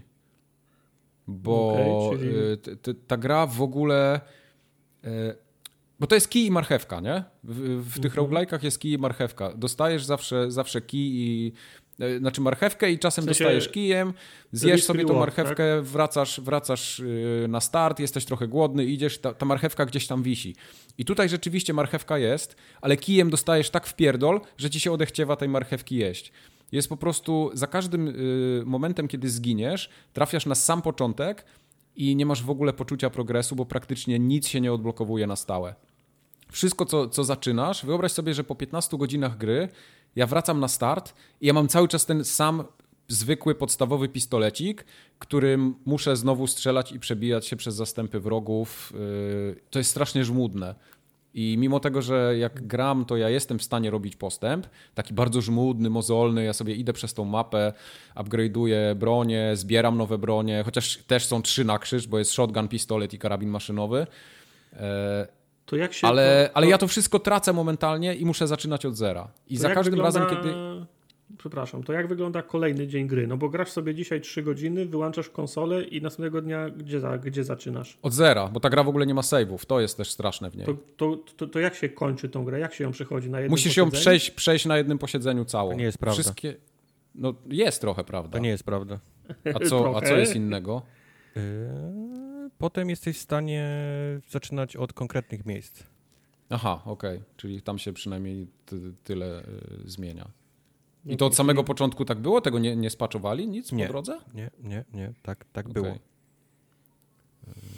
[1.28, 4.22] Bo Okej, czyli- t- t- ta gra w ogóle...
[5.04, 5.10] yy,
[6.00, 7.24] Bo to jest kij i marchewka, nie?
[7.44, 8.28] W, w tych Mhm.
[8.28, 9.54] roguelike'ach jest kij i marchewka.
[9.58, 11.54] Dostajesz zawsze, zawsze kij i...
[12.00, 14.14] yy, Znaczy marchewkę i czasem W sensie dostajesz kijem,
[14.52, 19.46] zjesz sobie tą marchewkę, wracasz, wracasz yy, na start, jesteś trochę głodny, idziesz, ta, ta
[19.46, 20.56] marchewka gdzieś tam wisi.
[20.98, 25.36] I tutaj rzeczywiście marchewka jest, ale kijem dostajesz tak w pierdol, że ci się odechciewa
[25.36, 26.32] tej marchewki jeść.
[26.72, 31.46] Jest po prostu za każdym y, momentem, kiedy zginiesz, trafiasz na sam początek
[31.96, 35.76] i nie masz w ogóle poczucia progresu, bo praktycznie nic się nie odblokowuje na stałe.
[36.52, 39.70] Wszystko, co, co zaczynasz, wyobraź sobie, że po 15 godzinach gry
[40.16, 42.64] ja wracam na start i ja mam cały czas ten sam
[43.08, 44.86] zwykły, podstawowy pistolecik,
[45.20, 48.94] którym muszę znowu strzelać i przebijać się przez zastępy wrogów.
[48.94, 50.76] Yy, To jest strasznie żmudne.
[51.34, 55.42] I mimo tego, że jak gram, to ja jestem w stanie robić postęp, taki bardzo
[55.42, 57.74] żmudny, mozolny, ja sobie idę przez tą mapę,
[58.16, 63.14] upgrade'uję bronię, zbieram nowe bronie, chociaż też są trzy na krzyż, bo jest shotgun, pistolet
[63.14, 64.08] i karabin maszynowy.
[65.66, 66.08] To jak się...
[66.08, 69.28] ale, to, ale ja to wszystko tracę momentalnie i muszę zaczynać od zera.
[69.48, 70.56] I to za każdym wygląda- razem, kiedy...
[71.38, 73.28] Przepraszam, to jak wygląda kolejny dzień gry?
[73.28, 77.44] No bo grasz sobie dzisiaj 3 godziny, wyłączasz konsolę i następnego dnia gdzie, za, gdzie
[77.44, 77.98] zaczynasz?
[78.02, 79.66] Od zera, bo ta gra w ogóle nie ma save'ów.
[79.66, 80.66] To jest też straszne w niej.
[80.66, 82.60] To, to, to, to jak się kończy tą grę?
[82.60, 84.02] Jak się ją przechodzi na jednym Musisz ją posiedzeniu?
[84.02, 85.72] przejść, przejść na jednym posiedzeniu całą.
[85.72, 86.22] To nie jest prawda.
[86.22, 86.56] Wszystkie...
[87.16, 88.32] No jest trochę, prawda.
[88.32, 89.00] To nie jest prawda.
[89.54, 90.82] A co, a co jest innego?
[92.58, 93.70] Potem jesteś w stanie
[94.30, 95.84] zaczynać od konkretnych miejsc.
[96.50, 99.46] Aha, okej, czyli tam się przynajmniej ty, tyle y,
[99.86, 100.28] zmienia.
[101.06, 102.42] I to od samego początku tak było?
[102.42, 103.48] Tego nie, nie spaczowali?
[103.48, 103.86] Nic Nie.
[103.86, 104.18] po drodze?
[104.34, 105.84] Nie, nie, nie, tak, tak Okej.
[105.84, 105.96] było.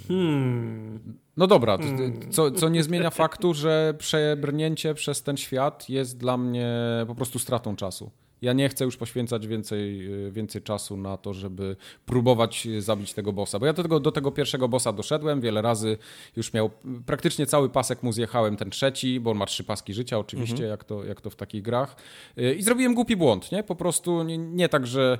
[0.07, 1.17] Hmm.
[1.37, 2.31] No dobra, to- Hmm.
[2.31, 6.69] co, co nie zmienia faktu, że przebrnięcie przez ten świat jest dla mnie
[7.07, 8.11] po prostu stratą czasu.
[8.41, 11.75] Ja nie chcę już poświęcać więcej, y, więcej czasu na to, żeby
[12.05, 13.59] próbować zabić tego bossa.
[13.59, 15.97] Bo ja do tego, do tego pierwszego bossa doszedłem wiele razy.
[16.35, 16.69] Już miał
[17.05, 20.83] praktycznie cały pasek mu zjechałem, ten trzeci, bo on ma trzy paski życia oczywiście, jak,
[20.83, 21.95] to, jak to w takich grach.
[22.37, 23.63] Y, I zrobiłem głupi błąd, nie?
[23.63, 25.17] Po prostu nie, nie tak, że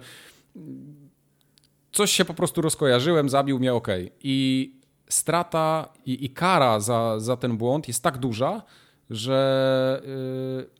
[1.92, 3.88] coś się po prostu rozkojarzyłem, zabił mnie, ok.
[4.24, 4.72] I
[5.10, 8.62] strata i, i kara za, za ten błąd jest tak duża,
[9.10, 10.02] że
[10.58, 10.77] yy,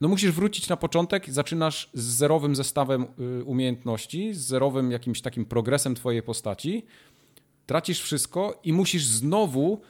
[0.00, 5.44] no musisz wrócić na początek, zaczynasz z zerowym zestawem yy, umiejętności, z zerowym jakimś takim
[5.44, 6.86] progresem twojej postaci,
[7.66, 9.80] tracisz wszystko i musisz znowu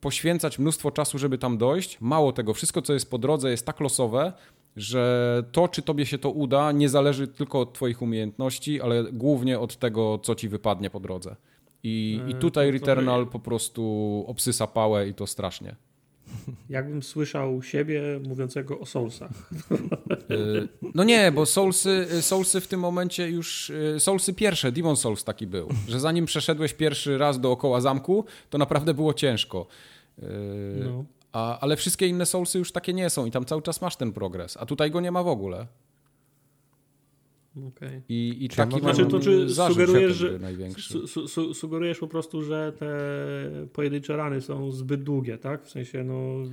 [0.00, 2.00] poświęcać mnóstwo czasu, żeby tam dojść.
[2.00, 4.32] Mało tego, wszystko, co jest po drodze, jest tak losowe,
[4.76, 9.58] że to, czy tobie się to uda, nie zależy tylko od twoich umiejętności, ale głównie
[9.58, 11.36] od tego, co ci wypadnie po drodze.
[11.82, 15.76] I, i E, tutaj Returnal po prostu obsysa pałę i to strasznie.
[16.70, 19.30] Jakbym słyszał siebie mówiącego o Soulsach.
[20.30, 23.70] Y, No nie, bo Soulsy, Soulsy w tym momencie już.
[23.70, 28.58] y, Soulsy pierwsze, Demon Souls taki był, że zanim przeszedłeś pierwszy raz dookoła zamku, to
[28.58, 29.66] naprawdę było ciężko.
[30.18, 30.22] Y,
[30.84, 31.04] No.
[31.32, 34.12] A, ale wszystkie inne Soulsy już takie nie są i tam cały czas masz ten
[34.12, 35.66] progres, a tutaj go nie ma w ogóle.
[37.66, 38.02] Okej.
[38.08, 40.92] I, i taki Znaczy, to czy sugerujesz, że największy.
[40.92, 42.88] su, su, su, sugerujesz po prostu, że te
[43.72, 45.64] pojedyncze rany są zbyt długie, tak?
[45.64, 46.44] W sensie, no...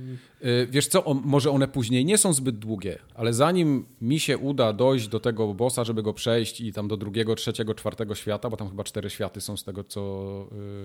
[0.44, 4.38] Y, Wiesz co, o, może one później nie są zbyt długie, ale zanim mi się
[4.38, 8.50] uda dojść do tego bossa, żeby go przejść i tam do drugiego, trzeciego, czwartego świata,
[8.50, 10.44] bo tam chyba cztery światy są z tego, co,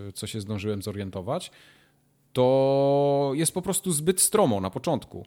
[0.09, 1.51] y, co się zdążyłem zorientować,
[2.33, 5.25] to jest po prostu zbyt stromo na początku.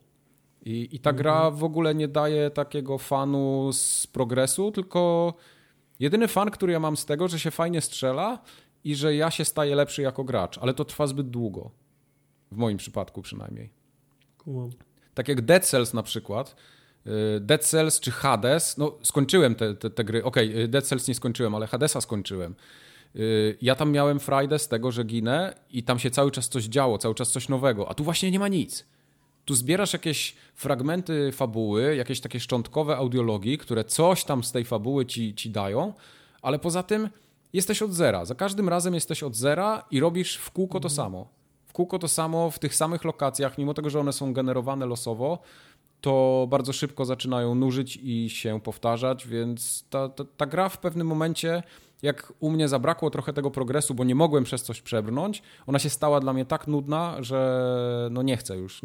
[0.65, 5.35] I, I ta gra w ogóle nie daje takiego fanu z progresu, tylko
[6.01, 8.39] jedyny fan, który ja mam z tego, że się fajnie strzela
[8.85, 11.71] i że ja się staję lepszy jako gracz, ale to trwa zbyt długo.
[12.53, 13.71] W moim przypadku przynajmniej.
[14.39, 14.71] Kumam.
[15.15, 16.57] Tak jak Dead Cells na przykład.
[17.07, 20.25] y, Dead Cells czy Hades, no skończyłem te, te, te gry.
[20.25, 22.55] Okej, y, Dead Cells nie skończyłem, ale Hadesa skończyłem.
[23.17, 26.65] Y, Ja tam miałem frajdę z tego, że ginę i tam się cały czas coś
[26.65, 28.87] działo, cały czas coś nowego, a tu właśnie nie ma nic.
[29.45, 35.07] Tu zbierasz jakieś fragmenty fabuły, jakieś takie szczątkowe audiologii, które coś tam z tej fabuły
[35.07, 35.93] ci, ci dają,
[36.43, 37.09] ale poza tym
[37.53, 38.25] jesteś od zera.
[38.25, 41.29] Za każdym razem jesteś od zera i robisz w kółko to samo.
[41.67, 45.39] W kółko to samo, w tych samych lokacjach, mimo tego, że one są generowane losowo,
[46.01, 51.07] to bardzo szybko zaczynają nużyć i się powtarzać, więc ta, ta, ta gra w pewnym
[51.07, 51.63] momencie,
[52.05, 55.91] jak u mnie zabrakło trochę tego progresu, bo nie mogłem przez coś przebrnąć, ona się
[55.91, 58.81] stała dla mnie tak nudna, że no nie chcę już.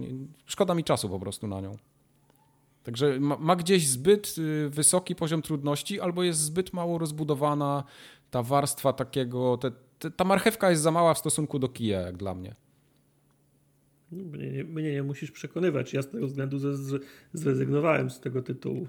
[0.46, 1.78] Szkoda mi czasu po prostu na nią.
[2.84, 7.84] Także ma, ma gdzieś zbyt y, wysoki poziom trudności, albo jest zbyt mało rozbudowana
[8.32, 9.58] ta warstwa takiego.
[9.58, 12.56] Te, te, ta marchewka jest za mała w stosunku do kija, jak dla mnie.
[14.12, 15.94] Mnie nie, mnie nie musisz przekonywać.
[15.94, 16.58] Ja z tego względu
[17.34, 18.88] zrezygnowałem z tego tytułu.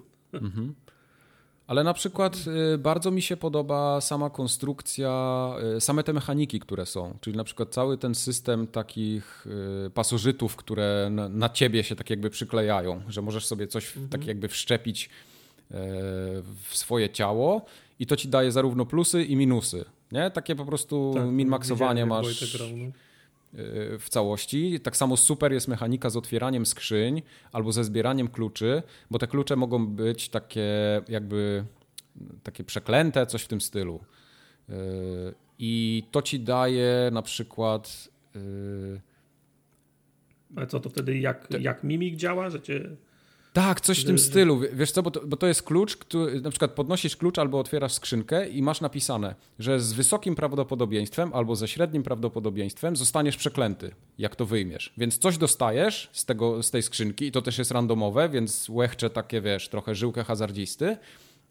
[1.70, 2.36] Ale na przykład
[2.74, 7.14] y, bardzo mi się podoba sama konstrukcja, y, same te mechaniki, które są.
[7.20, 9.46] Czyli na przykład cały ten system takich
[9.86, 14.26] y, pasożytów, które na, ciebie się tak jakby przyklejają, że możesz sobie coś w- tak
[14.26, 15.74] jakby wszczepić y,
[16.68, 17.64] w swoje ciało
[17.98, 19.84] i to ci daje zarówno plusy i minusy.
[20.12, 20.30] Nie?
[20.30, 22.66] Takie po prostu Tak, min-maksowanie masz Wojtek no.
[22.66, 22.92] y,
[23.98, 24.80] w całości.
[24.80, 27.22] Tak samo super jest mechanika z otwieraniem skrzyń
[27.52, 30.70] albo ze zbieraniem kluczy, bo te klucze mogą być takie
[31.08, 31.64] jakby
[32.42, 34.00] takie przeklęte, coś w tym stylu.
[34.68, 34.72] Y,
[35.58, 39.00] I to ci daje na przykład y,
[40.56, 42.96] Ale co to wtedy, jak, jak mimik działa, że cię...
[43.52, 44.60] Tak, coś w tym stylu.
[44.72, 47.92] Wiesz co, bo to, bo to jest klucz, który, na przykład podnosisz klucz albo otwierasz
[47.92, 54.36] skrzynkę i masz napisane, że z wysokim prawdopodobieństwem albo ze średnim prawdopodobieństwem zostaniesz przeklęty, jak
[54.36, 54.92] to wyjmiesz.
[54.96, 59.10] Więc coś dostajesz z, tego, z tej skrzynki i to też jest randomowe, więc łechcze
[59.10, 60.96] takie, wiesz, trochę żyłkę hazardzisty,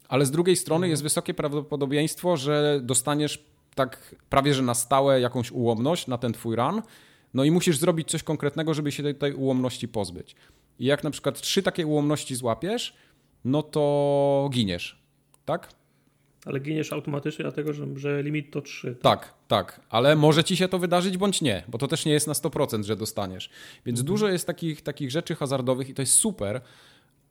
[0.08, 5.52] ale z drugiej strony jest wysokie prawdopodobieństwo, że dostaniesz tak prawie, że na stałe jakąś
[5.52, 6.82] ułomność na ten twój run,
[7.34, 10.36] no i musisz zrobić coś konkretnego, żeby się tej, tej ułomności pozbyć.
[10.80, 12.94] I jak na przykład trzy takie ułomności złapiesz,
[13.44, 15.02] no to giniesz.
[15.44, 15.68] Tak?
[16.46, 18.96] Ale giniesz automatycznie, dlatego że, że limit to 3.
[19.02, 19.80] Tak, tak.
[19.90, 22.82] Ale może ci się to wydarzyć bądź nie, bo to też nie jest na 100%,
[22.82, 23.50] że dostaniesz.
[23.86, 26.60] Więc dużo jest takich, takich rzeczy hazardowych i to jest super,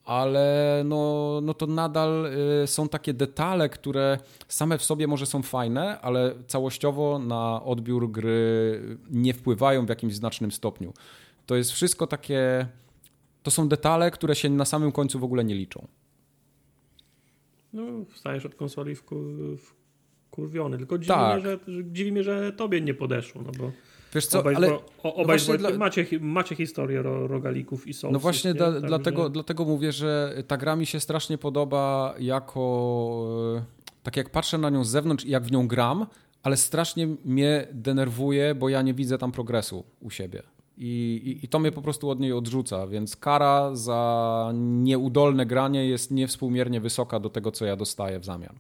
[0.06, 2.30] ale no, no to nadal
[2.64, 8.12] y, są takie detale, które same w sobie może są fajne, ale całościowo na odbiór
[8.12, 10.94] gry nie wpływają w jakimś znacznym stopniu.
[11.46, 12.68] to jest wszystko takie.
[13.44, 15.88] To są detale, które się na samym końcu w ogóle nie liczą.
[17.74, 19.04] No, wstajesz od konsoli w,
[19.58, 19.74] w
[20.32, 20.78] kurwiony.
[20.78, 21.34] Tylko dziwi, Tak.
[21.34, 23.72] mnie, że, że, dziwi mnie, że tobie nie podeszło, no bo
[24.16, 28.14] Wiesz co, obaj, ale bo, obaj Wojtkiem dla- macie, macie historię ro, rogalików i soulsów.
[28.14, 33.56] No właśnie dla, Także- dlatego, dlatego mówię, że ta gra mi się strasznie podoba jako...
[33.58, 33.64] e,
[34.04, 36.06] Tak jak patrzę na nią z zewnątrz i jak w nią gram,
[36.44, 40.44] ale strasznie mnie denerwuje, bo ja nie widzę tam progresu u siebie.
[40.82, 45.88] I, i, I to mnie po prostu od niej odrzuca, więc kara za nieudolne granie
[45.88, 48.60] jest niewspółmiernie wysoka do tego, co ja dostaję w zamian.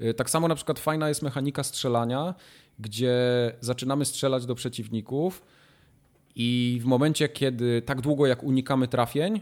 [0.00, 2.34] Y, Tak samo na przykład fajna jest mechanika strzelania,
[2.78, 3.16] gdzie
[3.60, 5.42] zaczynamy strzelać do przeciwników
[6.36, 9.40] i w momencie, kiedy tak długo jak unikamy trafień,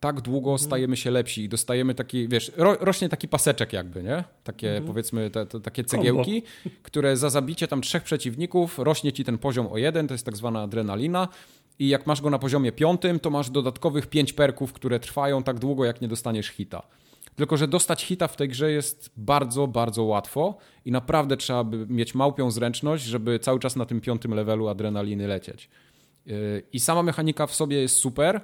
[0.00, 4.24] tak długo stajemy się lepsi i dostajemy taki, wiesz, ro, rośnie taki paseczek jakby, nie?
[4.44, 6.42] Takie powiedzmy, te, te, takie cegiełki,
[6.82, 10.36] które za zabicie tam trzech przeciwników rośnie ci ten poziom o jeden, to jest tak
[10.36, 11.28] zwana adrenalina
[11.78, 15.58] i jak masz go na poziomie piątym, to masz dodatkowych pięć perków, które trwają tak
[15.58, 16.82] długo, jak nie dostaniesz hita.
[17.36, 21.86] Tylko, że dostać hita w tej grze jest bardzo, bardzo łatwo i naprawdę trzeba by
[21.86, 25.70] mieć małpią zręczność, żeby cały czas na tym piątym levelu adrenaliny lecieć.
[26.26, 28.40] Yy, I sama mechanika w sobie jest super,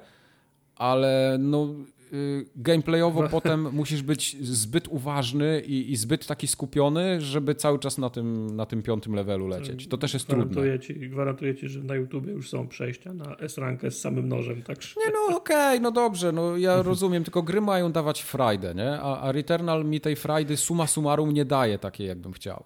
[0.77, 1.75] ale no,
[2.11, 7.97] yy, gameplayowo potem musisz być zbyt uważny i, i zbyt taki skupiony, żeby cały czas
[7.97, 9.87] na tym, na tym piątym levelu lecieć.
[9.87, 10.45] To też jest trudne.
[10.45, 14.61] Gwarantuję ci, gwarantuję ci, że na YouTubie już są przejścia na S-rankę z samym nożem,
[14.63, 14.99] także...
[15.05, 18.99] Nie no, okej, no dobrze, no ja rozumiem, tylko gry mają dawać frajdę, nie?
[19.01, 22.63] A, a Returnal mi tej frajdy summa summarum nie daje takiej, jakbym chciał.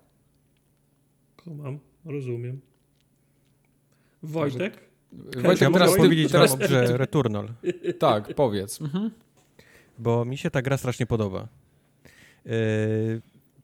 [1.43, 2.61] Kumam, rozumiem.
[4.23, 4.90] Wojtek?
[5.13, 7.47] Wojtek, Ja mogę teraz ty, powiedzieć teraz, wam o grze Returnal,
[7.99, 8.81] Tak, powiedz.
[8.81, 9.11] Mhm.
[9.99, 11.47] bo mi się ta gra strasznie podoba.
[12.45, 12.51] Yy,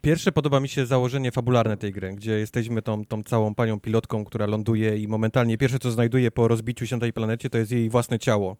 [0.01, 4.25] Pierwsze podoba mi się założenie fabularne tej gry, gdzie jesteśmy tą, tą całą panią pilotką,
[4.25, 7.71] która ląduje i momentalnie pierwsze, co znajduje po rozbiciu się na tej planecie, to jest
[7.71, 8.57] jej własne ciało.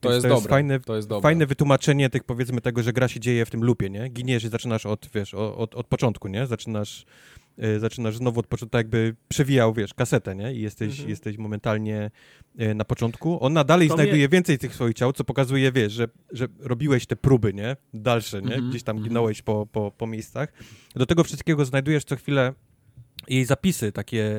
[0.00, 0.50] To Więc jest dobre.
[0.50, 1.22] fajne, to jest dobre.
[1.22, 4.08] fajne wytłumaczenie tych, powiedzmy, tego, że gra się dzieje w tym lupie, nie?
[4.08, 6.46] Giniesz i zaczynasz od, wiesz, o- od, od początku, nie?
[6.46, 7.04] Zaczynasz,
[7.78, 10.54] zaczynasz znowu od początku, tak jakby przewijał, wiesz, kasetę, nie?
[10.54, 11.08] I jesteś, Mhm.
[11.08, 12.10] jesteś momentalnie
[12.60, 13.44] y, na początku.
[13.44, 17.06] Ona dalej To znajduje mnie- więcej tych swoich ciał, co pokazuje, wiesz, że, że robiłeś
[17.06, 17.76] te próby, nie?
[17.94, 18.54] Dalsze, nie?
[18.54, 19.08] Mhm, Gdzieś tam mhm.
[19.08, 20.52] ginąłeś po, po, po miejscach.
[20.96, 22.52] Do tego wszystkiego znajdujesz co chwilę
[23.28, 24.30] jej zapisy, takie y,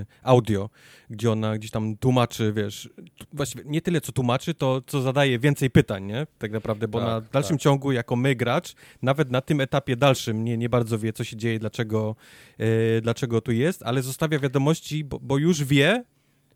[0.00, 0.70] y, audio,
[1.10, 2.88] gdzie ona gdzieś tam tłumaczy, wiesz,
[3.32, 6.26] właściwie nie tyle co tłumaczy, to co zadaje więcej pytań, nie?
[6.38, 7.62] Tak naprawdę, bo Tak, na dalszym tak.
[7.62, 11.36] ciągu, jako my gracz, nawet na tym etapie dalszym nie, nie bardzo wie, co się
[11.36, 12.16] dzieje, dlaczego,
[12.60, 16.04] y, dlaczego tu jest, ale zostawia wiadomości, bo, bo już wie,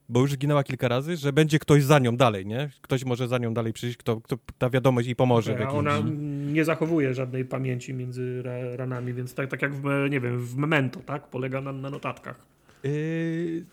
[0.09, 2.71] bo już ginęła kilka razy, że będzie ktoś za nią dalej, nie?
[2.81, 5.53] Ktoś może za nią dalej przyjść, kto, kto ta wiadomość jej pomoże.
[5.53, 5.79] w A jakimś...
[5.79, 5.99] ona
[6.53, 10.57] nie zachowuje żadnej pamięci między ra- ranami, więc tak, tak jak w, nie wiem, w
[10.57, 11.27] Memento, tak?
[11.27, 12.53] Polega na, na notatkach.
[12.85, 13.65] Yy,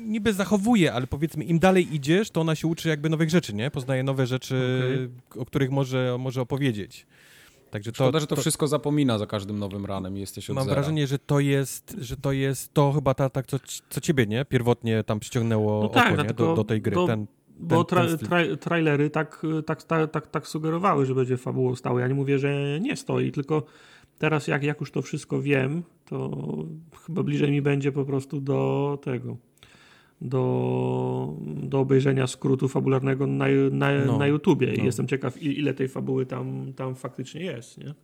[0.00, 3.70] niby zachowuje, ale powiedzmy, im dalej idziesz, to ona się uczy jakby nowych rzeczy, nie?
[3.70, 7.06] Poznaje nowe rzeczy, o których może, może opowiedzieć.
[7.70, 10.64] Także to, Szkoda, że to, wszystko zapomina za każdym nowym ranem i jesteś od mam
[10.64, 10.74] zera.
[10.74, 13.56] wrażenie, że to jest, że to jest to chyba ta, tak, co,
[13.90, 14.44] co ciebie, nie?
[14.44, 16.14] Pierwotnie tam przyciągnęło No oko, tak, nie?
[16.14, 16.94] dlatego- Do, do tej gry.
[16.94, 17.26] bo- Ten,
[17.60, 21.98] Bo tra- tra- trailery tak, tak, tak, tak, tak sugerowały, że będzie fabułą stało.
[21.98, 23.62] Ja nie mówię, że nie stoi, tylko
[24.18, 26.30] teraz jak, jak już to wszystko wiem, to
[27.06, 29.36] chyba bliżej mi będzie po prostu do tego,
[30.20, 34.74] do, do obejrzenia skrótu fabularnego na, na, No, na YouTubie.
[34.74, 34.84] I no.
[34.84, 37.94] jestem ciekaw, i- ile tej fabuły tam, tam faktycznie jest, nie?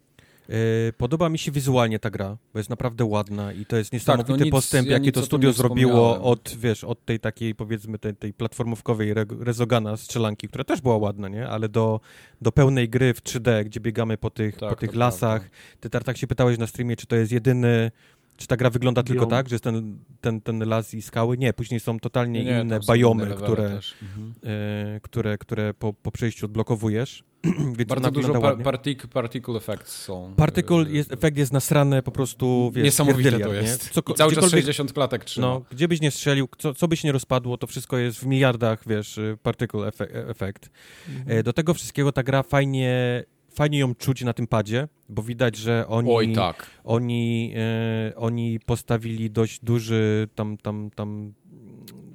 [0.49, 4.39] Yy, podoba mi się wizualnie ta gra, bo jest naprawdę ładna i to jest niesamowity
[4.39, 8.15] no nic- postęp, ja jaki to studio zrobiło od, wiesz, od tej takiej, powiedzmy, tej,
[8.17, 11.49] tej platformówkowej re Rezogana strzelanki, która też była ładna, nie?
[11.49, 12.01] Ale do,
[12.41, 15.41] do pełnej gry w 3D, gdzie biegamy po tych, Tak, po tych to lasach.
[15.41, 15.57] prawda.
[15.81, 17.91] Ty Tartak się pytałeś na streamie, czy to jest jedyny,
[18.37, 19.31] czy ta gra wygląda tylko Biom.
[19.31, 21.39] tak, że jest ten, ten, ten las i skały?
[21.39, 23.81] Nie, później są totalnie Nie, inne bajomy, inne które.
[24.03, 24.35] Mhm.
[24.45, 27.25] e, które, które po, po przejściu odblokowujesz.
[27.79, 30.35] Więc Bardzo dużo par partic particle effects są.
[30.37, 33.55] Particle, Yy, jest, efekt jest nasrany po prostu, wiesz, Niesamowite to nie?
[33.61, 33.91] jest.
[33.91, 35.47] Co, I cały czas gdziekolwiek- 60 klatek trzyma.
[35.47, 38.83] No, gdzie byś nie strzelił, co, co byś nie rozpadło, to wszystko jest w miliardach,
[38.87, 39.91] wiesz, y, particle
[40.29, 40.71] efekt.
[41.09, 41.39] Mhm.
[41.39, 45.57] E, Do tego wszystkiego ta gra fajnie, fajnie ją czuć na tym padzie, bo widać,
[45.57, 46.67] że oni, Oj tak.
[46.85, 51.33] oni, e, oni postawili dość duży, tam, tam, tam,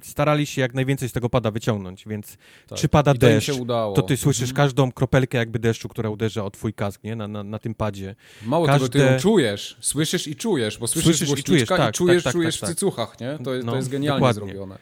[0.06, 2.36] starali się jak najwięcej z tego pada wyciągnąć, więc
[2.68, 2.78] tak.
[2.78, 3.50] czy pada to deszcz,
[3.94, 4.56] to ty słyszysz Mhm.
[4.56, 7.16] każdą kropelkę jakby deszczu, która uderza o twój kask, nie?
[7.16, 8.14] Na, na, na tym padzie.
[8.42, 9.76] Mało każde- tego, ty ją czujesz.
[9.80, 12.70] Słyszysz i czujesz, bo słyszysz, Słyszysz i czujesz, i tak, czujesz, tak, tak, czujesz tak,
[12.70, 13.38] w cycuchach, nie?
[13.44, 14.34] To jest, No, to jest genialnie dokładnie.
[14.46, 14.78] zrobione.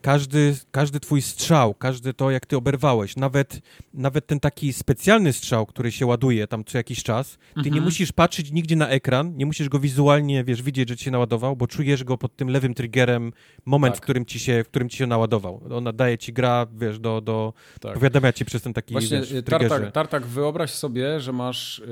[0.00, 3.60] Każdy, każdy twój strzał, każdy to, jak ty oberwałeś, nawet,
[3.94, 7.74] nawet ten taki specjalny strzał, który się ładuje tam co jakiś czas, ty Mhm.
[7.74, 11.10] nie musisz patrzeć nigdzie na ekran, nie musisz go wizualnie, wiesz, widzieć, że ci się
[11.10, 13.32] naładował, bo czujesz go pod tym lewym triggerem
[13.64, 14.00] moment, Tak.
[14.00, 15.60] w, którym ci się, w którym ci się naładował.
[15.70, 17.94] Ona daje ci gra, wiesz, do, do Tak.
[17.94, 19.68] powiadamia ci przez ten taki, Właśnie wiesz, triggerze.
[19.68, 21.82] tartak, tartak, wyobraź sobie, że masz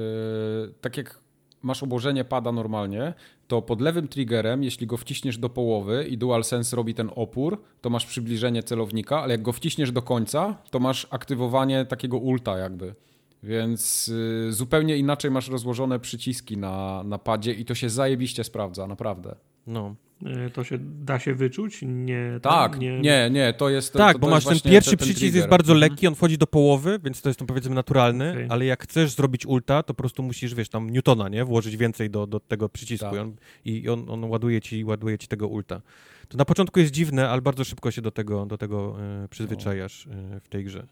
[0.67, 1.21] yy, tak jak
[1.63, 3.15] masz obłożenie pada normalnie,
[3.49, 7.91] to pod lewym triggerem, jeśli go wciśniesz do połowy i DualSense robi ten opór, to
[7.91, 12.95] masz przybliżenie celownika, ale jak go wciśniesz do końca, to masz aktywowanie takiego ulta jakby.
[13.43, 18.87] Więc y, zupełnie inaczej masz rozłożone przyciski na, na padzie i to się zajebiście sprawdza,
[18.87, 19.37] naprawdę.
[19.67, 19.95] No.
[20.27, 21.79] E, To się da się wyczuć?
[21.83, 22.39] Nie.
[22.43, 25.35] Tak, nie, nie, to jest Tak, to, bo to masz ten pierwszy ten- ten przycisk
[25.37, 25.91] jest bardzo Mhm.
[25.91, 28.47] lekki, on wchodzi do połowy, więc to jest to powiedzmy naturalne, Okej.
[28.49, 31.45] ale jak chcesz zrobić ulta, to po prostu musisz, wiesz, tam Newtona, nie?
[31.45, 33.15] Włożyć więcej do, do tego przycisku Tak.
[33.15, 33.33] i, on,
[33.65, 35.81] i on, on ładuje, ci, ładuje ci tego ulta.
[36.29, 40.07] To na początku jest dziwne, ale bardzo szybko się do tego, do tego e, przyzwyczajasz
[40.07, 40.87] e, w tej grze.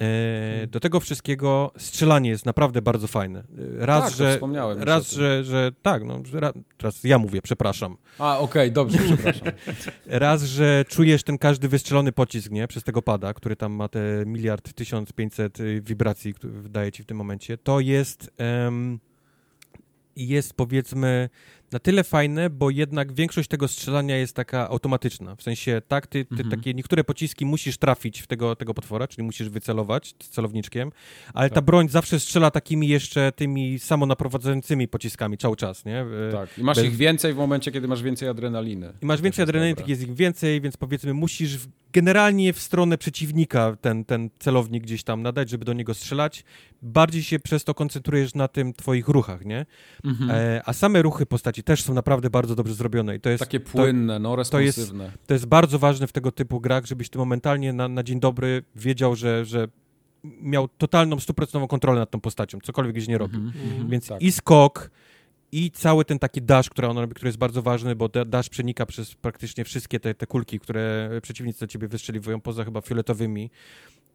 [0.00, 3.38] E, do tego wszystkiego strzelanie jest naprawdę bardzo fajne.
[3.38, 4.38] E, Raz, Tak, że,
[4.78, 7.96] raz że, że tak, no, ra, teraz ja mówię, przepraszam.
[8.18, 9.48] A, okej, dobrze, przepraszam.
[10.06, 12.68] Raz, że czujesz ten każdy wystrzelony pocisk, nie?
[12.68, 17.06] Przez tego pada, który tam ma te miliard 1500 y, wibracji, które wydaje ci w
[17.06, 17.58] tym momencie.
[17.58, 18.98] To jest, em,
[20.16, 21.28] jest powiedzmy
[21.72, 25.36] na tyle fajne, bo jednak większość tego strzelania jest taka automatyczna.
[25.36, 26.50] W sensie tak, ty, ty Mhm.
[26.50, 30.92] takie niektóre pociski musisz trafić w tego, tego potwora, czyli musisz wycelować z celowniczkiem,
[31.34, 31.64] ale ta Tak.
[31.64, 36.04] broń zawsze strzela takimi jeszcze tymi samonaprowadzającymi pociskami cały czas, nie?
[36.32, 38.92] Tak, i masz Bez- ich więcej w momencie, kiedy masz więcej adrenaliny.
[39.02, 39.84] i masz więcej jest adrenaliny, dobre.
[39.84, 41.58] tych jest ich więcej, więc powiedzmy musisz
[42.00, 46.44] generalnie w stronę przeciwnika ten, ten celownik gdzieś tam nadać, żeby do niego strzelać.
[46.82, 49.66] Bardziej się przez to koncentrujesz na tym twoich ruchach, nie?
[50.04, 50.30] Mhm.
[50.30, 53.60] E, a same ruchy postaci też są naprawdę bardzo dobrze zrobione i to jest, Takie
[53.60, 55.12] to, płynne, no, to jest- responsywne.
[55.26, 58.62] to jest bardzo ważne w tego typu grach, żebyś ty momentalnie na, na dzień dobry
[58.74, 59.68] wiedział, że, że
[60.40, 63.36] miał totalną, stuprocentową kontrolę nad tą postacią, cokolwiek gdzieś nie robi.
[63.36, 63.64] Mhm.
[63.70, 63.88] Mhm.
[63.90, 64.22] Więc Tak.
[64.22, 64.90] i skok,
[65.56, 68.48] i cały ten taki dash, który on robi, który jest bardzo ważny, bo da- dash
[68.48, 73.50] przenika przez praktycznie wszystkie te, te kulki, które przeciwnicy do ciebie wystrzeliwują, poza chyba fioletowymi.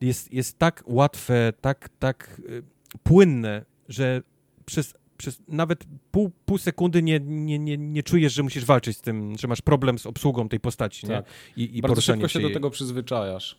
[0.01, 2.63] Jest, jest tak łatwe, tak, tak y,
[3.03, 4.21] płynne, że
[4.65, 9.01] przez, przez nawet pół, pół sekundy nie, nie, nie, nie czujesz, że musisz walczyć z
[9.01, 11.15] tym, że masz problem z obsługą tej postaci, nie?
[11.15, 11.25] Tak.
[11.57, 12.53] I, i Bardzo szybko się do jej.
[12.53, 13.57] tego przyzwyczajasz.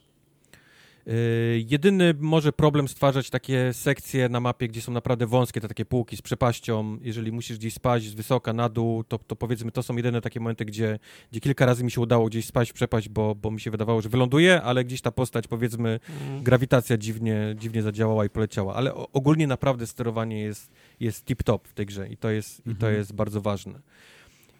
[1.09, 5.85] Y, Jedyny może problem stwarzać takie sekcje na mapie, gdzie są naprawdę wąskie, te takie
[5.85, 6.99] półki z przepaścią.
[7.01, 10.41] Jeżeli musisz gdzieś spaść z wysoka na dół, to, to powiedzmy, to są jedyne takie
[10.41, 10.99] momenty, gdzie,
[11.31, 14.03] gdzie kilka razy mi się udało gdzieś spaść w przepaść, bo, bo mi się wydawało,
[14.03, 16.43] że wyląduje, ale gdzieś ta postać, powiedzmy, Mhm.
[16.43, 18.75] grawitacja dziwnie, dziwnie zadziałała i poleciała.
[18.75, 22.71] Ale ogólnie naprawdę sterowanie jest, jest tip-top w tej grze i to jest, i to
[22.71, 22.95] Mhm.
[22.95, 23.81] jest bardzo ważne.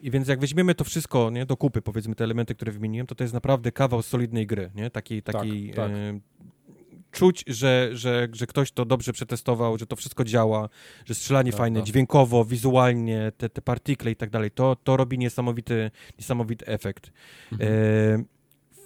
[0.03, 3.15] I więc jak weźmiemy to wszystko nie, do kupy, powiedzmy te elementy, które wymieniłem, to
[3.15, 4.89] to jest naprawdę kawał solidnej gry, nie?
[4.89, 5.91] Takiej, takiej tak.
[5.91, 6.19] e,
[7.11, 10.69] czuć, że, że, że ktoś to dobrze przetestował, że to wszystko działa,
[11.05, 11.63] że strzelanie Prawda.
[11.63, 17.11] fajne, dźwiękowo, wizualnie, te, te partikle i tak dalej, to, to robi niesamowity, niesamowity efekt.
[17.51, 17.71] Mhm.
[17.73, 18.33] E,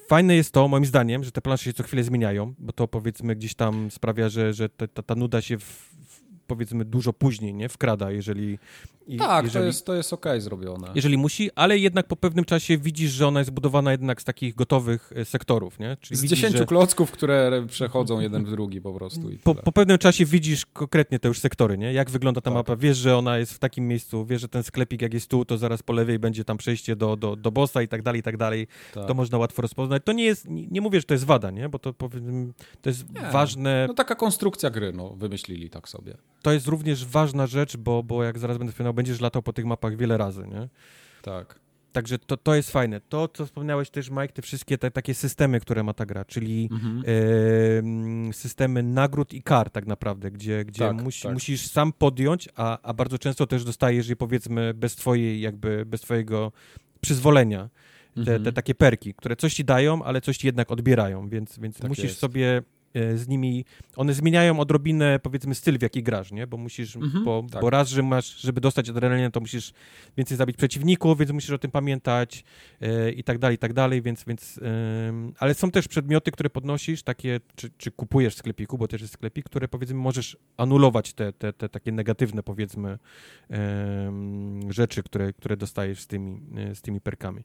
[0.08, 3.36] Fajne jest to, moim zdaniem, że te plansze się co chwilę zmieniają, bo to powiedzmy
[3.36, 5.97] gdzieś tam sprawia, że, że ta, ta, nuda się w,
[6.48, 7.70] powiedzmy dużo później, nie?
[7.70, 8.60] Wkrada, jeżeli...
[9.08, 10.88] i- Tak, jeżeli, to jest, to jest okej zrobione.
[10.96, 14.56] jeżeli musi, ale jednak po pewnym czasie widzisz, że ona jest budowana jednak z takich
[14.56, 15.98] gotowych e, sektorów, nie?
[16.02, 19.22] Czyli Z widzisz, 10 że klocków, które przechodzą jeden w drugi po prostu.
[19.44, 21.94] Po, po pewnym czasie widzisz konkretnie te już sektory, nie?
[21.94, 22.54] Jak wygląda ta Tak.
[22.54, 25.46] mapa, wiesz, że ona jest w takim miejscu, wiesz, że ten sklepik jak jest tu,
[25.46, 28.24] to zaraz po lewej będzie tam przejście do, do, do bossa i tak dalej, i
[28.24, 28.68] tak dalej.
[28.94, 29.06] tak.
[29.08, 30.02] To można łatwo rozpoznać.
[30.06, 31.70] To nie jest, nie, nie mówię, że to jest wada, nie?
[31.70, 31.94] Bo to
[32.82, 33.22] to jest Nie.
[33.32, 36.18] ważne, No taka konstrukcja gry, no, wymyślili tak sobie.
[36.42, 39.66] To jest również ważna rzecz, bo, bo jak zaraz będę wspominał, będziesz latał po tych
[39.66, 40.70] mapach wiele razy, nie?
[41.22, 41.60] Tak.
[41.92, 43.02] Także to, to jest fajne.
[43.10, 46.70] To, co wspomniałeś też, Mike, te wszystkie te takie systemy, które ma ta gra, czyli
[46.72, 47.04] Mhm.
[47.06, 51.34] em, systemy nagród i kar tak naprawdę, gdzie, gdzie Tak, musi, tak.
[51.34, 56.02] musisz sam podjąć, a, a bardzo często też dostajesz je powiedzmy bez twojej jakby, bez
[56.02, 56.52] twojego
[57.02, 57.70] przyzwolenia.
[58.16, 58.44] Te, Mhm.
[58.44, 61.88] te takie perki, które coś ci dają, ale coś ci jednak odbierają, więc, więc Tak
[61.90, 62.20] musisz jest.
[62.20, 62.62] sobie e,
[63.16, 66.48] z nimi, one zmieniają odrobinę powiedzmy styl, w jaki grasz, nie?
[66.48, 67.62] Bo musisz, Mhm, bo, tak.
[67.62, 69.74] bo raz, że masz, żeby dostać adrenalinę, to musisz
[70.18, 72.44] więcej zabić przeciwników, więc musisz o tym pamiętać
[72.82, 74.60] e, i tak dalej, i tak dalej, więc, więc
[75.40, 79.14] ale są też przedmioty, które podnosisz, takie, czy, czy kupujesz w sklepiku, bo też jest
[79.14, 82.98] sklepik, które powiedzmy możesz anulować te, te, te takie negatywne powiedzmy
[84.70, 87.44] rzeczy, które, które dostajesz z tymi, e, z tymi perkami.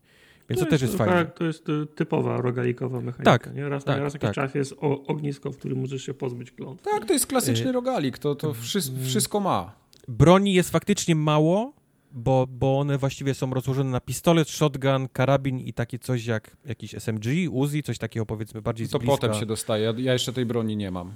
[0.56, 1.12] Więc to, też jest fajne.
[1.12, 3.38] tak, To jest y, typowa rogalikowa mechanika.
[3.38, 3.68] Tak, nie?
[3.68, 4.34] Raz tak, na raz jakiś tak.
[4.34, 4.74] czas jest
[5.06, 6.84] ognisko, w którym możesz się pozbyć klątw.
[6.84, 9.72] Tak, to jest klasyczny Y, rogalik, to, to wszy- wszystko ma.
[10.08, 11.72] Broni jest faktycznie mało,
[12.12, 16.94] bo, bo one właściwie są rozłożone na pistolet, shotgun, karabin i takie coś jak jakiś
[16.94, 19.16] SMG, Uzi, coś takiego powiedzmy bardziej z To bliska.
[19.16, 19.94] potem się dostaje.
[19.98, 21.14] Ja jeszcze tej broni nie mam.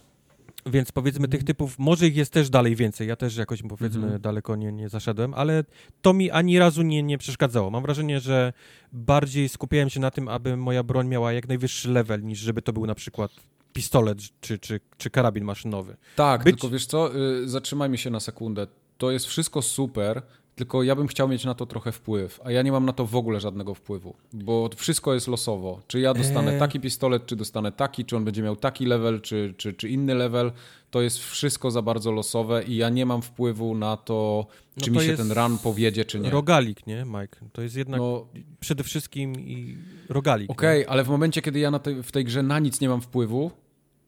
[0.66, 4.20] Więc powiedzmy tych typów, może ich jest też dalej więcej, ja też jakoś powiedzmy Mhm.
[4.20, 5.64] daleko nie, nie zaszedłem, ale
[6.02, 7.70] to mi ani razu nie, nie przeszkadzało.
[7.70, 8.52] Mam wrażenie, że
[8.92, 12.72] bardziej skupiałem się na tym, aby moja broń miała jak najwyższy level, niż żeby to
[12.72, 13.30] był na przykład
[13.72, 15.96] pistolet czy, czy, czy karabin maszynowy.
[16.16, 18.66] Tak, Być- tylko wiesz co, y, zatrzymajmy się na sekundę.
[18.98, 20.22] To jest wszystko super,
[20.56, 23.06] tylko ja bym chciał mieć na to trochę wpływ, a ja nie mam na to
[23.06, 25.80] w ogóle żadnego wpływu, bo wszystko jest losowo.
[25.86, 26.58] Czy ja dostanę Eee.
[26.58, 30.14] taki pistolet, czy dostanę taki, czy on będzie miał taki level, czy, czy, czy inny
[30.14, 30.52] level,
[30.90, 34.90] to jest wszystko za bardzo losowe i ja nie mam wpływu na to, No czy
[34.90, 36.30] to mi się ten run powiedzie, czy nie.
[36.30, 37.36] Rogalik, nie, Mike?
[37.52, 38.26] To jest jednak No,
[38.60, 39.78] przede wszystkim i
[40.08, 40.50] rogalik.
[40.50, 43.00] Okej, ale w momencie, kiedy ja na tej, w tej grze na nic nie mam
[43.00, 43.50] wpływu,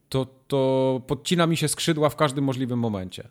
[0.08, 3.28] to, to podcina mi się skrzydła w każdym możliwym momencie.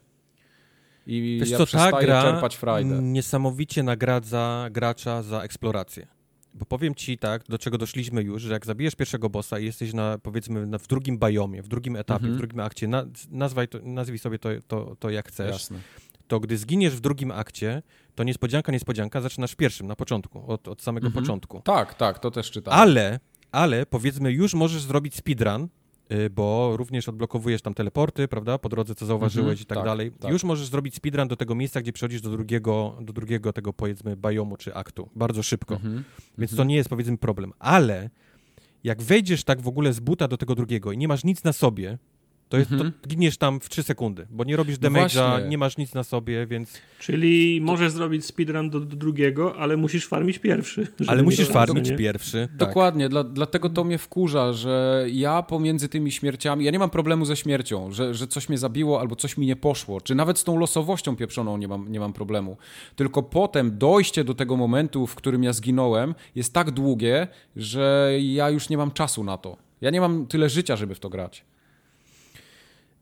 [1.08, 3.00] I Wiesz ja co, ta gra czerpać frajdę.
[3.02, 6.08] niesamowicie nagradza gracza za eksplorację.
[6.53, 9.94] Bo powiem ci tak, do czego doszliśmy już, że jak zabijesz pierwszego bossa i jesteś
[9.94, 12.34] na, powiedzmy, na, w drugim biomie, w drugim etapie, Mhm.
[12.34, 15.80] w drugim akcie, na, nazwaj to, nazwij sobie to, to, to jak chcesz, Jasne.
[16.27, 17.82] to gdy zginiesz w drugim akcie,
[18.16, 21.24] to niespodzianka, niespodzianka, zaczynasz pierwszym, na początku, od, od samego Mhm.
[21.26, 21.61] początku.
[21.61, 22.80] Tak, tak, to też czytałem.
[22.80, 23.19] Ale,
[23.52, 25.68] ale powiedzmy, już możesz zrobić speedrun,
[26.32, 30.11] bo również odblokowujesz tam teleporty, prawda, po drodze, co zauważyłeś Mhm, i tak, tak, dalej.
[30.11, 30.32] tak.
[30.32, 34.16] Już możesz zrobić speedrun do tego miejsca, gdzie przechodzisz do drugiego, do drugiego tego, powiedzmy,
[34.18, 35.10] biomu czy aktu.
[35.16, 35.76] Bardzo szybko.
[35.76, 36.03] Mhm.
[36.38, 37.53] Więc to nie jest, powiedzmy, problem.
[37.60, 38.10] Ale
[38.84, 41.53] jak wejdziesz tak w ogóle z buta do tego drugiego i nie masz nic na
[41.53, 41.98] sobie,
[42.50, 42.92] to, jest, Mhm.
[43.01, 46.03] to giniesz tam w 3 sekundy, bo nie robisz No damage'a, nie masz nic na
[46.03, 46.82] sobie, więc...
[47.00, 50.88] Czyli możesz zrobić speedrun do, do drugiego, ale musisz farmić pierwszy.
[51.08, 51.95] Ale musisz farmić nie?
[51.98, 52.48] pierwszy.
[52.48, 52.58] Tak.
[52.58, 57.26] Dokładnie, dla, dlatego to mnie wkurza, że ja pomiędzy tymi śmierciami, ja nie mam problemu
[57.26, 60.43] ze śmiercią, że, że coś mnie zabiło albo coś mi nie poszło, czy nawet z
[60.43, 62.58] tą losowością pieprzoną nie mam, nie mam problemu.
[62.95, 68.50] Tylko potem dojście do tego momentu, w którym ja zginąłem, jest tak długie, że ja
[68.50, 69.58] już nie mam czasu na to.
[69.82, 71.45] Ja nie mam tyle życia, żeby w to grać.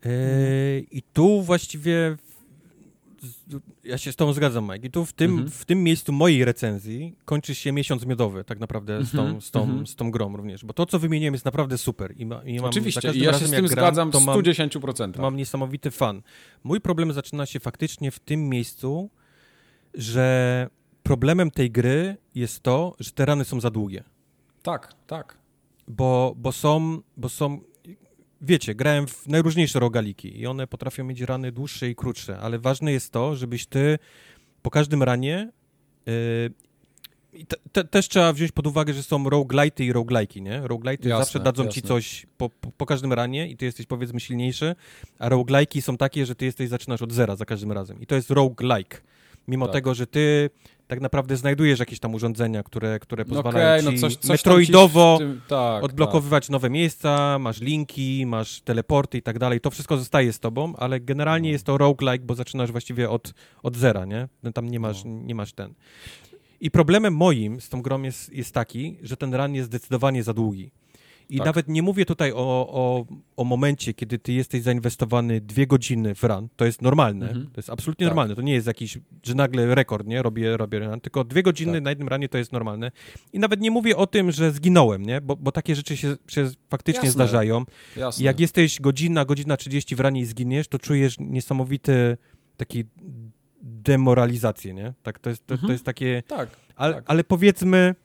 [0.06, 2.18] Eee, I tu właściwie
[3.84, 4.88] ja się z tobą zgadzam, Mike.
[4.88, 5.50] I tu w tym, Mhm.
[5.50, 9.52] w tym miejscu mojej recenzji kończy się miesiąc miodowy tak naprawdę z tą, Mhm, z
[9.52, 9.88] tą, mhm.
[9.88, 10.66] z tą grą również.
[10.66, 12.14] Bo to, co wymieniłem jest naprawdę super.
[12.18, 15.12] I, ma, i mam, Oczywiście, i ja się z tym gram, zgadzam mam, 110%.
[15.14, 16.22] to mam niesamowity fan.
[16.64, 19.10] Mój problem zaczyna się faktycznie w tym miejscu,
[19.94, 20.68] że
[21.04, 24.04] problemem tej gry jest to, że te rany są za długie.
[24.64, 25.38] Tak, tak.
[25.88, 27.60] bo, bo są, bo są,
[28.46, 32.92] wiecie, grałem w najróżniejsze rogaliki i one potrafią mieć rany dłuższe i krótsze, ale ważne
[32.92, 34.00] jest to, żebyś ty
[34.62, 35.52] po każdym ranie
[36.06, 36.14] yy,
[37.48, 40.62] te, te, też trzeba wziąć pod uwagę, że są roguelite'y i roguelike'i, nie?
[40.62, 41.88] Roguelite'y Jasne, zawsze dadzą ci jasne.
[41.88, 44.76] coś po, po, po każdym ranie i ty jesteś powiedzmy silniejszy,
[45.20, 48.16] a roguelike'i są takie, że ty jesteś, zaczynasz od zera za każdym razem i to
[48.16, 48.98] jest roguelike.
[49.48, 49.74] Mimo Tak.
[49.74, 50.50] tego, że ty
[50.88, 54.30] tak naprawdę znajdujesz jakieś tam urządzenia, które, które No pozwalają okej, ci no coś, coś
[54.30, 59.62] metroidowo ci tym, tak, odblokowywać nowe miejsca, masz linki, masz teleporty i tak dalej.
[59.62, 61.54] To wszystko zostaje z tobą, ale generalnie No.
[61.54, 63.34] jest to roguelike, bo zaczynasz właściwie od,
[63.64, 64.28] od zera, nie?
[64.44, 65.12] No Tam nie masz, No.
[65.24, 65.74] nie masz ten.
[66.62, 70.34] I problemem moim z tą grą jest, jest taki, że ten run jest zdecydowanie za
[70.34, 70.72] długi.
[71.30, 71.46] I Tak.
[71.46, 72.36] nawet nie mówię tutaj o,
[72.70, 73.06] o,
[73.38, 76.48] o momencie, kiedy ty jesteś zainwestowany dwie godziny w run.
[76.56, 77.28] To jest normalne.
[77.28, 77.46] Mhm.
[77.54, 78.10] To jest absolutnie Tak.
[78.12, 78.36] normalne.
[78.36, 80.22] To nie jest jakiś, że nagle rekord, nie?
[80.22, 81.02] Robię, robię run.
[81.02, 81.84] Tylko dwie godziny Tak.
[81.84, 82.92] na jednym ranie to jest normalne.
[83.34, 85.22] I nawet nie mówię o tym, że zginąłem, nie?
[85.22, 87.12] Bo, bo takie rzeczy się, się faktycznie Jasne.
[87.12, 87.64] zdarzają.
[87.98, 88.26] Jasne.
[88.26, 92.18] Jak jesteś godzina, godzina 30 w ranie i zginiesz, to czujesz niesamowity
[92.58, 92.84] taki
[93.62, 94.94] demoralizację, nie?
[95.04, 95.72] Tak, to jest, to, to Mhm.
[95.72, 96.24] jest takie...
[96.28, 96.50] Tak.
[96.76, 97.04] Ale, Tak.
[97.08, 97.96] ale powiedzmy,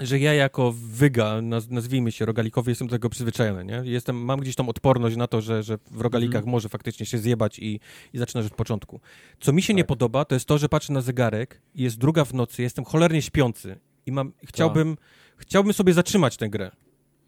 [0.00, 3.82] że ja jako wyga, naz, nazwijmy się rogalikowy, jestem do tego przyzwyczajony, nie?
[3.84, 6.50] Jestem, mam gdzieś tą odporność na to, że, że w rogalikach Mhm.
[6.50, 7.80] może faktycznie się zjebać i,
[8.12, 9.00] i zaczynasz od początku.
[9.40, 9.88] Co mi się nie Tak.
[9.88, 13.22] podoba, to jest to, że patrzę na zegarek i jest druga w nocy, jestem cholernie
[13.22, 14.96] śpiący i mam, chciałbym,
[15.36, 16.70] chciałbym sobie zatrzymać tę grę.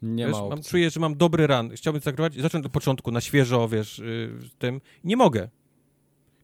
[0.01, 3.21] Nie wiesz, ma mam, czuję, że mam dobry ran, chciałbym zagrywać, zacząć od początku, na
[3.21, 4.81] świeżo, wiesz, yy, tym.
[5.03, 5.49] Nie mogę.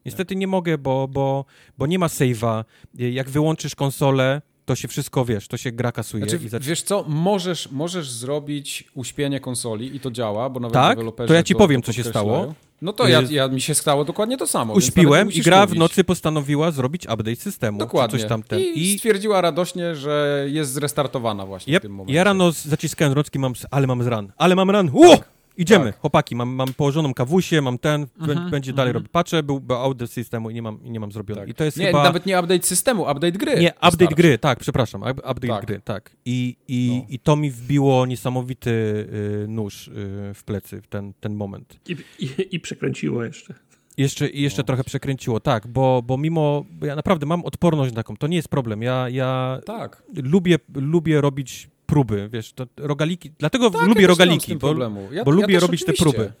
[0.06, 1.44] Niestety nie mogę, bo, bo,
[1.78, 2.64] bo nie ma save'a.
[2.94, 6.24] Jak wyłączysz konsolę, to się wszystko, wiesz, to się gra kasuje.
[6.24, 6.68] Znaczy, i zaczyna...
[6.68, 10.96] wiesz co, możesz, możesz zrobić uśpienie konsoli i to działa, bo nawet Tak?
[10.96, 12.54] deweloperzy To ja ci powiem, co się stało.
[12.82, 14.74] No to ja, ja, mi się stało dokładnie to samo.
[14.74, 15.78] Uśpiłem i gra w mówić.
[15.78, 17.78] nocy postanowiła zrobić update systemu.
[17.78, 18.18] Dokładnie.
[18.18, 18.60] Coś tam ten.
[18.60, 22.14] I, I stwierdziła radośnie, że jest zrestartowana właśnie Jep, w tym momencie.
[22.14, 25.18] ja rano zaciskałem rączki, mam, ale mam z ran, ale mam ran, Ło!
[25.56, 26.00] Idziemy, Tak.
[26.00, 29.08] chłopaki, mam, mam położoną kawusię, mam ten, b- Mhm, będzie dalej robić.
[29.12, 31.40] Patrzę, był, był update systemu i nie mam, i nie mam zrobiony.
[31.40, 31.48] Tak.
[31.50, 32.02] I to jest nie, chyba...
[32.02, 33.60] nawet nie update systemu, update gry.
[33.60, 35.66] Nie, update gry, tak, przepraszam, up- update Tak.
[35.66, 36.16] gry, tak.
[36.24, 37.06] I, i, No.
[37.14, 39.92] I to mi wbiło niesamowity y, nóż y,
[40.34, 41.80] w plecy w ten, ten moment.
[41.88, 43.54] I, i, I przekręciło jeszcze.
[43.96, 44.66] Jeszcze, i jeszcze No.
[44.66, 48.36] trochę przekręciło, tak, bo, bo mimo, bo ja naprawdę mam odporność na taką, to nie
[48.36, 50.02] jest problem, ja, ja Tak.
[50.22, 54.68] lubię, lubię robić próby, wiesz, to rogaliki, dlatego tak lubię rogaliki, bo.
[55.12, 56.18] Ja, bo ja lubię robić te oczywiście.
[56.18, 56.32] próby.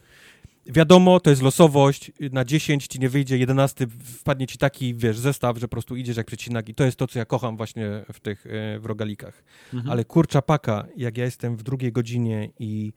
[0.66, 3.86] Wiadomo, to jest losowość, na 10 ci nie wyjdzie, 11
[4.18, 7.06] wpadnie ci taki, wiesz, zestaw, że po prostu idziesz jak przecinak i to jest to,
[7.06, 9.42] co ja kocham właśnie w tych, e, w rogalikach.
[9.74, 9.92] Mhm.
[9.92, 12.92] Ale kurcza paka, jak ja jestem w drugiej godzinie i,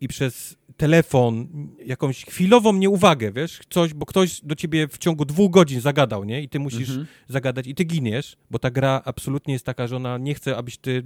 [0.00, 1.48] i przez telefon,
[1.86, 6.42] jakąś chwilową nieuwagę, wiesz, coś, bo ktoś do ciebie w ciągu dwóch godzin zagadał, nie?
[6.42, 7.06] I ty musisz Mhm.
[7.28, 10.76] zagadać i ty giniesz, bo ta gra absolutnie jest taka, że ona nie chce, abyś
[10.76, 11.02] ty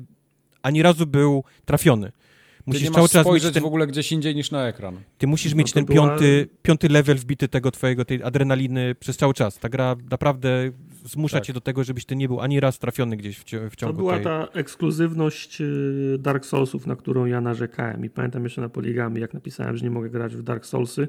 [0.63, 2.13] ani razu był trafiony.
[2.61, 5.01] Ty Musisz nie cały czas mieć spojrzeć ten, w ogóle gdzieś indziej niż na ekran.
[5.19, 9.17] ty musisz No mieć ten była- piąty, piąty level wbity tego twojego, tej adrenaliny przez
[9.17, 9.59] cały czas.
[9.59, 10.71] Ta gra naprawdę
[11.05, 11.47] zmusza Tak.
[11.47, 13.97] cię do tego, żebyś ty nie był ani raz trafiony gdzieś w, w To ciągu
[13.97, 14.25] była tej...
[14.25, 18.05] ta ekskluzywność y, Dark Soulsów, na którą ja narzekałem.
[18.05, 21.09] I pamiętam jeszcze na poligami, jak napisałem, że nie mogę grać w Dark Soulsy,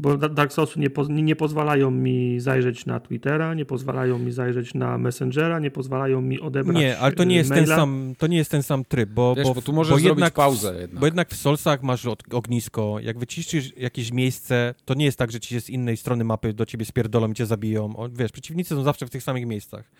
[0.00, 4.18] bo Da- Dark Soulsy nie, poz nie nie pozwalają mi zajrzeć na Twittera, nie pozwalają
[4.18, 7.66] mi zajrzeć na Messengera, nie pozwalają mi odebrać Nie, ale to nie y, jest ten
[7.66, 10.34] sam, to nie jest ten sam tryb, bo, Wiesz, bo, bo tu możesz zrobić jednak,
[10.34, 11.00] pauzę jednak.
[11.00, 15.30] Bo jednak w Solsach masz od- ognisko, jak wyciszysz jakieś miejsce, to nie jest tak,
[15.32, 17.96] że ci się z innej strony mapy do ciebie spierdolą i cię zabiją.
[17.96, 19.90] O, wiesz, przeciwnicy są zawsze w tych samych miejscach.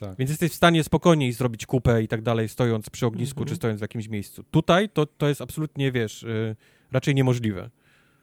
[0.00, 0.16] Tak.
[0.18, 3.48] Więc jesteś w stanie spokojniej zrobić kupę i tak dalej, stojąc przy ognisku, Mhm.
[3.48, 4.44] czy stojąc w jakimś miejscu.
[4.50, 6.56] Tutaj to, to jest absolutnie, wiesz, y,
[6.92, 7.70] raczej niemożliwe.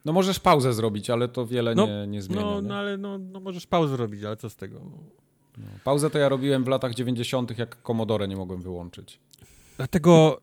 [0.04, 2.42] No możesz pauzę zrobić, ale to wiele No, nie, nie zmienia.
[2.42, 2.68] No, nie?
[2.68, 4.80] no ale no, no możesz pauzę robić, ale co z tego?
[4.84, 4.98] No.
[5.84, 9.20] Pauzę to ja robiłem w latach 90., jak Commodore nie mogłem wyłączyć.
[9.76, 10.40] Dlatego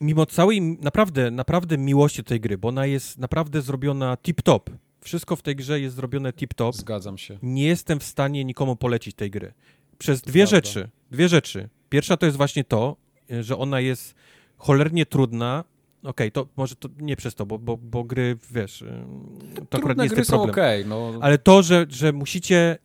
[0.00, 4.60] mimo całej naprawdę, naprawdę miłości tej gry, bo ona jest naprawdę zrobiona tip-top.
[5.00, 6.72] Wszystko w tej grze jest zrobione tip-top.
[6.72, 7.38] Zgadzam się.
[7.42, 9.52] Nie jestem w stanie nikomu polecić tej gry.
[9.98, 10.56] Przez dwie prawda.
[10.56, 10.88] rzeczy.
[11.10, 11.68] Dwie rzeczy.
[11.88, 12.96] Pierwsza to jest właśnie to,
[13.40, 14.14] że ona jest
[14.56, 15.64] cholernie trudna.
[16.02, 19.38] Okej, to może to nie przez to, bo, bo, bo gry, wiesz, ym,
[19.70, 20.50] to akurat nie jest gry ten problem.
[20.50, 21.12] okej, no.
[21.20, 22.78] Ale to, że, że musicie,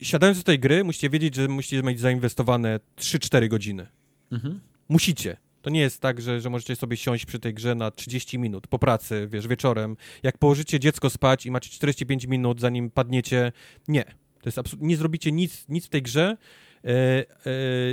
[0.00, 3.86] siadając do tej gry, musicie wiedzieć, że musicie mieć zainwestowane 3-4 godziny.
[4.32, 4.60] Mhm.
[4.88, 5.36] Musicie.
[5.62, 8.66] To nie jest tak, że, że możecie sobie siąść przy tej grze na 30 minut
[8.66, 9.96] po pracy, wiesz, wieczorem.
[10.22, 13.52] Jak położycie dziecko spać i macie 45 minut, zanim padniecie,
[13.88, 14.04] nie.
[14.42, 16.36] To jest absolutnie, nie zrobicie nic, nic w tej grze,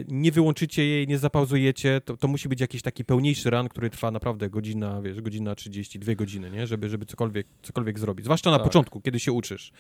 [0.08, 4.12] nie wyłączycie jej, nie zapauzujecie, to, to musi być jakiś taki pełniejszy run, który trwa
[4.12, 6.68] naprawdę godzina, wiesz, godzina 30, dwie godziny, nie?
[6.68, 8.26] Żeby, żeby cokolwiek, cokolwiek zrobić.
[8.26, 8.64] Zwłaszcza na Tak.
[8.68, 9.72] początku, kiedy się uczysz.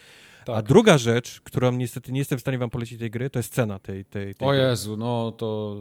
[0.41, 0.65] A Tak.
[0.65, 3.79] druga rzecz, którą niestety nie jestem w stanie wam polecić tej gry, to jest cena
[3.79, 4.59] tej, tej, tej O gry.
[4.61, 5.77] Jezu, no to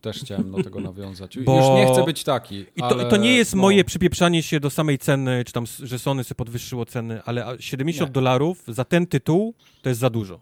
[0.00, 1.38] też chciałem do tego nawiązać.
[1.44, 2.60] Bo- Już nie chcę być taki.
[2.60, 5.64] I to, ale, to nie jest no, moje przypieprzanie się do samej ceny, czy tam,
[5.82, 8.12] że Sony sobie podwyższyło ceny, ale a 70 Nie.
[8.12, 10.40] dolarów za ten tytuł to jest za dużo.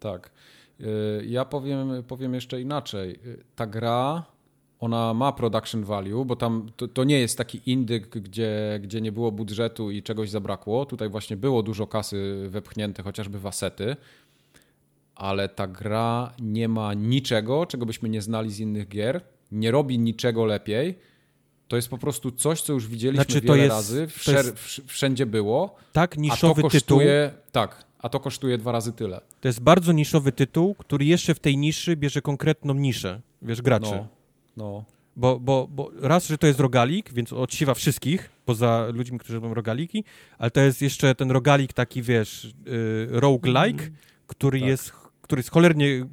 [0.00, 0.30] Tak.
[0.80, 3.10] Y, Ja powiem, powiem jeszcze inaczej.
[3.26, 4.24] Y, Ta gra,
[4.80, 9.12] ona ma production value, bo tam to, to nie jest taki indyk, gdzie, gdzie nie
[9.12, 10.86] było budżetu i czegoś zabrakło.
[10.86, 13.96] Tutaj właśnie było dużo kasy wepchnięte, chociażby w asety,
[15.14, 19.20] ale ta gra nie ma niczego, czego byśmy nie znali z innych gier.
[19.52, 20.98] Nie robi niczego lepiej.
[21.68, 24.54] To jest po prostu coś, co już widzieliśmy Znaczy, wiele jest- razy, to wszer- jest-
[24.56, 28.92] wsz- wszędzie było, Tak a to niszowy tytuł, kosztuje, tak, a to kosztuje dwa razy
[28.92, 29.20] tyle.
[29.40, 33.90] to jest bardzo niszowy tytuł, który jeszcze w tej niszy bierze konkretną niszę, wiesz, graczy.
[33.90, 34.08] No,
[34.56, 34.84] no.
[35.16, 39.54] Bo, bo, bo raz, że to jest rogalik, więc odsiewa wszystkich, poza ludźmi, którzy robią
[39.54, 40.04] rogaliki,
[40.38, 42.52] ale to jest jeszcze ten rogalik taki, wiesz, y,
[43.10, 43.84] roguelike,
[44.26, 44.68] który, Tak.
[44.68, 46.06] jest, który jest cholernie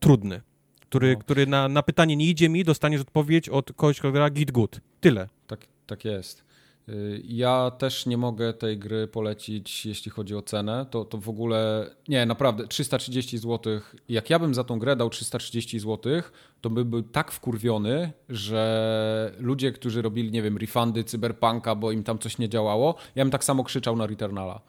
[0.00, 0.40] trudny.
[0.80, 1.18] Który, No.
[1.20, 4.80] który na, na pytanie nie idzie mi, dostaniesz odpowiedź od kogoś, kto gra git good.
[5.00, 5.28] Tyle.
[5.46, 6.44] Tak, tak jest.
[6.90, 10.86] Y, Ja też nie mogę tej gry polecić, jeśli chodzi o cenę.
[10.90, 11.90] To, to w ogóle.
[12.08, 13.80] Nie, naprawdę, 330 zł.
[14.08, 16.22] Jak ja bym za tą grę dał 330 zł,
[16.60, 22.04] to bym był tak wkurwiony, że ludzie, którzy robili, nie wiem, refundy cyberpunka, bo im
[22.04, 24.60] tam coś nie działało, ja bym tak samo krzyczał na Returnala.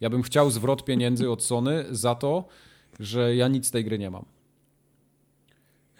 [0.00, 2.44] Ja bym chciał zwrot pieniędzy od Sony za to,
[3.00, 4.24] że ja nic z tej gry nie mam.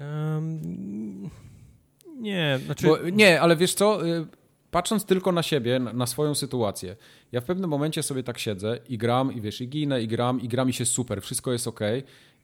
[0.01, 1.31] Em,
[2.17, 2.87] nie, znaczy...
[2.87, 3.99] Bo, nie, ale wiesz co?
[4.71, 6.97] Patrząc tylko na siebie, na, swoją sytuację,
[7.33, 10.41] ja w pewnym momencie sobie tak siedzę i gram, i wiesz, i ginę, i gram,
[10.41, 11.81] i gra mi się super, wszystko jest ok.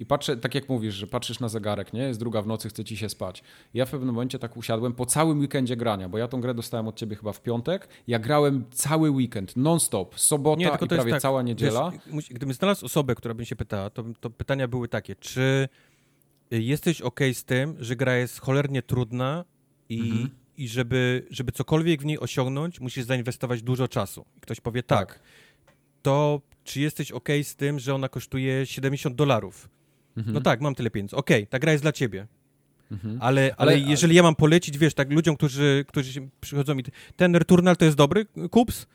[0.00, 2.02] I patrzę, tak jak mówisz, że patrzysz na zegarek, nie?
[2.02, 3.42] Jest druga w nocy, chce ci się spać.
[3.74, 6.88] Ja w pewnym momencie tak usiadłem po całym weekendzie grania, bo ja tą grę dostałem
[6.88, 7.88] od ciebie chyba w piątek.
[8.06, 11.92] Ja grałem cały weekend, non-stop, sobota Nie, i prawie tak, cała niedziela.
[12.06, 15.68] Wiesz, gdybym znalazł osobę, która by się pytała, to, to pytania były takie, czy
[16.50, 19.44] jesteś ok z tym, że gra jest cholernie trudna
[19.88, 20.30] i, Mhm.
[20.58, 24.24] I żeby, żeby cokolwiek w niej osiągnąć, musisz zainwestować dużo czasu.
[24.40, 25.20] Ktoś powie tak, Tak.
[26.02, 29.68] to czy jesteś ok z tym, że ona kosztuje 70 dolarów?
[30.16, 30.34] Mhm.
[30.34, 31.16] No tak, mam tyle pieniędzy.
[31.16, 32.26] Okej, ta gra jest dla ciebie.
[32.92, 33.18] Mhm.
[33.22, 36.82] Ale, ale, Ale- jeżeli ja mam polecić, wiesz, tak ludziom, którzy, którzy przychodzą i
[37.16, 38.86] ten Returnal to jest dobry, Kups?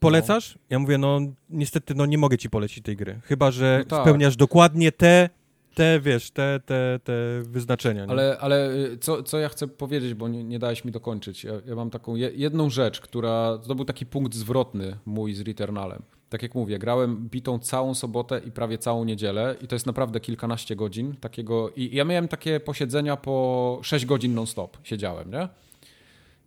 [0.00, 0.58] polecasz?
[0.70, 3.20] Ja mówię, no niestety, no nie mogę ci polecić tej gry.
[3.24, 4.02] Chyba, że No tak.
[4.02, 5.30] spełniasz dokładnie te,
[5.78, 8.04] te, wiesz, te, te, te wyznaczenia.
[8.04, 8.10] Nie?
[8.10, 11.44] Ale, ale y, co, co ja chcę powiedzieć, bo nie, nie dałeś mi dokończyć.
[11.44, 13.58] Ja, ja mam taką je, jedną rzecz, która.
[13.68, 16.02] To był taki punkt zwrotny mój z Returnalem.
[16.28, 20.20] Tak jak mówię, grałem bitą całą sobotę i prawie całą niedzielę, i to jest naprawdę
[20.20, 21.70] kilkanaście godzin takiego.
[21.70, 24.78] I ja miałem takie posiedzenia po 6 godzin non-stop.
[24.82, 25.48] Siedziałem, nie?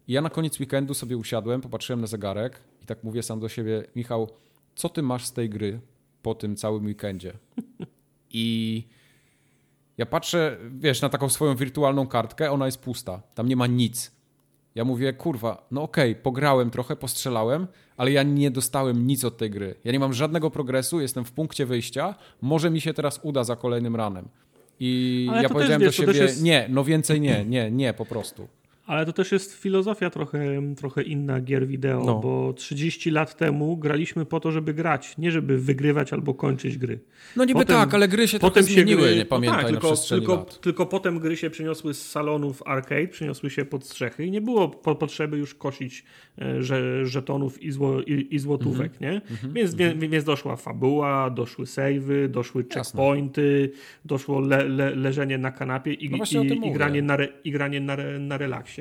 [0.08, 3.50] I ja na koniec weekendu sobie usiadłem, popatrzyłem na zegarek i tak mówię sam do
[3.50, 4.30] siebie, Michał,
[4.76, 5.80] co ty masz z tej gry
[6.22, 7.34] po tym całym weekendzie?
[8.34, 8.88] I
[10.02, 14.12] ja patrzę, wiesz, na taką swoją wirtualną kartkę, ona jest pusta, tam nie ma nic.
[14.76, 19.50] Ja mówię, kurwa, no okej, pograłem trochę, postrzelałem, ale ja nie dostałem nic od tej
[19.50, 19.76] gry.
[19.84, 23.56] Ja nie mam żadnego progresu, jestem w punkcie wyjścia, może mi się teraz uda za
[23.56, 24.28] kolejnym ranem.
[24.80, 28.06] I Ale ja powiedziałem wiesz, do siebie, jest- nie, no więcej nie, nie, nie, po
[28.06, 28.48] prostu.
[28.92, 30.40] Ale to też jest filozofia trochę,
[30.78, 32.20] trochę inna gier wideo, No.
[32.20, 37.00] bo 30 lat temu graliśmy po to, żeby grać, nie żeby wygrywać albo kończyć gry.
[37.36, 40.36] No niby Potem- tak, ale gry się trochę zmieniły, nie pamiętaj, no tak, tylko, tylko,
[40.36, 40.62] lat.
[40.62, 44.70] tylko potem gry się przeniosły z salonów arcade, przeniosły się pod strzechy i nie było
[44.70, 46.04] po, potrzeby już kosić
[46.42, 49.14] e, że, żetonów i, zło, i, i złotówek, Mhm.
[49.14, 49.22] nie?
[49.54, 52.82] Więc, wie- więc doszła fabuła, doszły savey, doszły Jasne.
[52.82, 53.72] checkpointy,
[54.06, 57.82] doszło le, le, leżenie na kanapie i, No i, i granie, na, re, i granie
[57.82, 58.81] na, re, na relaksie.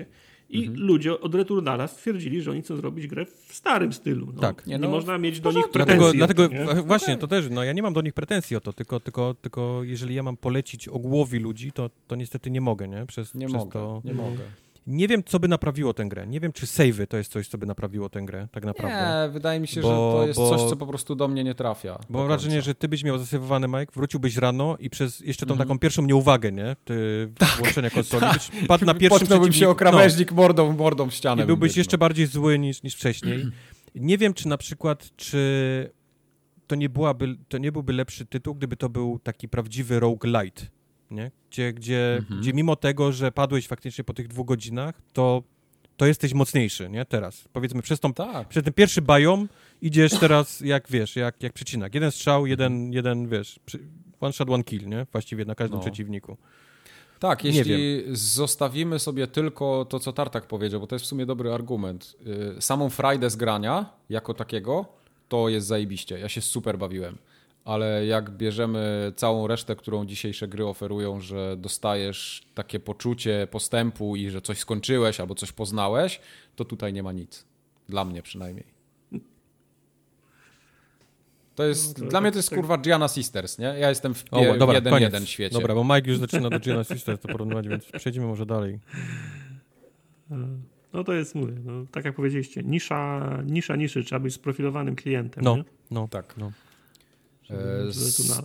[0.50, 0.86] I Mhm.
[0.86, 4.26] ludzie od Returnala stwierdzili, że oni chcą zrobić grę w starym stylu.
[4.34, 4.40] No.
[4.40, 4.66] Tak.
[4.66, 6.18] Nie, Nie, no, można mieć do nich pretensji.
[6.18, 8.60] Dlatego, o to, dlatego właśnie, to też, no ja nie mam do nich pretensji o
[8.60, 12.88] to, tylko, tylko, tylko jeżeli ja mam polecić ogłowi ludzi, to, to niestety nie mogę,
[12.88, 13.06] nie?
[13.06, 14.02] Przez, Nie przez mogę, to...
[14.04, 14.42] nie mogę.
[14.86, 16.26] Nie wiem, co by naprawiło tę grę.
[16.26, 19.26] Nie wiem, czy savey to jest coś, co by naprawiło tę grę, tak naprawdę.
[19.26, 21.44] Nie, wydaje mi się, Bo- że to jest bo- coś, co po prostu do mnie
[21.44, 21.98] nie trafia.
[22.10, 25.68] Bo wrażenie, że ty byś miał zasejwowane, Mike, wróciłbyś rano i przez jeszcze tą Mhm.
[25.68, 26.76] taką pierwszą nieuwagę, nie?
[26.84, 27.28] Ty,
[27.58, 29.18] włączenia konsoli, byś padł na pierwszym Tak.
[29.28, 31.36] Potknąłbym się o krawężnik mordą, mordą w ścianę.
[31.36, 33.46] No, I byłbyś jeszcze biegł, bardziej zły niż, niż wcześniej.
[33.94, 35.90] Nie wiem, czy na przykład, czy
[36.66, 40.62] to nie, byłaby, to nie byłby lepszy tytuł, gdyby to był taki prawdziwy roguelite,
[41.10, 41.30] nie?
[41.50, 42.40] Gdzie, gdzie, Mhm.
[42.40, 45.42] gdzie mimo tego, że padłeś faktycznie po tych dwóch godzinach, to,
[45.96, 47.04] to jesteś mocniejszy, nie?
[47.04, 47.48] Teraz.
[47.52, 48.14] Powiedzmy, przez, tą.
[48.14, 48.48] Tak.
[48.48, 49.48] przez ten pierwszy biom
[49.82, 51.94] idziesz teraz, jak wiesz, jak, jak przecinak.
[51.94, 53.60] Jeden strzał, jeden, jeden wiesz,
[54.20, 55.06] one shot, one kill, nie?
[55.12, 55.82] Właściwie na każdym No.
[55.84, 56.36] przeciwniku.
[57.18, 61.52] Tak, jeśli zostawimy sobie tylko to, co Tartak powiedział, bo to jest w sumie dobry
[61.52, 62.16] argument.
[62.58, 64.84] y, Samą frajdę z grania jako takiego,
[65.28, 66.18] to jest zajebiście.
[66.18, 67.18] Ja się super bawiłem.
[67.64, 74.30] Ale jak bierzemy całą resztę, którą dzisiejsze gry oferują, że dostajesz takie poczucie postępu i
[74.30, 76.20] że coś skończyłeś albo coś poznałeś,
[76.56, 77.44] to tutaj nie ma nic.
[77.88, 78.80] Dla mnie przynajmniej.
[81.54, 83.64] To jest, No to dla tak- mnie to jest tak- kurwa Gianna Sisters, nie?
[83.66, 85.06] Ja jestem w, O, pie- w dobra, jeden, koniec.
[85.12, 85.54] jeden świecie.
[85.58, 88.78] Dobra, bo Mike już zaczyna do Gianna Sisters to porównywać, więc przejdziemy może dalej.
[90.92, 95.44] No to jest, mówię, no, tak jak powiedzieliście, nisza, nisza niszy, trzeba być sprofilowanym klientem.
[95.44, 95.64] No, nie?
[95.90, 96.34] no, Tak.
[96.36, 96.46] no.
[96.46, 97.39] E, Żeby tu narażać.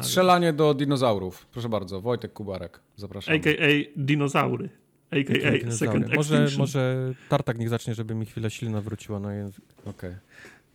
[0.01, 1.45] Strzelanie do dinozaurów.
[1.51, 2.79] Proszę bardzo, Wojtek Kubarek.
[2.95, 3.35] Zapraszam.
[3.35, 3.51] AKA
[3.97, 4.69] dinozaury.
[5.11, 5.71] AKA Dinozaury.
[5.71, 6.59] Second Może, Extinction.
[6.59, 9.65] może Tartak niech zacznie, żeby mi chwilę silna wróciła na język.
[9.85, 10.11] Okej.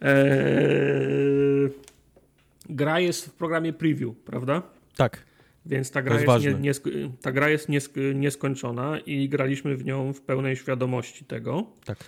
[0.00, 1.70] Eee,
[2.68, 4.62] gra jest w programie preview, prawda?
[4.96, 5.24] Tak,
[5.66, 9.84] Więc ta gra jest jest, nie, niesk- ta gra jest niesk- nieskończona i graliśmy w
[9.84, 11.66] nią w pełnej świadomości tego.
[11.84, 11.98] Tak.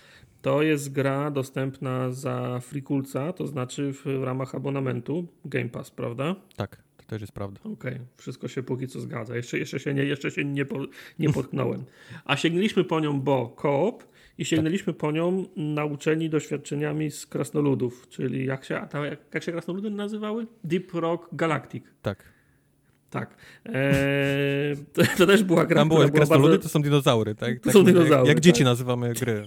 [0.43, 6.37] To jest gra dostępna za Freekulca, to znaczy w, ramach abonamentu Game Pass, prawda?
[6.57, 7.61] tak, to też jest prawda.
[7.65, 9.37] Okej, wszystko się póki co zgadza.
[9.37, 10.79] Jeszcze, jeszcze się, nie, jeszcze się nie, po,
[11.19, 11.85] nie potknąłem.
[12.25, 14.05] A sięgnęliśmy po nią, bo koop
[14.39, 19.91] i sięgnęliśmy po nią nauczeni doświadczeniami z krasnoludów, czyli jak się, jak, jak się krasnoludy
[19.91, 20.47] nazywały?
[20.65, 21.85] Deep Rock Galactic.
[22.03, 22.25] Tak.
[23.13, 23.35] Tak.
[23.65, 23.73] Eee,
[24.93, 26.63] to, to też była gra, Tam która była krasnoludy, bardzo...
[26.63, 27.59] to są dinozaury, tak?
[27.59, 28.41] To tak są jak- dinozaury, Jak, tak.
[28.41, 29.47] dzieci nazywamy gry.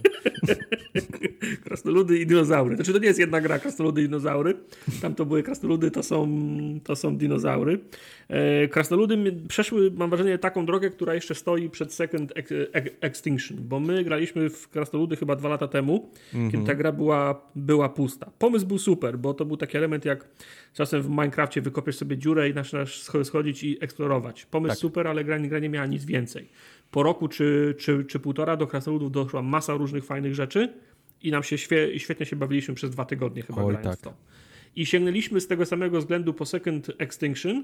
[1.64, 2.76] Krasnoludy i dinozaury.
[2.76, 4.54] Znaczy to nie jest jedna gra Krasnoludy i dinozaury.
[5.02, 6.28] Tam to były krasnoludy, to są,
[6.84, 7.78] to są dinozaury.
[8.28, 13.58] E, krasnoludy przeszły, mam wrażenie, taką drogę, która jeszcze stoi przed Second ex, ex, Extinction,
[13.60, 16.10] bo my graliśmy w krasnoludy chyba dwa lata temu,
[16.52, 18.30] kiedy ta gra była, była pusta.
[18.38, 20.28] Pomysł był super, bo to był taki element jak
[20.74, 24.46] czasem w Minecrafcie wykopiesz sobie dziurę i zaczynasz scho- schodzić i eksplorować.
[24.46, 24.78] Pomysł Tak.
[24.78, 26.48] super, ale gra, gra nie miała nic więcej.
[26.90, 30.72] Po roku czy, czy, czy półtora do krasnoludów doszła masa różnych fajnych rzeczy
[31.22, 33.98] i nam się świe, świetnie się bawiliśmy przez dwa tygodnie chyba Oj, grając tak.
[33.98, 34.14] w to.
[34.76, 37.62] I sięgnęliśmy z tego samego względu po Second Extinction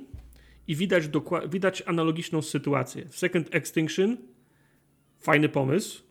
[0.69, 3.05] i widać, dokła- widać analogiczną sytuację.
[3.09, 4.17] W Second Extinction
[5.21, 6.03] fajny pomysł,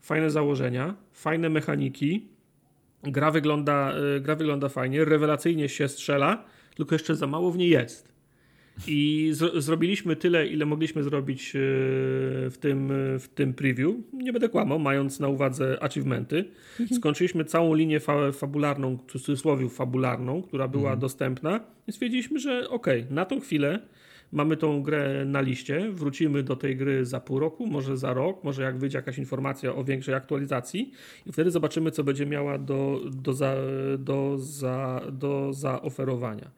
[0.00, 2.28] fajne założenia, fajne mechaniki,
[3.02, 7.70] gra wygląda, y, gra wygląda fajnie, rewelacyjnie się strzela, tylko jeszcze za mało w niej
[7.70, 8.12] jest.
[8.86, 11.58] I zrobiliśmy tyle, ile mogliśmy zrobić e,
[12.50, 13.90] w tym, w tym preview.
[14.12, 16.44] Nie będę kłamał, mając na uwadze achievementy.
[16.80, 17.00] Mhm.
[17.00, 21.00] Skończyliśmy całą linię fa fabularną, w cudzysłowie fabularną, która była mhm.
[21.00, 23.80] dostępna i stwierdziliśmy, że okej, okay, na tą chwilę
[24.32, 28.44] mamy tą grę na liście, wrócimy do tej gry za pół roku, może za rok,
[28.44, 30.92] może jak wyjdzie jakaś informacja o większej aktualizacji
[31.26, 33.54] i wtedy zobaczymy, co będzie miała do, do, za,
[33.98, 36.50] do, za, do zaoferowania.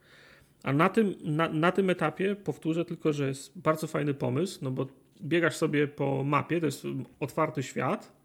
[0.63, 4.71] A na tym, na, na tym etapie powtórzę tylko, że jest bardzo fajny pomysł, no
[4.71, 4.87] bo
[5.23, 6.85] biegasz sobie po mapie, to jest
[7.21, 8.23] otwarty świat,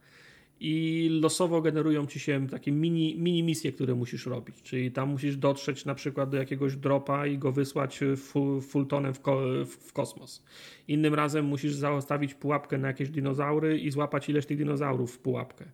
[0.60, 4.62] i losowo generują ci się takie mini, mini misje, które musisz robić.
[4.62, 9.22] Czyli tam musisz dotrzeć na przykład do jakiegoś dropa i go wysłać full, fulltonem w,
[9.22, 10.44] ko, w, kosmos.
[10.88, 15.66] Innym razem musisz zastawić pułapkę na jakieś dinozaury i złapać ileś tych dinozaurów w pułapkę.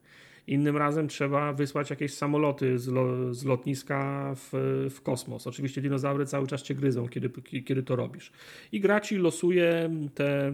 [0.47, 4.49] Innym razem trzeba wysłać jakieś samoloty z, lo, z lotniska w,
[4.95, 5.47] w, kosmos.
[5.47, 7.29] Oczywiście dinozaury cały czas cię gryzą, kiedy,
[7.65, 8.31] kiedy to robisz.
[8.71, 10.53] I gra ci losuje te,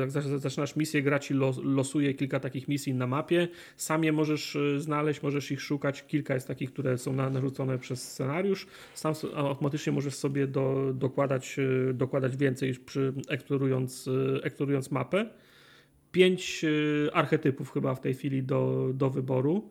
[0.00, 0.10] jak
[0.40, 3.48] zaczynasz misję, gra ci losuje kilka takich misji na mapie.
[3.76, 6.06] Sam je możesz e, znaleźć, możesz ich szukać.
[6.06, 8.66] Kilka jest takich, które są narzucone przez scenariusz.
[8.94, 15.26] Sam automatycznie możesz sobie do, dokładać, e, dokładać więcej przy, eksplorując, e, eksplorując mapę
[16.12, 19.70] pięć y, archetypów chyba w tej chwili do, do wyboru.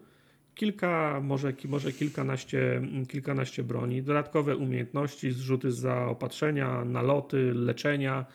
[0.55, 8.25] Kilka, może, może kilkanaście, kilkanaście broni, dodatkowe umiejętności, zrzuty za opatrzenia, naloty, leczenia,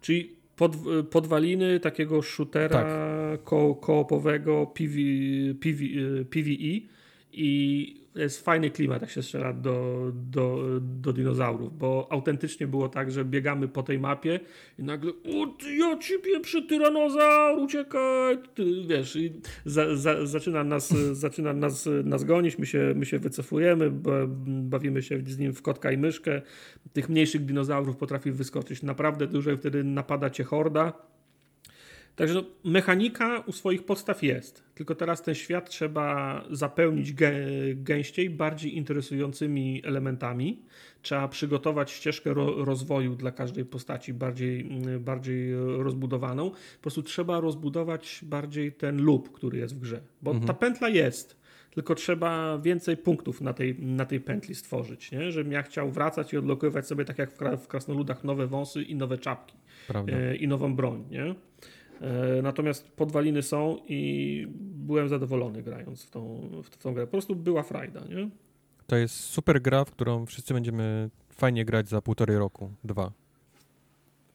[0.00, 0.76] czyli pod,
[1.10, 3.44] podwaliny takiego shootera tak.
[3.44, 4.94] ko, koopowego PV,
[5.60, 5.84] PV,
[6.30, 6.80] PVE
[7.32, 13.10] i jest fajny klimat, jak się strzela do, do, do dinozaurów, bo autentycznie było tak,
[13.10, 14.40] że biegamy po tej mapie
[14.78, 19.32] i nagle o, ja ciebie przy tyranozaur, uciekaj, ty, wiesz, i
[19.64, 20.88] za, za, zaczyna, nas,
[21.24, 23.90] zaczyna nas, nas gonić, my się, my się wycofujemy,
[24.46, 26.42] bawimy się z nim w kotka i myszkę,
[26.92, 28.82] tych mniejszych dinozaurów potrafi wyskoczyć.
[28.82, 30.92] Naprawdę dużo i wtedy napada cię horda,
[32.20, 37.32] Także no, mechanika u swoich podstaw jest, tylko teraz ten świat trzeba zapełnić gę
[37.74, 40.62] gęściej, bardziej interesującymi elementami.
[41.02, 46.50] Trzeba przygotować ścieżkę ro rozwoju dla każdej postaci bardziej, mm, bardziej rozbudowaną.
[46.50, 50.46] Po prostu trzeba rozbudować bardziej ten loop, który jest w grze, bo mhm.
[50.46, 51.40] ta pętla jest.
[51.70, 55.32] Tylko trzeba więcej punktów na tej, na tej pętli stworzyć, nie?
[55.32, 59.18] żebym ja chciał wracać i odlokowywać sobie tak jak w, krasnoludach nowe wąsy i nowe
[59.18, 59.56] czapki
[60.08, 61.04] e, i nową broń.
[61.10, 61.34] Nie?
[62.00, 67.06] E, natomiast podwaliny są i byłem zadowolony grając w tą, w tą grę.
[67.06, 68.30] Po prostu była frajda, nie?
[68.86, 73.12] To jest super gra, w którą wszyscy będziemy fajnie grać za półtorej roku, dwa.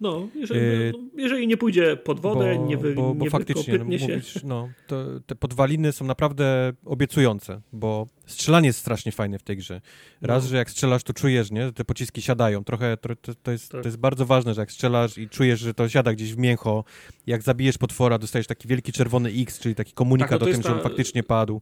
[0.02, 3.78] No, jeżeli, yy, jeżeli nie pójdzie pod wodę, bo, nie, wy, bo, bo nie faktycznie,
[3.78, 4.08] no, się.
[4.08, 9.58] Mówisz, no, to, te podwaliny są naprawdę obiecujące, bo strzelanie jest strasznie fajne w tej
[9.58, 9.82] grze.
[10.22, 10.50] Raz, no.
[10.50, 12.64] że jak strzelasz, to czujesz, nie, że te pociski siadają.
[12.64, 13.82] Trochę to, to, jest, tak.
[13.82, 16.84] to jest bardzo ważne, że jak strzelasz i czujesz, że to siada gdzieś w mięcho,
[17.28, 20.62] jak zabijesz potwora, dostajesz taki wielki czerwony X, czyli taki komunikat tak, no o tym,
[20.62, 20.70] ta...
[20.70, 21.62] że on faktycznie padł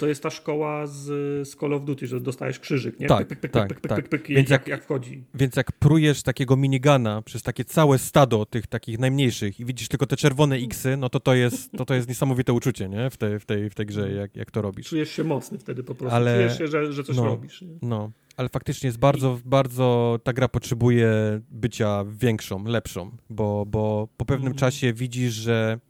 [0.00, 1.02] to jest ta szkoła z,
[1.48, 3.06] z Call of Duty, że dostajesz krzyżyk, nie?
[3.06, 4.08] Tak, pyk, pyk, tak, pyk, tak.
[4.08, 5.24] Pyk, więc jak, jak wchodzi.
[5.34, 10.06] Więc jak prujesz takiego minigana przez takie całe stado tych takich najmniejszych i widzisz tylko
[10.06, 13.10] te czerwone X-y, no to to jest, to to jest niesamowite uczucie, nie?
[13.10, 14.88] W tej, w tej, w tej grze, jak, jak to robisz.
[14.88, 17.62] Czujesz się mocny wtedy po prostu, Ale, czujesz się, że, że coś no, robisz.
[17.62, 17.78] Nie?
[17.82, 24.24] No, ale faktycznie jest bardzo, bardzo, ta gra potrzebuje bycia większą, lepszą, bo, bo po
[24.24, 24.58] pewnym mm.
[24.58, 25.80] czasie widzisz, że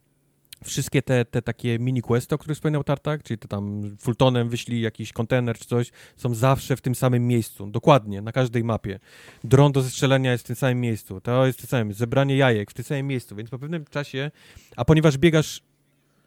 [0.64, 4.80] wszystkie te, te takie mini questy, o których wspominał Tartak, czyli to tam Fultonem wyślij
[4.80, 8.98] jakiś kontener czy coś, są zawsze w tym samym miejscu, dokładnie, na każdej mapie.
[9.44, 12.70] Dron do zestrzelenia jest w tym samym miejscu, to jest w tym samym, zebranie jajek
[12.70, 14.30] w tym samym miejscu, więc po pewnym czasie,
[14.76, 15.62] a ponieważ biegasz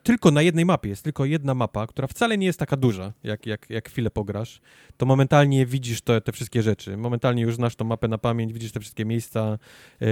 [0.03, 3.45] tylko na jednej mapie, jest tylko jedna mapa, która wcale nie jest taka duża, jak,
[3.45, 4.61] jak, jak chwilę pograsz,
[4.97, 6.97] to momentalnie widzisz te, te wszystkie rzeczy.
[6.97, 9.57] Momentalnie już znasz tą mapę na pamięć, widzisz te wszystkie miejsca,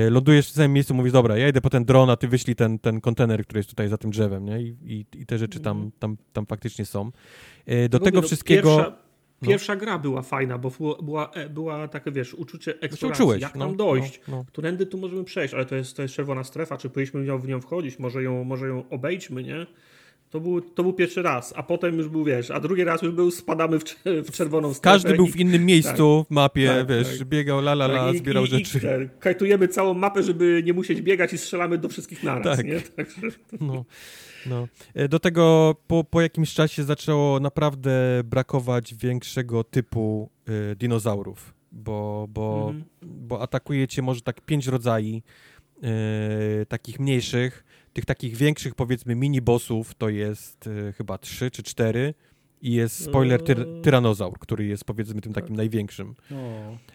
[0.09, 2.79] lądujesz w samym miejscu, mówisz, dobra, ja idę po ten dron, a ty wyślij ten,
[2.79, 4.61] ten kontener, który jest tutaj za tym drzewem, nie?
[4.61, 5.91] I, i, i te rzeczy tam, mhm.
[5.99, 7.11] tam, tam faktycznie są.
[7.65, 8.77] E, do tego no, wszystkiego...
[8.77, 9.00] Pierwsza...
[9.41, 9.49] No.
[9.49, 10.71] Pierwsza gra była fajna, bo
[11.03, 14.45] była, e, była takie, wiesz, uczucie eksploracji, Uczułeś, jak tam no, dojść, no, no.
[14.47, 17.61] którędy tu możemy przejść, ale to jest, to jest czerwona strefa, czy powinniśmy w nią
[17.61, 19.65] wchodzić, może ją, może ją obejdźmy, nie?
[20.29, 23.11] To był, to był pierwszy raz, a potem już był, wiesz, a drugi raz już
[23.11, 24.95] był, spadamy w, w czerwoną stronę.
[24.95, 27.27] Każdy był w innym miejscu tak, w mapie, tak, wiesz, tak.
[27.27, 28.77] biegał la la la, tak, zbierał i, rzeczy.
[28.77, 32.65] I, i kajtujemy całą mapę, żeby nie musieć biegać i strzelamy do wszystkich naraz, tak.
[32.65, 32.81] nie?
[32.97, 33.21] Także...
[33.61, 33.85] No,
[34.45, 34.67] no.
[34.93, 37.91] E, do tego po, po jakimś czasie zaczęło naprawdę
[38.23, 40.29] brakować większego typu
[40.71, 42.85] y, dinozaurów, bo, bo, mhm.
[43.01, 45.21] bo atakuje cię może tak pięć rodzajów
[46.61, 47.63] y, takich mniejszych,
[47.93, 52.13] tych takich większych, powiedzmy, mini-bossów to jest y, chyba trzy czy cztery
[52.61, 53.81] I jest spoiler tyr No.
[53.81, 55.43] tyranozaur, który jest powiedzmy tym Tak.
[55.43, 56.15] takim największym.
[56.31, 56.35] O,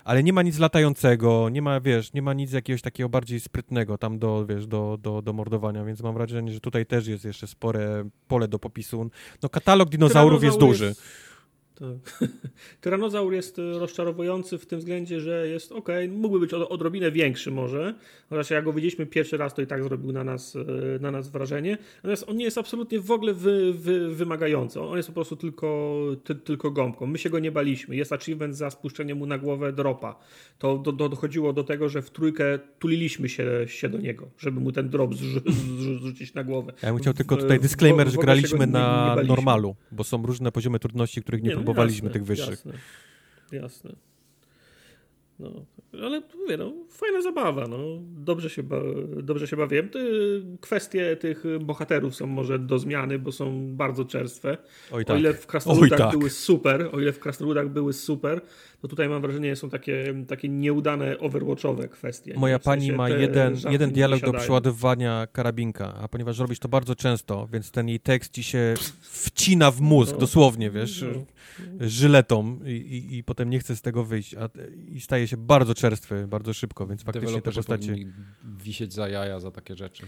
[0.05, 3.99] Ale nie ma nic latającego, nie ma, wiesz, nie ma nic jakiegoś takiego bardziej sprytnego
[3.99, 7.47] tam do, wiesz, do, do, do mordowania, więc mam wrażenie, że tutaj też jest jeszcze
[7.47, 9.11] spore pole do popisu.
[9.43, 10.95] No katalog dinozaurów jest duży.
[11.79, 12.29] Tak.
[12.81, 17.51] Tyranozaur jest e, rozczarowujący w tym względzie, że jest ok, mógłby być od- odrobinę większy
[17.51, 17.95] może,
[18.31, 21.29] chociaż jak go widzieliśmy pierwszy raz, to i tak zrobił na nas, e, na nas
[21.29, 21.79] wrażenie.
[21.97, 24.81] Natomiast on nie jest absolutnie w ogóle wy, wy, wymagający.
[24.81, 27.07] On jest po prostu tylko, ty, tylko gąbką.
[27.07, 27.97] My się go nie baliśmy.
[27.97, 30.19] Jest achievement za spuszczenie mu na głowę dropa.
[30.59, 34.61] To do, do, dochodziło do tego, że w trójkę tuliliśmy się, się do niego, żeby
[34.61, 35.41] mu ten drop zrzu,
[35.79, 36.73] zrzu, zrzucić na głowę.
[36.83, 38.73] Ja bym chciał tylko W- tutaj w- disclaimer, w że ogóle się graliśmy nie- nie
[38.73, 39.37] na baliśmy.
[39.37, 42.65] normalu, bo są różne poziomy trudności, których nie, no próbowaliśmy jasne, tych wyższych.
[42.67, 42.73] Jasne,
[43.53, 43.93] jasne.
[45.39, 45.51] No,
[46.03, 47.79] ale mówię, no, fajna zabawa, no.
[48.01, 48.77] Dobrze się, ba
[49.23, 49.89] dobrze się bawiłem.
[49.89, 54.59] Ty, kwestie tych bohaterów są może do zmiany, bo są bardzo czerstwe.
[54.93, 55.19] Oj O tak.
[55.19, 56.19] ile w Krasnoludach Oj, tak.
[56.19, 58.41] były super, o ile w Krasnoludach były super,
[58.81, 62.35] to tutaj mam wrażenie, są takie, takie nieudane overwatchowe kwestie.
[62.37, 66.59] Moja W sensie pani ma jeden, jeden nie dialog do przeładowywania karabinka, a ponieważ robisz
[66.59, 70.19] to bardzo często, więc ten jej tekst ci się wcina w mózg, No.
[70.19, 71.89] dosłownie, wiesz, No.
[71.89, 74.49] żyletą i, i, i potem nie chce z tego wyjść, a,
[74.93, 77.97] i staje się bardzo czerstwy, bardzo szybko, więc faktycznie te postacie...
[78.59, 80.07] wisieć za jaja za takie rzeczy.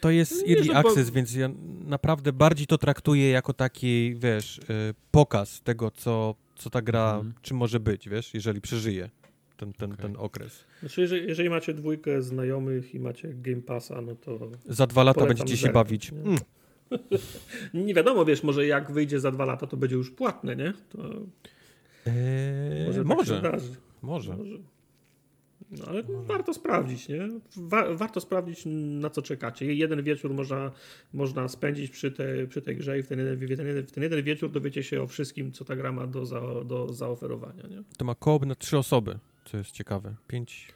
[0.00, 1.48] To jest Nie, early no bo- access, więc ja
[1.84, 4.62] naprawdę bardziej to traktuję jako taki, wiesz, y,
[5.10, 7.34] pokaz tego, co, co ta gra, Mhm.
[7.42, 9.10] czym może być, wiesz, jeżeli przeżyje
[9.56, 10.02] ten, ten, Okej.
[10.02, 10.64] ten okres.
[10.80, 15.26] Znaczy, jeżeli, jeżeli macie dwójkę znajomych i macie Game Passa, no to Za dwa lata
[15.26, 16.12] będziecie się bawić.
[16.12, 16.18] nie?
[16.18, 16.38] Mm.
[17.86, 20.72] nie wiadomo, wiesz, może jak wyjdzie za dwa lata, to będzie już płatne, nie?
[20.88, 20.98] To
[22.06, 23.74] Eee, może, może, tak się zdarzy.
[24.02, 24.36] może.
[24.36, 24.58] Może.
[25.70, 27.28] No, ale warto sprawdzić, nie?
[27.56, 28.62] Wa warto sprawdzić,
[29.00, 29.74] na co czekacie.
[29.74, 30.72] Jeden wieczór można,
[31.12, 33.92] można spędzić przy, te, przy tej grze i w ten, jeden, w, ten jeden, w
[33.92, 37.62] ten jeden wieczór dowiecie się o wszystkim, co ta gra ma do, za, do zaoferowania,
[37.70, 37.82] nie?
[37.96, 40.14] To ma koop na trzy osoby, co jest ciekawe.
[40.28, 40.68] Pięć,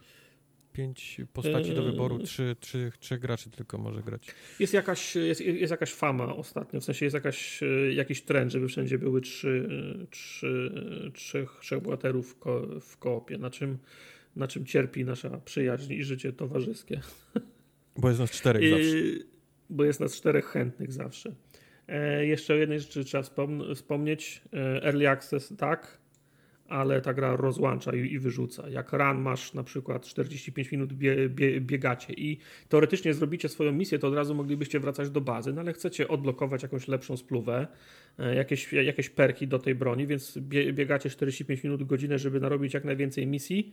[0.72, 1.90] pięć postaci do Eee.
[1.90, 4.34] wyboru, trzy, trzy, trzech graczy tylko może grać.
[4.58, 8.68] Jest jakaś, jest, jest jakaś fama ostatnio, w sensie jest jakaś, e, jakiś trend, żeby
[8.68, 9.68] wszędzie były trzy,
[10.02, 10.72] e, trzy,
[11.06, 12.36] e, trzech, trzech bohaterów
[12.80, 13.78] w koopie, na czym,
[14.36, 17.00] na czym cierpi nasza przyjaźń i życie towarzyskie.
[17.96, 18.96] Bo jest nas czterech zawsze.
[19.70, 21.34] Bo jest nas czterech chętnych zawsze.
[21.88, 24.42] E, jeszcze o jednej rzeczy trzeba wspom- wspomnieć.
[24.52, 25.98] E, early access tak,
[26.68, 28.68] ale ta gra rozłącza i, i wyrzuca.
[28.68, 32.38] Jak run masz na przykład 45 minut bie, bie, biegacie i
[32.68, 36.62] teoretycznie zrobicie swoją misję, to od razu moglibyście wracać do bazy, no ale chcecie odblokować
[36.62, 37.66] jakąś lepszą spluwę,
[38.18, 42.74] e, jakieś, jakieś perki do tej broni, więc bie, biegacie 45 minut, godzinę, żeby narobić
[42.74, 43.72] jak najwięcej misji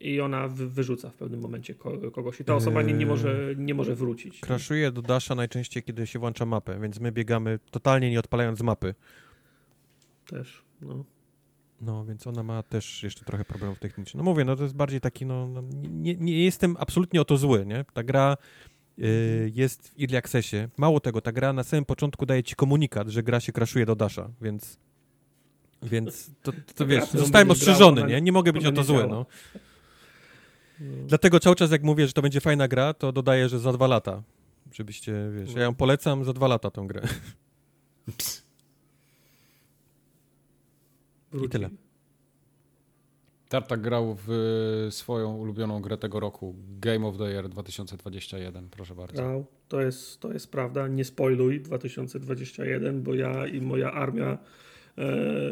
[0.00, 3.54] i ona wy, wyrzuca w pewnym momencie ko, kogoś i ta osoba nie, nie, może,
[3.56, 4.40] nie może wrócić.
[4.40, 8.94] Crashuje do Dasha najczęściej, kiedy się włącza mapę, więc my biegamy totalnie nie odpalając mapy.
[10.26, 11.04] Też, no.
[11.80, 14.24] No, więc ona ma też jeszcze trochę problemów technicznych.
[14.24, 17.36] No mówię, no to jest bardziej taki, no, no nie, nie jestem absolutnie o to
[17.36, 17.84] zły, nie?
[17.92, 18.36] Ta gra
[18.98, 20.56] y, jest w Early Accessie.
[20.76, 23.96] Mało tego, ta gra na samym początku daje ci komunikat, że gra się crashuje do
[23.96, 24.78] Dasha, więc
[25.82, 28.20] więc to, to, to wiesz, zostałem ostrzeżony, nie?
[28.20, 29.26] Nie mogę być o to zły, no.
[30.80, 31.06] No.
[31.06, 33.86] Dlatego cały czas jak mówię, że to będzie fajna gra, to dodaję, że za dwa
[33.86, 34.22] lata.
[34.72, 37.02] Żebyście, wiesz, ja ją polecam za dwa lata tą grę.
[41.32, 41.48] Wróci.
[41.48, 41.70] tyle.
[43.48, 44.30] Tartak grał w
[44.88, 49.22] y, swoją ulubioną grę tego roku, Game of the Year 2021, proszę bardzo.
[49.22, 49.46] Grał.
[49.68, 50.88] To jest, to jest prawda.
[50.88, 54.38] Nie spoiluj 2021, bo ja i moja armia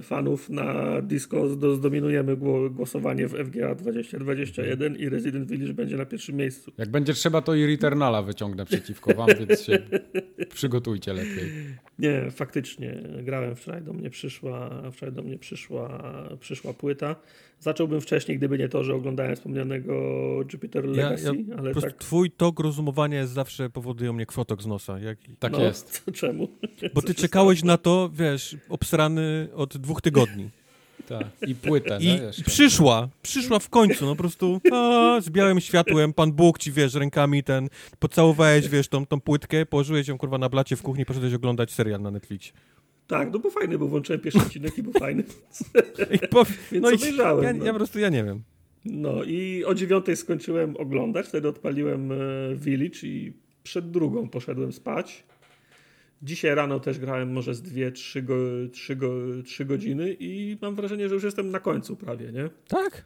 [0.03, 6.07] fanów na Disco zdo- zdominujemy gło, głosowanie w FGA 2021 i Resident Village będzie na
[6.07, 6.73] pierwszym miejscu.
[6.79, 9.79] Jak będzie trzeba, to i Returnala wyciągnę przeciwko wam, więc się
[10.55, 11.53] przygotujcie lepiej.
[11.99, 13.03] Nie, faktycznie.
[13.23, 16.03] Grałem wczoraj, do mnie przyszła, wczoraj do mnie przyszła,
[16.41, 17.17] przyszła płyta.
[17.61, 19.93] Zacząłbym wcześniej, gdyby nie to, że oglądałem wspomnianego
[20.53, 21.99] Jupiter Ja, Legacy, ja, po ale prostu tak.
[21.99, 24.99] twój tok rozumowania jest zawsze powoduje u mnie kwotok z nosa.
[24.99, 26.05] Jak, Tak no, jest.
[26.05, 26.49] To czemu?
[26.95, 27.73] bo ty czekałeś stało?
[27.73, 30.49] na to, wiesz, obsrany od dwóch tygodni.
[31.09, 31.27] Tak.
[31.47, 36.13] I płytę, I no przyszła, przyszła w końcu, no po prostu a, z białym światłem,
[36.13, 40.49] Pan Bóg ci, wiesz, rękami ten, pocałowałeś, wiesz, tą, tą płytkę, położyłeś ją, kurwa, na
[40.49, 42.53] blacie w kuchni, poszedłeś oglądać serial na Netflixie.
[43.09, 45.25] Tak, no bo fajny, bo włączyłem pierwszy odcinek i był fajny.
[46.17, 47.65] I po, Więc no obejrzałem, ja, no.
[47.65, 48.43] ja po prostu, ja nie wiem.
[48.85, 52.17] No i o dziewiątej skończyłem oglądać, wtedy odpaliłem e,
[52.55, 55.25] Village i przed drugą poszedłem spać.
[56.23, 58.37] Dzisiaj rano też grałem może z dwie, trzy, go,
[58.73, 59.13] trzy, go,
[59.45, 62.51] trzy godziny i mam wrażenie, że już jestem na końcu prawie, nie?
[62.69, 63.05] Tak?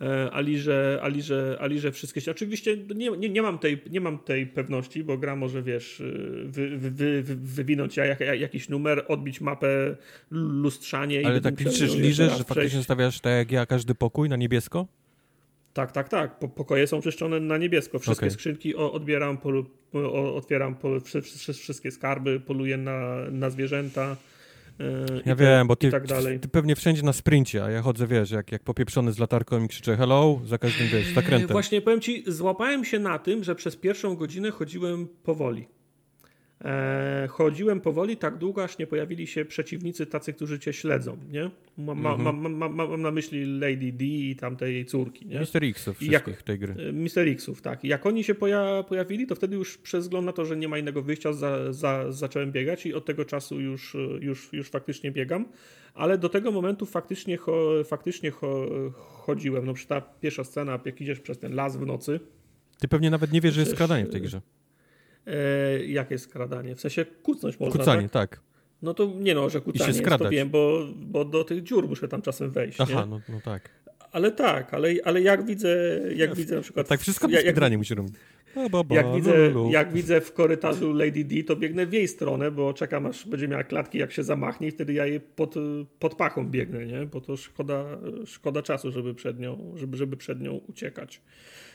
[0.00, 2.30] E, ali że, ali, że, ali że wszystkie.
[2.30, 6.42] Oczywiście nie, nie, nie, mam tej, nie mam tej pewności, bo gra może wiesz, y,
[6.44, 6.90] wy, wy,
[7.22, 9.96] wy, wywinąć jak, jak, jakiś numer, odbić mapę
[10.30, 11.26] lustrzanie.
[11.26, 14.86] Ale tak liczysz, liczysz, że faktycznie stawiasz tak jak ja każdy pokój na niebiesko?
[15.74, 16.38] Tak, tak, tak.
[16.38, 17.98] Po, pokoje są czyszczone na niebiesko.
[17.98, 18.30] Wszystkie okay.
[18.30, 19.64] skrzynki odbieram, pol,
[20.34, 21.00] otwieram pol,
[21.54, 24.16] wszystkie skarby, poluję na, na zwierzęta.
[24.78, 26.04] Yy, ja wiem, bo ty, tak
[26.40, 29.68] ty, pewnie wszędzie na sprincie, a ja chodzę, wiesz, jak, jak popieprzony z latarką i
[29.68, 31.48] krzyczę hello, za każdym, wiesz, zakrętem.
[31.48, 35.68] Właśnie powiem ci, złapałem się na tym, że przez pierwszą godzinę chodziłem powoli.
[36.64, 41.50] E, chodziłem powoli tak długo, aż nie pojawili się przeciwnicy tacy, którzy cię śledzą, nie?
[41.78, 42.56] Ma, ma, mhm.
[42.56, 45.40] ma, mam na myśli Lady D i tamtej jej córki, nie?
[45.40, 45.64] Mr.
[45.64, 46.74] Xów wszystkich jak, tej gry.
[46.88, 47.28] E, Mr.
[47.28, 47.84] Xów, tak.
[47.84, 50.78] Jak oni się poja pojawili, to wtedy już przez wzgląd na to, że nie ma
[50.78, 55.48] innego wyjścia, za, za, zacząłem biegać i od tego czasu już, już, już faktycznie biegam,
[55.94, 58.66] ale do tego momentu faktycznie, cho, faktycznie cho,
[58.98, 59.66] chodziłem.
[59.66, 62.20] No przy ta pierwsza scena, jak idziesz przez ten las w nocy.
[62.78, 64.40] Ty pewnie nawet nie wiesz, że jest skradanie w tej grze.
[65.26, 66.74] E, jakie skradanie?
[66.74, 68.30] W sensie kucnąć można, Kucanie, tak?
[68.30, 68.40] tak.
[68.82, 72.08] No to nie no, że kucanie I się wiem, bo, bo do tych dziur muszę
[72.08, 72.80] tam czasem wejść.
[72.80, 73.70] Aha, no, no, tak.
[74.12, 76.88] Ale tak, ale, ale jak widzę, jak ja, widzę na przykład...
[76.88, 78.14] Tak, wszystko jak, speedrunie musi robić.
[78.90, 83.06] jak, widzę, jak widzę w korytarzu Lady D, to biegnę w jej stronę, bo czekam
[83.06, 85.54] aż będzie miała klatki, jak się zamachnie i wtedy ja jej pod,
[85.98, 87.06] pod pachą biegnę, nie?
[87.06, 87.84] Bo to szkoda,
[88.26, 91.20] szkoda czasu, żeby przed nią, żeby, żeby przed nią uciekać.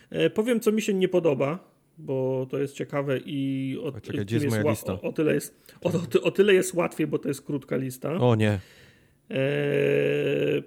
[0.09, 4.35] E, powiem, co mi się nie podoba bo to jest ciekawe i o, Czekaj, gdzie
[4.35, 4.93] jest moja lista?
[4.93, 5.91] O, o, tyle jest, o,
[6.23, 8.13] o, tyle jest łatwiej, bo to jest krótka lista.
[8.13, 8.59] O nie.
[9.31, 10.61] E,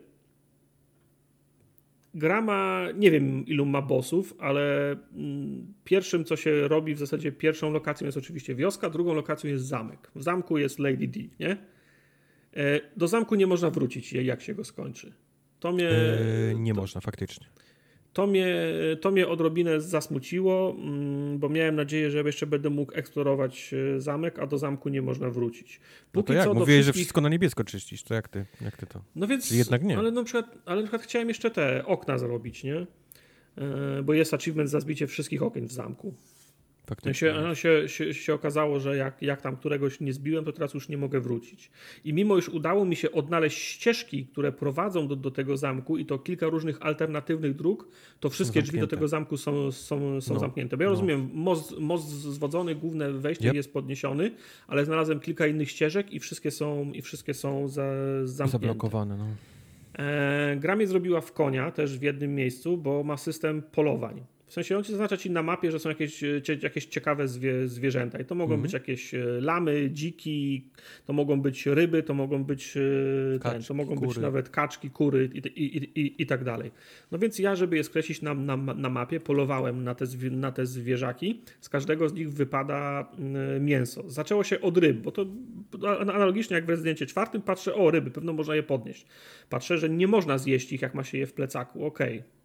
[2.15, 7.33] gra ma, nie wiem ilu ma bossów, ale mm, pierwszym co się robi, w zasadzie
[7.33, 10.11] pierwszą lokacją jest oczywiście wioska, drugą lokacją jest zamek.
[10.15, 11.57] W zamku jest Lady D, nie?
[12.57, 15.13] E, do zamku nie można wrócić, jak się go skończy.
[15.61, 15.91] To mnie...
[15.91, 17.47] E, nie to, można, faktycznie.
[18.13, 18.57] To mnie,
[19.01, 24.39] to mnie odrobinę zasmuciło, mm, bo miałem nadzieję, że jeszcze będę mógł eksplorować e, zamek,
[24.39, 25.81] a do zamku nie można wrócić.
[26.13, 26.45] Póki no to jak?
[26.45, 26.85] Co Mówiłeś, wszystkich...
[26.87, 29.03] że wszystko na niebiesko czyścisz, to jak ty, jak ty to?
[29.17, 29.99] No więc, jednak nie.
[29.99, 32.87] Ale na, przykład, ale na przykład chciałem jeszcze te okna zrobić, nie?
[33.57, 36.15] E, bo jest achievement za zbicie wszystkich okien w zamku.
[36.91, 37.15] Faktycznie.
[37.15, 40.89] Się, się, się, się, okazało, że jak, jak tam któregoś nie zbiłem, to teraz już
[40.89, 41.71] nie mogę wrócić.
[42.05, 46.07] I mimo już udało mi się odnaleźć ścieżki, które prowadzą do, do tego zamku i
[46.07, 47.89] to kilka różnych alternatywnych dróg,
[48.21, 50.77] to wszystkie drzwi do tego zamku są, są, są no, zamknięte.
[50.77, 50.95] Bo ja no.
[50.95, 53.55] rozumiem, most, most zwodzony, główne wejście yep.
[53.55, 54.31] jest podniesiony,
[54.69, 57.93] ale znalazłem kilka innych ścieżek i wszystkie są, i wszystkie są za,
[58.25, 58.67] zamknięte.
[58.67, 59.27] Zablokowane, no.
[59.99, 64.25] E, gra mnie zrobiła w konia też w jednym miejscu, bo ma system polowań.
[64.51, 67.69] W sensie on ci zaznacza ci na mapie, że są jakieś, e, jakieś ciekawe zwie,
[67.69, 68.19] zwierzęta.
[68.19, 68.83] I to mogą być mhm.
[68.83, 70.65] jakieś e, lamy, dziki,
[71.07, 74.09] to mogą być ryby, to mogą być e, kaczki, ten, to mogą kury.
[74.09, 76.71] być nawet kaczki, kury i, i, i, i, tak dalej.
[77.11, 80.67] No więc ja, żeby je skreślić na, na, na mapie, polowałem na te, na te
[80.67, 81.41] zwierzaki.
[81.61, 83.09] Z każdego z nich wypada
[83.61, 84.11] mięso.
[84.11, 85.27] Zaczęło się od ryb, bo to
[86.01, 89.07] analogicznie jak w rezydencie czwartym patrzę, o ryby, pewno można je podnieść.
[89.49, 91.85] Patrzę, że nie można zjeść ich, jak ma się je w plecaku.
[91.85, 92.19] Okej.
[92.19, 92.41] Okay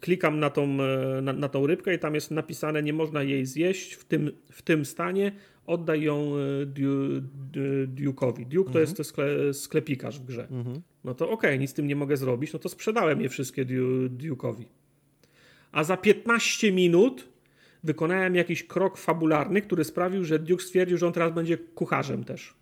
[0.00, 3.46] klikam na tą, e, na, na, tą rybkę i tam jest napisane, nie można jej
[3.46, 5.32] zjeść w tym, w tym stanie,
[5.66, 6.66] oddaj ją e,
[7.86, 8.46] Duke'owi.
[8.46, 8.72] Duke mhm.
[8.72, 10.48] to jest skle, sklepikarz w grze.
[10.50, 10.82] Mhm.
[11.04, 13.66] No to okej, okay, nic z tym nie mogę zrobić, no to sprzedałem je wszystkie
[14.08, 14.64] Duke'owi.
[15.72, 17.28] A za 15 minut
[17.84, 22.54] wykonałem jakiś krok fabularny, który sprawił, że Duke stwierdził, że on teraz będzie kucharzem też.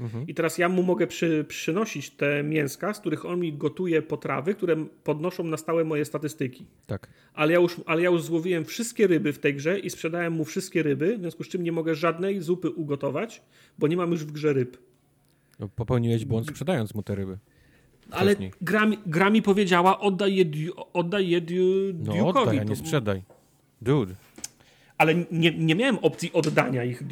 [0.00, 0.26] Mhm.
[0.26, 4.54] I teraz ja mu mogę przy, przynosić te mięska, z których on mi gotuje potrawy,
[4.54, 6.66] które podnoszą na stałe moje statystyki.
[6.86, 7.08] Tak.
[7.34, 10.44] Ale ja już, ale ja już złowiłem wszystkie ryby w tej grze i sprzedałem mu
[10.44, 13.42] wszystkie ryby, w związku z czym nie mogę żadnej zupy ugotować,
[13.78, 14.76] bo nie mam już w grze ryb.
[15.58, 17.38] No, popełniłeś błąd sprzedając mu te ryby.
[18.10, 20.44] Ale gra mi, gra mi powiedziała, oddaj je,
[20.92, 21.40] oddaj je
[21.92, 23.22] No oddaj, a nie sprzedaj.
[23.82, 24.14] Dude
[25.02, 27.02] ale nie, nie miałem opcji oddania ich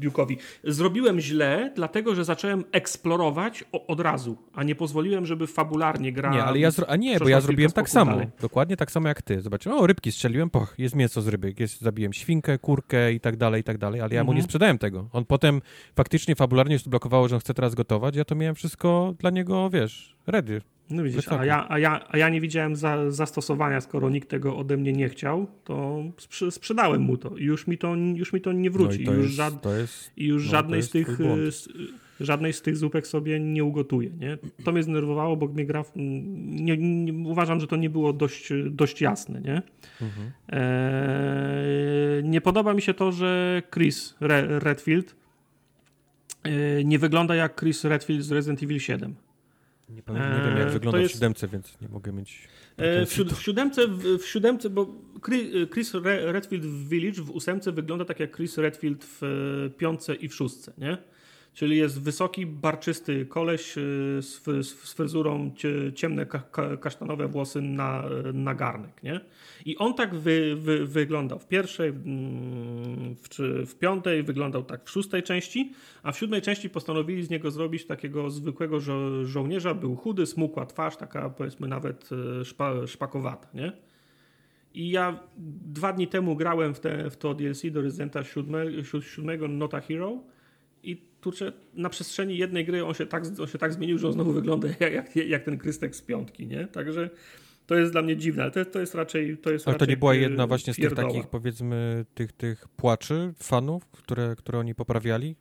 [0.00, 0.36] Duke'owi.
[0.64, 6.30] Zrobiłem źle, dlatego że zacząłem eksplorować od razu, a nie pozwoliłem, żeby fabularnie gra.
[6.30, 8.10] Nie, ale ja a nie, bo ja zrobiłem tak samo.
[8.10, 8.26] Dalej.
[8.40, 9.40] Dokładnie tak samo jak ty.
[9.40, 11.54] Zobaczyłem, o, rybki strzeliłem, poch, jest mięso z ryby.
[11.58, 14.44] Jest, zabiłem świnkę, kurkę i tak dalej, i tak dalej, ale ja mu nie mhm.
[14.44, 15.08] sprzedałem tego.
[15.12, 15.60] On potem
[15.96, 18.16] faktycznie fabularnie się blokowało, że on chce teraz gotować.
[18.16, 20.60] Ja to miałem wszystko dla niego, wiesz, ready.
[20.90, 24.56] No widzisz, a ja, a, ja, a ja nie widziałem za, zastosowania, skoro nikt tego
[24.56, 28.52] ode mnie nie chciał, to sprze sprzedałem mu to już mi to, już mi to
[28.52, 29.04] nie wróci.
[29.04, 31.18] No i, już, żad, jest, i już no żadnej z tych
[32.20, 34.10] żadnej z tych zupek sobie nie ugotuję.
[34.10, 34.38] Nie?
[34.64, 35.84] To mnie zdenerwowało, bo mnie gra.
[35.96, 39.40] Nie, nie, uważam, że to nie było dość, dość jasne.
[39.40, 39.62] Nie?
[40.00, 40.30] Mhm.
[40.48, 44.14] Eee, nie podoba mi się to, że Chris
[44.60, 45.14] Redfield
[46.42, 49.14] e, nie wygląda jak Chris Redfield z Resident Evil 7.
[49.88, 52.48] Nie, pamiętam, nie wiem, jak Eee, wygląda to w jest- siódemce, więc nie mogę mieć...
[52.76, 54.86] E, W, w, siódemce, w, w siódemce, bo
[55.26, 59.70] Chris, Chris Re- Redfield w Village w ósemce wygląda tak jak Chris Redfield w e,
[59.70, 60.98] piątce i w szóstce, nie?
[61.54, 63.80] Czyli jest wysoki, barczysty koleś e,
[64.22, 68.04] z, z fryzurą cie- ciemne ka, ka, kasztanowe włosy na,
[68.34, 69.20] na garnek, nie?
[69.64, 74.84] I on tak wy, wy, wyglądał w pierwszej, mm, w, czy w piątej, wyglądał tak
[74.84, 79.74] w szóstej części, a w siódmej części postanowili z niego zrobić takiego zwykłego żo żołnierza.
[79.74, 82.10] Był chudy, smukła twarz, taka powiedzmy nawet
[82.40, 83.72] e, szpa szpakowata, nie?
[84.74, 85.20] I ja
[85.66, 89.80] dwa dni temu grałem w, te, w to DLC do Residenta 7, 7 Not a
[89.80, 90.22] Hero
[90.82, 94.12] i kurczę, na przestrzeni jednej gry on się, tak, on się tak zmienił, że on
[94.12, 96.66] znowu wygląda jak, jak, ten Krystek z piątki, nie?
[96.66, 97.10] Także
[97.66, 99.96] to jest dla mnie dziwne, ale to, to jest raczej to jest Ale to nie
[99.96, 101.08] była pi- jedna właśnie z tych pierdoła.
[101.08, 105.36] takich, powiedzmy, tych, tych płaczy fanów, które, które oni poprawiali?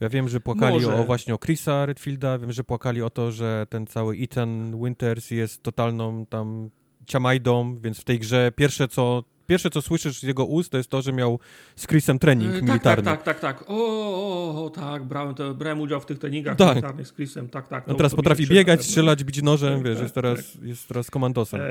[0.00, 0.94] Ja wiem, że płakali Może.
[0.94, 5.30] o właśnie o Chrisa Redfielda, wiem, że płakali o to, że ten cały Ethan Winters
[5.30, 6.70] jest totalną tam
[7.06, 10.90] ciamajdą, więc w tej grze pierwsze co, pierwsze co słyszysz z jego ust to jest
[10.90, 11.38] to, że miał
[11.76, 13.04] z Chrisem trening E, tak, militarny.
[13.04, 13.70] Tak, tak, tak, tak.
[13.70, 16.68] O, o, o tak, brałem, to, brałem udział w tych treningach Tak.
[16.68, 17.88] militarnych z Chrisem, tak, tak.
[17.88, 18.90] On to- teraz potrafi biegać, pewno.
[18.90, 21.60] strzelać, bić nożem, Tak, wiesz, tak, jest, teraz, jest teraz komandosem.
[21.60, 21.66] E,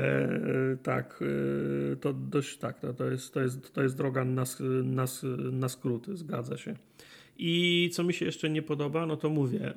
[0.82, 1.20] tak,
[1.92, 4.44] e, to dość tak, to, to, jest, to, jest, to jest droga na,
[4.84, 5.04] na,
[5.52, 6.74] na skróty, zgadza się.
[7.38, 9.74] I co mi się jeszcze nie podoba, no to mówię,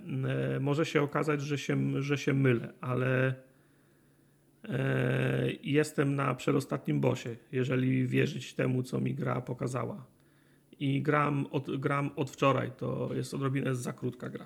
[0.55, 3.33] e, może się okazać, że się, że się mylę, ale
[5.63, 10.05] jestem na przedostatnim bosie, jeżeli wierzyć temu, co mi gra pokazała.
[10.79, 14.45] I gram od, gram od wczoraj, to jest odrobinę za krótka gra.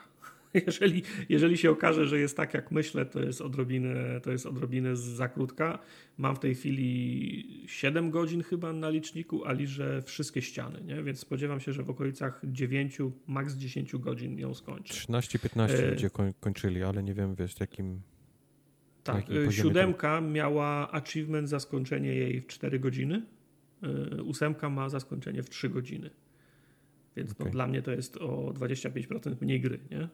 [0.67, 4.95] Jeżeli, jeżeli się okaże, że jest tak, jak myślę, to jest odrobinę, to jest odrobinę
[4.95, 5.79] za krótka.
[6.17, 11.03] Mam w tej chwili 7 godzin chyba na liczniku, a liczę wszystkie ściany, nie?
[11.03, 12.97] więc spodziewam się, że w okolicach 9,
[13.27, 14.93] maks 10 godzin ją skończę.
[14.93, 18.01] 13-15 E, ludzie koń, kończyli, ale nie wiem, wiesz, jakim...
[19.13, 23.21] Tak, poziomie siódemka miała achievement za skończenie jej w 4 godziny,
[24.17, 26.09] y, ósemka ma za skończenie w 3 godziny.
[27.15, 27.51] Więc no, Okej.
[27.51, 30.09] dla mnie to jest o 25% mniej gry, nie?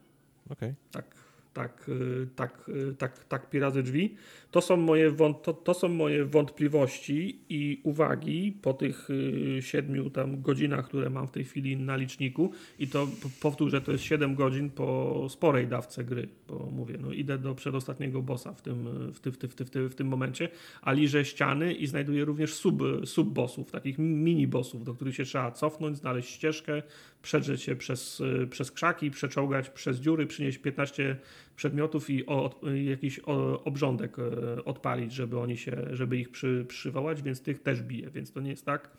[0.50, 0.74] Okej.
[0.92, 1.16] tak,
[1.54, 4.16] tak, y, tak, y, tak, tak pi razy drzwi.
[4.52, 5.12] To są, moje
[5.44, 11.28] to, to są moje wątpliwości i uwagi po tych y, siedmiu tam godzinach, które mam
[11.28, 13.08] w tej chwili na liczniku i to
[13.42, 18.22] powtórzę, to jest 7 godzin po sporej dawce gry, bo mówię, no idę do przedostatniego
[18.22, 20.50] bossa w tym, w, ty, w, ty, w, ty, w, ty, w tym momencie,
[20.82, 25.98] a liżę ściany i znajduję również sub, sub-bossów, takich mini-bossów, do których się trzeba cofnąć,
[25.98, 26.84] znaleźć ścieżkę,
[27.24, 31.18] przedrzeć się przez, y, przez krzaki, przeczołgać przez dziury, przynieść 15
[31.56, 33.20] przedmiotów i o, od, jakiś
[33.66, 38.32] obrządek e, odpalić, żeby oni się, żeby ich przy, przywołać, więc tych też biję, więc
[38.32, 38.90] to nie jest tak,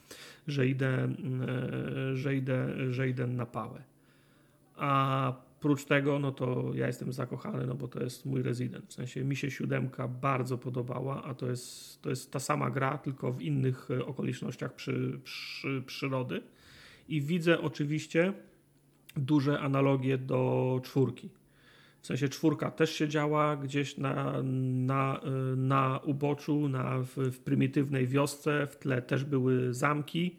[0.46, 1.08] że idę,
[2.14, 3.82] że idę, że idę na pałę.
[4.76, 8.86] A prócz tego, no to ja jestem zakochany, no bo to jest mój rezydent.
[8.88, 12.98] W sensie mi się siódemka bardzo podobała, a to jest, to jest ta sama gra,
[12.98, 16.42] tylko w innych okolicznościach przy, przy, przyrody.
[17.08, 18.33] I widzę oczywiście
[19.16, 21.28] duże analogie do czwórki.
[22.00, 25.20] W sensie czwórka też się działa gdzieś na, na,
[25.57, 30.36] na uboczu, na, w, w prymitywnej wiosce, w tle też były zamki.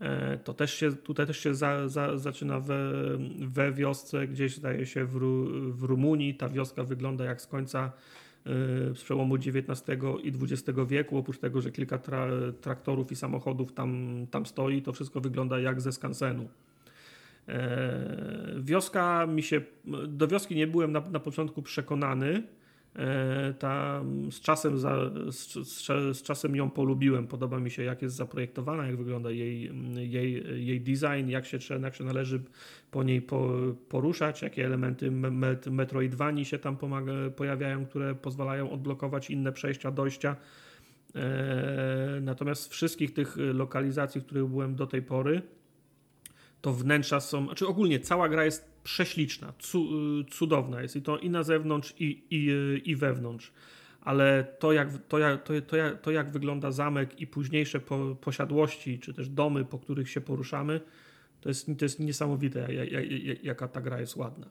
[0.00, 2.92] E, To też się, tutaj też się za, za, zaczyna we,
[3.40, 5.12] we wiosce, gdzieś zdaje się w,
[5.70, 6.34] w Rumunii.
[6.34, 7.92] Ta wioska wygląda jak z końca
[8.94, 11.18] z przełomu XIX i XX wieku.
[11.18, 12.28] Oprócz tego, że kilka tra,
[12.60, 16.48] traktorów i samochodów tam, tam stoi, to wszystko wygląda jak ze skansenu.
[17.48, 19.60] E, Wioska mi się,
[20.08, 22.42] do wioski nie byłem na, na początku przekonany.
[22.96, 25.86] E, Ta, z, czasem za, z, z,
[26.18, 27.26] z czasem ją polubiłem.
[27.26, 31.94] Podoba mi się, jak jest zaprojektowana, jak wygląda jej, jej, jej design, jak się, jak
[31.94, 32.42] się należy
[32.90, 33.50] po niej po,
[33.88, 39.90] poruszać, jakie elementy me- met, Metroidvanii się tam pomaga, pojawiają, które pozwalają odblokować inne przejścia,
[39.90, 40.36] dojścia.
[41.14, 45.42] E, Natomiast wszystkich tych lokalizacji, w których byłem do tej pory,
[46.60, 49.88] to wnętrza są, znaczy ogólnie cała gra jest prześliczna, cu,
[50.30, 52.50] cudowna jest i to i na zewnątrz i, i,
[52.90, 53.52] i wewnątrz,
[54.00, 58.14] ale to jak, to, jak, to, to, jak, to jak wygląda zamek i późniejsze po,
[58.20, 60.80] posiadłości, czy też domy, po których się poruszamy,
[61.40, 64.46] to jest, to jest niesamowite, jak, jak, jak, jaka ta gra jest ładna.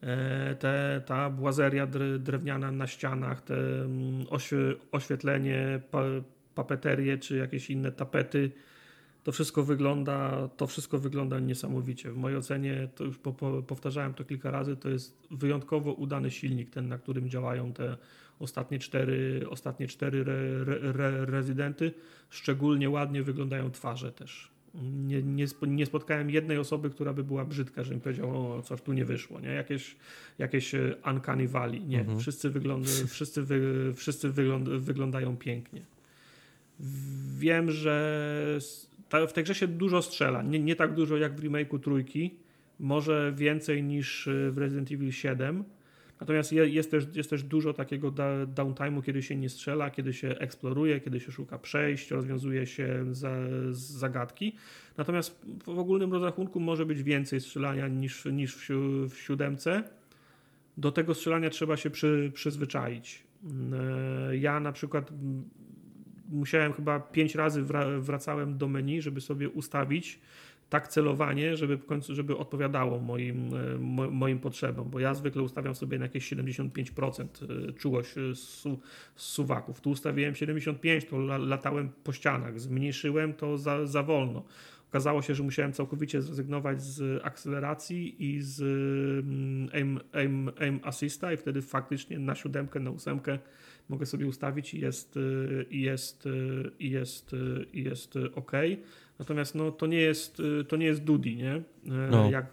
[0.00, 4.56] E, Te, ta błazeria dr- drewniana na ścianach, te mm, oświe,
[4.92, 6.02] oświetlenie, pa,
[6.54, 8.50] papeterie czy jakieś inne tapety,
[9.24, 12.10] to wszystko wygląda, to wszystko wygląda niesamowicie.
[12.10, 16.30] W mojej ocenie, to już po, po, powtarzałem to kilka razy, to jest wyjątkowo udany
[16.30, 17.96] silnik, ten na którym działają te
[18.38, 20.34] ostatnie cztery, ostatnie cztery re,
[20.66, 21.92] re, re, rezydenty.
[22.30, 24.50] Szczególnie ładnie wyglądają twarze też.
[24.74, 28.82] Nie, nie, nie, spotkałem jednej osoby, która by była brzydka, że mi powiedział, o coś
[28.82, 29.48] tu nie wyszło, nie?
[29.48, 29.96] Jakieś,
[30.38, 31.84] jakieś e, uncanny valley.
[31.84, 32.18] Nie, mhm.
[32.18, 35.84] wszyscy, wygląda, wszyscy, wy, wszyscy wygląd, wyglądają pięknie.
[37.38, 38.58] Wiem, że
[39.28, 40.42] w tej grze się dużo strzela.
[40.42, 42.34] Nie, nie tak dużo jak w remake'u trójki,
[42.80, 45.64] może więcej niż e, w Resident Evil 7,
[46.20, 48.10] Natomiast jest też, jest też dużo takiego
[48.54, 53.36] downtime'u, kiedy się nie strzela, kiedy się eksploruje, kiedy się szuka przejść, rozwiązuje się za,
[53.70, 54.56] zagadki.
[54.96, 58.70] Natomiast w ogólnym rozrachunku może być więcej strzelania niż, niż w,
[59.08, 59.82] w siódemce.
[60.76, 63.24] Do tego strzelania trzeba się przy, przyzwyczaić.
[64.30, 65.10] E, ja na przykład
[66.34, 67.64] musiałem chyba pięć razy
[67.98, 70.20] wracałem do menu, żeby sobie ustawić
[70.74, 73.78] tak celowanie, żeby w końcu, żeby odpowiadało moim, e,
[74.10, 77.24] moim potrzebom, bo ja zwykle ustawiam sobie na jakieś 75%
[77.68, 78.80] e, czułość e, su,
[79.16, 79.80] suwaków.
[79.80, 84.44] Tu ustawiłem 75, to latałem po ścianach, zmniejszyłem to za, za wolno.
[84.88, 91.32] Okazało się, że musiałem całkowicie zrezygnować z akceleracji i z mm, aim, aim, aim assista
[91.32, 93.38] i wtedy faktycznie na siódemkę, na ósemkę
[93.88, 95.18] mogę sobie ustawić i jest,
[95.70, 96.28] i jest,
[96.78, 97.30] i jest,
[97.72, 98.52] i jest ok.
[99.18, 101.56] Natomiast no, to nie jest, y, to nie jest Dudi, nie?
[101.56, 101.62] Y,
[102.10, 102.46] no, jak,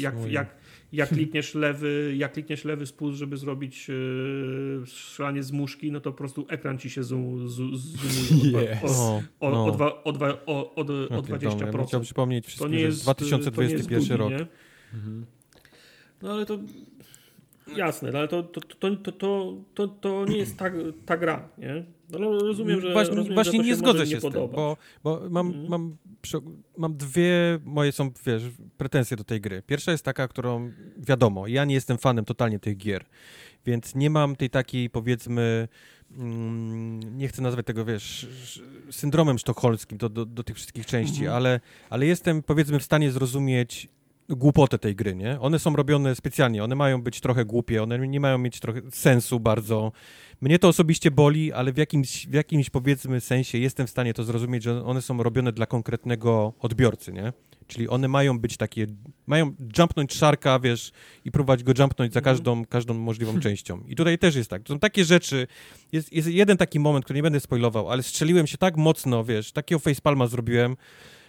[0.00, 0.56] jak, jak,
[0.92, 6.12] jak, klikniesz lewy, jak klikniesz lewy spust, żeby zrobić yy, strzelanie z muszki, no to
[6.12, 8.90] po prostu ekran ci się zoom, zoomuje yes.
[8.90, 9.64] o, o, no.
[9.66, 10.12] o, o,
[10.46, 11.76] o, o, o 20%.
[11.76, 14.32] No, chciałbym przypomnieć wszystkim, to nie jest, 2021 jest Dudi, rok.
[14.94, 15.26] Mhm.
[16.22, 16.58] No ale to
[17.76, 20.70] jasne, no, ale to, to, to, to, to, nie jest ta,
[21.06, 21.84] ta gra, nie?
[22.10, 24.76] No, no rozumiem, że, właśnie, rozumiem, właśnie że nie zgodzę się nie z tym, bo,
[25.04, 25.68] bo mam, mm.
[25.68, 25.96] mam,
[26.76, 28.42] mam dwie moje są, wiesz,
[28.76, 29.62] pretensje do tej gry.
[29.66, 33.04] Pierwsza jest taka, którą wiadomo, ja nie jestem fanem totalnie tych gier,
[33.66, 35.68] więc nie mam tej takiej, powiedzmy,
[36.16, 38.26] mm, nie chcę nazwać tego, wiesz,
[38.90, 41.34] syndromem sztokholmskim do, do, do tych wszystkich części, mm.
[41.34, 43.88] ale, ale jestem, powiedzmy, w stanie zrozumieć
[44.28, 45.40] głupotę tej gry, nie?
[45.40, 49.40] One są robione specjalnie, one mają być trochę głupie, one nie mają mieć trochę sensu
[49.40, 49.92] bardzo.
[50.40, 54.24] Mnie to osobiście boli, ale w jakimś, w jakimś powiedzmy sensie jestem w stanie to
[54.24, 57.32] zrozumieć, że one są robione dla konkretnego odbiorcy, nie?
[57.66, 58.86] Czyli one mają być takie,
[59.26, 60.92] mają jumpnąć szarka, wiesz,
[61.24, 62.36] i próbować go jumpnąć za mhm.
[62.36, 63.84] każdą, każdą możliwą częścią.
[63.88, 64.62] I tutaj też jest tak.
[64.62, 65.46] To są takie rzeczy,
[65.92, 69.52] jest, jest jeden taki moment, który nie będę spoilował, ale strzeliłem się tak mocno, wiesz,
[69.52, 70.76] takiego facepalma zrobiłem,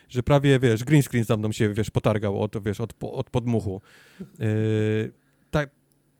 [0.09, 3.81] że prawie, wiesz, green screen za mną się, wiesz, potargał od, wiesz, od, od podmuchu.
[4.19, 5.11] Yy,
[5.51, 5.65] ta,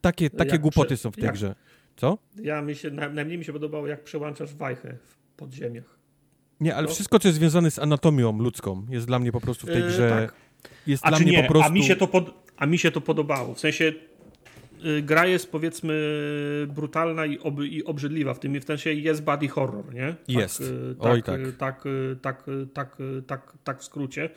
[0.01, 1.56] takie takie jak głupoty są w tej jak, grze.
[1.95, 2.18] Co?
[2.42, 6.00] Ja mi się, najmniej mi się podobało, jak przełączasz wajchę w podziemiach.
[6.59, 9.69] Nie, ale wszystko, co jest związane z anatomią ludzką, jest dla mnie po prostu w
[9.69, 10.09] tej yy, grze...
[10.09, 10.35] tak.
[10.88, 11.43] Jest a dla mnie nie?
[11.43, 11.69] po prostu...
[11.69, 13.53] A mi, się to pod, a mi się to podobało.
[13.53, 13.93] W sensie
[15.01, 15.93] gra jest powiedzmy
[16.67, 20.08] brutalna i, ob, i obrzydliwa, w tym w sensie jest body horror, nie?
[20.08, 20.61] Tak, jest.
[20.61, 21.41] Y, tak, Oj, tak.
[21.58, 21.83] Tak,
[22.22, 24.30] tak, tak, tak, tak w skrócie,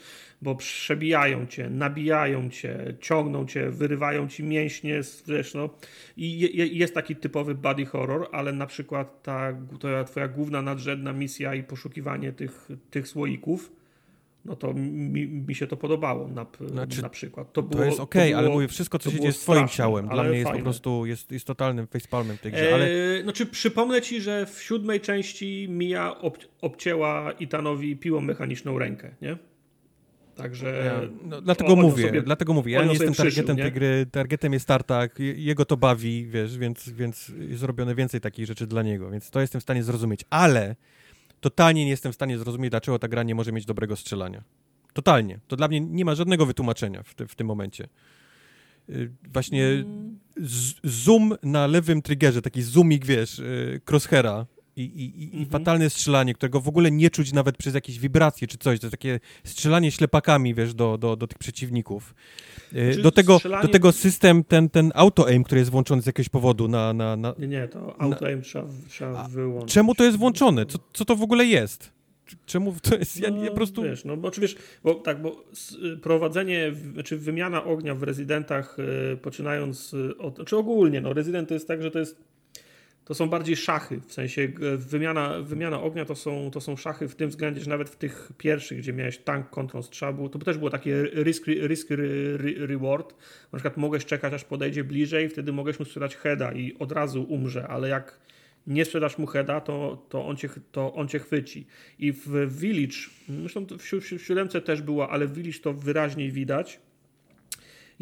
[0.42, 5.70] bo przebijają cię, nabijają cię, ciągną cię, wyrywają ci mięśnie, wiesz, no.
[6.16, 11.54] I jest taki typowy body horror, ale na przykład ta, ta twoja główna nadrzędna misja
[11.54, 13.81] i poszukiwanie tych, tych słoików
[14.44, 17.52] no to mi, mi, się to podobało na, znaczy, na przykład.
[17.52, 20.08] To, było, to jest okej, okay, ale mówię, wszystko, co się dzieje z twoim ciałem,
[20.08, 20.58] dla mnie jest fajne.
[20.58, 22.86] po prostu, jest, jest totalnym facepalmem w tej grze, ale...
[22.86, 29.10] Eee, znaczy, przypomnę ci, że w siódmej części Mia ob, obcięła Itanowi piłą mechaniczną rękę,
[29.22, 29.36] nie?
[30.36, 31.00] Także.
[31.24, 32.72] No, dlatego mówię, sobie, dlatego mówię.
[32.72, 33.62] Ja nie jestem targetem nie?
[33.62, 34.06] tej gry.
[34.12, 38.82] Targetem jest Tartak, jego to bawi, wiesz, więc, więc jest zrobione więcej takich rzeczy dla
[38.82, 40.24] niego, więc to jestem w stanie zrozumieć.
[40.30, 40.76] Ale
[41.42, 44.42] totalnie nie jestem w stanie zrozumieć, dlaczego ta gra nie może mieć dobrego strzelania.
[44.92, 45.38] Totalnie.
[45.48, 47.88] To dla mnie nie ma żadnego wytłumaczenia w, te, w tym momencie.
[48.88, 50.18] Y, właśnie mm.
[50.84, 54.46] zoom na lewym triggerze, taki zoomik, wiesz, y, crosshaira
[54.76, 55.46] i, i, i mhm.
[55.46, 58.80] fatalne strzelanie, którego w ogóle nie czuć nawet przez jakieś wibracje czy coś.
[58.80, 62.14] To takie strzelanie ślepakami, wiesz, do, do, do tych przeciwników.
[62.72, 63.62] Znaczy, do, tego, strzelanie...
[63.62, 66.92] do tego system, ten, ten auto-aim, który jest włączony z jakiegoś powodu na...
[66.92, 69.74] na, na nie, nie, to auto-aim trzeba, trzeba wyłączyć.
[69.74, 70.66] Czemu to jest włączone?
[70.66, 71.92] Co, co to w ogóle jest?
[72.46, 73.82] Czemu to jest, ja, ja po prostu...
[73.82, 75.44] Wiesz, no bo oczywiście, bo tak, bo
[76.02, 78.78] prowadzenie, znaczy wymiana ognia w rezydentach,
[79.12, 82.31] y, poczynając od, czy ogólnie, no rezydent to jest tak, że to jest
[83.04, 87.08] to są bardziej szachy, w sensie e, wymiana, wymiana ognia to są, to są szachy
[87.08, 90.38] w tym względzie, że nawet w tych pierwszych, gdzie miałeś tank kontrą strzał, było, to
[90.38, 91.88] też było takie risk, risk
[92.56, 93.14] reward.
[93.52, 97.22] Na przykład mogłeś czekać, aż podejdzie bliżej, wtedy mogłeś mu sprzedać heada i od razu
[97.22, 98.20] umrze, ale jak
[98.66, 101.66] nie sprzedasz mu heada, to, to, on, cię, to on cię chwyci.
[101.98, 102.96] I w Village,
[103.28, 106.80] zresztą w, w, w siódemce też było, ale w Village to wyraźniej widać,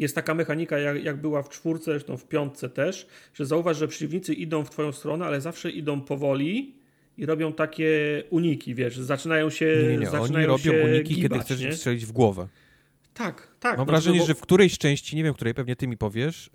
[0.01, 3.87] jest taka mechanika, jak, jak była w czwórce, zresztą w piątce też, że zauważ, że
[3.87, 6.75] przeciwnicy idą w twoją stronę, ale zawsze idą powoli
[7.17, 10.09] i robią takie uniki, wiesz, zaczynają się Nie, nie, nie.
[10.09, 11.73] zaczynają Oni robią uniki, gibać, kiedy chcesz nie?
[11.73, 12.47] strzelić w głowę.
[13.13, 13.77] Tak, tak.
[13.77, 15.97] Mam no, wrażenie, no bo- że w którejś części, nie wiem której, pewnie ty mi
[15.97, 16.49] powiesz,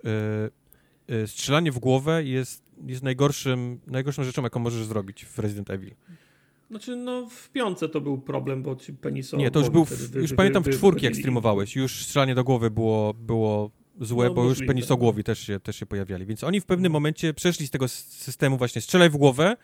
[1.08, 5.70] yy, yy, strzelanie w głowę jest, jest najgorszym, najgorszą rzeczą, jaką możesz zrobić w Resident
[5.70, 5.94] Evil.
[6.70, 9.43] Znaczy, no w piące to był problem, bo ci penisowo...
[9.43, 12.70] Nie, to już był, w, już pamiętam w czwórki, jak streamowałeś, już strzelanie do głowy
[12.70, 13.70] było, było
[14.01, 16.27] złe, No, bo już penisogłowi też się, też się pojawiali.
[16.27, 19.57] Więc oni w pewnym momencie przeszli z tego systemu właśnie strzelaj w głowę,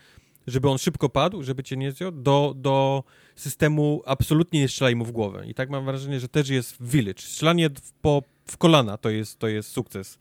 [0.46, 3.04] żeby on szybko padł, żeby cię nie zjął, do, do
[3.36, 5.44] systemu absolutnie nie strzelaj mu w głowę.
[5.46, 7.22] I tak mam wrażenie, że też jest Village.
[7.22, 10.18] Strzelanie w, po, w kolana to jest, to jest sukces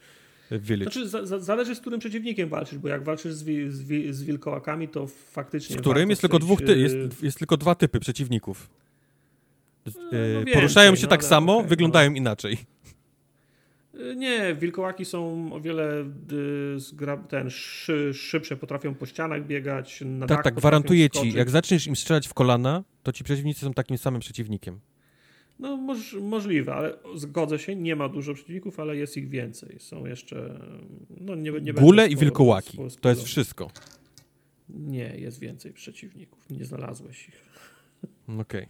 [0.60, 0.92] Village.
[0.92, 4.14] Znaczy, za, za, zależy z którym przeciwnikiem walczysz, bo jak walczysz z, wi, z, wi,
[4.14, 5.76] z wilkołakami, to faktycznie...
[5.76, 8.70] w którym jest tylko, dwóch ty, yy, jest, jest tylko dwa typy przeciwników.
[9.86, 12.58] no Yy, więcej, poruszają się no tak samo, okej, wyglądają inaczej.
[13.96, 20.28] Y, Nie, wilkołaki są o wiele y, ten, szy, szybsze, potrafią po ścianach biegać, na
[20.28, 21.36] Tak, tak, gwarantuję ci, skoczyć.
[21.36, 24.80] jak zaczniesz im strzelać w kolana, to ci przeciwnicy są takim samym przeciwnikiem.
[25.62, 29.80] No moż, możliwe, ale zgodzę się, nie ma dużo przeciwników, ale jest ich więcej.
[29.80, 30.60] Są jeszcze,
[31.22, 32.78] no nie, nie Gule i wilkołaki.
[33.02, 33.72] To jest wszystko.
[34.70, 37.42] Nie, jest więcej przeciwników, nie znalazłeś ich.
[38.40, 38.64] Okej.
[38.64, 38.68] E,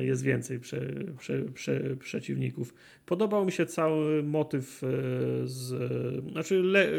[0.00, 0.80] jest więcej prze,
[1.18, 2.74] prze, prze, przeciwników.
[3.06, 4.86] Podobał mi się cały motyw e,
[5.44, 5.74] z.
[6.32, 6.92] Znaczy, Le, e,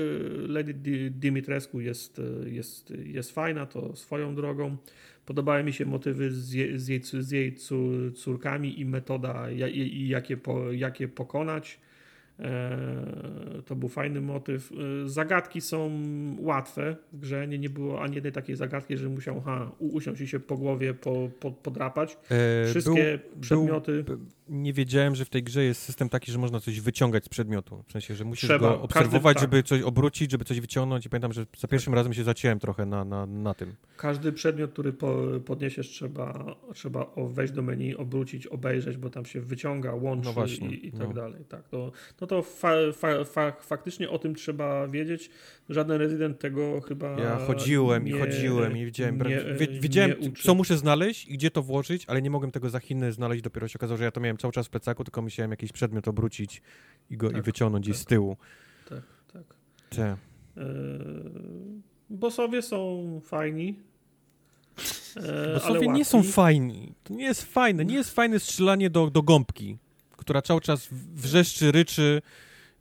[0.48, 4.78] Lady Di- Dimitrescu jest, e, jest, jest fajna, to swoją drogą.
[5.26, 7.56] Podobały mi się motywy z jej, z jej, z jej
[8.16, 10.38] córkami i metoda, jakie,
[10.72, 11.80] jakie pokonać.
[12.40, 14.72] E, To był fajny motyw.
[14.72, 15.92] E, Zagadki są
[16.40, 17.48] łatwe w grze.
[17.48, 20.94] Nie, nie było ani jednej takiej zagadki, że musiał ha, usiąść i się po głowie
[20.94, 22.18] po, po, podrapać.
[22.32, 24.04] E, Wszystkie był- przedmioty.
[24.04, 24.18] był-
[24.50, 27.84] nie wiedziałem, że w tej grze jest system taki, że można coś wyciągać z przedmiotu.
[27.88, 28.60] W sensie, że musisz Trzeba.
[28.60, 29.42] go Każdy- obserwować, tak.
[29.42, 32.86] żeby coś obrócić, żeby coś wyciągnąć i pamiętam, że za pierwszym razem się zaciąłem trochę
[32.86, 33.76] na, na, na tym.
[33.98, 39.42] Każdy przedmiot, który po, podniesiesz, trzeba, trzeba wejść do menu, obrócić, obejrzeć, bo tam się
[39.42, 41.14] wyciąga, łączy No właśnie, i, i tak no.
[41.14, 41.46] dalej.
[41.50, 45.30] Tak, to, no to fa, fa, fa, faktycznie o tym trzeba wiedzieć.
[45.70, 47.20] Żaden rezydent tego chyba.
[47.20, 51.34] Ja chodziłem i nie- chodziłem i wiedziałem, nie- wie, wiedziałem nie co muszę znaleźć i
[51.34, 53.42] gdzie to włożyć, ale nie mogłem tego za Chiny znaleźć.
[53.44, 56.08] Dopiero się okazało, że ja to miałem cały czas w plecaku, tylko musiałem jakiś przedmiot
[56.08, 56.62] obrócić
[57.10, 58.04] i go i Tak, wyciągnąć gdzieś tak.
[58.04, 58.38] z tyłu.
[58.90, 59.02] Tak,
[59.34, 59.44] tak.
[59.90, 60.18] Te.
[62.10, 63.80] Bossowie są fajni.
[65.60, 66.94] Sobie nie są fajni.
[67.04, 67.86] To nie jest fajne.
[67.86, 69.78] Nie jest fajne strzelanie do, do gąbki,
[70.18, 72.22] która cały czas wrzeszczy, ryczy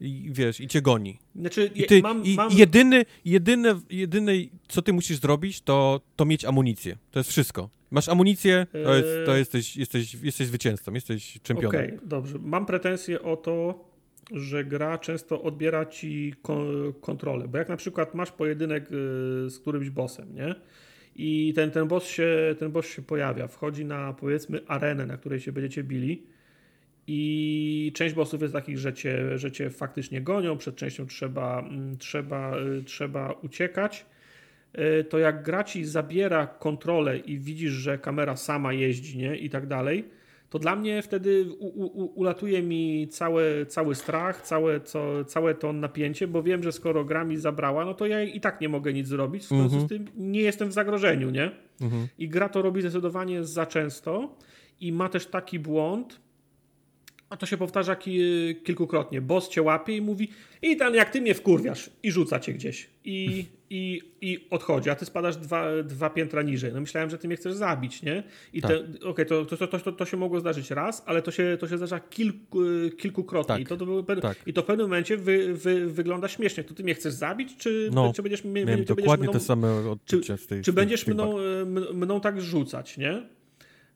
[0.01, 1.19] i wiesz, i cię goni.
[1.37, 4.33] Znaczy, I, ty, mam, i mam, jedyny, jedyne, jedyne,
[4.69, 6.97] co ty musisz zrobić, to, to mieć amunicję.
[7.11, 7.71] To jest wszystko.
[7.91, 9.39] Masz amunicję, to, jest, to Eee.
[9.39, 11.85] jesteś, jesteś, jesteś zwycięzcą, jesteś czempionem.
[11.85, 12.39] Okej, dobrze.
[12.39, 13.85] Mam pretensje o to,
[14.33, 17.49] że gra często odbiera ci ko- kontrolę.
[17.49, 18.87] Bo jak na przykład masz pojedynek y,
[19.51, 20.55] z którymś bossem, nie?
[21.17, 25.41] I ten, ten, boss się, ten boss się pojawia, wchodzi na powiedzmy arenę, na której
[25.41, 26.27] się będziecie bili.
[27.11, 31.97] I część bossów jest takich, że cię, że cię faktycznie gonią, przed częścią trzeba, mm,
[31.99, 34.07] trzeba, y, trzeba uciekać.
[35.01, 39.37] Y, To jak gra ci zabiera kontrolę i widzisz, że kamera sama jeździ, nie?
[39.37, 40.05] I tak dalej,
[40.51, 45.73] to dla mnie wtedy u, u, ulatuje mi cały, cały strach, całe, co, całe to
[45.73, 48.93] napięcie, bo wiem, że skoro gra mi zabrała, no to ja i tak nie mogę
[48.93, 49.83] nic zrobić, w związku Mhm.
[49.87, 51.51] z tym nie jestem w zagrożeniu, nie?
[51.81, 52.09] Mhm.
[52.19, 54.37] I gra to robi zdecydowanie za często
[54.81, 56.21] i ma też taki błąd,
[57.31, 58.21] a to się powtarza ki
[58.65, 59.21] kilkukrotnie.
[59.21, 60.29] Boss cię łapie i mówi
[60.63, 64.95] i tam jak ty mnie wkurwiasz i rzuca cię gdzieś i, i, i odchodzi, a
[64.95, 66.73] ty spadasz dwa, dwa piętra niżej.
[66.75, 68.23] No myślałem, że ty mnie chcesz zabić, nie?
[68.53, 68.73] I Tak.
[69.05, 71.77] okej, to, to, to, to, to się mogło zdarzyć raz, ale to się, to się
[71.77, 72.59] zdarza kilku,
[72.99, 73.63] kilkukrotnie Tak.
[73.63, 74.39] I, to, to, Tak.
[74.47, 76.65] i to w pewnym momencie wy, wy, wygląda śmiesznie.
[76.65, 79.91] To ty mnie chcesz zabić, czy, No, czy będziesz, mnie- Miałem dokładnie mną- te same
[79.91, 81.35] odczucia z tej czy będziesz mną,
[81.95, 83.23] mną tak rzucać, nie?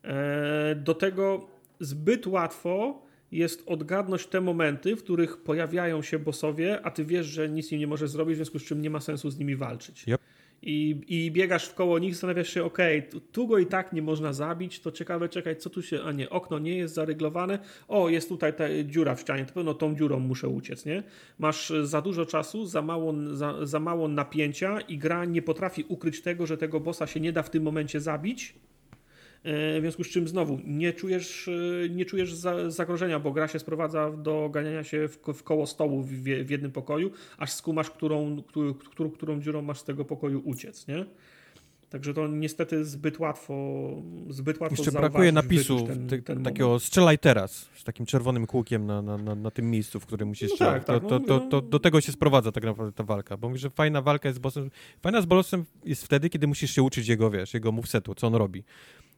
[0.05, 1.47] E, Do tego
[1.81, 3.03] zbyt łatwo
[3.33, 7.79] jest odgadnąć te momenty, w których pojawiają się bossowie, a ty wiesz, że nic im
[7.79, 10.05] nie możesz zrobić, w związku z czym nie ma sensu z nimi walczyć.
[10.09, 10.21] Yep.
[10.63, 14.03] I, I biegasz w koło nich, zastanawiasz się, okej, tu, tu go i tak nie
[14.03, 18.09] można zabić, to ciekawe, czekaj, co tu się, a nie, okno nie jest zaryglowane, o,
[18.09, 21.03] jest tutaj ta dziura w ścianie, to pewno tą dziurą muszę uciec, nie?
[21.39, 25.85] Masz e, za dużo czasu, za mało, za, za mało napięcia i gra nie potrafi
[25.89, 28.55] ukryć tego, że tego bossa się nie da w tym momencie zabić,
[29.45, 33.59] W związku z czym znowu nie czujesz, e, nie czujesz za, zagrożenia, bo gra się
[33.59, 38.43] sprowadza do ganiania się w, ko- w koło stołu w, jednym pokoju, aż skumasz, którą,
[38.43, 41.05] którą, którą, którą dziurą masz z tego pokoju uciec, nie?
[41.91, 43.55] Także to niestety zbyt łatwo
[44.29, 46.83] zbyt łatwo Jeszcze brakuje napisu ten, ty, ten takiego moment.
[46.83, 50.51] strzelaj teraz, z takim czerwonym kółkiem na, na, na, na tym miejscu, w którym musisz
[50.51, 50.87] No strzelać.
[50.87, 51.51] tak, tak, to, to, no, to, no.
[51.51, 54.37] to, do tego się sprowadza tak naprawdę ta walka, bo mówisz, że fajna walka jest
[54.37, 54.71] z bossem.
[55.03, 58.35] Fajna z bossem jest wtedy, kiedy musisz się uczyć jego, wiesz, jego movesetu, co on
[58.35, 58.65] robi.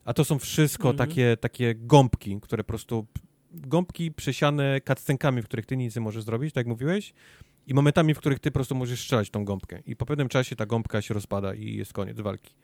[0.05, 1.09] A to są wszystko Mhm.
[1.09, 3.07] takie, takie gąbki, które po prostu
[3.53, 7.15] gąbki przesiane cutscenkami, w których ty nic nie możesz zrobić, tak jak mówiłeś,
[7.67, 9.83] i momentami, w których ty po prostu możesz strzelać tą gąbkę.
[9.87, 12.55] I po pewnym czasie ta gąbka się rozpada i jest koniec walki.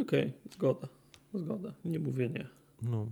[0.00, 0.88] Okej, zgoda.
[1.34, 1.72] Zgoda.
[1.84, 2.46] Nie mówię nie.
[2.82, 3.06] No.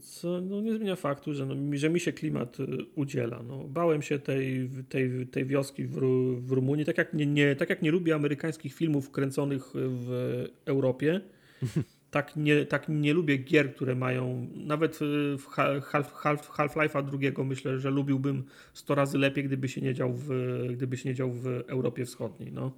[0.00, 3.42] Co no, nie zmienia faktu, że, no, mi- że mi się klimat y, udziela.
[3.48, 5.96] No, bałem się tej, tej, tej wioski w,
[6.40, 11.20] w Rumunii, tak jak nie, nie, tak jak nie lubię amerykańskich filmów kręconych w Europie,
[12.10, 17.04] tak nie, tak nie lubię gier, które mają, nawet y, w Ha- Half, Half, Half-Life'a
[17.04, 20.28] drugiego myślę, że lubiłbym 100 razy lepiej, gdyby się nie dział w,
[20.72, 22.52] gdyby się nie dział w Europie Wschodniej.
[22.52, 22.72] No.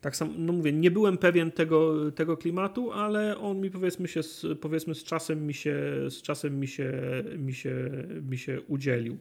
[0.00, 4.22] Tak samo, no mówię, nie byłem pewien tego, tego klimatu, ale on mi powiedzmy się,
[4.22, 5.76] z, powiedzmy z czasem mi się,
[6.08, 6.92] z czasem mi się,
[7.38, 7.90] mi się,
[8.30, 9.18] mi się udzielił.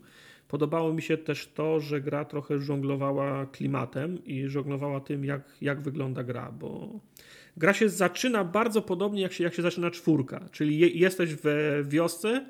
[0.47, 5.81] Podobało mi się też to, że gra trochę żonglowała klimatem i żonglowała tym, jak, jak
[5.81, 6.99] wygląda gra, bo
[7.57, 11.83] gra się zaczyna bardzo podobnie, jak się, jak się zaczyna czwórka, czyli je, jesteś w
[11.87, 12.45] wiosce,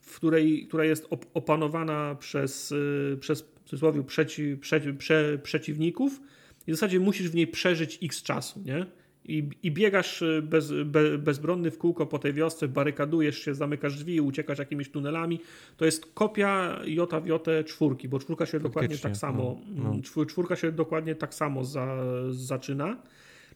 [0.00, 6.20] w której, która jest op, opanowana przez, y, przez w cudzysłowie, przeci, przeci, prze, przeciwników
[6.66, 8.86] i w zasadzie musisz w niej przeżyć x czasu, nie?
[9.24, 13.96] I, i biegasz y, bez, be, bezbronny w kółko po tej wiosce, barykadujesz się, zamykasz
[13.96, 15.40] drzwi uciekasz jakimiś tunelami.
[15.76, 19.82] To jest kopia Jota w Jotę czwórki, bo czwórka się dokładnie Faktycznie, tak samo, no,
[19.82, 19.90] no.
[20.02, 21.96] czwór- czwórka się dokładnie tak samo za,
[22.30, 22.96] zaczyna.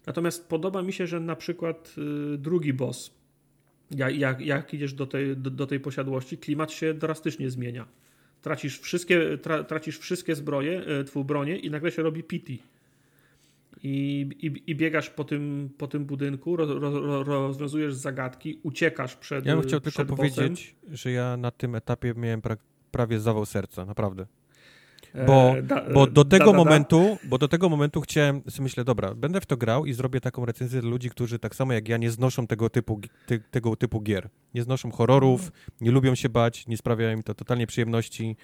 [0.07, 1.95] Natomiast podoba mi się, że na przykład
[2.35, 3.11] y, drugi boss,
[3.91, 7.87] jak, jak, jak idziesz do tej, do, do tej posiadłości, klimat się drastycznie zmienia.
[8.43, 12.59] Tracisz wszystkie, tra, tracisz wszystkie zbroje, y, twój bronię i nagle się robi pity.
[13.83, 19.17] I, i, I biegasz po tym, po tym budynku, ro, ro, ro, rozwiązujesz zagadki, uciekasz
[19.17, 20.17] przed Ja bym chciał tylko bossem.
[20.17, 22.57] powiedzieć, że ja na tym etapie miałem pra
[22.91, 24.27] prawie zawał serca, naprawdę.
[25.15, 26.57] E, Bo, da- bo do tego da- da.
[26.59, 30.45] momentu, bo do tego momentu chciałem, myślę, dobra, będę w to grał i zrobię taką
[30.47, 34.01] recenzję dla ludzi, którzy tak samo jak ja nie znoszą tego typu, ty, tego typu
[34.01, 34.29] gier.
[34.55, 38.37] Nie znoszą horrorów, nie lubią się bać, nie sprawia im to totalnie przyjemności.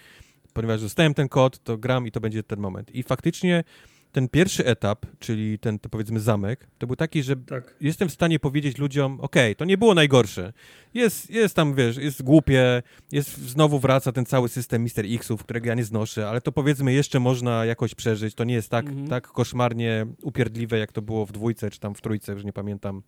[0.52, 2.94] Ponieważ dostałem ten kod, to gram i to będzie ten moment.
[2.94, 3.64] I faktycznie
[4.12, 7.74] ten pierwszy etap, czyli ten, to powiedzmy zamek, to był taki, że Tak.
[7.80, 10.52] jestem w stanie powiedzieć ludziom, okej, to nie było najgorsze.
[10.94, 15.66] Jest, jest tam, wiesz, jest głupie, jest, znowu wraca ten cały system Mister Xów, którego
[15.68, 18.34] ja nie znoszę, ale to powiedzmy jeszcze można jakoś przeżyć.
[18.34, 19.08] To nie jest tak, Mhm.
[19.08, 23.02] tak koszmarnie upierdliwe, jak to było w dwójce, czy tam w trójce, już nie pamiętam.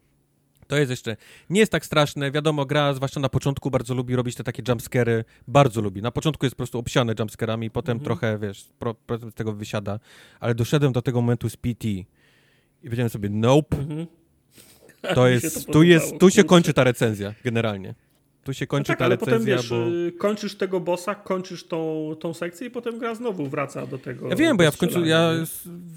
[0.70, 1.16] To jest jeszcze,
[1.50, 5.24] nie jest tak straszne, wiadomo, gra, zwłaszcza na początku, bardzo lubi robić te takie jumpscary,
[5.48, 6.02] bardzo lubi.
[6.02, 8.04] Na początku jest po prostu obsiane jumpscarami, potem Mhm.
[8.04, 8.94] trochę, wiesz, pro,
[9.30, 9.98] z tego wysiada,
[10.40, 12.06] ale doszedłem do tego momentu z PT i
[12.82, 14.06] powiedziałem sobie, nope, Mhm.
[15.14, 17.94] to jest, to tu jest, tu się kończy ta recenzja, generalnie.
[18.44, 20.18] Tu się No kończy tak, ta ale potem recenzja, wiesz, bo...
[20.18, 24.28] kończysz tego bossa, kończysz tą, tą sekcję i potem gra znowu wraca do tego.
[24.28, 25.30] Ja wiem, bo ja w końcu, ja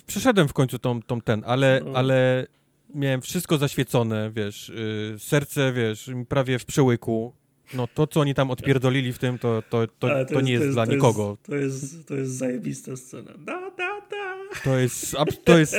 [0.08, 1.92] przeszedłem w końcu tą, tą ten, ale, No.
[1.98, 2.48] ale
[2.93, 7.33] miałem wszystko zaświecone, wiesz, y, serce, wiesz, prawie w przełyku.
[7.73, 10.69] No to, co oni tam odpierdolili w tym, to, to, to, Ale to, nie jest,
[10.69, 11.38] dla to nikogo.
[11.43, 13.31] To jest, to jest zajebista scena.
[13.38, 14.33] Da, da, da.
[14.63, 15.75] To jest, to jest,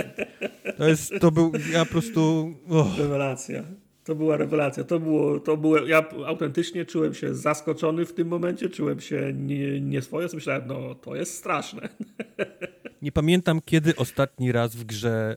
[0.78, 3.64] to jest, to był, ja po prostu, oh, Rewelacja.
[4.04, 4.84] To była rewelacja.
[4.84, 9.80] To było, to było, ja autentycznie czułem się zaskoczony w tym momencie, czułem się nie,
[9.80, 11.88] nieswojo, myślałem, no to jest straszne.
[13.02, 15.36] nie pamiętam, kiedy ostatni raz w grze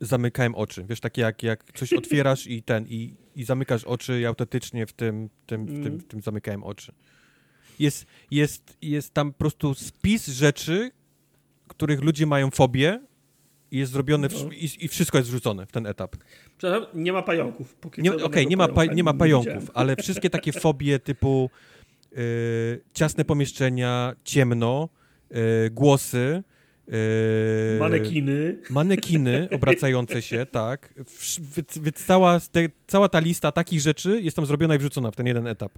[0.00, 0.84] zamykałem oczy.
[0.88, 4.92] Wiesz, takie jak, jak coś otwierasz i ten, i, i zamykasz oczy i autentycznie w
[4.92, 6.92] tym, tym, w, tym, w tym zamykałem oczy.
[7.78, 10.90] Jest, jest, jest tam po prostu spis rzeczy,
[11.68, 13.00] których ludzie mają fobię
[13.70, 14.50] i jest zrobione, w, No.
[14.52, 16.16] i, i wszystko jest wrzucone w ten etap.
[16.58, 17.74] Przepraszam, nie ma pająków.
[17.74, 21.50] Póki Nie, Okej, żadnego nie, ma pa, nie ma pająków, ale wszystkie takie fobie typu
[22.12, 24.88] y, ciasne pomieszczenia, ciemno,
[25.66, 26.42] y, głosy,
[26.88, 28.58] y, Manekiny.
[28.70, 30.94] manekiny obracające się, tak.
[31.56, 35.16] Więc, więc cała, te, cała ta lista takich rzeczy jest tam zrobiona i wrzucona w
[35.16, 35.72] ten jeden etap.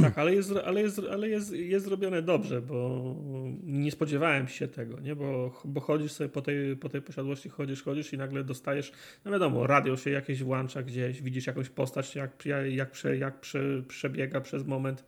[0.00, 3.14] Tak, ale jest, ale jest, ale jest, jest zrobione dobrze, bo
[3.62, 5.16] nie spodziewałem się tego, nie?
[5.16, 8.92] Bo, bo chodzisz sobie po tej, po tej posiadłości, chodzisz, chodzisz i nagle dostajesz,
[9.24, 13.82] no wiadomo, radio się jakieś włącza gdzieś, widzisz jakąś postać, jak, jak, prze, jak prze,
[13.88, 15.04] przebiega przez moment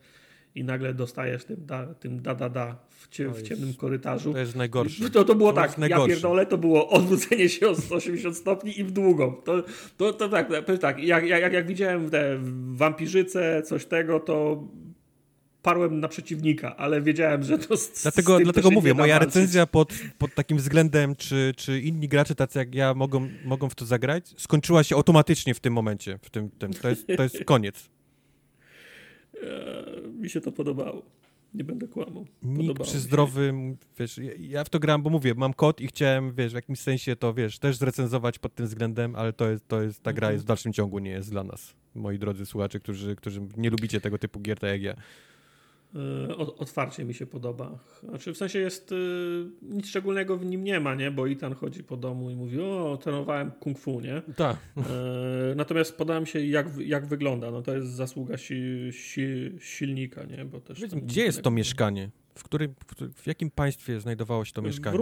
[0.55, 4.33] i nagle dostajesz tym da, tym da, da, da w, cie, w ciemnym korytarzu.
[4.33, 5.09] To jest najgorsze.
[5.09, 8.83] To, to było To tak, ja pierdolę, to było odwrócenie się o 180 stopni i
[8.83, 9.33] w długą.
[9.33, 9.63] To,
[9.97, 10.49] to, to tak,
[10.81, 12.39] tak jak, jak, jak widziałem te
[12.73, 14.63] wampirzyce, coś tego, to
[15.59, 19.93] wparłem na przeciwnika, ale wiedziałem, że to z, Dlatego, z dlatego mówię, moja recenzja pod,
[20.17, 24.33] pod takim względem, czy, czy inni gracze tacy jak ja mogą, mogą w to zagrać,
[24.37, 26.19] skończyła się automatycznie w tym momencie.
[26.21, 26.73] W tym, tym.
[26.73, 27.89] To, jest, to jest koniec.
[29.43, 31.01] Eee, mi się to podobało.
[31.53, 32.25] Nie będę kłamał.
[32.43, 36.51] Nikt przy zdrowym, wiesz, ja, w to grałem, bo mówię, mam kod i chciałem, wiesz,
[36.51, 40.03] w jakimś sensie to, wiesz, też zrecenzować pod tym względem, ale to jest, to jest
[40.03, 40.33] ta gra Mhm.
[40.33, 44.01] jest w dalszym ciągu nie jest dla nas, moi drodzy słuchacze, którzy, którzy nie lubicie
[44.01, 44.95] tego typu gier tak jak ja.
[45.95, 47.79] E, Otwarcie mi się podoba.
[48.03, 48.95] Znaczy w sensie jest y,
[49.61, 51.11] nic szczególnego w nim nie ma, nie?
[51.11, 54.21] Bo Itan chodzi po domu i mówi, o, trenowałem kung fu, nie?
[54.35, 54.57] Tak.
[54.77, 57.51] E, natomiast podoba mi się jak, jak wygląda.
[57.51, 60.45] No to jest zasługa si, si, silnika, nie?
[60.45, 62.09] Bo też Gdzie jest to mieszkanie?
[62.35, 62.75] W, którym,
[63.15, 64.97] w, jakim państwie znajdowało się to W mieszkanie?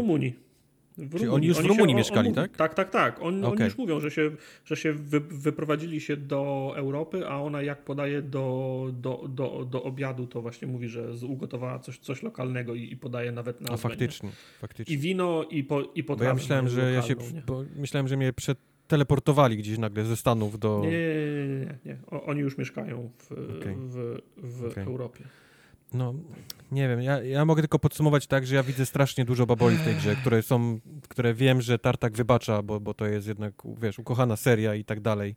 [0.98, 1.30] Rumunii.
[1.30, 2.58] Oni już w Rumunii mieszkali, tak?
[2.58, 3.22] Tak, tak, tak.
[3.22, 3.66] On, Oni Okej.
[3.66, 4.32] już mówią, że się,
[4.66, 9.84] że się wy, wyprowadzili się do Europy, a ona jak podaje do, do, do, do
[9.84, 13.78] obiadu, to właśnie mówi, że ugotowała coś, coś lokalnego i, i podaje nawet na A
[13.78, 14.96] faktycznie, faktycznie.
[14.96, 17.42] I wino, i, po, i Bo potrawę ja myślałem, że ja się, lokalną, nie?
[17.48, 20.80] bo myślałem, że mnie przeteleportowali gdzieś nagle ze Stanów do...
[20.84, 21.98] Nie, nie, nie, nie, nie.
[22.08, 23.76] O, oni już mieszkają w, Okej.
[23.78, 24.84] w, w Okej.
[24.84, 25.24] Europie.
[25.94, 26.14] No,
[26.72, 29.84] nie wiem, ja, ja mogę tylko podsumować tak, że ja widzę strasznie dużo baboli w
[29.84, 34.00] tej grze, które są, które wiem, że Tartak wybacza, bo, bo to jest jednak, wiesz,
[34.00, 35.36] ukochana seria i tak dalej.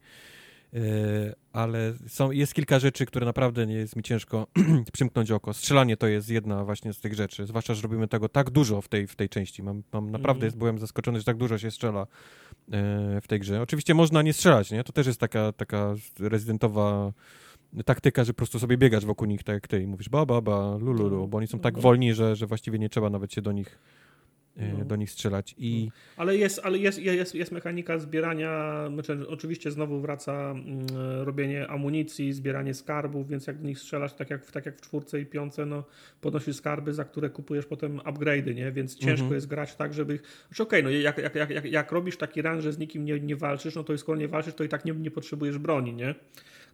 [0.72, 4.46] Yy, ale są, jest kilka rzeczy, które naprawdę nie jest mi ciężko
[4.92, 5.54] przymknąć oko.
[5.54, 8.88] Strzelanie to jest jedna właśnie z tych rzeczy, zwłaszcza, że robimy tego tak dużo w
[8.88, 9.62] tej, w tej części.
[9.62, 10.58] Mam, mam naprawdę Mhm.
[10.58, 12.06] byłem zaskoczony, że tak dużo się strzela
[12.68, 12.76] yy,
[13.20, 13.62] w tej grze.
[13.62, 14.84] Oczywiście można nie strzelać, nie?
[14.84, 17.12] To też jest taka, taka rezydentowa
[17.84, 20.40] taktyka, że po prostu sobie biegasz wokół nich tak jak ty i mówisz ba, ba,
[20.40, 21.80] ba, lululu, bo oni są tak No.
[21.80, 23.78] wolni, że, że właściwie nie trzeba nawet się do nich,
[24.56, 24.84] e, No.
[24.84, 25.54] do nich strzelać.
[25.58, 30.86] I Ale jest, ale jest, jest, jest mechanika zbierania, znaczy oczywiście znowu wraca mm,
[31.20, 34.80] robienie amunicji, zbieranie skarbów, więc jak w nich strzelasz, tak jak, w- tak jak w
[34.80, 35.84] czwórce i piące, no
[36.20, 38.72] podnosisz skarby, za które kupujesz potem upgrade'y, nie?
[38.72, 39.34] Więc ciężko Mhm.
[39.34, 40.18] jest grać tak, żeby...
[40.48, 43.20] Znaczy okej, no jak, jak, jak, jak, jak robisz taki run, że z nikim nie,
[43.20, 46.14] nie walczysz, no to skoro nie walczysz, to i tak nie, nie potrzebujesz broni, nie?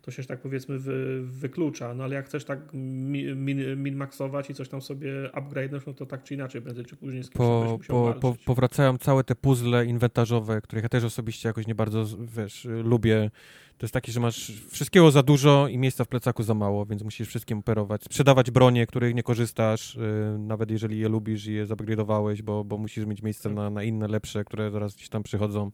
[0.02, 4.54] To się tak powiedzmy wy, wyklucza, no ale jak chcesz tak mi- min, min-maxować i
[4.54, 7.78] coś tam sobie upgrade'nąć, no to tak czy inaczej prędzej czy później z kimś po,
[7.88, 12.04] po, po, powracają całe te puzzle inwentarzowe, których ja też osobiście jakoś nie bardzo,
[12.36, 13.30] wiesz, lubię.
[13.78, 17.02] To jest takie, że masz wszystkiego za dużo i miejsca w plecaku za mało, więc
[17.02, 18.04] musisz wszystkim operować.
[18.04, 22.78] Sprzedawać bronie, których nie korzystasz, yy, nawet jeżeli je lubisz i je zupgrade'owałeś, bo, bo
[22.78, 23.56] musisz mieć miejsce Tak.
[23.56, 25.70] na, na inne, lepsze, które zaraz gdzieś tam przychodzą.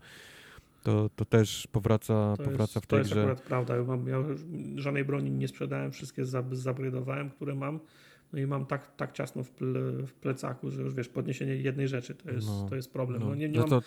[0.83, 3.21] To, to też powraca, To powraca jest, w tej to jest grze.
[3.21, 3.77] akurat prawda.
[3.77, 4.25] Ja, mam, ja
[4.77, 7.81] żadnej broni nie sprzedałem, wszystkie zab- zabrydowałem, które mam.
[8.33, 11.89] No i mam tak, tak ciasno w, ple, w plecaku, że już wiesz, podniesienie jednej
[11.89, 13.21] rzeczy to jest, No, to jest problem.
[13.23, 13.83] No, No, nie, nie no mam, to,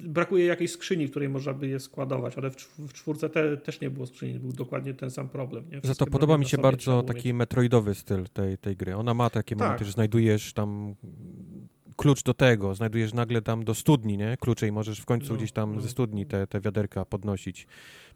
[0.00, 3.80] Brakuje jakiejś skrzyni, w której można by je składować, ale w, w czwórce te, też
[3.80, 5.64] nie było skrzyni, był dokładnie ten sam problem.
[5.72, 5.80] Nie?
[5.82, 7.36] za to podoba mi się bardzo taki mieć.
[7.36, 8.96] metroidowy styl tej, tej gry.
[8.96, 9.64] Ona ma takie Tak.
[9.66, 10.94] momenty, że znajdujesz tam
[11.96, 14.36] klucz do tego, znajdujesz nagle tam do studni, nie?
[14.40, 15.80] Klucze i możesz w końcu No, gdzieś tam no.
[15.80, 17.66] ze studni te, te wiaderka podnosić.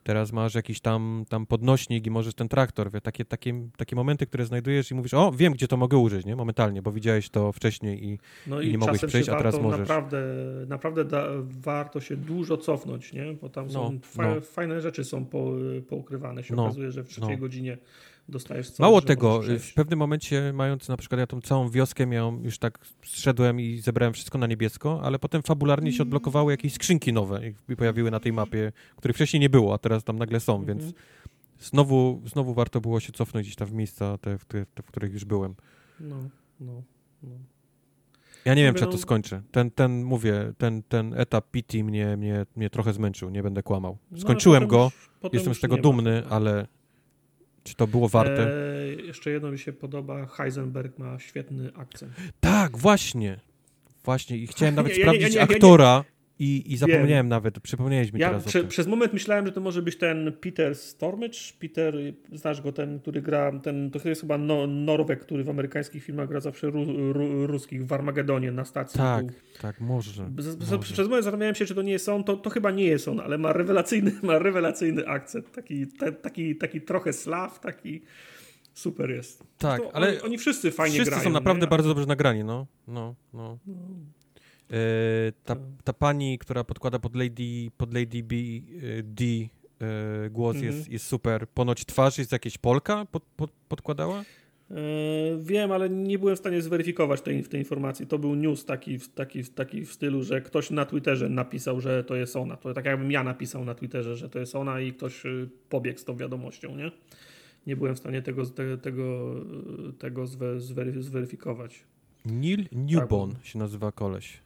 [0.02, 4.26] Teraz masz jakiś tam, tam podnośnik i możesz ten traktor, wie, takie, takie, takie momenty,
[4.26, 6.36] które znajdujesz i mówisz, o, wiem, gdzie to mogę użyć, nie?
[6.36, 9.80] Momentalnie, bo widziałeś to wcześniej i No i i, nie mogłeś przejść, a teraz możesz.
[9.80, 10.22] Naprawdę,
[10.66, 13.32] naprawdę da, warto się dużo cofnąć, nie?
[13.40, 14.40] bo tam są No, fa- no.
[14.40, 15.52] fajne rzeczy są po,
[15.88, 16.44] poukrywane.
[16.44, 17.78] Się No, okazuje, że w trzeciej godzinie
[18.30, 22.06] dostajesz coś, Mało tego, możesz w pewnym momencie, mając na przykład ja tą całą wioskę
[22.06, 26.72] miałem, już tak zszedłem i zebrałem wszystko na niebiesko, ale potem fabularnie się odblokowały jakieś
[26.72, 30.40] skrzynki nowe i pojawiły na tej mapie, których wcześniej nie było, a teraz tam nagle
[30.40, 31.02] są, więc Mhm.
[31.60, 34.86] znowu, znowu warto było się cofnąć gdzieś tam w miejsca, te, w, te, te, w
[34.86, 35.54] których już byłem.
[36.00, 36.16] No,
[36.60, 36.82] no,
[37.22, 37.30] no.
[38.44, 39.42] Ja nie wiem, czy ja no- to skończę.
[39.50, 43.98] Ten, ten mówię, ten, ten etap PT mnie, mnie, mnie trochę zmęczył, nie będę kłamał.
[44.10, 44.90] No, Skończyłem potem go,
[45.22, 46.36] już- jestem z tego dumny, ma.
[46.36, 46.66] ale
[47.64, 48.50] czy to było warte?
[48.52, 52.12] E, jeszcze jedno mi się podoba, Heisenberg ma świetny akcent.
[52.40, 53.40] Tak, właśnie.
[54.04, 56.04] Właśnie i chciałem nawet Ja- sprawdzić ja- ja nie- aktora
[56.40, 59.82] i, i zapomniałem nawet, przypomniałeś mi Ja teraz prze, przez moment myślałem, że to może
[59.82, 61.38] być ten Peter Stormage.
[61.58, 61.94] Peter,
[62.32, 66.28] znasz go, ten, który gra, ten, to jest chyba no, Norweg, który w amerykańskich filmach
[66.28, 68.98] gra zawsze ru, ru, ruskich w Armagedonie na stacji.
[68.98, 70.30] Tak, Był- tak, może.
[70.38, 70.78] Z, może.
[70.78, 72.24] przez moment zastanawiałem się, czy to nie jest on.
[72.24, 75.52] To, to chyba nie jest on, ale ma rewelacyjny, ma rewelacyjny akcent.
[75.52, 78.02] Taki, te, taki, taki trochę slaw, taki
[78.74, 79.44] super jest.
[79.58, 81.24] Tak, To ale oni, oni wszyscy fajnie wszyscy grają.
[81.24, 81.70] są naprawdę nie?
[81.70, 82.66] bardzo dobrze nagrani, no.
[82.88, 83.58] no, no.
[83.66, 83.74] No,
[85.44, 85.58] ta, Tak.
[85.84, 89.24] ta pani, która podkłada pod Lady, pod Lady B, e, D
[89.80, 90.74] e, głos Mhm.
[90.74, 91.48] jest, jest super.
[91.48, 94.20] Ponoć twarz jest jakieś Polka pod, pod, podkładała?
[94.70, 94.74] E,
[95.42, 98.06] Wiem, ale nie byłem w stanie zweryfikować tej, tej informacji.
[98.06, 102.16] To był news taki, taki, taki w stylu, że ktoś na Twitterze napisał, że to
[102.16, 102.56] jest ona.
[102.56, 105.98] To tak jakbym ja napisał na Twitterze, że to jest ona i ktoś y, pobiegł
[105.98, 106.90] z tą wiadomością, nie?
[107.66, 109.34] nie byłem w stanie tego, te, tego,
[109.98, 110.26] tego
[110.58, 111.84] zwery, zweryfikować.
[112.24, 114.40] Neil Newbon tak, się nazywa koleś,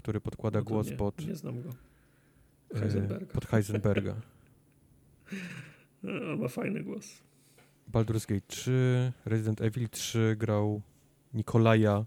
[0.00, 1.26] który podkłada no głos nie, pod...
[1.26, 1.68] Nie znam go.
[2.74, 3.32] E, Heisenberga.
[3.34, 4.14] Pod Heisenberga.
[6.32, 7.22] On ma fajny głos.
[7.92, 10.82] Baldur's Gate 3, Resident Evil 3 grał
[11.34, 12.04] Nikolaja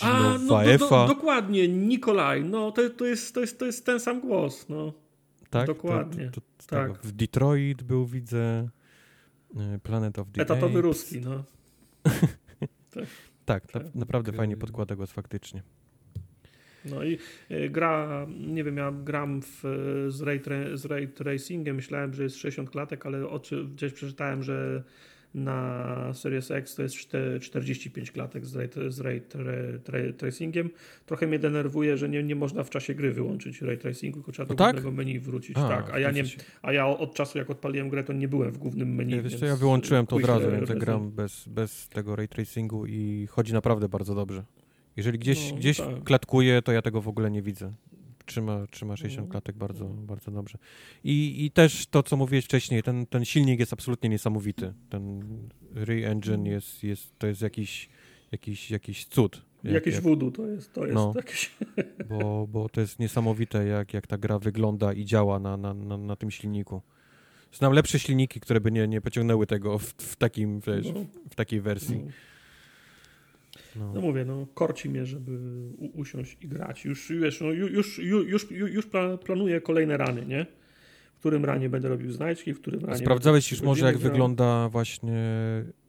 [0.00, 2.44] A, no do, do, dokładnie, Nikolaj.
[2.44, 4.92] No to, to, jest, to, jest, to jest ten sam głos, no.
[5.50, 5.66] Tak?
[5.66, 6.30] Dokładnie.
[6.30, 6.92] To, to, tak.
[6.92, 8.68] W Detroit był, widzę,
[9.56, 10.82] e, Planet of the Etatowy Apes.
[10.82, 11.44] ruski, no.
[13.44, 13.94] tak, tak, tak.
[13.94, 15.62] naprawdę fajnie podkłada głos faktycznie.
[16.84, 17.18] No i
[17.48, 19.62] e, gra, nie wiem, ja gram w,
[20.08, 20.40] z, ray,
[20.74, 24.82] z ray tracingiem, myślałem, że jest 60 klatek, ale oczy, gdzieś przeczytałem, że
[25.34, 26.94] na Series X to jest
[27.40, 30.70] 45 klatek z ray, z ray tra, tracingiem.
[31.06, 34.46] Trochę mnie denerwuje, że nie, nie można w czasie gry wyłączyć ray tracingu, tylko trzeba
[34.46, 34.72] do no tak?
[34.72, 35.56] głównego menu wrócić.
[35.56, 36.24] A, tak, a ja, nie,
[36.62, 39.16] a ja od czasu jak odpaliłem grę, to nie byłem w głównym menu.
[39.16, 42.86] Ja, wiesz co, ja wyłączyłem to od razu, więc gram bez, bez tego ray tracingu
[42.86, 44.44] i chodzi naprawdę bardzo dobrze.
[45.00, 46.02] Jeżeli gdzieś, no, gdzieś tak.
[46.04, 47.72] klatkuje, to ja tego w ogóle nie widzę.
[48.26, 49.32] Trzyma, trzyma 60 no.
[49.32, 50.58] klatek bardzo, bardzo dobrze.
[51.04, 54.74] I, I też to, co mówiłeś wcześniej, ten, ten silnik jest absolutnie niesamowity.
[54.88, 55.22] Ten
[55.74, 57.88] re-engine jest, jest, to jest jakiś,
[58.32, 59.42] jakiś, jakiś cud.
[59.64, 61.50] Jak, jakiś jak, voodoo to jest, to jest no, jakieś...
[62.10, 65.96] Bo, bo to jest niesamowite, jak, jak ta gra wygląda i działa na, na, na,
[65.96, 66.82] na tym silniku.
[67.52, 71.04] Znam lepsze silniki, które by nie, nie pociągnęły tego w, w takim, wiesz, no.
[71.30, 71.96] w takiej wersji.
[71.96, 72.10] No.
[73.76, 73.92] No.
[73.94, 74.00] no.
[74.00, 75.38] mówię, no korci mnie, żeby
[75.92, 76.84] usiąść i grać.
[76.84, 78.86] Już, wiesz, no, już, już, już, już
[79.24, 80.46] planuję kolejne rany, nie?
[81.14, 82.98] W którym ranie będę robił znajdźki, w którym ranie...
[82.98, 84.10] Sprawdzałeś już może, jak grał.
[84.10, 85.22] wygląda właśnie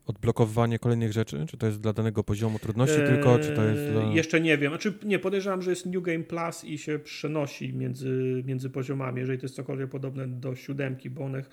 [0.05, 1.45] odblokowywanie kolejnych rzeczy?
[1.49, 4.03] Czy to jest dla danego poziomu trudności eee, tylko, czy to jest dla...
[4.03, 4.71] Jeszcze nie wiem.
[4.71, 9.39] Znaczy, nie, podejrzewam, że jest New Game Plus i się przenosi między, między poziomami, jeżeli
[9.39, 11.43] to jest cokolwiek podobne do siódemki, bo one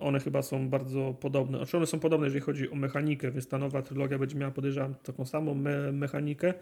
[0.00, 1.58] one chyba są bardzo podobne.
[1.58, 4.94] Znaczy one są podobne, jeżeli chodzi o mechanikę, więc ta nowa trylogia będzie miała, podejrzewam,
[4.94, 6.54] taką samą me mechanikę.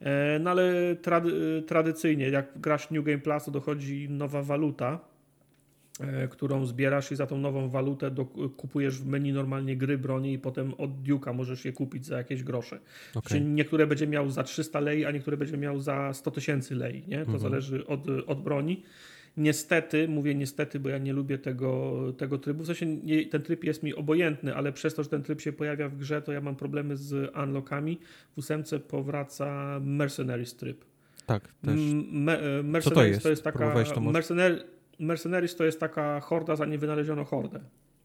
[0.00, 5.00] E, no ale trady tradycyjnie, jak grasz New Game Plus, to dochodzi nowa waluta,
[6.00, 8.24] e, którą zbierasz i za tą nową walutę do,
[8.56, 12.42] kupujesz w menu normalnie gry, broni i potem od Duke'a możesz je kupić za jakieś
[12.42, 12.78] grosze.
[13.14, 13.28] Okay.
[13.28, 17.04] Czyli niektóre będzie miał za 300 lei, a niektóre będzie miał za 100 tysięcy lei.
[17.08, 17.16] Nie?
[17.16, 17.38] To mhm.
[17.38, 18.82] zależy od, od broni.
[19.38, 22.62] Niestety, mówię niestety, bo ja nie lubię tego, tego trybu.
[22.62, 25.52] W sensie nie, ten tryb jest mi obojętny, ale przez to, że ten tryb się
[25.52, 27.98] pojawia w grze, to ja mam problemy z unlockami.
[28.34, 30.84] W ósemce powraca Mercenaries tryb.
[31.26, 31.80] Tak, też.
[32.12, 33.22] Me, Mercenaries Co to jest?
[33.22, 33.84] To jest taka.
[33.84, 34.04] To
[34.98, 37.60] Mercenaries to jest taka horda za niewynalezioną hordę.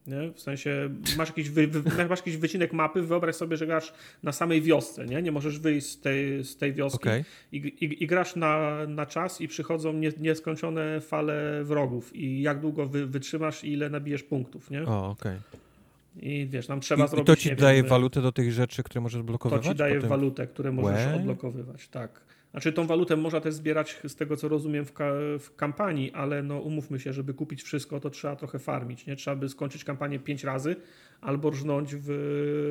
[0.07, 0.31] Nie?
[0.31, 1.69] W sensie masz jakiś, wy,
[2.09, 5.87] masz jakiś wycinek mapy, wyobraź sobie, że grasz na samej wiosce, nie, nie możesz wyjść
[5.87, 7.25] z tej, z tej wioski okay.
[7.51, 12.59] I, i, i, grasz na, na czas i przychodzą nie, nieskończone fale wrogów i jak
[12.59, 14.85] długo wy, wytrzymasz i ile nabijesz punktów, nie?
[14.85, 15.37] O, okej.
[15.37, 15.63] Okay.
[16.21, 17.23] I wiesz, nam trzeba I, zrobić.
[17.23, 19.63] I to ci daje wiem, walutę do tych rzeczy, które możesz blokować?
[19.63, 20.09] To ci daje potem...
[20.09, 21.15] walutę, które możesz Łe?
[21.15, 22.21] odblokowywać, tak.
[22.53, 26.43] Znaczy tą walutę można też zbierać z tego co rozumiem w, ka w, kampanii, ale
[26.43, 29.15] no umówmy się, żeby kupić wszystko to trzeba trochę farmić, nie?
[29.15, 30.75] Trzeba by skończyć kampanię pięć razy
[31.21, 32.05] albo rżnąć w,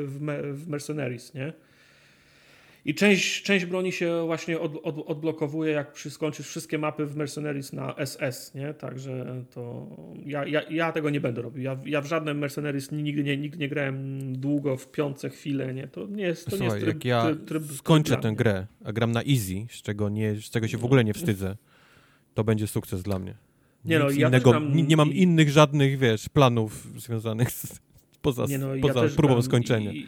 [0.07, 1.52] w, me w Mercenaries, nie?
[2.85, 7.73] I część, część broni się właśnie od, od, odblokowuje, jak skończysz wszystkie mapy w Mercenaries
[7.73, 8.75] na SS, nie?
[8.75, 9.86] Także to
[10.27, 11.62] ja, ja, ja tego nie będę robił.
[11.62, 15.89] Ja, ja w żadnym Mercenaries nigdy nie, nigdy nie grałem długo, w piące chwilę, nie?
[15.89, 18.67] To nie jest, to Słuchaj, nie jest tryb, jak ja tryb, tryb, skończę tę grę,
[18.85, 21.57] a gram na easy, z czego, nie, z czego się w ogóle nie wstydzę,
[22.35, 23.35] to będzie sukces dla mnie.
[23.85, 24.77] Nie, no, ja innego, gram...
[24.77, 27.81] nie, nie, mam innych żadnych, wiesz, planów związanych z,
[28.23, 29.93] poza, nie no, poza próbą skończenia.
[29.93, 30.07] I,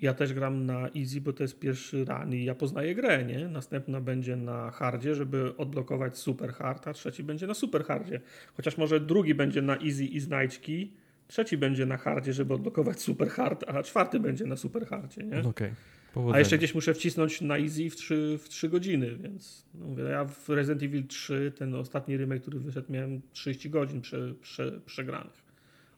[0.00, 3.48] ja też gram na easy, bo to jest pierwszy run i ja poznaję grę, nie?
[3.48, 8.20] Następna będzie na hardzie, żeby odblokować super hard, a trzeci będzie na super hardzie.
[8.54, 10.92] Chociaż może drugi będzie na easy i znajdźki,
[11.28, 15.40] trzeci będzie na hardzie, żeby odblokować super hard, a czwarty będzie na super hardzie, nie?
[15.40, 15.72] Okej.
[16.14, 16.32] Okay.
[16.32, 20.02] A jeszcze gdzieś muszę wcisnąć na easy w 3, w 3 godziny, więc no mówię,
[20.02, 24.80] ja w Resident Evil 3, ten ostatni remake, który wyszedł, miałem 30 godzin prze, prze,
[24.86, 25.48] przegranych.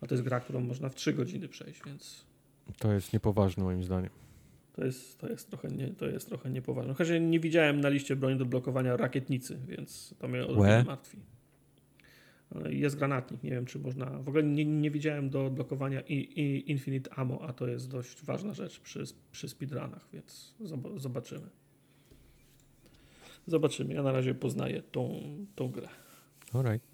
[0.01, 2.30] A to jest gra, którą można w 3 godziny przejść, więc
[2.79, 4.11] to jest niepoważne moim zdaniem.
[4.73, 6.95] To jest, to jest, trochę, nie, to jest trochę niepoważne.
[6.95, 10.85] Chociaż nie widziałem na liście broni do blokowania rakietnicy, więc to mnie Łe?
[10.85, 11.19] martwi.
[12.69, 14.07] Jest granatnik, nie wiem czy można.
[14.07, 18.25] W ogóle nie, nie widziałem do blokowania i, i Infinite Ammo, a to jest dość
[18.25, 20.55] ważna rzecz przy, przy speedrunach, więc
[20.97, 21.47] zobaczymy.
[23.47, 23.95] Zobaczymy.
[23.95, 25.21] Ja na razie poznaję tą,
[25.55, 25.89] tą grę.
[26.53, 26.87] Alright.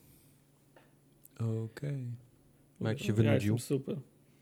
[1.35, 1.65] Okej.
[2.79, 2.89] Okay.
[2.89, 3.55] Jak się wynudził?
[3.55, 3.97] Ja super.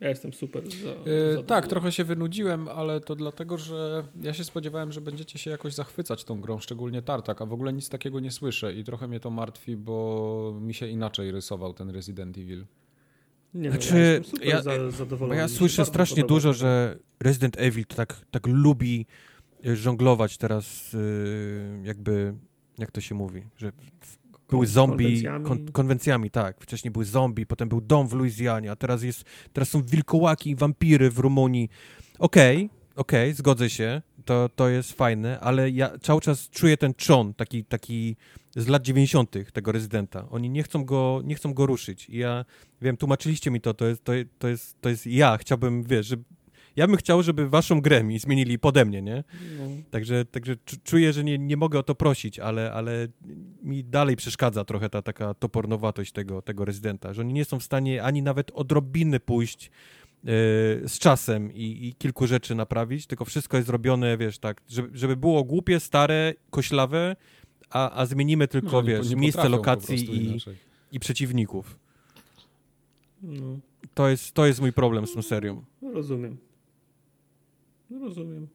[0.04, 0.62] Ja jestem super.
[0.70, 5.38] Za, yy, tak, trochę się wynudziłem, ale to dlatego, że ja się spodziewałem, że będziecie
[5.38, 8.84] się jakoś zachwycać tą grą, szczególnie Tartak, a w ogóle nic takiego nie słyszę i
[8.84, 12.64] trochę mnie to martwi, bo mi się inaczej rysował ten Resident Evil.
[13.54, 16.34] Nie Znaczy, no, ja, jestem super ja- za, ja słyszę strasznie podoba.
[16.34, 19.06] dużo, że Resident Evil to tak, tak lubi
[19.66, 22.34] y, żonglować teraz y, jakby,
[22.78, 23.72] jak to się mówi, że
[24.50, 25.44] były zombie, konwencjami.
[25.44, 26.60] kon, konwencjami, tak.
[26.60, 30.56] Wcześniej były zombie, potem był dom w Luizjanie, a teraz jest, teraz są wilkołaki i
[30.56, 31.68] wampiry w Rumunii.
[32.18, 37.34] Okej, okej, zgodzę się, to, to jest fajne, ale ja cały czas czuję ten trzon,
[37.34, 38.16] taki, taki
[38.56, 39.36] z lat 90.
[39.52, 40.28] tego rezydenta.
[40.30, 42.08] Oni nie chcą go, nie chcą go ruszyć.
[42.08, 42.44] I ja
[42.82, 45.36] wiem, tłumaczyliście mi to, to jest, to, to jest, to jest ja.
[45.36, 46.24] Chciałbym, wiesz, żeby,
[46.76, 49.24] ja bym chciał, żeby waszą grę mi zmienili pode mnie, nie?
[49.58, 49.64] No.
[49.90, 53.08] Także, także czu- czuję, że nie, nie mogę o to prosić, ale, ale
[53.62, 57.62] mi dalej przeszkadza trochę ta taka topornowatość tego, tego rezydenta, że oni nie są w
[57.62, 59.70] stanie ani nawet odrobiny pójść e,
[60.88, 65.16] z czasem i, i kilku rzeczy naprawić, tylko wszystko jest robione, wiesz, tak, żeby, żeby
[65.16, 67.16] było głupie, stare, koślawe,
[67.70, 70.56] a, a zmienimy tylko, No, wiesz, nie miejsce lokacji i, inaczej.
[70.92, 71.78] i przeciwników.
[73.22, 73.58] No,
[73.94, 75.64] To jest, to jest mój problem z tą serią.
[75.94, 76.36] rozumiem.
[77.90, 78.48] Rozumiem,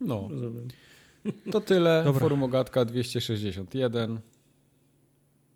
[0.00, 0.68] No, rozumiem.
[1.52, 2.02] to tyle.
[2.04, 2.20] Dobra.
[2.20, 4.20] Forum Ogatka 261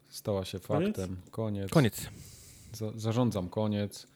[0.09, 0.97] stała się Koniec?
[0.97, 1.17] faktem.
[1.31, 1.71] Koniec.
[1.71, 2.09] Koniec.
[2.73, 4.07] Za, zarządzam koniec.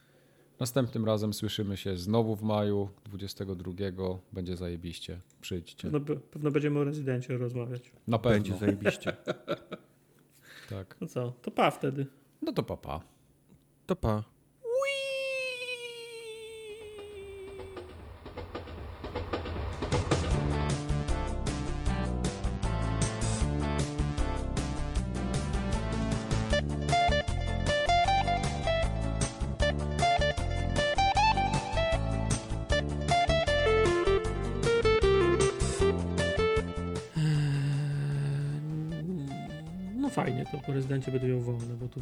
[0.60, 3.72] Następnym razem słyszymy się znowu w maju 22.
[4.32, 5.20] Będzie zajebiście.
[5.40, 5.90] Przyjdźcie.
[5.90, 7.92] Pewno, pewno będziemy o rezydencie rozmawiać.
[8.08, 8.34] Na pewno.
[8.38, 9.16] Będzie zajebiście.
[10.70, 10.96] Tak.
[11.00, 12.06] No co, to pa wtedy.
[12.42, 13.00] No to papa.
[13.86, 14.24] To pa.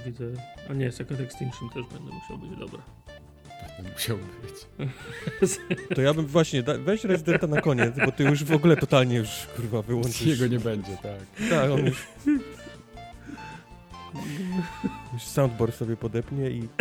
[0.07, 0.25] Widzę...
[0.71, 2.81] A nie, Second Extinction też będę musiał być, dobra.
[3.93, 4.89] Musiał być.
[5.95, 9.17] To ja bym właśnie, da, weź rezydenta na koniec, bo ty już w ogóle totalnie
[9.17, 10.27] już, kurwa, wyłączysz.
[10.27, 11.49] Jego nie będzie, tak.
[11.51, 12.07] Tak, on już...
[15.13, 16.69] Już soundboard sobie podepnie i...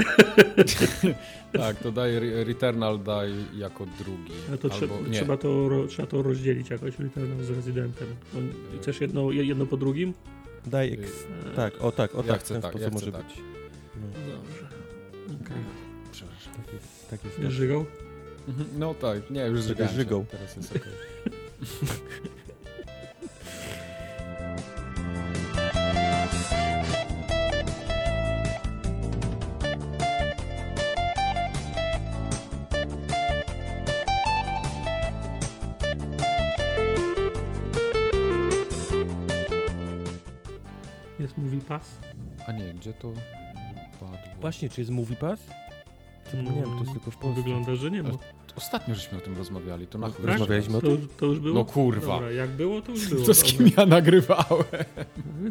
[1.54, 4.32] Tak, to daj Re- Returnal daj jako drugi.
[4.48, 8.08] Ale to Albo, trzeba, to, trzeba to rozdzielić jakoś Returnal z Rezydentem.
[8.38, 8.50] On,
[8.82, 10.14] chcesz jedno, je- jedno po drugim?
[10.68, 11.02] Daj X.
[11.48, 13.26] Eee, Tak, o tak, o Ja tak, w chcę ten tak, sposób ja może tak.
[13.28, 13.36] być.
[13.96, 14.08] No,
[14.38, 14.68] Dobrze.
[15.26, 15.58] Okej.
[16.12, 16.54] Przepraszam.
[16.54, 17.52] tak jest, tak jest.
[17.54, 17.86] Żygał?
[18.48, 19.88] Mhm, No tak, nie, już się.
[19.88, 20.26] żygał.
[20.32, 20.92] Teraz jest okej.
[41.20, 41.98] Jest Movie Pass?
[42.48, 43.12] A nie, gdzie to
[44.00, 44.18] padło?
[44.42, 45.40] Właśnie, czy jest Movie Pass?
[46.26, 47.42] Zapomniałem, to jest tylko w Polsce.
[47.42, 48.10] Wygląda, że nie ma.
[48.56, 50.16] Ostatnio żeśmy o tym rozmawiali, to na Tak?
[50.18, 50.26] chuj.
[50.26, 51.56] Rozmawialiśmy o To, to już było?
[51.56, 52.14] No kurwa.
[52.14, 53.26] Dobra, jak było, to już było.
[53.26, 54.64] To z kim ja nagrywałem?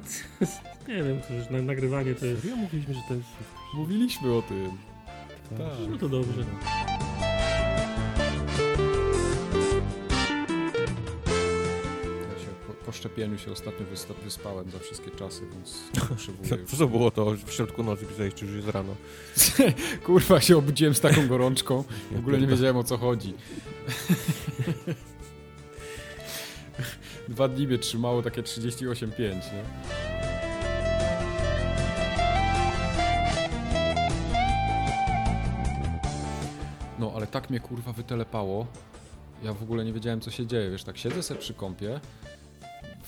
[0.88, 2.42] Nie wiem, to już na, nagrywanie to jest...
[2.42, 3.28] Serio mówiliśmy, że to jest...
[3.74, 4.70] Mówiliśmy o tym.
[5.50, 5.58] Tak.
[5.90, 6.44] No to dobrze.
[12.88, 13.86] Po, szczepieniu się ostatnio
[14.24, 18.54] wyspałem za wszystkie czasy, więc potrzebuję Co, było to w środku nocy pisałeś, czy już
[18.54, 18.94] jest rano?
[20.06, 21.84] Kurwa, się obudziłem z taką gorączką.
[22.10, 23.34] W ogóle nie wiedziałem o co chodzi.
[27.28, 29.40] Dwa dni mnie trzymało takie 38,5, nie?
[36.98, 38.66] No, ale tak mnie kurwa wytelepało.
[39.42, 42.00] Ja w ogóle nie wiedziałem co się dzieje, wiesz, tak siedzę sobie przy kąpie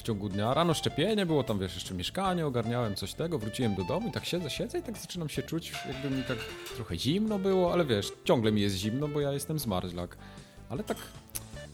[0.01, 3.85] w ciągu dnia, rano szczepienie było, tam wiesz, jeszcze mieszkanie, ogarniałem coś tego, wróciłem do
[3.85, 6.39] domu i tak siedzę, siedzę i tak zaczynam się czuć, jakby mi tak
[6.77, 10.17] trochę zimno było, ale wiesz, ciągle mi jest zimno, bo ja jestem zmarzlak.
[10.69, 10.97] Ale tak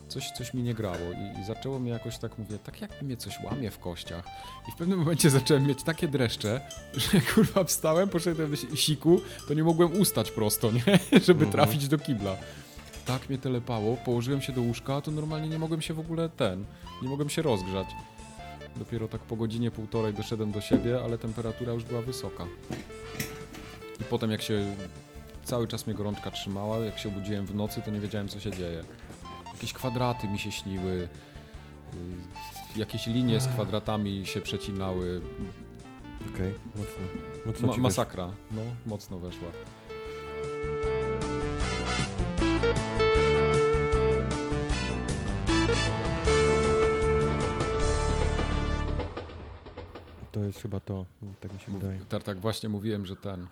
[0.08, 0.96] coś, coś mi nie grało
[1.36, 4.24] i, i zaczęło mnie jakoś tak, mówię, tak jakby mnie coś łamie w kościach.
[4.68, 6.60] I w pewnym momencie zacząłem mieć takie dreszcze,
[6.94, 10.80] że kurwa wstałem, poszedłem do si- siku, to nie mogłem ustać prosto, nie?
[11.26, 11.50] Żeby Mhm.
[11.52, 12.36] trafić do kibla.
[13.06, 16.28] Tak mnie telepało, położyłem się do łóżka, a to normalnie nie mogłem się w ogóle
[16.28, 16.64] ten,
[17.02, 17.86] nie mogłem się rozgrzać.
[18.76, 22.46] Dopiero tak po godzinie, półtorej doszedłem do siebie, ale temperatura już była wysoka.
[24.00, 24.76] I potem jak się
[25.44, 28.50] cały czas mnie gorączka trzymała, jak się obudziłem w nocy, to nie wiedziałem co się
[28.50, 28.84] dzieje.
[29.52, 31.08] Jakieś kwadraty mi się śniły,
[32.74, 35.20] y, jakieś linie z kwadratami się przecinały.
[36.34, 37.04] Okej, mocno.
[37.46, 39.48] mocno Ma masakra, no, mocno weszła.
[50.36, 51.06] To jest chyba to,
[51.40, 52.00] tak mi się wydaje.
[52.08, 53.46] Tak, tak właśnie mówiłem, że ten, y,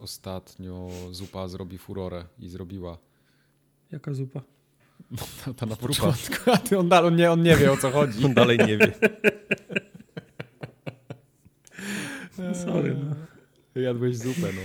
[0.00, 2.98] ostatnio zupa zrobi furorę i zrobiła.
[3.92, 4.42] Jaka zupa?
[5.44, 8.24] Ta, ta na początku, a ty on, on, nie, on nie wie o co chodzi.
[8.26, 8.92] On dalej nie wie.
[12.64, 13.80] Sorry, no.
[13.82, 14.62] Jadłeś zupę, no.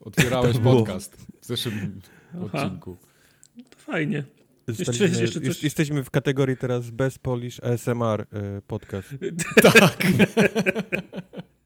[0.08, 2.00] Otwierałeś podcast w zeszłym
[2.34, 2.44] Aha.
[2.44, 2.96] odcinku.
[3.70, 4.24] To fajnie.
[4.68, 5.62] Jeszcze coś?
[5.62, 8.26] Jesteśmy w kategorii teraz bez Polish ASMR
[8.58, 9.08] y, podcast.
[9.62, 10.06] Tak.